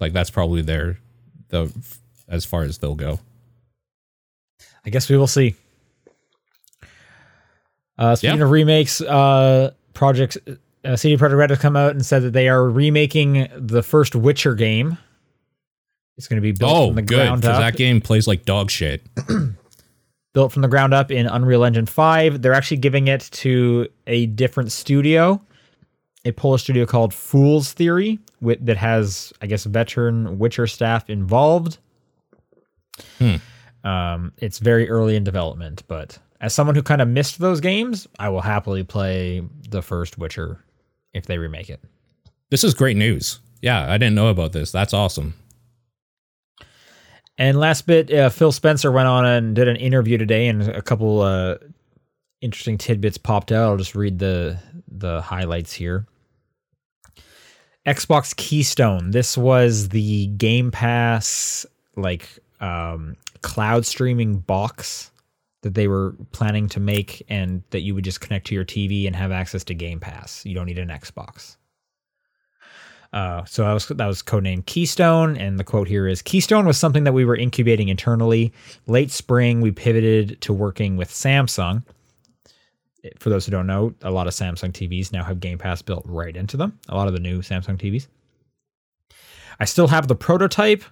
Like 0.00 0.12
that's 0.12 0.30
probably 0.30 0.62
their 0.62 0.98
the 1.48 1.72
as 2.28 2.44
far 2.44 2.62
as 2.62 2.78
they'll 2.78 2.94
go. 2.94 3.18
I 4.84 4.90
guess 4.90 5.08
we 5.08 5.16
will 5.16 5.26
see. 5.26 5.54
Uh, 7.98 8.16
speaking 8.16 8.38
Yeah. 8.38 8.44
of 8.44 8.50
remakes, 8.50 9.00
uh, 9.00 9.72
projects 9.94 10.38
uh, 10.84 10.96
CD 10.96 11.16
Projekt 11.16 11.36
Red 11.36 11.50
has 11.50 11.58
come 11.60 11.76
out 11.76 11.92
and 11.92 12.04
said 12.04 12.22
that 12.22 12.32
they 12.32 12.48
are 12.48 12.68
remaking 12.68 13.46
the 13.56 13.82
first 13.82 14.16
Witcher 14.16 14.54
game. 14.54 14.98
It's 16.16 16.26
going 16.26 16.38
to 16.38 16.42
be 16.42 16.52
built 16.52 16.72
Oh, 16.76 16.86
from 16.88 16.96
the 16.96 17.02
good 17.02 17.16
ground 17.26 17.42
because 17.42 17.56
up. 17.56 17.62
that 17.62 17.76
game 17.76 18.00
plays 18.00 18.26
like 18.26 18.44
dog 18.44 18.70
shit. 18.70 19.02
built 20.34 20.52
from 20.52 20.62
the 20.62 20.68
ground 20.68 20.92
up 20.94 21.10
in 21.10 21.26
Unreal 21.26 21.64
Engine 21.64 21.86
5. 21.86 22.42
They're 22.42 22.54
actually 22.54 22.78
giving 22.78 23.06
it 23.08 23.20
to 23.32 23.88
a 24.06 24.26
different 24.26 24.72
studio, 24.72 25.40
a 26.24 26.32
Polish 26.32 26.62
studio 26.62 26.86
called 26.86 27.12
Fool's 27.12 27.72
Theory, 27.72 28.18
wi- 28.40 28.58
that 28.62 28.76
has, 28.76 29.32
I 29.42 29.46
guess, 29.46 29.64
veteran 29.64 30.38
Witcher 30.38 30.66
staff 30.66 31.10
involved. 31.10 31.78
Hmm. 33.18 33.36
Um, 33.84 34.32
it's 34.38 34.58
very 34.58 34.88
early 34.88 35.16
in 35.16 35.24
development, 35.24 35.82
but 35.88 36.18
as 36.40 36.54
someone 36.54 36.76
who 36.76 36.82
kind 36.82 37.00
of 37.00 37.08
missed 37.08 37.38
those 37.38 37.60
games, 37.60 38.06
I 38.18 38.28
will 38.28 38.40
happily 38.40 38.84
play 38.84 39.42
the 39.68 39.82
first 39.82 40.18
Witcher 40.18 40.64
if 41.12 41.26
they 41.26 41.38
remake 41.38 41.68
it. 41.68 41.80
This 42.50 42.64
is 42.64 42.74
great 42.74 42.96
news. 42.96 43.40
Yeah, 43.60 43.90
I 43.90 43.98
didn't 43.98 44.14
know 44.14 44.28
about 44.28 44.52
this. 44.52 44.70
That's 44.70 44.92
awesome. 44.92 45.34
And 47.38 47.58
last 47.58 47.86
bit, 47.86 48.12
uh, 48.12 48.28
Phil 48.28 48.52
Spencer 48.52 48.92
went 48.92 49.08
on 49.08 49.24
and 49.24 49.54
did 49.54 49.66
an 49.66 49.76
interview 49.76 50.18
today, 50.18 50.48
and 50.48 50.62
a 50.62 50.82
couple 50.82 51.22
uh, 51.22 51.56
interesting 52.40 52.76
tidbits 52.76 53.16
popped 53.16 53.50
out. 53.50 53.70
I'll 53.70 53.76
just 53.78 53.94
read 53.94 54.18
the 54.18 54.58
the 54.86 55.22
highlights 55.22 55.72
here. 55.72 56.06
Xbox 57.86 58.34
Keystone. 58.36 59.10
This 59.10 59.36
was 59.36 59.88
the 59.88 60.26
Game 60.28 60.70
Pass 60.70 61.66
like 61.96 62.28
um, 62.60 63.16
cloud 63.40 63.84
streaming 63.84 64.38
box 64.38 65.10
that 65.62 65.74
they 65.74 65.88
were 65.88 66.14
planning 66.32 66.68
to 66.68 66.80
make, 66.80 67.22
and 67.28 67.62
that 67.70 67.80
you 67.80 67.94
would 67.94 68.04
just 68.04 68.20
connect 68.20 68.46
to 68.48 68.54
your 68.54 68.64
TV 68.64 69.06
and 69.06 69.14
have 69.14 69.30
access 69.30 69.64
to 69.64 69.74
Game 69.74 70.00
Pass. 70.00 70.44
You 70.44 70.54
don't 70.54 70.66
need 70.66 70.78
an 70.78 70.88
Xbox. 70.88 71.56
Uh, 73.12 73.44
so 73.44 73.62
that 73.62 73.72
was 73.72 73.88
that 73.88 74.06
was 74.06 74.22
codenamed 74.22 74.66
Keystone, 74.66 75.36
and 75.36 75.58
the 75.58 75.64
quote 75.64 75.86
here 75.88 76.06
is: 76.06 76.22
Keystone 76.22 76.66
was 76.66 76.78
something 76.78 77.04
that 77.04 77.12
we 77.12 77.24
were 77.24 77.36
incubating 77.36 77.88
internally. 77.88 78.52
Late 78.86 79.10
spring, 79.10 79.60
we 79.60 79.70
pivoted 79.70 80.40
to 80.40 80.52
working 80.52 80.96
with 80.96 81.10
Samsung. 81.10 81.82
For 83.18 83.30
those 83.30 83.44
who 83.46 83.50
don't 83.50 83.66
know, 83.66 83.94
a 84.02 84.10
lot 84.10 84.26
of 84.28 84.32
Samsung 84.34 84.70
TVs 84.72 85.12
now 85.12 85.24
have 85.24 85.40
Game 85.40 85.58
Pass 85.58 85.82
built 85.82 86.04
right 86.06 86.36
into 86.36 86.56
them. 86.56 86.78
A 86.88 86.94
lot 86.94 87.08
of 87.08 87.14
the 87.14 87.20
new 87.20 87.40
Samsung 87.40 87.76
TVs. 87.76 88.06
I 89.58 89.64
still 89.64 89.88
have 89.88 90.08
the 90.08 90.14
prototype. 90.14 90.84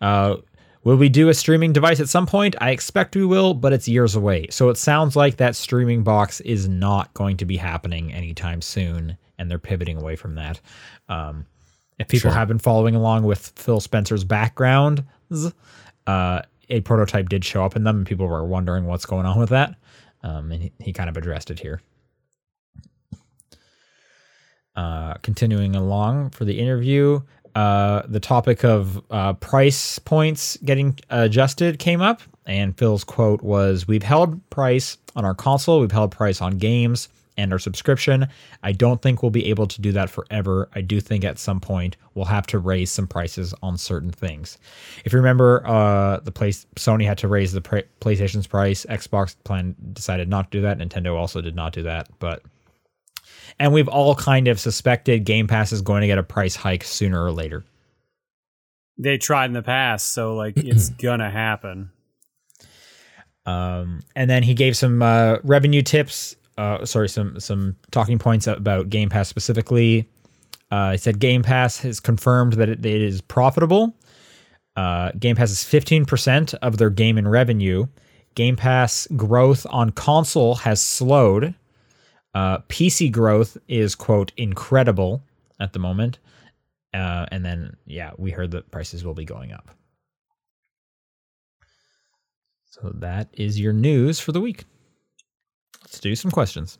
Uh, 0.00 0.36
will 0.84 0.96
we 0.96 1.08
do 1.08 1.28
a 1.28 1.34
streaming 1.34 1.72
device 1.72 2.00
at 2.00 2.08
some 2.08 2.26
point? 2.26 2.56
I 2.60 2.70
expect 2.70 3.16
we 3.16 3.24
will, 3.26 3.52
but 3.54 3.72
it's 3.72 3.86
years 3.86 4.14
away. 4.14 4.46
So 4.50 4.70
it 4.70 4.76
sounds 4.78 5.14
like 5.14 5.36
that 5.36 5.56
streaming 5.56 6.02
box 6.02 6.40
is 6.40 6.68
not 6.68 7.12
going 7.14 7.36
to 7.38 7.44
be 7.44 7.56
happening 7.56 8.12
anytime 8.12 8.62
soon, 8.62 9.16
and 9.38 9.50
they're 9.50 9.58
pivoting 9.58 9.98
away 10.00 10.16
from 10.16 10.34
that. 10.36 10.60
Um, 11.08 11.44
if 11.98 12.08
people 12.08 12.30
Sure. 12.30 12.38
have 12.38 12.48
been 12.48 12.58
following 12.58 12.94
along 12.94 13.24
with 13.24 13.52
Phil 13.56 13.80
Spencer's 13.80 14.24
background, 14.24 15.04
uh, 16.06 16.42
a 16.70 16.80
prototype 16.82 17.28
did 17.28 17.44
show 17.44 17.64
up 17.64 17.76
in 17.76 17.84
them, 17.84 17.98
and 17.98 18.06
people 18.06 18.26
were 18.26 18.44
wondering 18.44 18.86
what's 18.86 19.06
going 19.06 19.26
on 19.26 19.38
with 19.38 19.48
that. 19.50 19.74
Um, 20.22 20.52
and 20.52 20.62
he, 20.62 20.72
he 20.80 20.92
kind 20.92 21.08
of 21.08 21.16
addressed 21.16 21.50
it 21.50 21.60
here. 21.60 21.80
Uh, 24.76 25.14
continuing 25.22 25.74
along 25.74 26.30
for 26.30 26.44
the 26.44 26.58
interview, 26.58 27.20
uh, 27.54 28.02
the 28.06 28.20
topic 28.20 28.64
of 28.64 29.02
uh, 29.10 29.32
price 29.34 29.98
points 29.98 30.56
getting 30.64 30.96
adjusted 31.10 31.78
came 31.80 32.00
up, 32.00 32.20
and 32.46 32.78
Phil's 32.78 33.02
quote 33.02 33.42
was, 33.42 33.88
"We've 33.88 34.04
held 34.04 34.48
price 34.50 34.96
on 35.16 35.24
our 35.24 35.34
console, 35.34 35.80
we've 35.80 35.90
held 35.90 36.12
price 36.12 36.40
on 36.40 36.58
games." 36.58 37.08
And 37.38 37.52
our 37.52 37.58
subscription. 37.58 38.26
I 38.62 38.72
don't 38.72 39.00
think 39.00 39.22
we'll 39.22 39.30
be 39.30 39.46
able 39.46 39.66
to 39.68 39.80
do 39.80 39.92
that 39.92 40.10
forever. 40.10 40.68
I 40.74 40.80
do 40.80 41.00
think 41.00 41.24
at 41.24 41.38
some 41.38 41.60
point 41.60 41.96
we'll 42.14 42.24
have 42.24 42.46
to 42.48 42.58
raise 42.58 42.90
some 42.90 43.06
prices 43.06 43.54
on 43.62 43.78
certain 43.78 44.10
things. 44.10 44.58
If 45.04 45.12
you 45.12 45.18
remember, 45.18 45.66
uh, 45.66 46.18
the 46.18 46.32
place 46.32 46.66
Sony 46.74 47.06
had 47.06 47.16
to 47.18 47.28
raise 47.28 47.52
the 47.52 47.60
PlayStation's 47.60 48.48
price. 48.48 48.84
Xbox 48.90 49.36
plan 49.44 49.76
decided 49.92 50.28
not 50.28 50.50
to 50.50 50.58
do 50.58 50.62
that. 50.62 50.78
Nintendo 50.78 51.16
also 51.16 51.40
did 51.40 51.54
not 51.54 51.72
do 51.72 51.84
that. 51.84 52.08
But 52.18 52.42
and 53.58 53.72
we've 53.72 53.88
all 53.88 54.14
kind 54.14 54.48
of 54.48 54.60
suspected 54.60 55.24
Game 55.24 55.46
Pass 55.46 55.72
is 55.72 55.80
going 55.80 56.02
to 56.02 56.06
get 56.06 56.18
a 56.18 56.22
price 56.22 56.56
hike 56.56 56.84
sooner 56.84 57.22
or 57.22 57.32
later. 57.32 57.64
They 58.98 59.16
tried 59.16 59.46
in 59.46 59.52
the 59.52 59.62
past, 59.62 60.10
so 60.10 60.34
like 60.34 60.54
it's 60.56 60.88
gonna 60.88 61.30
happen. 61.30 61.90
Um, 63.46 64.00
and 64.14 64.28
then 64.28 64.42
he 64.42 64.52
gave 64.52 64.76
some 64.76 65.00
uh, 65.00 65.36
revenue 65.42 65.82
tips. 65.82 66.36
Uh, 66.58 66.84
sorry, 66.84 67.08
some 67.08 67.38
some 67.38 67.76
talking 67.92 68.18
points 68.18 68.48
about 68.48 68.90
Game 68.90 69.08
Pass 69.08 69.28
specifically. 69.28 70.08
Uh, 70.72 70.92
he 70.92 70.98
said 70.98 71.20
Game 71.20 71.42
Pass 71.42 71.78
has 71.78 72.00
confirmed 72.00 72.54
that 72.54 72.68
it, 72.68 72.84
it 72.84 73.00
is 73.00 73.20
profitable. 73.20 73.94
Uh, 74.76 75.12
Game 75.12 75.36
Pass 75.36 75.50
is 75.50 75.58
15% 75.58 76.54
of 76.54 76.76
their 76.76 76.90
game 76.90 77.16
in 77.16 77.26
revenue. 77.26 77.86
Game 78.34 78.56
Pass 78.56 79.06
growth 79.16 79.66
on 79.70 79.90
console 79.90 80.56
has 80.56 80.80
slowed. 80.80 81.54
Uh, 82.34 82.58
PC 82.68 83.10
growth 83.10 83.56
is 83.68 83.94
quote 83.94 84.32
incredible 84.36 85.22
at 85.60 85.72
the 85.72 85.78
moment. 85.78 86.18
Uh, 86.92 87.26
and 87.30 87.44
then 87.44 87.76
yeah, 87.86 88.10
we 88.18 88.30
heard 88.30 88.50
that 88.50 88.70
prices 88.70 89.04
will 89.04 89.14
be 89.14 89.24
going 89.24 89.52
up. 89.52 89.70
So 92.64 92.92
that 92.96 93.28
is 93.32 93.58
your 93.58 93.72
news 93.72 94.20
for 94.20 94.32
the 94.32 94.40
week. 94.40 94.64
Let's 95.88 96.00
do 96.00 96.14
some 96.14 96.30
questions. 96.30 96.78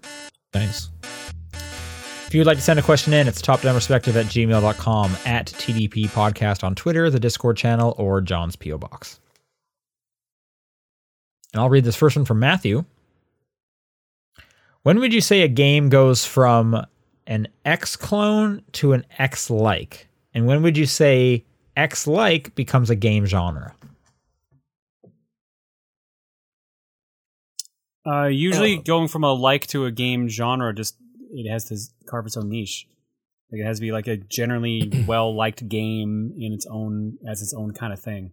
Thanks. 0.52 0.90
If 2.26 2.34
you 2.34 2.40
would 2.40 2.46
like 2.46 2.58
to 2.58 2.62
send 2.62 2.78
a 2.78 2.82
question 2.82 3.14
in, 3.14 3.26
it's 3.26 3.40
topdownperspective 3.40 4.14
at 4.14 4.26
gmail.com, 4.26 5.16
at 5.24 5.46
TDP 5.46 6.08
Podcast 6.08 6.62
on 6.62 6.74
Twitter, 6.74 7.08
the 7.08 7.18
Discord 7.18 7.56
channel, 7.56 7.94
or 7.96 8.20
John's 8.20 8.54
P.O. 8.54 8.76
Box. 8.76 9.18
And 11.54 11.62
I'll 11.62 11.70
read 11.70 11.84
this 11.84 11.96
first 11.96 12.16
one 12.16 12.26
from 12.26 12.38
Matthew. 12.38 12.84
When 14.82 15.00
would 15.00 15.14
you 15.14 15.22
say 15.22 15.40
a 15.40 15.48
game 15.48 15.88
goes 15.88 16.26
from 16.26 16.84
an 17.26 17.48
X 17.64 17.96
clone 17.96 18.62
to 18.72 18.92
an 18.92 19.06
X 19.18 19.48
like? 19.48 20.06
And 20.34 20.46
when 20.46 20.62
would 20.62 20.76
you 20.76 20.86
say 20.86 21.46
X 21.78 22.06
like 22.06 22.54
becomes 22.54 22.90
a 22.90 22.94
game 22.94 23.24
genre? 23.24 23.74
Uh, 28.08 28.26
usually, 28.26 28.78
going 28.78 29.08
from 29.08 29.24
a 29.24 29.32
like 29.32 29.66
to 29.68 29.84
a 29.84 29.90
game 29.90 30.28
genre, 30.28 30.74
just 30.74 30.96
it 31.30 31.50
has 31.50 31.64
to 31.66 31.78
carve 32.06 32.26
its 32.26 32.36
own 32.36 32.48
niche. 32.48 32.86
Like 33.50 33.60
it 33.60 33.64
has 33.64 33.78
to 33.78 33.80
be 33.80 33.92
like 33.92 34.06
a 34.06 34.16
generally 34.16 35.04
well 35.06 35.34
liked 35.34 35.68
game 35.68 36.32
in 36.38 36.52
its 36.52 36.66
own 36.66 37.18
as 37.26 37.42
its 37.42 37.54
own 37.54 37.72
kind 37.72 37.92
of 37.92 38.00
thing. 38.00 38.32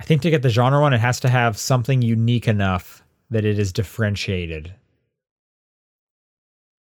I 0.00 0.04
think 0.04 0.22
to 0.22 0.30
get 0.30 0.42
the 0.42 0.48
genre 0.48 0.80
one, 0.80 0.94
it 0.94 1.00
has 1.00 1.20
to 1.20 1.28
have 1.28 1.58
something 1.58 2.00
unique 2.00 2.48
enough 2.48 3.02
that 3.30 3.44
it 3.44 3.58
is 3.58 3.72
differentiated. 3.72 4.74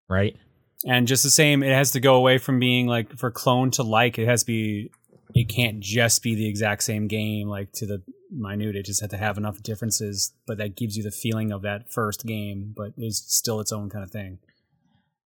Right? 0.08 0.38
And 0.86 1.08
just 1.08 1.24
the 1.24 1.30
same, 1.30 1.62
it 1.62 1.74
has 1.74 1.92
to 1.92 2.00
go 2.00 2.16
away 2.16 2.38
from 2.38 2.60
being 2.60 2.88
like 2.88 3.18
for 3.18 3.30
clone 3.30 3.72
to 3.72 3.84
like. 3.84 4.18
It 4.18 4.28
has 4.28 4.42
to 4.42 4.48
be. 4.48 4.92
It 5.36 5.48
can't 5.48 5.80
just 5.80 6.24
be 6.24 6.34
the 6.36 6.48
exact 6.48 6.84
same 6.84 7.08
game, 7.08 7.48
like 7.48 7.72
to 7.74 7.86
the 7.86 8.02
minute. 8.32 8.76
It 8.76 8.86
just 8.86 9.02
had 9.02 9.10
to 9.12 9.18
have 9.18 9.38
enough 9.38 9.62
differences, 9.62 10.34
but 10.48 10.58
that 10.58 10.76
gives 10.76 10.98
you 10.98 11.04
the 11.04 11.12
feeling 11.12 11.52
of 11.52 11.62
that 11.62 11.92
first 11.92 12.26
game, 12.26 12.74
but 12.76 12.94
is 12.98 13.18
still 13.28 13.60
its 13.60 13.72
own 13.72 13.90
kind 13.90 14.04
of 14.04 14.12
thing. 14.12 14.40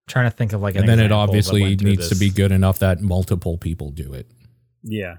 trying 0.09 0.29
to 0.29 0.37
think 0.37 0.53
of 0.53 0.61
like 0.61 0.75
an 0.75 0.81
And 0.81 0.89
then 0.89 0.99
it 1.01 1.13
obviously 1.13 1.63
went 1.63 1.81
through 1.81 1.91
needs 1.91 2.09
to 2.09 2.17
be 2.17 2.29
good 2.31 2.51
enough 2.53 2.81
that 2.81 3.01
multiple 3.01 3.57
people 3.57 3.91
do 3.93 4.13
it 4.13 4.27
Yeah. 4.83 5.17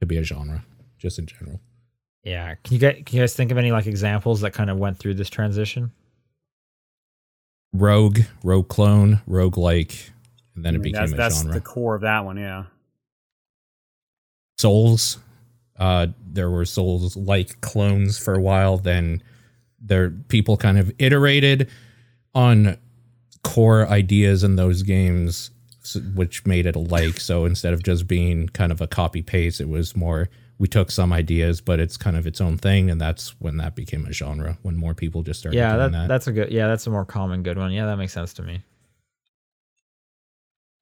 to 0.00 0.06
be 0.06 0.18
a 0.18 0.22
genre, 0.22 0.62
just 0.98 1.18
in 1.18 1.24
general. 1.26 1.60
Yeah. 2.22 2.54
Can 2.62 2.74
you 2.74 2.78
get 2.78 3.06
can 3.06 3.16
you 3.16 3.22
guys 3.22 3.34
think 3.34 3.50
of 3.50 3.56
any 3.56 3.72
like 3.72 3.86
examples 3.86 4.42
that 4.42 4.52
kind 4.52 4.68
of 4.68 4.76
went 4.76 4.98
through 4.98 5.14
this 5.14 5.30
transition? 5.30 5.90
Rogue, 7.72 8.20
Rogue 8.44 8.68
Clone, 8.68 9.20
Rogue 9.26 9.56
Like, 9.56 10.10
and 10.54 10.64
then 10.64 10.74
I 10.74 10.76
it 10.76 10.82
became 10.82 11.00
that's 11.00 11.12
a 11.12 11.16
that's 11.16 11.38
genre. 11.42 11.54
the 11.54 11.60
core 11.60 11.94
of 11.94 12.02
that 12.02 12.24
one. 12.24 12.36
Yeah. 12.36 12.64
Souls. 14.60 15.18
Uh, 15.78 16.08
there 16.32 16.50
were 16.50 16.64
Souls 16.64 17.16
like 17.16 17.60
clones 17.60 18.18
for 18.18 18.34
a 18.34 18.40
while. 18.40 18.76
Then 18.76 19.22
there 19.80 20.10
people 20.10 20.56
kind 20.56 20.78
of 20.78 20.92
iterated 20.98 21.68
on 22.34 22.76
core 23.42 23.86
ideas 23.88 24.44
in 24.44 24.56
those 24.56 24.82
games, 24.82 25.50
which 26.14 26.44
made 26.44 26.66
it 26.66 26.76
a 26.76 26.78
like. 26.78 27.18
So 27.20 27.46
instead 27.46 27.72
of 27.72 27.82
just 27.82 28.06
being 28.06 28.48
kind 28.48 28.70
of 28.70 28.80
a 28.80 28.86
copy 28.86 29.22
paste, 29.22 29.60
it 29.60 29.68
was 29.68 29.96
more 29.96 30.28
we 30.58 30.68
took 30.68 30.90
some 30.90 31.10
ideas, 31.10 31.62
but 31.62 31.80
it's 31.80 31.96
kind 31.96 32.18
of 32.18 32.26
its 32.26 32.38
own 32.38 32.58
thing, 32.58 32.90
and 32.90 33.00
that's 33.00 33.30
when 33.40 33.56
that 33.56 33.74
became 33.74 34.04
a 34.04 34.12
genre. 34.12 34.58
When 34.60 34.76
more 34.76 34.92
people 34.92 35.22
just 35.22 35.40
started 35.40 35.56
yeah, 35.56 35.74
doing 35.74 35.92
that, 35.92 35.98
that. 36.00 36.08
that's 36.08 36.26
a 36.26 36.32
good 36.32 36.52
yeah, 36.52 36.66
that's 36.66 36.86
a 36.86 36.90
more 36.90 37.06
common 37.06 37.42
good 37.42 37.56
one. 37.56 37.72
Yeah, 37.72 37.86
that 37.86 37.96
makes 37.96 38.12
sense 38.12 38.34
to 38.34 38.42
me. 38.42 38.62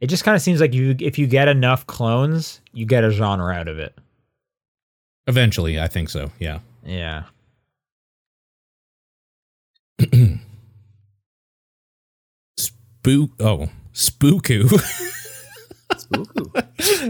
It 0.00 0.06
just 0.08 0.22
kind 0.24 0.36
of 0.36 0.42
seems 0.42 0.60
like 0.60 0.74
you 0.74 0.94
if 1.00 1.18
you 1.18 1.26
get 1.26 1.48
enough 1.48 1.86
clones, 1.86 2.60
you 2.72 2.86
get 2.86 3.04
a 3.04 3.10
genre 3.10 3.52
out 3.52 3.68
of 3.68 3.78
it. 3.78 3.96
Eventually, 5.26 5.78
I 5.80 5.88
think 5.88 6.08
so. 6.08 6.30
Yeah. 6.38 6.60
Yeah. 6.84 7.24
Spook. 12.56 13.30
Oh, 13.40 13.68
Spooku. 13.92 14.70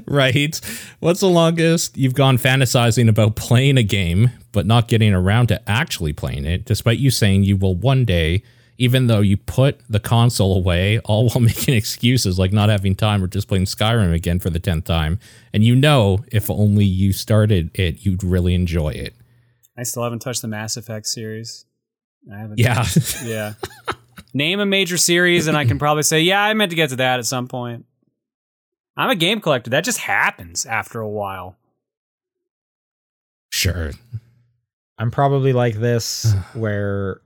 right. 0.07 0.61
What's 1.01 1.21
the 1.21 1.29
longest 1.29 1.97
you've 1.97 2.15
gone 2.15 2.39
fantasizing 2.39 3.09
about 3.09 3.37
playing 3.37 3.77
a 3.77 3.83
game, 3.83 4.31
but 4.53 4.67
not 4.67 4.89
getting 4.89 5.13
around 5.13 5.49
to 5.49 5.71
actually 5.71 6.13
playing 6.13 6.45
it, 6.47 6.65
despite 6.65 6.99
you 6.99 7.11
saying 7.11 7.45
you 7.45 7.57
will 7.57 7.75
one 7.75 8.05
day, 8.05 8.43
even 8.79 9.09
though 9.09 9.21
you 9.21 9.37
put 9.37 9.81
the 9.91 10.01
console 10.01 10.57
away, 10.57 11.01
all 11.01 11.29
while 11.29 11.41
making 11.41 11.75
excuses 11.75 12.39
like 12.39 12.53
not 12.53 12.69
having 12.69 12.95
time 12.95 13.23
or 13.23 13.27
just 13.27 13.49
playing 13.49 13.65
Skyrim 13.65 14.15
again 14.15 14.39
for 14.39 14.51
the 14.51 14.61
10th 14.61 14.85
time. 14.85 15.19
And 15.53 15.65
you 15.65 15.75
know, 15.75 16.25
if 16.33 16.49
only 16.49 16.85
you 16.85 17.13
started 17.13 17.71
it, 17.75 18.07
you'd 18.07 18.23
really 18.23 18.55
enjoy 18.55 18.91
it. 18.91 19.15
I 19.77 19.83
still 19.83 20.03
haven't 20.05 20.21
touched 20.21 20.43
the 20.43 20.49
Mass 20.49 20.77
Effect 20.77 21.07
series. 21.07 21.67
I 22.33 22.39
haven't. 22.39 22.59
Yeah. 22.59 22.85
Yeah. 23.25 23.55
Name 24.35 24.61
a 24.61 24.67
major 24.67 24.99
series, 24.99 25.47
and 25.47 25.57
I 25.57 25.65
can 25.65 25.79
probably 25.79 26.03
say, 26.03 26.21
yeah, 26.21 26.43
I 26.43 26.53
meant 26.53 26.71
to 26.71 26.77
get 26.77 26.91
to 26.91 26.97
that 26.97 27.19
at 27.19 27.25
some 27.25 27.49
point. 27.49 27.87
I'm 28.97 29.09
a 29.09 29.15
game 29.15 29.41
collector. 29.41 29.71
That 29.71 29.85
just 29.85 29.99
happens 29.99 30.67
after 30.67 31.01
a 31.01 31.09
while. 31.09 31.57
sure. 33.51 33.93
I'm 34.99 35.11
probably 35.11 35.53
like 35.53 35.77
this 35.77 36.33
where 36.55 37.21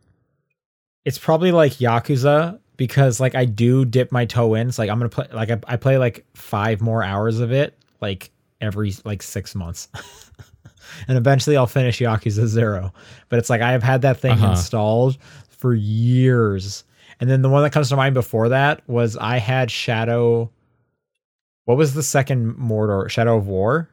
it's 1.05 1.19
probably 1.19 1.53
like 1.53 1.73
Yakuza 1.74 2.59
because 2.77 3.20
like 3.20 3.35
I 3.35 3.45
do 3.45 3.85
dip 3.85 4.12
my 4.12 4.24
toe 4.24 4.55
in. 4.55 4.69
It's 4.69 4.79
like 4.79 4.91
I'm 4.91 4.99
gonna 4.99 5.09
play 5.09 5.27
like 5.33 5.51
I, 5.51 5.59
I 5.66 5.77
play 5.77 5.99
like 5.99 6.24
five 6.35 6.81
more 6.81 7.03
hours 7.03 7.41
of 7.41 7.53
it 7.53 7.77
like 8.01 8.31
every 8.61 8.93
like 9.05 9.23
six 9.23 9.55
months. 9.55 9.89
and 11.09 11.16
eventually 11.19 11.57
I'll 11.57 11.66
finish 11.66 11.99
Yakuza 11.99 12.47
Zero. 12.47 12.93
But 13.29 13.39
it's 13.39 13.51
like 13.51 13.61
I 13.61 13.73
have 13.73 13.83
had 13.83 14.03
that 14.03 14.19
thing 14.20 14.33
Uh-huh. 14.33 14.51
installed 14.51 15.19
for 15.49 15.74
years. 15.74 16.85
And 17.20 17.31
then 17.31 17.43
the 17.43 17.49
one 17.49 17.62
that 17.62 17.70
comes 17.73 17.89
to 17.91 17.97
mind 17.97 18.15
before 18.15 18.49
that 18.49 18.83
was 18.89 19.16
I 19.16 19.39
had 19.39 19.70
Shadow 19.70 20.51
what 21.65 21.77
was 21.77 21.95
the 21.95 22.03
second 22.03 22.55
Mordor? 22.57 23.09
Shadow 23.09 23.37
of 23.37 23.47
War? 23.47 23.89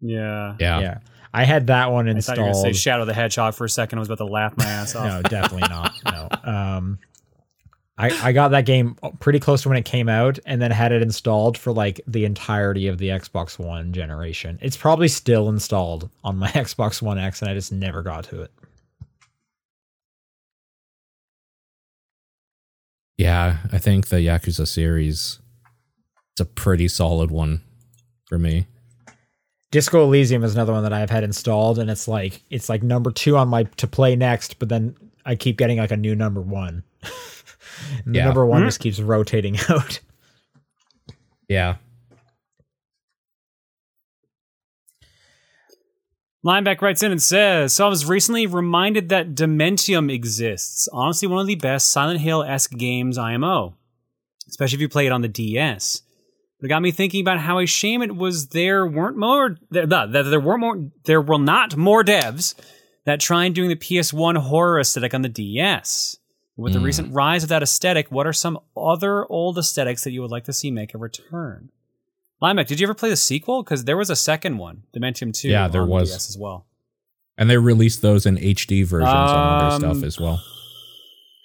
Yeah. 0.00 0.56
Yeah. 0.58 0.80
yeah. 0.80 0.98
I 1.36 1.44
had 1.44 1.66
that 1.66 1.90
one 1.92 2.08
I 2.08 2.12
thought 2.12 2.16
installed. 2.16 2.38
you 2.38 2.44
were 2.46 2.54
say 2.54 2.72
Shadow 2.72 3.04
the 3.04 3.12
Hedgehog 3.12 3.54
for 3.54 3.66
a 3.66 3.68
second. 3.68 3.98
I 3.98 4.00
was 4.00 4.08
about 4.08 4.24
to 4.24 4.30
laugh 4.32 4.56
my 4.56 4.64
ass 4.64 4.94
off. 4.96 5.04
no, 5.06 5.22
definitely 5.22 5.68
not. 5.68 5.92
No. 6.04 6.28
Um, 6.50 6.98
I 7.98 8.28
I 8.28 8.32
got 8.32 8.48
that 8.52 8.64
game 8.64 8.96
pretty 9.20 9.38
close 9.38 9.62
to 9.62 9.68
when 9.68 9.76
it 9.76 9.84
came 9.84 10.08
out, 10.08 10.38
and 10.46 10.60
then 10.62 10.70
had 10.70 10.92
it 10.92 11.02
installed 11.02 11.58
for 11.58 11.72
like 11.72 12.00
the 12.06 12.24
entirety 12.24 12.88
of 12.88 12.96
the 12.96 13.08
Xbox 13.08 13.58
One 13.58 13.92
generation. 13.92 14.58
It's 14.62 14.76
probably 14.78 15.08
still 15.08 15.48
installed 15.50 16.08
on 16.24 16.38
my 16.38 16.48
Xbox 16.52 17.02
One 17.02 17.18
X, 17.18 17.42
and 17.42 17.50
I 17.50 17.54
just 17.54 17.70
never 17.72 18.02
got 18.02 18.24
to 18.24 18.40
it. 18.42 18.50
Yeah, 23.18 23.58
I 23.72 23.78
think 23.78 24.08
the 24.08 24.16
Yakuza 24.16 24.66
series 24.66 25.38
it's 26.32 26.40
a 26.40 26.44
pretty 26.44 26.88
solid 26.88 27.30
one 27.30 27.62
for 28.26 28.38
me. 28.38 28.66
Disco 29.70 30.04
Elysium 30.04 30.44
is 30.44 30.54
another 30.54 30.72
one 30.72 30.84
that 30.84 30.92
I've 30.92 31.10
had 31.10 31.24
installed, 31.24 31.78
and 31.78 31.90
it's 31.90 32.06
like 32.06 32.42
it's 32.50 32.68
like 32.68 32.82
number 32.82 33.10
two 33.10 33.36
on 33.36 33.48
my 33.48 33.64
to 33.64 33.86
play 33.86 34.16
next, 34.16 34.58
but 34.58 34.68
then 34.68 34.96
I 35.24 35.34
keep 35.34 35.58
getting 35.58 35.78
like 35.78 35.90
a 35.90 35.96
new 35.96 36.14
number 36.14 36.40
one. 36.40 36.84
yeah. 38.06 38.24
Number 38.24 38.46
one 38.46 38.60
mm-hmm. 38.60 38.68
just 38.68 38.80
keeps 38.80 39.00
rotating 39.00 39.58
out. 39.68 40.00
Yeah. 41.48 41.76
Lineback 46.44 46.80
writes 46.80 47.02
in 47.02 47.10
and 47.10 47.20
says, 47.20 47.72
So 47.72 47.86
I 47.86 47.88
was 47.88 48.06
recently 48.06 48.46
reminded 48.46 49.08
that 49.08 49.34
Dementium 49.34 50.12
exists. 50.12 50.88
Honestly, 50.92 51.26
one 51.26 51.40
of 51.40 51.48
the 51.48 51.56
best 51.56 51.90
Silent 51.90 52.20
Hill 52.20 52.44
esque 52.44 52.70
games 52.70 53.18
IMO, 53.18 53.74
especially 54.48 54.76
if 54.76 54.80
you 54.80 54.88
play 54.88 55.06
it 55.06 55.12
on 55.12 55.22
the 55.22 55.28
DS. 55.28 56.02
It 56.66 56.68
got 56.68 56.82
me 56.82 56.90
thinking 56.90 57.20
about 57.20 57.38
how 57.38 57.60
a 57.60 57.66
shame 57.66 58.02
it 58.02 58.16
was 58.16 58.48
there 58.48 58.84
weren't 58.84 59.16
more 59.16 59.56
that 59.70 59.88
there, 60.12 60.22
there 60.24 60.40
weren't 60.40 60.60
more 60.60 60.90
there 61.04 61.20
were 61.20 61.38
not 61.38 61.76
more 61.76 62.02
devs 62.02 62.56
that 63.04 63.20
tried 63.20 63.54
doing 63.54 63.68
the 63.68 63.76
PS1 63.76 64.36
horror 64.36 64.80
aesthetic 64.80 65.14
on 65.14 65.22
the 65.22 65.28
DS. 65.28 66.16
With 66.56 66.72
the 66.72 66.80
recent 66.80 67.14
rise 67.14 67.44
of 67.44 67.50
that 67.50 67.62
aesthetic, 67.62 68.10
what 68.10 68.26
are 68.26 68.32
some 68.32 68.58
other 68.76 69.24
old 69.30 69.58
aesthetics 69.58 70.02
that 70.02 70.10
you 70.10 70.22
would 70.22 70.30
like 70.32 70.42
to 70.44 70.52
see 70.52 70.72
make 70.72 70.92
a 70.92 70.98
return? 70.98 71.70
Limeck, 72.42 72.66
did 72.66 72.80
you 72.80 72.86
ever 72.86 72.94
play 72.94 73.10
the 73.10 73.16
sequel? 73.16 73.62
Because 73.62 73.84
there 73.84 73.96
was 73.96 74.10
a 74.10 74.16
second 74.16 74.58
one, 74.58 74.82
Dementium 74.92 75.32
2. 75.32 75.48
Yeah, 75.48 75.68
there 75.68 75.82
on 75.82 75.88
the 75.88 75.94
was. 75.94 76.10
DS 76.10 76.30
as 76.30 76.36
well. 76.36 76.66
And 77.38 77.48
they 77.48 77.58
released 77.58 78.02
those 78.02 78.26
in 78.26 78.38
HD 78.38 78.84
versions 78.84 79.08
on 79.08 79.62
other 79.62 79.74
Um, 79.76 79.80
stuff 79.94 80.04
as 80.04 80.18
well. 80.18 80.42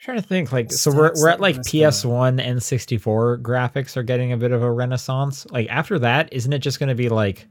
Trying 0.02 0.18
to 0.19 0.23
think 0.28 0.52
like 0.52 0.72
so 0.72 0.90
we're 0.91 1.11
we're 1.15 1.30
at 1.30 1.40
like 1.40 1.57
messed 1.57 1.73
me 1.73 1.84
up. 1.86 1.94
PS1 1.94 2.41
and 2.41 2.61
64 2.61 3.38
graphics 3.38 3.95
are 3.95 4.02
getting 4.03 4.32
a 4.32 4.38
bit 4.38 4.52
of 4.52 4.64
a 4.64 4.72
renaissance. 4.72 5.45
Like 5.52 5.68
after 5.69 5.99
that, 5.99 6.34
isn't 6.34 6.52
it 6.52 6.60
just 6.60 6.80
going 6.80 6.90
to 6.90 6.95
be 6.95 7.07
like 7.07 7.48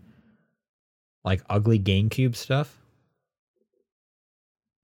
like 1.25 1.43
ugly 1.49 1.79
GameCube 1.79 2.35
stuff? 2.35 2.77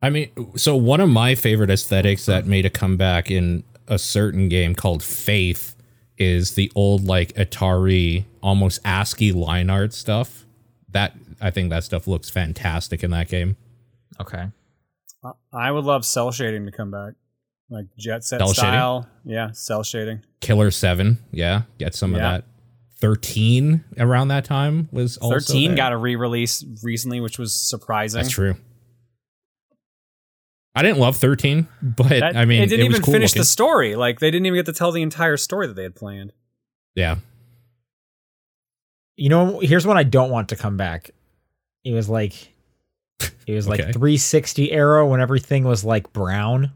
I 0.00 0.10
mean, 0.10 0.30
so 0.56 0.76
one 0.76 1.00
of 1.00 1.08
my 1.08 1.34
favorite 1.34 1.70
aesthetics 1.70 2.26
that 2.26 2.46
made 2.46 2.66
a 2.66 2.70
comeback 2.70 3.30
in 3.32 3.64
a 3.88 3.98
certain 3.98 4.48
game 4.48 4.74
called 4.76 5.02
Faith 5.02 5.74
is 6.18 6.54
the 6.54 6.70
old 6.76 7.04
like 7.04 7.32
Atari 7.34 8.26
almost 8.42 8.80
ASCII 8.84 9.32
line 9.32 9.70
art 9.70 9.92
stuff. 9.92 10.46
That 10.90 11.14
I 11.40 11.50
think 11.50 11.70
that 11.70 11.82
stuff 11.82 12.06
looks 12.06 12.30
fantastic 12.30 13.02
in 13.02 13.10
that 13.10 13.28
game. 13.28 13.56
Okay. 14.20 14.46
I- 15.24 15.32
I 15.52 15.70
would 15.72 15.84
love 15.84 16.04
cel 16.04 16.30
shading 16.30 16.64
to 16.66 16.70
come 16.70 16.92
back. 16.92 17.14
Like 17.68 17.86
jet 17.98 18.22
set 18.24 18.38
Cel 18.40 18.48
shading? 18.48 18.54
style. 18.70 19.08
Yeah, 19.24 19.50
cel 19.52 19.82
shading. 19.82 20.22
Killer 20.40 20.70
7, 20.70 21.18
yeah, 21.32 21.62
get 21.78 21.94
some 21.94 22.12
Yeah. 22.14 22.16
of 22.16 22.22
that. 22.44 22.44
13 22.98 23.84
around 23.98 24.28
that 24.28 24.44
time 24.44 24.88
was 24.92 25.16
also 25.18 25.34
13 25.38 25.70
there. 25.70 25.76
got 25.76 25.92
a 25.92 25.96
re-release 25.96 26.64
recently, 26.82 27.20
which 27.20 27.38
was 27.38 27.52
surprising. 27.52 28.20
That's 28.22 28.32
true. 28.32 28.54
I 30.74 30.82
didn't 30.82 30.98
love 30.98 31.16
13, 31.16 31.66
but 31.82 32.08
That- 32.08 32.36
I 32.36 32.44
mean, 32.44 32.62
it 32.62 32.66
didn't 32.68 32.86
was 32.88 32.96
even 32.96 33.04
cool 33.04 33.12
finish 33.14 33.30
looking. 33.32 33.40
the 33.40 33.44
story. 33.46 33.96
Like 33.96 34.20
they 34.20 34.30
didn't 34.30 34.46
even 34.46 34.58
get 34.58 34.66
to 34.66 34.72
tell 34.72 34.92
the 34.92 35.02
entire 35.02 35.36
story 35.36 35.66
that 35.66 35.74
they 35.74 35.82
had 35.82 35.94
planned. 35.94 36.32
Yeah. 36.94 37.16
You 39.16 39.28
know, 39.30 39.58
here's 39.60 39.86
one 39.86 39.96
I 39.96 40.02
don't 40.02 40.30
want 40.30 40.50
to 40.50 40.56
come 40.56 40.76
back. 40.76 41.10
It 41.84 41.92
was 41.92 42.08
like 42.08 42.52
it 43.46 43.54
was 43.54 43.66
like 43.68 43.80
360 43.80 44.70
era 44.72 45.06
when 45.06 45.20
everything 45.20 45.64
was 45.64 45.84
like 45.84 46.12
brown. 46.12 46.72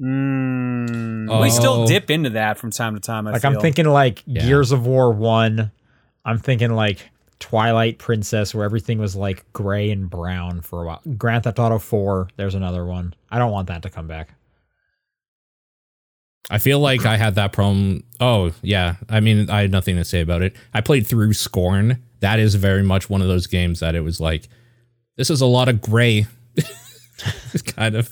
Mm, 0.00 1.40
We 1.42 1.50
still 1.50 1.82
Oh. 1.82 1.86
dip 1.86 2.10
into 2.10 2.30
that 2.30 2.58
from 2.58 2.70
time 2.70 2.94
to 2.94 3.00
time. 3.00 3.26
I 3.26 3.32
like 3.32 3.42
feel. 3.42 3.52
I'm 3.52 3.60
thinking 3.60 3.86
like 3.86 4.22
Yeah. 4.26 4.42
Gears 4.46 4.72
of 4.72 4.86
War 4.86 5.12
1. 5.12 5.70
I'm 6.24 6.38
thinking 6.38 6.74
like 6.74 7.10
Twilight 7.38 7.98
Princess 7.98 8.54
where 8.54 8.64
everything 8.64 8.98
was 8.98 9.14
like 9.16 9.44
gray 9.52 9.90
and 9.90 10.08
brown 10.10 10.60
for 10.60 10.82
a 10.82 10.86
while. 10.86 11.00
Grand 11.16 11.44
Theft 11.44 11.58
Auto 11.58 11.78
4, 11.78 12.28
there's 12.36 12.54
another 12.54 12.84
one. 12.84 13.14
I 13.30 13.38
don't 13.38 13.52
want 13.52 13.68
that 13.68 13.82
to 13.82 13.90
come 13.90 14.06
back. 14.06 14.34
I 16.48 16.58
feel 16.58 16.78
like 16.78 17.04
I 17.04 17.16
had 17.16 17.34
that 17.34 17.52
problem. 17.52 18.04
Oh, 18.20 18.52
yeah. 18.62 18.96
I 19.08 19.18
mean, 19.20 19.50
I 19.50 19.62
had 19.62 19.72
nothing 19.72 19.96
to 19.96 20.04
say 20.04 20.20
about 20.20 20.42
it. 20.42 20.54
I 20.72 20.80
played 20.80 21.06
through 21.06 21.32
Scorn. 21.32 22.02
That 22.20 22.38
is 22.38 22.54
very 22.54 22.82
much 22.84 23.10
one 23.10 23.20
of 23.20 23.26
those 23.28 23.46
games 23.48 23.80
that 23.80 23.94
it 23.96 24.00
was 24.00 24.20
like, 24.20 24.48
this 25.16 25.28
is 25.28 25.40
a 25.40 25.46
lot 25.46 25.68
of 25.68 25.80
gray. 25.80 26.26
kind 27.76 27.96
of, 27.96 28.10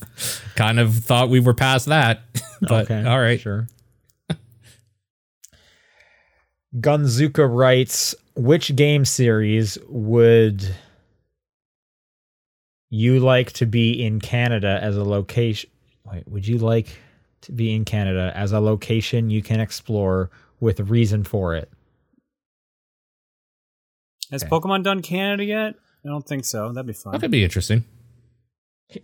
kind 0.57 0.79
of 0.81 0.95
thought 0.95 1.29
we 1.29 1.41
were 1.41 1.55
past 1.55 1.87
that. 1.87 2.23
but 2.61 2.91
all 2.91 3.21
right. 3.21 3.41
Sure. 3.41 3.67
Gunzuka 6.77 7.49
writes, 7.49 8.15
which 8.37 8.75
game 8.75 9.05
series 9.05 9.79
would 9.89 10.75
you 12.91 13.21
like 13.21 13.53
to 13.53 13.67
be 13.67 14.05
in 14.05 14.21
Canada 14.21 14.79
as 14.83 14.97
a 14.97 15.05
location? 15.05 15.71
Wait, 16.05 16.27
would 16.29 16.47
you 16.47 16.59
like 16.59 16.99
to 17.43 17.53
be 17.53 17.75
in 17.75 17.85
Canada 17.85 18.33
as 18.35 18.53
a 18.53 18.61
location 18.61 19.31
you 19.31 19.43
can 19.43 19.61
explore 19.61 20.31
with 20.61 20.81
reason 20.81 21.25
for 21.25 21.55
it? 21.55 21.71
Has 24.31 24.43
Okay. 24.43 24.51
Pokemon 24.51 24.83
done 24.83 25.03
Canada 25.03 25.45
yet? 25.45 25.75
I 26.05 26.09
don't 26.09 26.27
think 26.27 26.45
so. 26.45 26.73
That'd 26.73 26.87
be 26.87 26.93
fun. 26.93 27.13
That 27.13 27.21
could 27.21 27.31
be 27.31 27.45
interesting. 27.45 27.85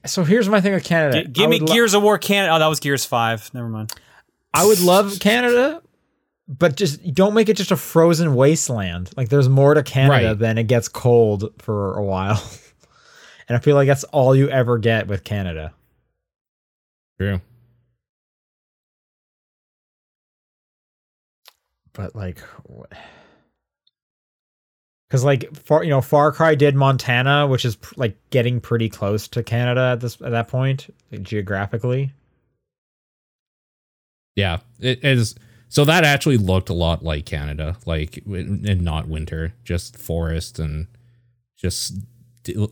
So 0.06 0.24
here's 0.24 0.48
my 0.48 0.60
thing 0.60 0.72
with 0.72 0.84
Canada. 0.84 1.24
G- 1.24 1.30
give 1.30 1.50
me 1.50 1.58
would 1.60 1.68
lo- 1.68 1.74
Gears 1.74 1.94
of 1.94 2.02
War 2.02 2.18
Canada. 2.18 2.54
Oh, 2.54 2.58
that 2.58 2.66
was 2.68 2.80
Gears 2.80 3.04
Five. 3.04 3.50
Never 3.54 3.68
mind. 3.68 3.92
I 4.54 4.66
would 4.66 4.80
love 4.80 5.18
Canada, 5.20 5.82
but 6.48 6.76
just 6.76 7.14
don't 7.14 7.34
make 7.34 7.48
it 7.48 7.56
just 7.56 7.70
a 7.70 7.76
frozen 7.76 8.34
wasteland. 8.34 9.10
Like 9.16 9.28
there's 9.28 9.48
more 9.48 9.74
to 9.74 9.82
Canada 9.82 10.28
Right. 10.28 10.38
than 10.38 10.58
it 10.58 10.64
gets 10.64 10.88
cold 10.88 11.52
for 11.58 11.94
a 11.96 12.02
while. 12.04 12.42
and 13.48 13.56
I 13.56 13.60
feel 13.60 13.74
like 13.74 13.86
that's 13.88 14.04
all 14.04 14.34
you 14.36 14.48
ever 14.48 14.78
get 14.78 15.06
with 15.08 15.24
Canada. 15.24 15.72
True. 17.18 17.40
But 21.92 22.14
like 22.14 22.38
cuz 25.10 25.22
like 25.24 25.54
far 25.54 25.84
you 25.84 25.90
know 25.90 26.00
Far 26.00 26.32
Cry 26.32 26.54
did 26.54 26.74
Montana, 26.74 27.46
which 27.46 27.64
is 27.64 27.76
pr- 27.76 27.94
like 27.96 28.16
getting 28.30 28.60
pretty 28.60 28.88
close 28.88 29.28
to 29.28 29.42
Canada 29.42 29.90
at 29.92 30.00
this 30.00 30.20
at 30.22 30.30
that 30.30 30.48
point 30.48 30.92
like, 31.12 31.22
geographically. 31.22 32.12
Yeah. 34.36 34.58
It 34.78 35.04
is. 35.04 35.34
So 35.68 35.84
that 35.84 36.04
actually 36.04 36.38
looked 36.38 36.68
a 36.68 36.74
lot 36.74 37.04
like 37.04 37.26
Canada, 37.26 37.76
like, 37.86 38.22
and 38.26 38.80
not 38.80 39.06
winter, 39.06 39.54
just 39.64 39.96
forest 39.96 40.58
and 40.58 40.88
just 41.56 41.94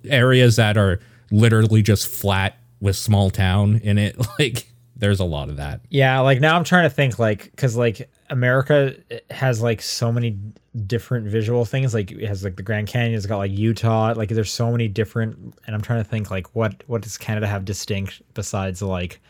areas 0.05 0.57
that 0.57 0.77
are 0.77 0.99
literally 1.31 1.83
just 1.83 2.09
flat 2.09 2.57
with 2.81 2.97
small 2.97 3.31
town 3.31 3.81
in 3.85 3.99
it. 3.99 4.17
Like, 4.39 4.69
there's 4.97 5.21
a 5.21 5.25
lot 5.25 5.49
of 5.49 5.59
that. 5.59 5.81
Yeah, 5.91 6.21
like 6.21 6.41
now 6.41 6.57
I'm 6.57 6.65
trying 6.65 6.85
to 6.85 6.91
think 6.91 7.21
like 7.21 7.55
cuz 7.55 7.77
like 7.77 8.11
America 8.31 8.95
eh, 9.11 9.21
has 9.31 9.63
like 9.63 9.81
so 9.81 10.13
many 10.13 10.39
different 10.87 11.27
visual 11.27 11.65
things 11.65 11.95
like 11.95 12.11
it 12.13 12.27
has 12.27 12.45
like 12.45 12.57
the 12.57 12.63
Grand 12.63 12.87
Canyon 12.87 13.17
it's 13.17 13.27
got 13.27 13.39
like 13.39 13.51
Utah 13.51 14.13
like 14.17 14.29
there's 14.29 14.53
so 14.53 14.71
many 14.71 14.87
different 14.89 15.55
and 15.67 15.75
I'm 15.75 15.81
trying 15.81 16.03
to 16.03 16.09
think 16.09 16.31
like 16.31 16.55
what 16.55 16.85
what 16.87 17.03
does 17.03 17.19
Canada 17.19 17.47
have 17.47 17.65
distinct 17.65 18.23
besides 18.35 18.83
like 18.83 19.21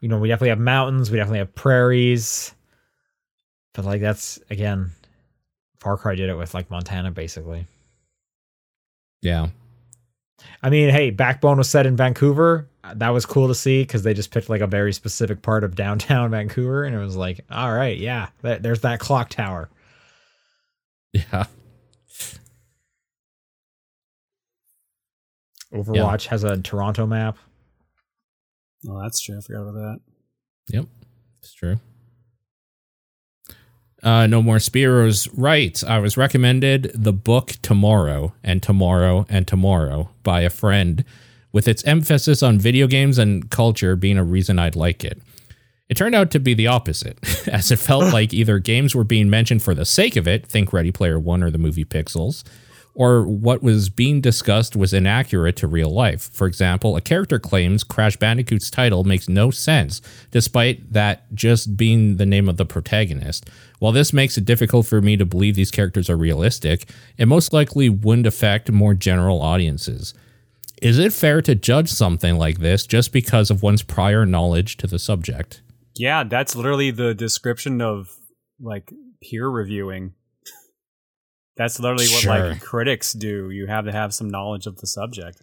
you 0.00 0.08
know 0.08 0.18
we 0.18 0.28
definitely 0.28 0.50
have 0.50 0.58
mountains 0.58 1.10
we 1.10 1.16
definitely 1.16 1.38
have 1.38 1.54
prairies 1.54 2.52
but 3.74 3.84
like 3.84 4.00
that's 4.00 4.38
again 4.50 4.90
Far 5.78 5.96
Cry 5.96 6.14
did 6.14 6.28
it 6.28 6.34
with 6.36 6.52
like 6.54 6.70
Montana 6.70 7.10
basically 7.10 7.66
Yeah. 9.22 9.48
I 10.62 10.70
mean 10.70 10.90
hey 10.90 11.10
Backbone 11.10 11.58
was 11.58 11.70
set 11.70 11.86
in 11.86 11.96
Vancouver 11.96 12.68
that 12.94 13.10
was 13.10 13.24
cool 13.24 13.48
to 13.48 13.54
see 13.54 13.82
because 13.82 14.02
they 14.02 14.12
just 14.14 14.30
picked 14.32 14.48
like 14.48 14.60
a 14.60 14.66
very 14.66 14.92
specific 14.92 15.40
part 15.42 15.62
of 15.64 15.74
downtown 15.76 16.30
Vancouver 16.32 16.84
and 16.84 16.94
it 16.94 16.98
was 16.98 17.16
like 17.16 17.40
all 17.50 17.72
right 17.72 17.98
yeah 17.98 18.28
there's 18.42 18.80
that 18.80 18.98
clock 19.00 19.28
tower 19.28 19.68
Yeah. 21.12 21.46
Overwatch 25.72 26.26
has 26.26 26.44
a 26.44 26.58
Toronto 26.60 27.06
map. 27.06 27.36
Oh, 28.88 29.00
that's 29.00 29.20
true. 29.20 29.38
I 29.38 29.40
forgot 29.40 29.62
about 29.62 29.74
that. 29.74 30.00
Yep. 30.68 30.86
It's 31.40 31.54
true. 31.54 31.80
Uh, 34.02 34.26
no 34.26 34.42
more 34.42 34.56
Spiros. 34.56 35.28
Right. 35.34 35.82
I 35.84 35.98
was 35.98 36.16
recommended 36.16 36.90
the 36.94 37.12
book 37.12 37.52
Tomorrow 37.62 38.34
and 38.42 38.62
Tomorrow 38.62 39.24
and 39.28 39.46
Tomorrow 39.46 40.10
by 40.22 40.40
a 40.42 40.50
friend, 40.50 41.04
with 41.52 41.68
its 41.68 41.84
emphasis 41.84 42.42
on 42.42 42.58
video 42.58 42.86
games 42.86 43.18
and 43.18 43.50
culture 43.50 43.94
being 43.94 44.18
a 44.18 44.24
reason 44.24 44.58
I'd 44.58 44.76
like 44.76 45.04
it. 45.04 45.20
It 45.88 45.96
turned 45.96 46.14
out 46.14 46.30
to 46.30 46.40
be 46.40 46.54
the 46.54 46.68
opposite, 46.68 47.18
as 47.48 47.70
it 47.70 47.78
felt 47.78 48.12
like 48.12 48.32
either 48.32 48.58
games 48.58 48.94
were 48.94 49.04
being 49.04 49.28
mentioned 49.28 49.62
for 49.62 49.74
the 49.74 49.84
sake 49.84 50.16
of 50.16 50.26
it, 50.26 50.46
think 50.46 50.72
Ready 50.72 50.90
Player 50.90 51.18
One 51.18 51.42
or 51.42 51.50
the 51.50 51.58
movie 51.58 51.84
Pixels, 51.84 52.44
or 52.94 53.26
what 53.26 53.62
was 53.62 53.88
being 53.88 54.20
discussed 54.20 54.76
was 54.76 54.92
inaccurate 54.92 55.56
to 55.56 55.66
real 55.66 55.90
life. 55.90 56.30
For 56.32 56.46
example, 56.46 56.96
a 56.96 57.00
character 57.00 57.38
claims 57.38 57.84
Crash 57.84 58.16
Bandicoot's 58.16 58.70
title 58.70 59.04
makes 59.04 59.28
no 59.28 59.50
sense, 59.50 60.02
despite 60.30 60.92
that 60.92 61.32
just 61.34 61.76
being 61.76 62.16
the 62.16 62.26
name 62.26 62.48
of 62.48 62.58
the 62.58 62.66
protagonist. 62.66 63.48
While 63.78 63.92
this 63.92 64.12
makes 64.12 64.36
it 64.36 64.44
difficult 64.44 64.86
for 64.86 65.00
me 65.00 65.16
to 65.16 65.24
believe 65.24 65.54
these 65.54 65.70
characters 65.70 66.10
are 66.10 66.16
realistic, 66.16 66.88
it 67.16 67.26
most 67.26 67.52
likely 67.52 67.88
wouldn't 67.88 68.26
affect 68.26 68.70
more 68.70 68.94
general 68.94 69.40
audiences. 69.40 70.14
Is 70.82 70.98
it 70.98 71.12
fair 71.12 71.40
to 71.42 71.54
judge 71.54 71.88
something 71.88 72.36
like 72.36 72.58
this 72.58 72.86
just 72.88 73.12
because 73.12 73.50
of 73.50 73.62
one's 73.62 73.84
prior 73.84 74.26
knowledge 74.26 74.76
to 74.78 74.88
the 74.88 74.98
subject? 74.98 75.62
Yeah, 75.94 76.24
that's 76.24 76.56
literally 76.56 76.90
the 76.90 77.14
description 77.14 77.80
of 77.80 78.12
like 78.60 78.92
peer 79.22 79.48
reviewing. 79.48 80.14
That's 81.56 81.78
literally 81.78 82.06
what 82.06 82.22
Sure. 82.22 82.48
like 82.50 82.60
critics 82.60 83.12
do. 83.12 83.50
You 83.50 83.66
have 83.66 83.84
to 83.84 83.92
have 83.92 84.12
some 84.12 84.28
knowledge 84.28 84.66
of 84.66 84.78
the 84.78 84.86
subject. 84.88 85.42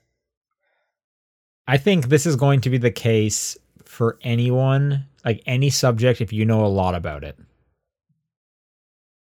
I 1.68 1.78
think 1.78 2.10
this 2.10 2.26
is 2.26 2.36
going 2.36 2.60
to 2.61 2.70
be 2.70 2.78
the 2.78 2.91
case 2.91 3.57
for 3.86 4.18
anyone, 4.22 5.06
like 5.24 5.41
any 5.45 5.70
subject, 5.70 6.20
if 6.20 6.34
you 6.34 6.44
know 6.44 6.66
a 6.66 6.68
lot 6.68 6.95
about 6.95 7.24
it. 7.24 7.38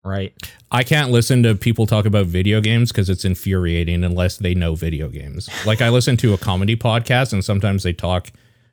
Right? 0.04 0.32
I 0.70 0.84
can't 0.84 1.10
listen 1.10 1.42
to 1.42 1.54
people 1.54 1.86
talk 1.86 2.06
about 2.06 2.26
video 2.26 2.60
games 2.60 2.92
because 2.92 3.10
it's 3.10 3.24
infuriating 3.24 4.04
unless 4.04 4.38
they 4.38 4.54
know 4.54 4.74
video 4.74 5.08
games. 5.08 5.48
Like 5.66 5.82
I 5.82 5.88
listen 5.88 6.16
to 6.18 6.34
a 6.34 6.38
comedy 6.38 6.76
podcast 6.76 7.32
and 7.32 7.44
sometimes 7.44 7.82
they 7.82 7.92
talk 7.92 8.30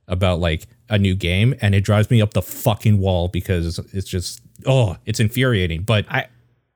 about 0.07 0.39
like 0.39 0.67
a 0.89 0.99
new 0.99 1.15
game 1.15 1.55
and 1.61 1.73
it 1.73 1.81
drives 1.81 2.09
me 2.11 2.21
up 2.21 2.33
the 2.33 2.41
fucking 2.41 2.99
wall 2.99 3.27
because 3.27 3.79
it's 3.91 4.07
just 4.07 4.41
oh, 4.65 4.97
it's 5.05 5.19
infuriating. 5.19 5.81
But 5.81 6.05
I 6.09 6.27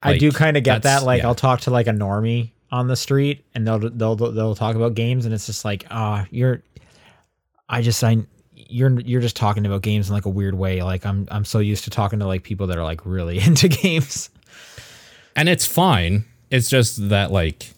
I 0.01 0.17
do 0.17 0.31
kind 0.31 0.57
of 0.57 0.63
get 0.63 0.83
that. 0.83 1.03
Like 1.03 1.21
yeah. 1.21 1.27
I'll 1.27 1.35
talk 1.35 1.61
to 1.61 1.71
like 1.71 1.87
a 1.87 1.91
normie 1.91 2.51
on 2.71 2.87
the 2.87 2.95
street, 2.95 3.45
and 3.53 3.67
they'll 3.67 3.79
they'll 3.79 4.15
they'll 4.15 4.55
talk 4.55 4.75
about 4.75 4.95
games, 4.95 5.25
and 5.25 5.33
it's 5.33 5.45
just 5.45 5.65
like, 5.65 5.85
ah, 5.91 6.25
you're. 6.31 6.63
I 7.67 7.81
just 7.81 8.03
I 8.03 8.17
you're 8.53 8.99
you're 9.01 9.21
just 9.21 9.35
talking 9.35 9.65
about 9.65 9.81
games 9.81 10.09
in 10.09 10.15
like 10.15 10.25
a 10.25 10.29
weird 10.29 10.55
way. 10.55 10.81
Like 10.81 11.05
I'm 11.05 11.27
I'm 11.31 11.45
so 11.45 11.59
used 11.59 11.83
to 11.85 11.89
talking 11.89 12.19
to 12.19 12.27
like 12.27 12.43
people 12.43 12.67
that 12.67 12.77
are 12.77 12.83
like 12.83 13.05
really 13.05 13.39
into 13.45 13.67
games. 13.67 14.29
And 15.35 15.49
it's 15.49 15.65
fine. 15.65 16.25
It's 16.49 16.69
just 16.69 17.09
that 17.09 17.31
like 17.31 17.73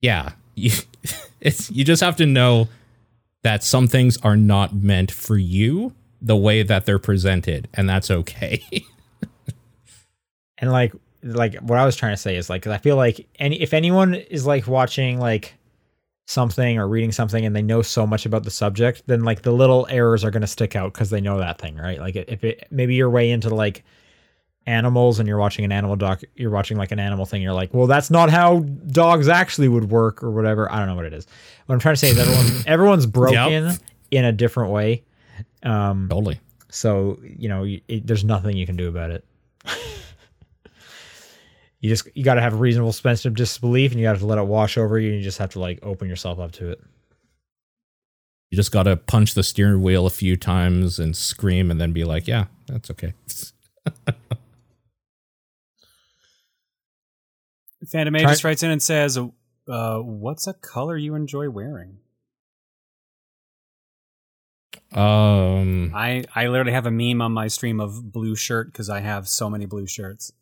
yeah, 0.00 0.32
you 0.54 0.72
it's 1.40 1.70
you 1.70 1.84
just 1.84 2.02
have 2.02 2.16
to 2.16 2.26
know 2.26 2.68
that 3.42 3.64
some 3.64 3.86
things 3.86 4.18
are 4.18 4.36
not 4.36 4.74
meant 4.74 5.10
for 5.10 5.38
you 5.38 5.94
the 6.22 6.36
way 6.36 6.62
that 6.62 6.84
they're 6.84 6.98
presented 6.98 7.68
and 7.72 7.88
that's 7.88 8.10
okay. 8.10 8.62
And 10.58 10.70
like 10.70 10.92
like 11.22 11.56
what 11.60 11.78
I 11.78 11.84
was 11.84 11.96
trying 11.96 12.12
to 12.12 12.20
say 12.20 12.36
is 12.36 12.50
like 12.50 12.66
I 12.66 12.78
feel 12.78 12.96
like 12.96 13.26
any 13.38 13.60
if 13.60 13.72
anyone 13.74 14.14
is 14.14 14.46
like 14.46 14.66
watching 14.66 15.18
like 15.18 15.54
something 16.26 16.78
or 16.78 16.86
reading 16.86 17.10
something 17.10 17.44
and 17.44 17.56
they 17.56 17.62
know 17.62 17.82
so 17.82 18.06
much 18.06 18.24
about 18.24 18.44
the 18.44 18.50
subject, 18.50 19.02
then 19.06 19.24
like 19.24 19.42
the 19.42 19.52
little 19.52 19.86
errors 19.90 20.24
are 20.24 20.30
going 20.30 20.42
to 20.42 20.46
stick 20.46 20.76
out 20.76 20.92
because 20.92 21.10
they 21.10 21.20
know 21.20 21.38
that 21.38 21.58
thing, 21.58 21.76
right? 21.76 21.98
Like 21.98 22.14
if 22.14 22.44
it 22.44 22.68
maybe 22.70 22.94
you're 22.94 23.10
way 23.10 23.30
into 23.30 23.52
like 23.52 23.84
animals 24.70 25.18
and 25.18 25.28
you're 25.28 25.38
watching 25.38 25.64
an 25.64 25.72
animal 25.72 25.96
doc, 25.96 26.22
you're 26.36 26.50
watching 26.50 26.76
like 26.76 26.92
an 26.92 27.00
animal 27.00 27.26
thing, 27.26 27.42
you're 27.42 27.52
like, 27.52 27.74
well, 27.74 27.86
that's 27.86 28.10
not 28.10 28.30
how 28.30 28.60
dogs 28.60 29.28
actually 29.28 29.68
would 29.68 29.90
work 29.90 30.22
or 30.22 30.30
whatever. 30.30 30.70
I 30.70 30.78
don't 30.78 30.86
know 30.86 30.94
what 30.94 31.04
it 31.04 31.12
is. 31.12 31.26
What 31.66 31.74
I'm 31.74 31.80
trying 31.80 31.94
to 31.94 31.98
say 31.98 32.10
is 32.10 32.18
everyone 32.18 32.62
everyone's 32.66 33.06
broken 33.06 33.72
in 34.10 34.24
a 34.24 34.32
different 34.32 34.72
way. 34.72 35.02
Um, 35.62 36.08
totally. 36.08 36.40
so 36.70 37.18
you 37.22 37.48
know, 37.48 37.64
it, 37.64 38.06
there's 38.06 38.24
nothing 38.24 38.56
you 38.56 38.66
can 38.66 38.76
do 38.76 38.88
about 38.88 39.10
it. 39.10 39.24
you 41.80 41.90
just 41.90 42.08
you 42.14 42.24
got 42.24 42.34
to 42.34 42.40
have 42.40 42.54
a 42.54 42.56
reasonable 42.56 42.92
suspension 42.92 43.28
of 43.28 43.34
disbelief, 43.34 43.90
and 43.90 44.00
you 44.00 44.06
got 44.06 44.18
to 44.18 44.26
let 44.26 44.38
it 44.38 44.46
wash 44.46 44.78
over 44.78 44.98
you. 44.98 45.10
And 45.10 45.18
you 45.18 45.24
just 45.24 45.38
have 45.38 45.50
to 45.50 45.60
like 45.60 45.80
open 45.82 46.08
yourself 46.08 46.38
up 46.38 46.52
to 46.52 46.70
it. 46.70 46.80
You 48.50 48.56
just 48.56 48.72
got 48.72 48.84
to 48.84 48.96
punch 48.96 49.34
the 49.34 49.42
steering 49.44 49.80
wheel 49.80 50.06
a 50.06 50.10
few 50.10 50.36
times 50.36 50.98
and 50.98 51.16
scream 51.16 51.70
and 51.70 51.80
then 51.80 51.92
be 51.92 52.02
like, 52.02 52.26
yeah, 52.26 52.46
that's 52.66 52.90
okay. 52.90 53.12
Phantom 57.88 58.14
A 58.14 58.20
Try- 58.20 58.30
just 58.30 58.44
writes 58.44 58.62
in 58.62 58.70
and 58.70 58.82
says, 58.82 59.18
uh, 59.68 59.98
"What's 60.00 60.46
a 60.46 60.54
color 60.54 60.96
you 60.96 61.14
enjoy 61.14 61.48
wearing?" 61.50 61.98
Um 64.92 65.92
I 65.94 66.24
I 66.34 66.48
literally 66.48 66.72
have 66.72 66.86
a 66.86 66.90
meme 66.90 67.22
on 67.22 67.32
my 67.32 67.46
stream 67.48 67.80
of 67.80 68.12
blue 68.12 68.34
shirt 68.34 68.72
because 68.72 68.90
I 68.90 69.00
have 69.00 69.28
so 69.28 69.48
many 69.48 69.64
blue 69.66 69.86
shirts, 69.86 70.32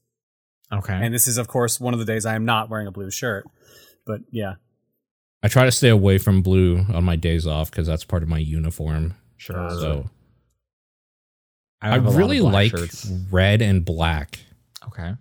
Okay. 0.73 0.95
and 0.95 1.13
this 1.13 1.29
is 1.29 1.37
of 1.39 1.49
course 1.49 1.79
one 1.79 1.93
of 1.93 2.01
the 2.01 2.07
days 2.07 2.25
I 2.25 2.35
am 2.35 2.45
not 2.47 2.71
wearing 2.71 2.87
a 2.87 2.91
blue 2.91 3.11
shirt. 3.11 3.45
But 4.07 4.23
yeah, 4.31 4.55
I 5.43 5.49
try 5.49 5.65
to 5.65 5.71
stay 5.73 5.91
away 5.91 6.17
from 6.19 6.41
blue 6.43 6.79
on 6.93 7.05
my 7.05 7.17
days 7.17 7.47
off 7.47 7.71
cuz 7.71 7.87
that's 7.87 8.05
part 8.05 8.23
of 8.23 8.29
my 8.31 8.39
uniform. 8.39 9.15
sure. 9.37 9.69
So 9.71 10.11
I, 11.83 11.91
have 11.91 12.05
a 12.05 12.07
lot 12.07 12.13
of 12.13 12.17
really 12.17 12.41
like 12.41 12.71
shirts. 12.71 13.11
red 13.31 13.61
and 13.63 13.85
black 13.85 14.41
Okay. 14.87 15.15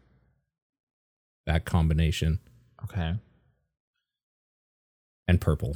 That 1.48 1.66
combination 1.66 2.40
Okay. 2.84 3.16
and 5.28 5.42
purple. 5.42 5.76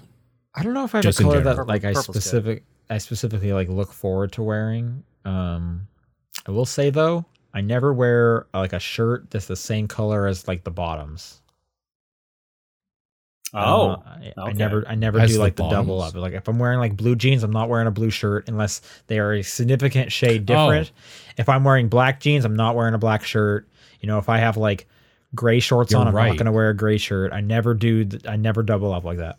I 0.53 0.63
don't 0.63 0.73
know 0.73 0.83
if 0.85 0.93
I 0.93 0.99
have 0.99 1.03
Just 1.03 1.19
a 1.19 1.23
color 1.23 1.41
that 1.41 1.65
like 1.67 1.83
I 1.83 1.93
Purple's 1.93 2.07
good. 2.07 2.13
specific 2.21 2.63
I 2.89 2.97
specifically 2.99 3.53
like 3.53 3.69
look 3.69 3.91
forward 3.93 4.33
to 4.33 4.43
wearing. 4.43 5.03
Um, 5.25 5.87
I 6.47 6.51
will 6.51 6.65
say 6.65 6.89
though, 6.89 7.25
I 7.53 7.61
never 7.61 7.93
wear 7.93 8.47
like 8.53 8.73
a 8.73 8.79
shirt 8.79 9.31
that's 9.31 9.45
the 9.47 9.55
same 9.55 9.87
color 9.87 10.27
as 10.27 10.47
like 10.47 10.63
the 10.65 10.71
bottoms. 10.71 11.41
oh, 13.53 13.91
Uh, 13.91 13.99
I, 14.05 14.33
I 14.37 14.51
never, 14.53 14.85
I 14.87 14.95
never 14.95 15.19
As 15.19 15.29
do 15.31 15.35
the 15.35 15.41
like 15.41 15.55
the 15.55 15.67
double 15.69 16.01
up. 16.01 16.15
Like 16.15 16.33
if 16.33 16.47
I'm 16.47 16.59
wearing 16.59 16.79
like 16.79 16.95
blue 16.97 17.15
jeans, 17.15 17.43
I'm 17.43 17.51
not 17.51 17.69
wearing 17.69 17.87
a 17.87 17.91
blue 17.91 18.09
shirt 18.09 18.47
unless 18.49 18.81
they 19.07 19.19
are 19.19 19.33
a 19.33 19.41
significant 19.43 20.07
Oh. 20.07 20.09
shade 20.09 20.45
different. 20.45 20.91
If 21.37 21.47
I'm 21.49 21.63
wearing 21.63 21.87
black 21.89 22.19
jeans, 22.19 22.43
I'm 22.45 22.55
not 22.55 22.75
wearing 22.75 22.93
a 22.93 22.97
black 22.99 23.23
shirt. 23.23 23.67
You 24.01 24.07
know, 24.07 24.17
if 24.17 24.27
I 24.29 24.37
have 24.39 24.57
like 24.57 24.87
gray 25.35 25.59
shorts 25.59 25.91
You're 25.91 26.01
on, 26.01 26.07
I'm 26.07 26.15
right. 26.15 26.27
not 26.29 26.37
going 26.37 26.45
to 26.45 26.51
wear 26.51 26.69
a 26.69 26.75
gray 26.75 26.97
shirt. 26.97 27.31
I 27.33 27.41
never 27.41 27.73
do. 27.73 28.05
th- 28.05 28.27
I 28.27 28.35
never 28.35 28.63
double 28.63 28.93
up 28.93 29.03
like 29.03 29.17
that. 29.19 29.37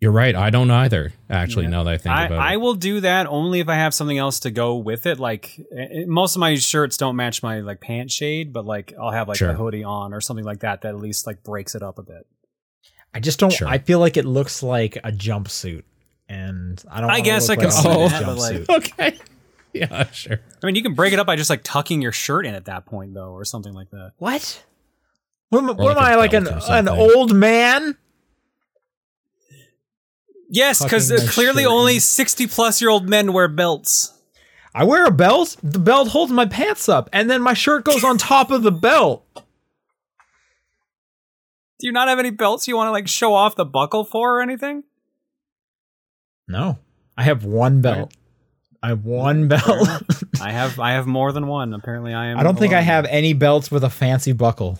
You're 0.00 0.12
right. 0.12 0.36
I 0.36 0.50
don't 0.50 0.70
either. 0.70 1.12
Actually, 1.28 1.64
Yeah. 1.64 1.70
now 1.70 1.82
that 1.82 1.94
I 1.94 1.98
think 1.98 2.14
I, 2.14 2.26
about 2.26 2.38
I 2.38 2.50
it. 2.50 2.52
I 2.52 2.56
will 2.58 2.74
do 2.74 3.00
that 3.00 3.26
only 3.26 3.58
if 3.58 3.68
I 3.68 3.74
have 3.74 3.92
something 3.92 4.16
else 4.16 4.38
to 4.40 4.52
go 4.52 4.76
with 4.76 5.06
it. 5.06 5.18
Like 5.18 5.58
eh, 5.76 6.04
most 6.06 6.36
of 6.36 6.40
my 6.40 6.54
shirts 6.54 6.96
don't 6.96 7.16
match 7.16 7.42
my 7.42 7.60
like 7.60 7.80
pant 7.80 8.12
shade, 8.12 8.52
but 8.52 8.64
like 8.64 8.92
I'll 9.00 9.10
have 9.10 9.26
like 9.26 9.38
Sure. 9.38 9.50
a 9.50 9.54
hoodie 9.54 9.82
on 9.82 10.14
or 10.14 10.20
something 10.20 10.44
like 10.44 10.60
that 10.60 10.82
that 10.82 10.90
at 10.90 10.98
least 11.00 11.26
like 11.26 11.42
breaks 11.42 11.74
it 11.74 11.82
up 11.82 11.98
a 11.98 12.02
bit. 12.04 12.26
I 13.12 13.18
just 13.18 13.40
don't. 13.40 13.50
Sure. 13.52 13.66
I 13.66 13.78
feel 13.78 13.98
like 13.98 14.16
it 14.16 14.24
looks 14.24 14.62
like 14.62 14.96
a 14.98 15.10
jumpsuit, 15.10 15.82
and 16.28 16.80
I 16.88 17.00
don't. 17.00 17.10
I 17.10 17.20
guess 17.20 17.48
look 17.48 17.58
I 17.58 17.62
can. 17.62 17.70
like 17.70 17.82
see 17.82 17.88
a 17.90 18.08
that, 18.08 18.26
but, 18.26 18.36
like- 18.38 18.56
jumpsuit. 18.56 18.76
okay. 19.00 19.18
Yeah, 19.72 20.10
sure. 20.12 20.40
I 20.62 20.66
mean, 20.66 20.76
you 20.76 20.82
can 20.82 20.94
break 20.94 21.12
it 21.12 21.18
up 21.18 21.26
by 21.26 21.36
just 21.36 21.50
like 21.50 21.62
tucking 21.64 22.02
your 22.02 22.12
shirt 22.12 22.46
in 22.46 22.54
at 22.54 22.66
that 22.66 22.86
point, 22.86 23.14
though, 23.14 23.32
or 23.32 23.44
something 23.44 23.72
like 23.74 23.90
that. 23.90 24.12
What? 24.18 24.64
What 25.50 25.60
am, 25.60 25.66
what 25.68 25.78
like 25.78 25.96
am 25.96 26.02
a 26.02 26.06
I 26.06 26.14
like 26.16 26.32
an 26.32 26.46
an 26.46 26.88
old 26.88 27.34
man? 27.34 27.96
Yes, 30.50 30.82
because 30.82 31.10
clearly 31.30 31.64
shirt 31.64 31.72
only 31.72 31.98
sixty 31.98 32.46
plus 32.46 32.80
year 32.80 32.90
old 32.90 33.08
men 33.08 33.32
wear 33.32 33.48
belts. 33.48 34.14
I 34.74 34.84
wear 34.84 35.06
a 35.06 35.10
belt. 35.10 35.56
The 35.62 35.78
belt 35.78 36.08
holds 36.08 36.30
my 36.30 36.46
pants 36.46 36.88
up, 36.88 37.08
and 37.12 37.30
then 37.30 37.42
my 37.42 37.54
shirt 37.54 37.84
goes 37.84 38.04
on 38.04 38.18
top 38.18 38.50
of 38.50 38.62
the 38.62 38.72
belt. 38.72 39.24
Do 39.34 41.86
you 41.86 41.92
not 41.92 42.08
have 42.08 42.18
any 42.18 42.30
belts 42.30 42.66
you 42.66 42.76
want 42.76 42.88
to 42.88 42.92
like 42.92 43.08
show 43.08 43.34
off 43.34 43.56
the 43.56 43.64
buckle 43.64 44.04
for 44.04 44.38
or 44.38 44.42
anything? 44.42 44.84
No, 46.46 46.78
I 47.16 47.22
have 47.22 47.44
one 47.44 47.80
belt. 47.80 48.12
I 48.82 48.88
have 48.88 49.04
one 49.04 49.48
belt. 49.48 49.88
I 50.40 50.50
have 50.50 50.78
I 50.78 50.92
have 50.92 51.06
more 51.06 51.32
than 51.32 51.46
one. 51.46 51.74
Apparently, 51.74 52.14
I 52.14 52.26
am. 52.26 52.38
I 52.38 52.42
don't 52.42 52.58
think 52.58 52.72
I 52.72 52.80
have 52.80 53.06
any 53.06 53.32
belts 53.32 53.70
with 53.70 53.84
a 53.84 53.90
fancy 53.90 54.32
buckle. 54.32 54.78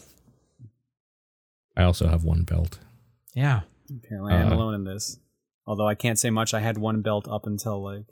I 1.79 1.85
also 1.85 2.09
have 2.09 2.25
one 2.25 2.43
belt. 2.43 2.79
Yeah. 3.35 3.61
Apparently, 3.91 4.35
I 4.35 4.41
am 4.43 4.53
Uh, 4.53 4.57
alone 4.57 4.75
in 4.75 4.85
this. 4.85 5.19
Although 5.67 5.89
I 5.89 5.95
can't 5.95 6.19
say 6.19 6.29
much. 6.31 6.53
I 6.53 6.61
had 6.61 6.77
one 6.77 7.01
belt 7.01 7.27
up 7.29 7.47
until 7.47 7.83
like, 7.83 8.05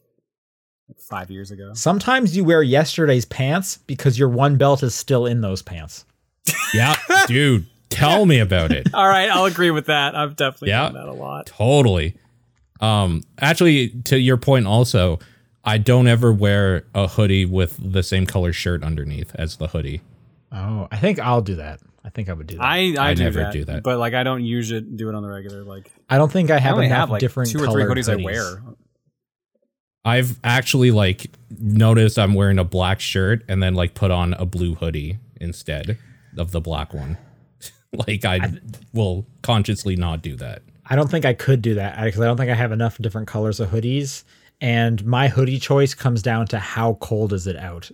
like 0.88 0.98
five 1.10 1.30
years 1.30 1.50
ago. 1.50 1.72
Sometimes 1.74 2.36
you 2.36 2.44
wear 2.44 2.62
yesterday's 2.62 3.24
pants 3.24 3.78
because 3.86 4.18
your 4.18 4.28
one 4.28 4.56
belt 4.56 4.82
is 4.82 4.94
still 4.94 5.26
in 5.26 5.40
those 5.40 5.60
pants. 5.62 6.04
Yeah, 6.72 6.94
dude, 7.26 7.66
tell 7.90 8.24
me 8.24 8.38
about 8.38 8.72
it. 8.72 8.88
All 8.94 9.08
right, 9.08 9.28
I'll 9.28 9.46
agree 9.46 9.70
with 9.70 9.86
that. 9.86 10.14
I've 10.14 10.36
definitely 10.36 10.68
Yeah. 10.70 10.82
done 10.84 10.94
that 10.94 11.08
a 11.08 11.12
lot. 11.12 11.46
Totally. 11.46 12.14
Um, 12.80 13.22
actually, 13.40 13.88
to 14.04 14.18
your 14.18 14.36
point, 14.36 14.66
also, 14.66 15.18
I 15.64 15.78
don't 15.78 16.06
ever 16.06 16.32
wear 16.32 16.84
a 16.94 17.08
hoodie 17.08 17.46
with 17.46 17.76
the 17.82 18.02
same 18.02 18.26
color 18.26 18.52
shirt 18.52 18.84
underneath 18.84 19.34
as 19.34 19.56
the 19.56 19.68
hoodie. 19.68 20.02
Oh, 20.52 20.86
I 20.92 20.98
think 20.98 21.18
I'll 21.18 21.40
do 21.42 21.56
that. 21.56 21.80
I 22.06 22.10
think 22.10 22.28
I 22.28 22.34
would 22.34 22.46
do 22.46 22.56
that. 22.56 22.62
I 22.62 22.94
I, 22.96 23.10
I 23.10 23.14
do, 23.14 23.24
never 23.24 23.40
that, 23.40 23.52
do 23.52 23.64
that. 23.64 23.82
but 23.82 23.98
like 23.98 24.14
I 24.14 24.22
don't 24.22 24.44
use 24.44 24.70
it. 24.70 24.96
Do 24.96 25.08
it 25.08 25.14
on 25.14 25.22
the 25.22 25.28
regular. 25.28 25.64
Like 25.64 25.90
I 26.08 26.18
don't 26.18 26.30
think 26.30 26.50
I 26.50 26.56
I 26.56 26.58
have 26.60 26.74
only 26.74 26.86
enough 26.86 26.98
have 26.98 27.10
like 27.10 27.20
different 27.20 27.50
two 27.50 27.58
or 27.58 27.66
three 27.66 27.82
colored 27.82 27.98
hoodies, 27.98 28.12
I 28.12 28.22
wear. 28.22 28.62
I've 30.04 30.38
actually 30.44 30.92
like 30.92 31.32
noticed 31.58 32.16
I'm 32.16 32.34
wearing 32.34 32.60
a 32.60 32.64
black 32.64 33.00
shirt 33.00 33.42
and 33.48 33.60
then 33.60 33.74
like 33.74 33.94
put 33.94 34.12
on 34.12 34.34
a 34.34 34.46
blue 34.46 34.76
hoodie 34.76 35.18
instead 35.40 35.98
of 36.38 36.52
the 36.52 36.60
black 36.60 36.94
one. 36.94 37.18
like 38.06 38.24
I, 38.24 38.52
will 38.92 39.26
consciously 39.42 39.96
not 39.96 40.22
do 40.22 40.36
that. 40.36 40.62
I 40.88 40.94
don't 40.94 41.10
think 41.10 41.24
I 41.24 41.34
could 41.34 41.60
do 41.60 41.74
that 41.74 42.02
because 42.04 42.20
I 42.20 42.26
don't 42.26 42.36
think 42.36 42.50
I 42.50 42.54
have 42.54 42.70
enough 42.70 42.98
different 42.98 43.26
colors 43.26 43.58
of 43.58 43.70
hoodies. 43.70 44.22
And 44.60 45.04
my 45.04 45.26
hoodie 45.26 45.58
choice 45.58 45.92
comes 45.92 46.22
down 46.22 46.46
to 46.48 46.60
how 46.60 46.94
cold 46.94 47.32
is 47.32 47.48
it 47.48 47.56
out. 47.56 47.90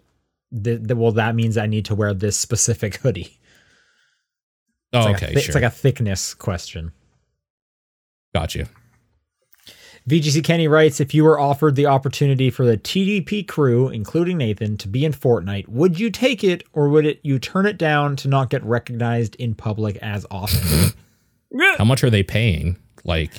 Th- 0.52 0.78
th- 0.78 0.94
well, 0.94 1.12
that 1.12 1.34
means 1.34 1.56
I 1.56 1.66
need 1.66 1.86
to 1.86 1.94
wear 1.94 2.12
this 2.12 2.36
specific 2.36 2.96
hoodie. 3.02 3.38
Oh, 4.92 4.98
It's 4.98 5.06
like 5.06 5.16
okay, 5.16 5.26
thi- 5.34 5.40
sure. 5.40 5.48
It's 5.48 5.54
like 5.54 5.64
a 5.64 5.70
thickness 5.70 6.34
question. 6.34 6.92
Got 8.34 8.54
you. 8.54 8.66
VGC 10.08 10.42
Kenny 10.42 10.66
writes 10.68 11.00
If 11.00 11.14
you 11.14 11.24
were 11.24 11.38
offered 11.38 11.76
the 11.76 11.86
opportunity 11.86 12.50
for 12.50 12.66
the 12.66 12.76
TDP 12.76 13.46
crew, 13.46 13.88
including 13.88 14.38
Nathan, 14.38 14.76
to 14.78 14.88
be 14.88 15.04
in 15.04 15.12
Fortnite, 15.12 15.68
would 15.68 15.98
you 16.00 16.10
take 16.10 16.42
it 16.42 16.64
or 16.72 16.88
would 16.88 17.06
it 17.06 17.20
you 17.22 17.38
turn 17.38 17.66
it 17.66 17.78
down 17.78 18.16
to 18.16 18.28
not 18.28 18.50
get 18.50 18.64
recognized 18.64 19.36
in 19.36 19.54
public 19.54 19.96
as 19.96 20.26
often? 20.30 20.92
How 21.78 21.84
much 21.84 22.02
are 22.02 22.10
they 22.10 22.22
paying? 22.22 22.78
Like, 23.04 23.30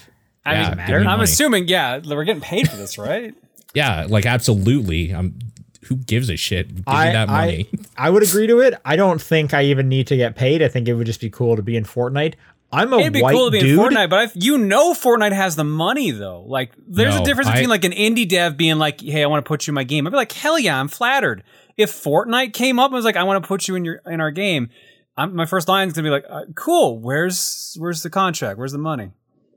I 0.45 0.53
mean, 0.55 0.63
yeah, 0.63 0.75
matter. 0.75 0.97
I'm 0.99 1.05
money. 1.05 1.23
assuming, 1.23 1.67
yeah, 1.67 1.99
we're 2.05 2.23
getting 2.23 2.41
paid 2.41 2.69
for 2.69 2.77
this, 2.77 2.97
right? 2.97 3.33
yeah, 3.73 4.05
like 4.09 4.25
absolutely. 4.25 5.13
I'm. 5.13 5.37
Who 5.87 5.97
gives 5.97 6.29
a 6.29 6.35
shit? 6.35 6.67
Give 6.69 6.77
me 6.77 6.83
that 6.85 7.27
money. 7.29 7.69
I, 7.97 8.07
I 8.07 8.09
would 8.09 8.23
agree 8.23 8.47
to 8.47 8.59
it. 8.59 8.73
I 8.85 8.95
don't 8.95 9.21
think 9.21 9.53
I 9.53 9.63
even 9.65 9.87
need 9.89 10.07
to 10.07 10.17
get 10.17 10.35
paid. 10.35 10.61
I 10.63 10.67
think 10.67 10.87
it 10.87 10.93
would 10.93 11.05
just 11.07 11.21
be 11.21 11.29
cool 11.29 11.55
to 11.55 11.61
be 11.61 11.75
in 11.77 11.83
Fortnite. 11.83 12.35
I'm 12.71 12.91
a 12.91 12.97
It'd 12.99 13.13
be 13.13 13.21
white 13.21 13.33
cool 13.35 13.45
to 13.45 13.51
be 13.51 13.59
dude. 13.59 13.77
in 13.77 13.85
Fortnite, 13.85 14.09
but 14.09 14.19
I, 14.29 14.31
you 14.33 14.57
know 14.57 14.93
Fortnite 14.93 15.31
has 15.33 15.55
the 15.55 15.63
money 15.63 16.09
though. 16.09 16.41
Like, 16.47 16.71
there's 16.87 17.13
No, 17.15 17.21
a 17.21 17.25
difference 17.25 17.49
I- 17.49 17.53
between 17.53 17.69
like 17.69 17.85
an 17.85 17.91
indie 17.91 18.27
dev 18.27 18.57
being 18.57 18.79
like, 18.79 18.99
"Hey, 18.99 19.23
I 19.23 19.27
want 19.27 19.45
to 19.45 19.47
put 19.47 19.67
you 19.67 19.71
in 19.71 19.75
my 19.75 19.83
game." 19.83 20.07
I'd 20.07 20.09
be 20.09 20.15
like, 20.17 20.31
"Hell 20.31 20.57
yeah, 20.57 20.79
I'm 20.79 20.87
flattered." 20.87 21.43
If 21.77 21.91
Fortnite 21.91 22.53
came 22.53 22.79
up 22.79 22.85
and 22.87 22.95
was 22.95 23.05
like, 23.05 23.15
"I 23.15 23.23
want 23.23 23.43
to 23.43 23.47
put 23.47 23.67
you 23.67 23.75
in 23.75 23.85
your 23.85 24.01
in 24.07 24.19
our 24.21 24.31
game," 24.31 24.69
I'm, 25.15 25.35
my 25.35 25.45
first 25.45 25.67
line 25.67 25.87
is 25.87 25.93
gonna 25.93 26.07
be 26.07 26.09
like, 26.09 26.25
uh, 26.27 26.45
"Cool, 26.55 26.97
where's 26.99 27.75
where's 27.79 28.01
the 28.01 28.09
contract? 28.09 28.57
Where's 28.57 28.71
the 28.71 28.79
money?" 28.79 29.11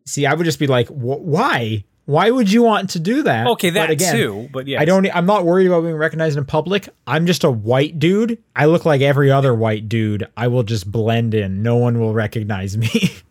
See, 0.05 0.27
I 0.27 0.35
would 0.35 0.45
just 0.45 0.59
be 0.59 0.67
like, 0.67 0.87
why? 0.89 1.85
Why 2.07 2.31
would 2.31 2.51
you 2.51 2.63
want 2.63 2.91
to 2.91 3.01
do 3.01 3.25
that? 3.25 3.49
Okay, 3.49 3.71
that 3.71 3.89
But 3.89 3.91
again, 3.91 4.17
too. 4.17 4.49
But 4.53 4.69
yeah, 4.69 4.81
I 4.81 4.85
don't. 4.85 5.07
I'm 5.15 5.27
not 5.27 5.45
worried 5.45 5.67
about 5.67 5.83
being 5.83 5.97
recognized 5.97 6.39
in 6.39 6.45
public. 6.45 6.89
I'm 7.07 7.27
just 7.27 7.43
a 7.43 7.51
white 7.51 7.99
dude. 7.99 8.43
I 8.55 8.67
look 8.67 8.85
like 8.85 9.01
every 9.01 9.31
other 9.31 9.53
white 9.53 9.89
dude. 9.89 10.27
I 10.37 10.47
will 10.47 10.63
just 10.63 10.91
blend 10.91 11.35
in. 11.35 11.63
No 11.63 11.77
one 11.77 11.99
will 11.99 12.15
recognize 12.15 12.77
me. 12.77 13.13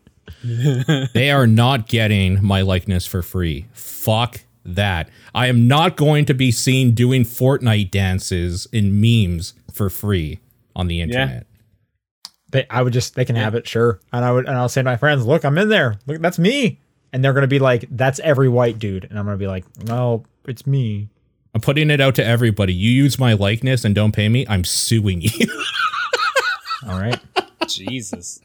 They 1.14 1.31
are 1.31 1.47
not 1.47 1.88
getting 1.88 2.43
my 2.43 2.61
likeness 2.61 3.07
for 3.07 3.23
free. 3.23 3.65
Fuck 3.73 4.41
that. 4.64 5.10
I 5.34 5.47
am 5.47 5.68
not 5.68 5.97
going 5.97 6.26
to 6.26 6.35
be 6.35 6.52
seen 6.52 6.93
doing 6.93 7.23
Fortnite 7.23 7.89
dances 7.89 8.68
in 8.72 9.02
memes 9.02 9.56
for 9.72 9.89
free 9.89 10.39
on 10.76 10.88
the 10.88 11.02
internet. 11.02 11.47
Yeah. 11.47 12.31
they, 12.52 12.68
I 12.69 12.84
would 12.84 12.93
just. 12.93 13.15
They 13.15 13.26
can 13.26 13.35
have 13.35 13.56
it, 13.56 13.68
sure. 13.68 13.99
And 14.14 14.23
I 14.23 14.31
would. 14.31 14.45
And 14.47 14.56
I'll 14.56 14.69
say 14.69 14.81
to 14.81 14.85
my 14.85 14.97
friends, 14.97 15.26
"Look, 15.26 15.45
I'm 15.45 15.57
in 15.57 15.69
there. 15.69 15.97
Look, 16.06 16.22
that's 16.22 16.38
me." 16.39 16.80
And 17.15 17.23
they're 17.23 17.31
gonna 17.31 17.47
be 17.47 17.59
like, 17.59 17.85
"That's 17.89 18.19
every 18.19 18.49
white 18.49 18.77
dude." 18.77 19.05
And 19.05 19.17
I'm 19.17 19.23
gonna 19.23 19.37
be 19.37 19.47
like, 19.47 19.63
"No, 19.85 20.25
it's 20.45 20.67
me." 20.67 21.07
I'm 21.55 21.61
putting 21.61 21.89
it 21.89 22.01
out 22.01 22.15
to 22.15 22.25
everybody. 22.25 22.73
You 22.73 22.91
use 22.91 23.17
my 23.17 23.31
likeness 23.31 23.85
and 23.85 23.95
don't 23.95 24.11
pay 24.11 24.27
me, 24.27 24.45
I'm 24.49 24.65
suing 24.65 25.21
you. 25.21 25.47
All 26.85 26.99
right. 26.99 27.17
Jesus. 27.65 28.41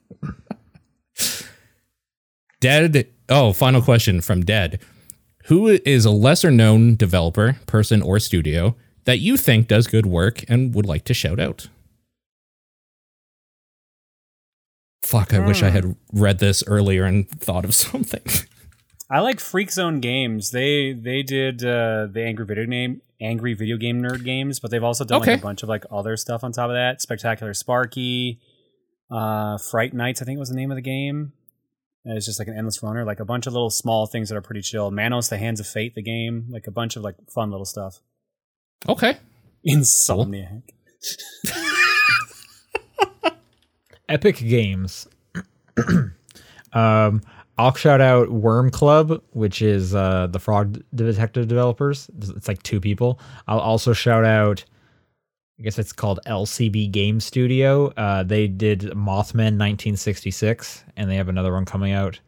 Dead. 2.61 3.09
Oh, 3.29 3.53
final 3.53 3.83
question 3.83 4.21
from 4.21 4.45
Dead. 4.45 4.81
Who 5.47 5.67
is 5.67 6.05
a 6.05 6.13
lesser 6.13 6.53
known 6.53 6.95
developer, 6.95 7.57
person, 7.67 8.01
or 8.01 8.21
studio 8.21 8.77
that 9.07 9.19
you 9.19 9.37
think 9.37 9.67
does 9.67 9.89
good 9.89 10.07
work 10.07 10.45
and 10.49 10.73
would 10.73 10.87
like 10.87 11.05
to 11.07 11.15
shout 11.15 11.41
out? 11.41 11.67
Fuck, 15.03 15.35
I 15.35 15.45
wish 15.45 15.65
I 15.65 15.71
hmm. 15.71 15.75
had 15.75 15.97
read 16.13 16.39
this 16.39 16.63
earlier 16.69 17.03
and 17.03 17.29
thought 17.29 17.65
of 17.65 17.75
something. 17.75 18.23
I 19.11 19.19
like 19.21 19.41
Freak 19.41 19.71
Zone 19.73 20.01
Games. 20.01 20.51
They 20.53 20.93
they 20.93 21.23
did 21.23 21.65
uh, 21.65 22.07
the 22.11 22.23
angry 22.25 22.47
video 22.47 22.67
game 22.67 23.03
angry 23.21 23.55
video 23.55 23.77
game 23.77 24.01
nerd 24.01 24.25
games, 24.25 24.61
but 24.61 24.71
they've 24.71 24.85
also 24.85 25.05
done 25.05 25.21
Okay. 25.23 25.33
like 25.33 25.41
a 25.41 25.43
bunch 25.43 25.63
of 25.63 25.69
like 25.69 25.85
other 25.91 26.17
stuff 26.17 26.43
on 26.45 26.53
top 26.53 26.71
of 26.71 26.75
that. 26.75 27.03
Spectacular 27.03 27.53
Sparky, 27.53 28.39
uh, 29.11 29.59
Fright 29.59 29.93
Nights, 29.93 30.23
I 30.23 30.25
think 30.25 30.39
was 30.39 30.49
the 30.49 30.55
name 30.55 30.71
of 30.71 30.77
the 30.77 30.81
game. 30.83 31.33
And 32.05 32.17
It's 32.17 32.25
just 32.25 32.39
like 32.39 32.49
an 32.49 32.57
endless 32.57 32.83
runner, 32.83 33.05
like 33.05 33.21
a 33.21 33.27
bunch 33.27 33.47
of 33.47 33.53
little 33.53 33.69
small 33.69 34.07
things 34.07 34.31
that 34.31 34.37
are 34.37 34.41
pretty 34.41 34.63
chill. 34.63 34.91
Manos, 34.91 35.29
the 35.29 35.37
Hands 35.37 35.61
of 35.61 35.67
Fate, 35.67 35.95
the 35.95 36.01
game, 36.03 36.47
like 36.49 36.67
a 36.67 36.71
bunch 36.71 36.97
of 36.97 37.03
like 37.03 37.17
fun 37.29 37.51
little 37.51 37.67
stuff. 37.67 37.99
okay. 38.89 39.19
Insomniac. 39.69 40.63
Epic 44.09 44.37
Games. 44.39 45.07
um, 46.73 47.21
I'll 47.61 47.75
shout 47.75 48.01
out 48.01 48.31
Worm 48.31 48.71
Club, 48.71 49.23
which 49.33 49.61
is 49.61 49.95
uh, 49.95 50.29
the 50.29 50.39
Frog 50.39 50.83
Detective 50.95 51.47
developers. 51.47 52.09
It's 52.19 52.49
like 52.49 52.63
two 52.63 52.81
people. 52.81 53.21
I'll 53.47 53.61
also 53.61 53.93
shout 53.93 54.25
out. 54.25 54.65
I 55.59 55.65
guess 55.65 55.79
it's 55.79 55.93
called 55.93 56.21
LCB 56.27 56.91
Game 56.91 57.21
Studio. 57.21 57.89
Uh, 57.99 58.23
they 58.23 58.49
did 58.49 58.81
Mothman 58.81 59.59
1966, 59.59 60.85
and 60.97 61.11
they 61.11 61.17
have 61.17 61.29
another 61.29 61.53
one 61.53 61.67
coming 61.67 61.93
out 61.93 62.19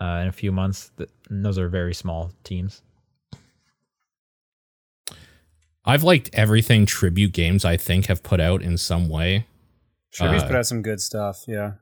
uh, 0.00 0.18
in 0.22 0.26
a 0.26 0.32
few 0.32 0.50
months. 0.50 0.90
And 1.30 1.44
those 1.44 1.56
are 1.56 1.68
very 1.68 1.94
small 1.94 2.32
teams. 2.42 2.82
I've 5.84 6.02
liked 6.02 6.30
everything 6.32 6.86
Tribute 6.86 7.32
Games 7.32 7.64
I 7.64 7.76
think 7.76 8.06
have 8.06 8.24
put 8.24 8.40
out 8.40 8.62
in 8.62 8.78
some 8.78 9.08
way. 9.08 9.46
Tribute's 10.12 10.42
Uh, 10.42 10.46
put 10.48 10.56
out 10.56 10.66
some 10.66 10.82
good 10.82 11.00
stuff. 11.00 11.44
Yeah. 11.46 11.74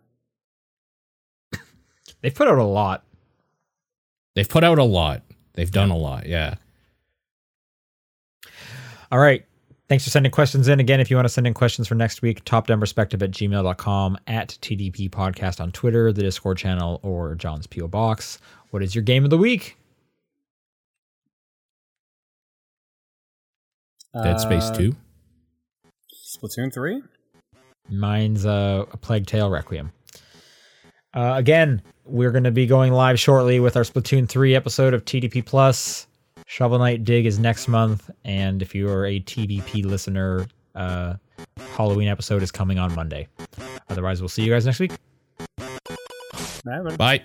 They've 2.23 2.35
put 2.35 2.49
out 2.49 2.59
a 2.59 2.65
lot. 2.65 3.05
They've 4.35 4.49
put 4.49 4.65
out 4.65 4.79
a 4.79 4.85
lot. 4.85 5.23
They've 5.55 5.71
done 5.71 5.91
a 5.91 5.97
lot. 5.97 6.27
Yeah. 6.27 6.55
All 9.11 9.19
right. 9.19 9.45
Thanks 9.89 10.05
for 10.05 10.11
sending 10.11 10.33
questions 10.33 10.69
in. 10.69 10.81
Again, 10.81 11.01
if 11.01 11.11
you 11.11 11.17
want 11.17 11.27
to 11.27 11.33
send 11.33 11.47
in 11.47 11.53
questions 11.53 11.87
for 11.87 11.95
next 11.95 12.23
week, 12.23 12.43
topdownperspective 12.47 13.21
at 13.23 13.31
gmail.com, 13.33 14.17
at 14.27 14.57
TDP 14.63 15.11
Podcast 15.11 15.61
on 15.61 15.71
Twitter, 15.73 16.13
the 16.13 16.23
Discord 16.23 16.57
channel, 16.57 16.99
or 17.03 17.35
John's 17.35 17.67
P.O. 17.67 17.89
Box. 17.89 18.39
What 18.71 18.83
is 18.83 18.95
your 18.95 19.03
game 19.03 19.25
of 19.25 19.31
the 19.31 19.37
week? 19.37 19.77
Dead 24.23 24.41
Space 24.41 24.65
Uh, 24.71 24.75
2. 24.77 24.97
Splatoon 26.39 26.73
3? 26.73 27.03
Mine's 27.91 28.47
uh, 28.47 28.85
a 28.93 28.97
Plague 28.97 29.27
Tale 29.27 29.51
Requiem. 29.51 29.93
Uh, 31.15 31.35
again, 31.37 31.83
we're 32.05 32.31
going 32.31 32.45
to 32.45 32.51
be 32.51 32.67
going 32.67 32.93
live 32.93 33.19
shortly 33.19 33.61
with 33.61 33.77
our 33.77 33.83
Splatoon 33.83 34.29
3 34.29 34.55
episode 34.55 34.95
of 34.95 35.05
TDP 35.05 35.45
Plus. 35.45 36.07
Shovel 36.47 36.79
Knight 36.79 37.05
Dig 37.05 37.27
is 37.27 37.39
next 37.39 37.69
month. 37.69 38.11
And 38.25 38.63
if 38.63 38.75
you 38.75 38.89
are 38.89 39.07
a 39.07 39.21
TDP 39.21 39.85
listener, 39.85 40.47
uh, 40.75 41.15
Halloween 41.77 42.09
episode 42.09 42.43
is 42.43 42.51
coming 42.51 42.79
on 42.79 42.95
Monday. 42.95 43.29
Otherwise, 43.89 44.21
we'll 44.21 44.29
see 44.29 44.43
you 44.43 44.53
guys 44.53 44.67
next 44.67 44.81
week. 44.81 44.93
Nah, 46.65 46.83
but- 46.83 46.99
Bye. 46.99 47.23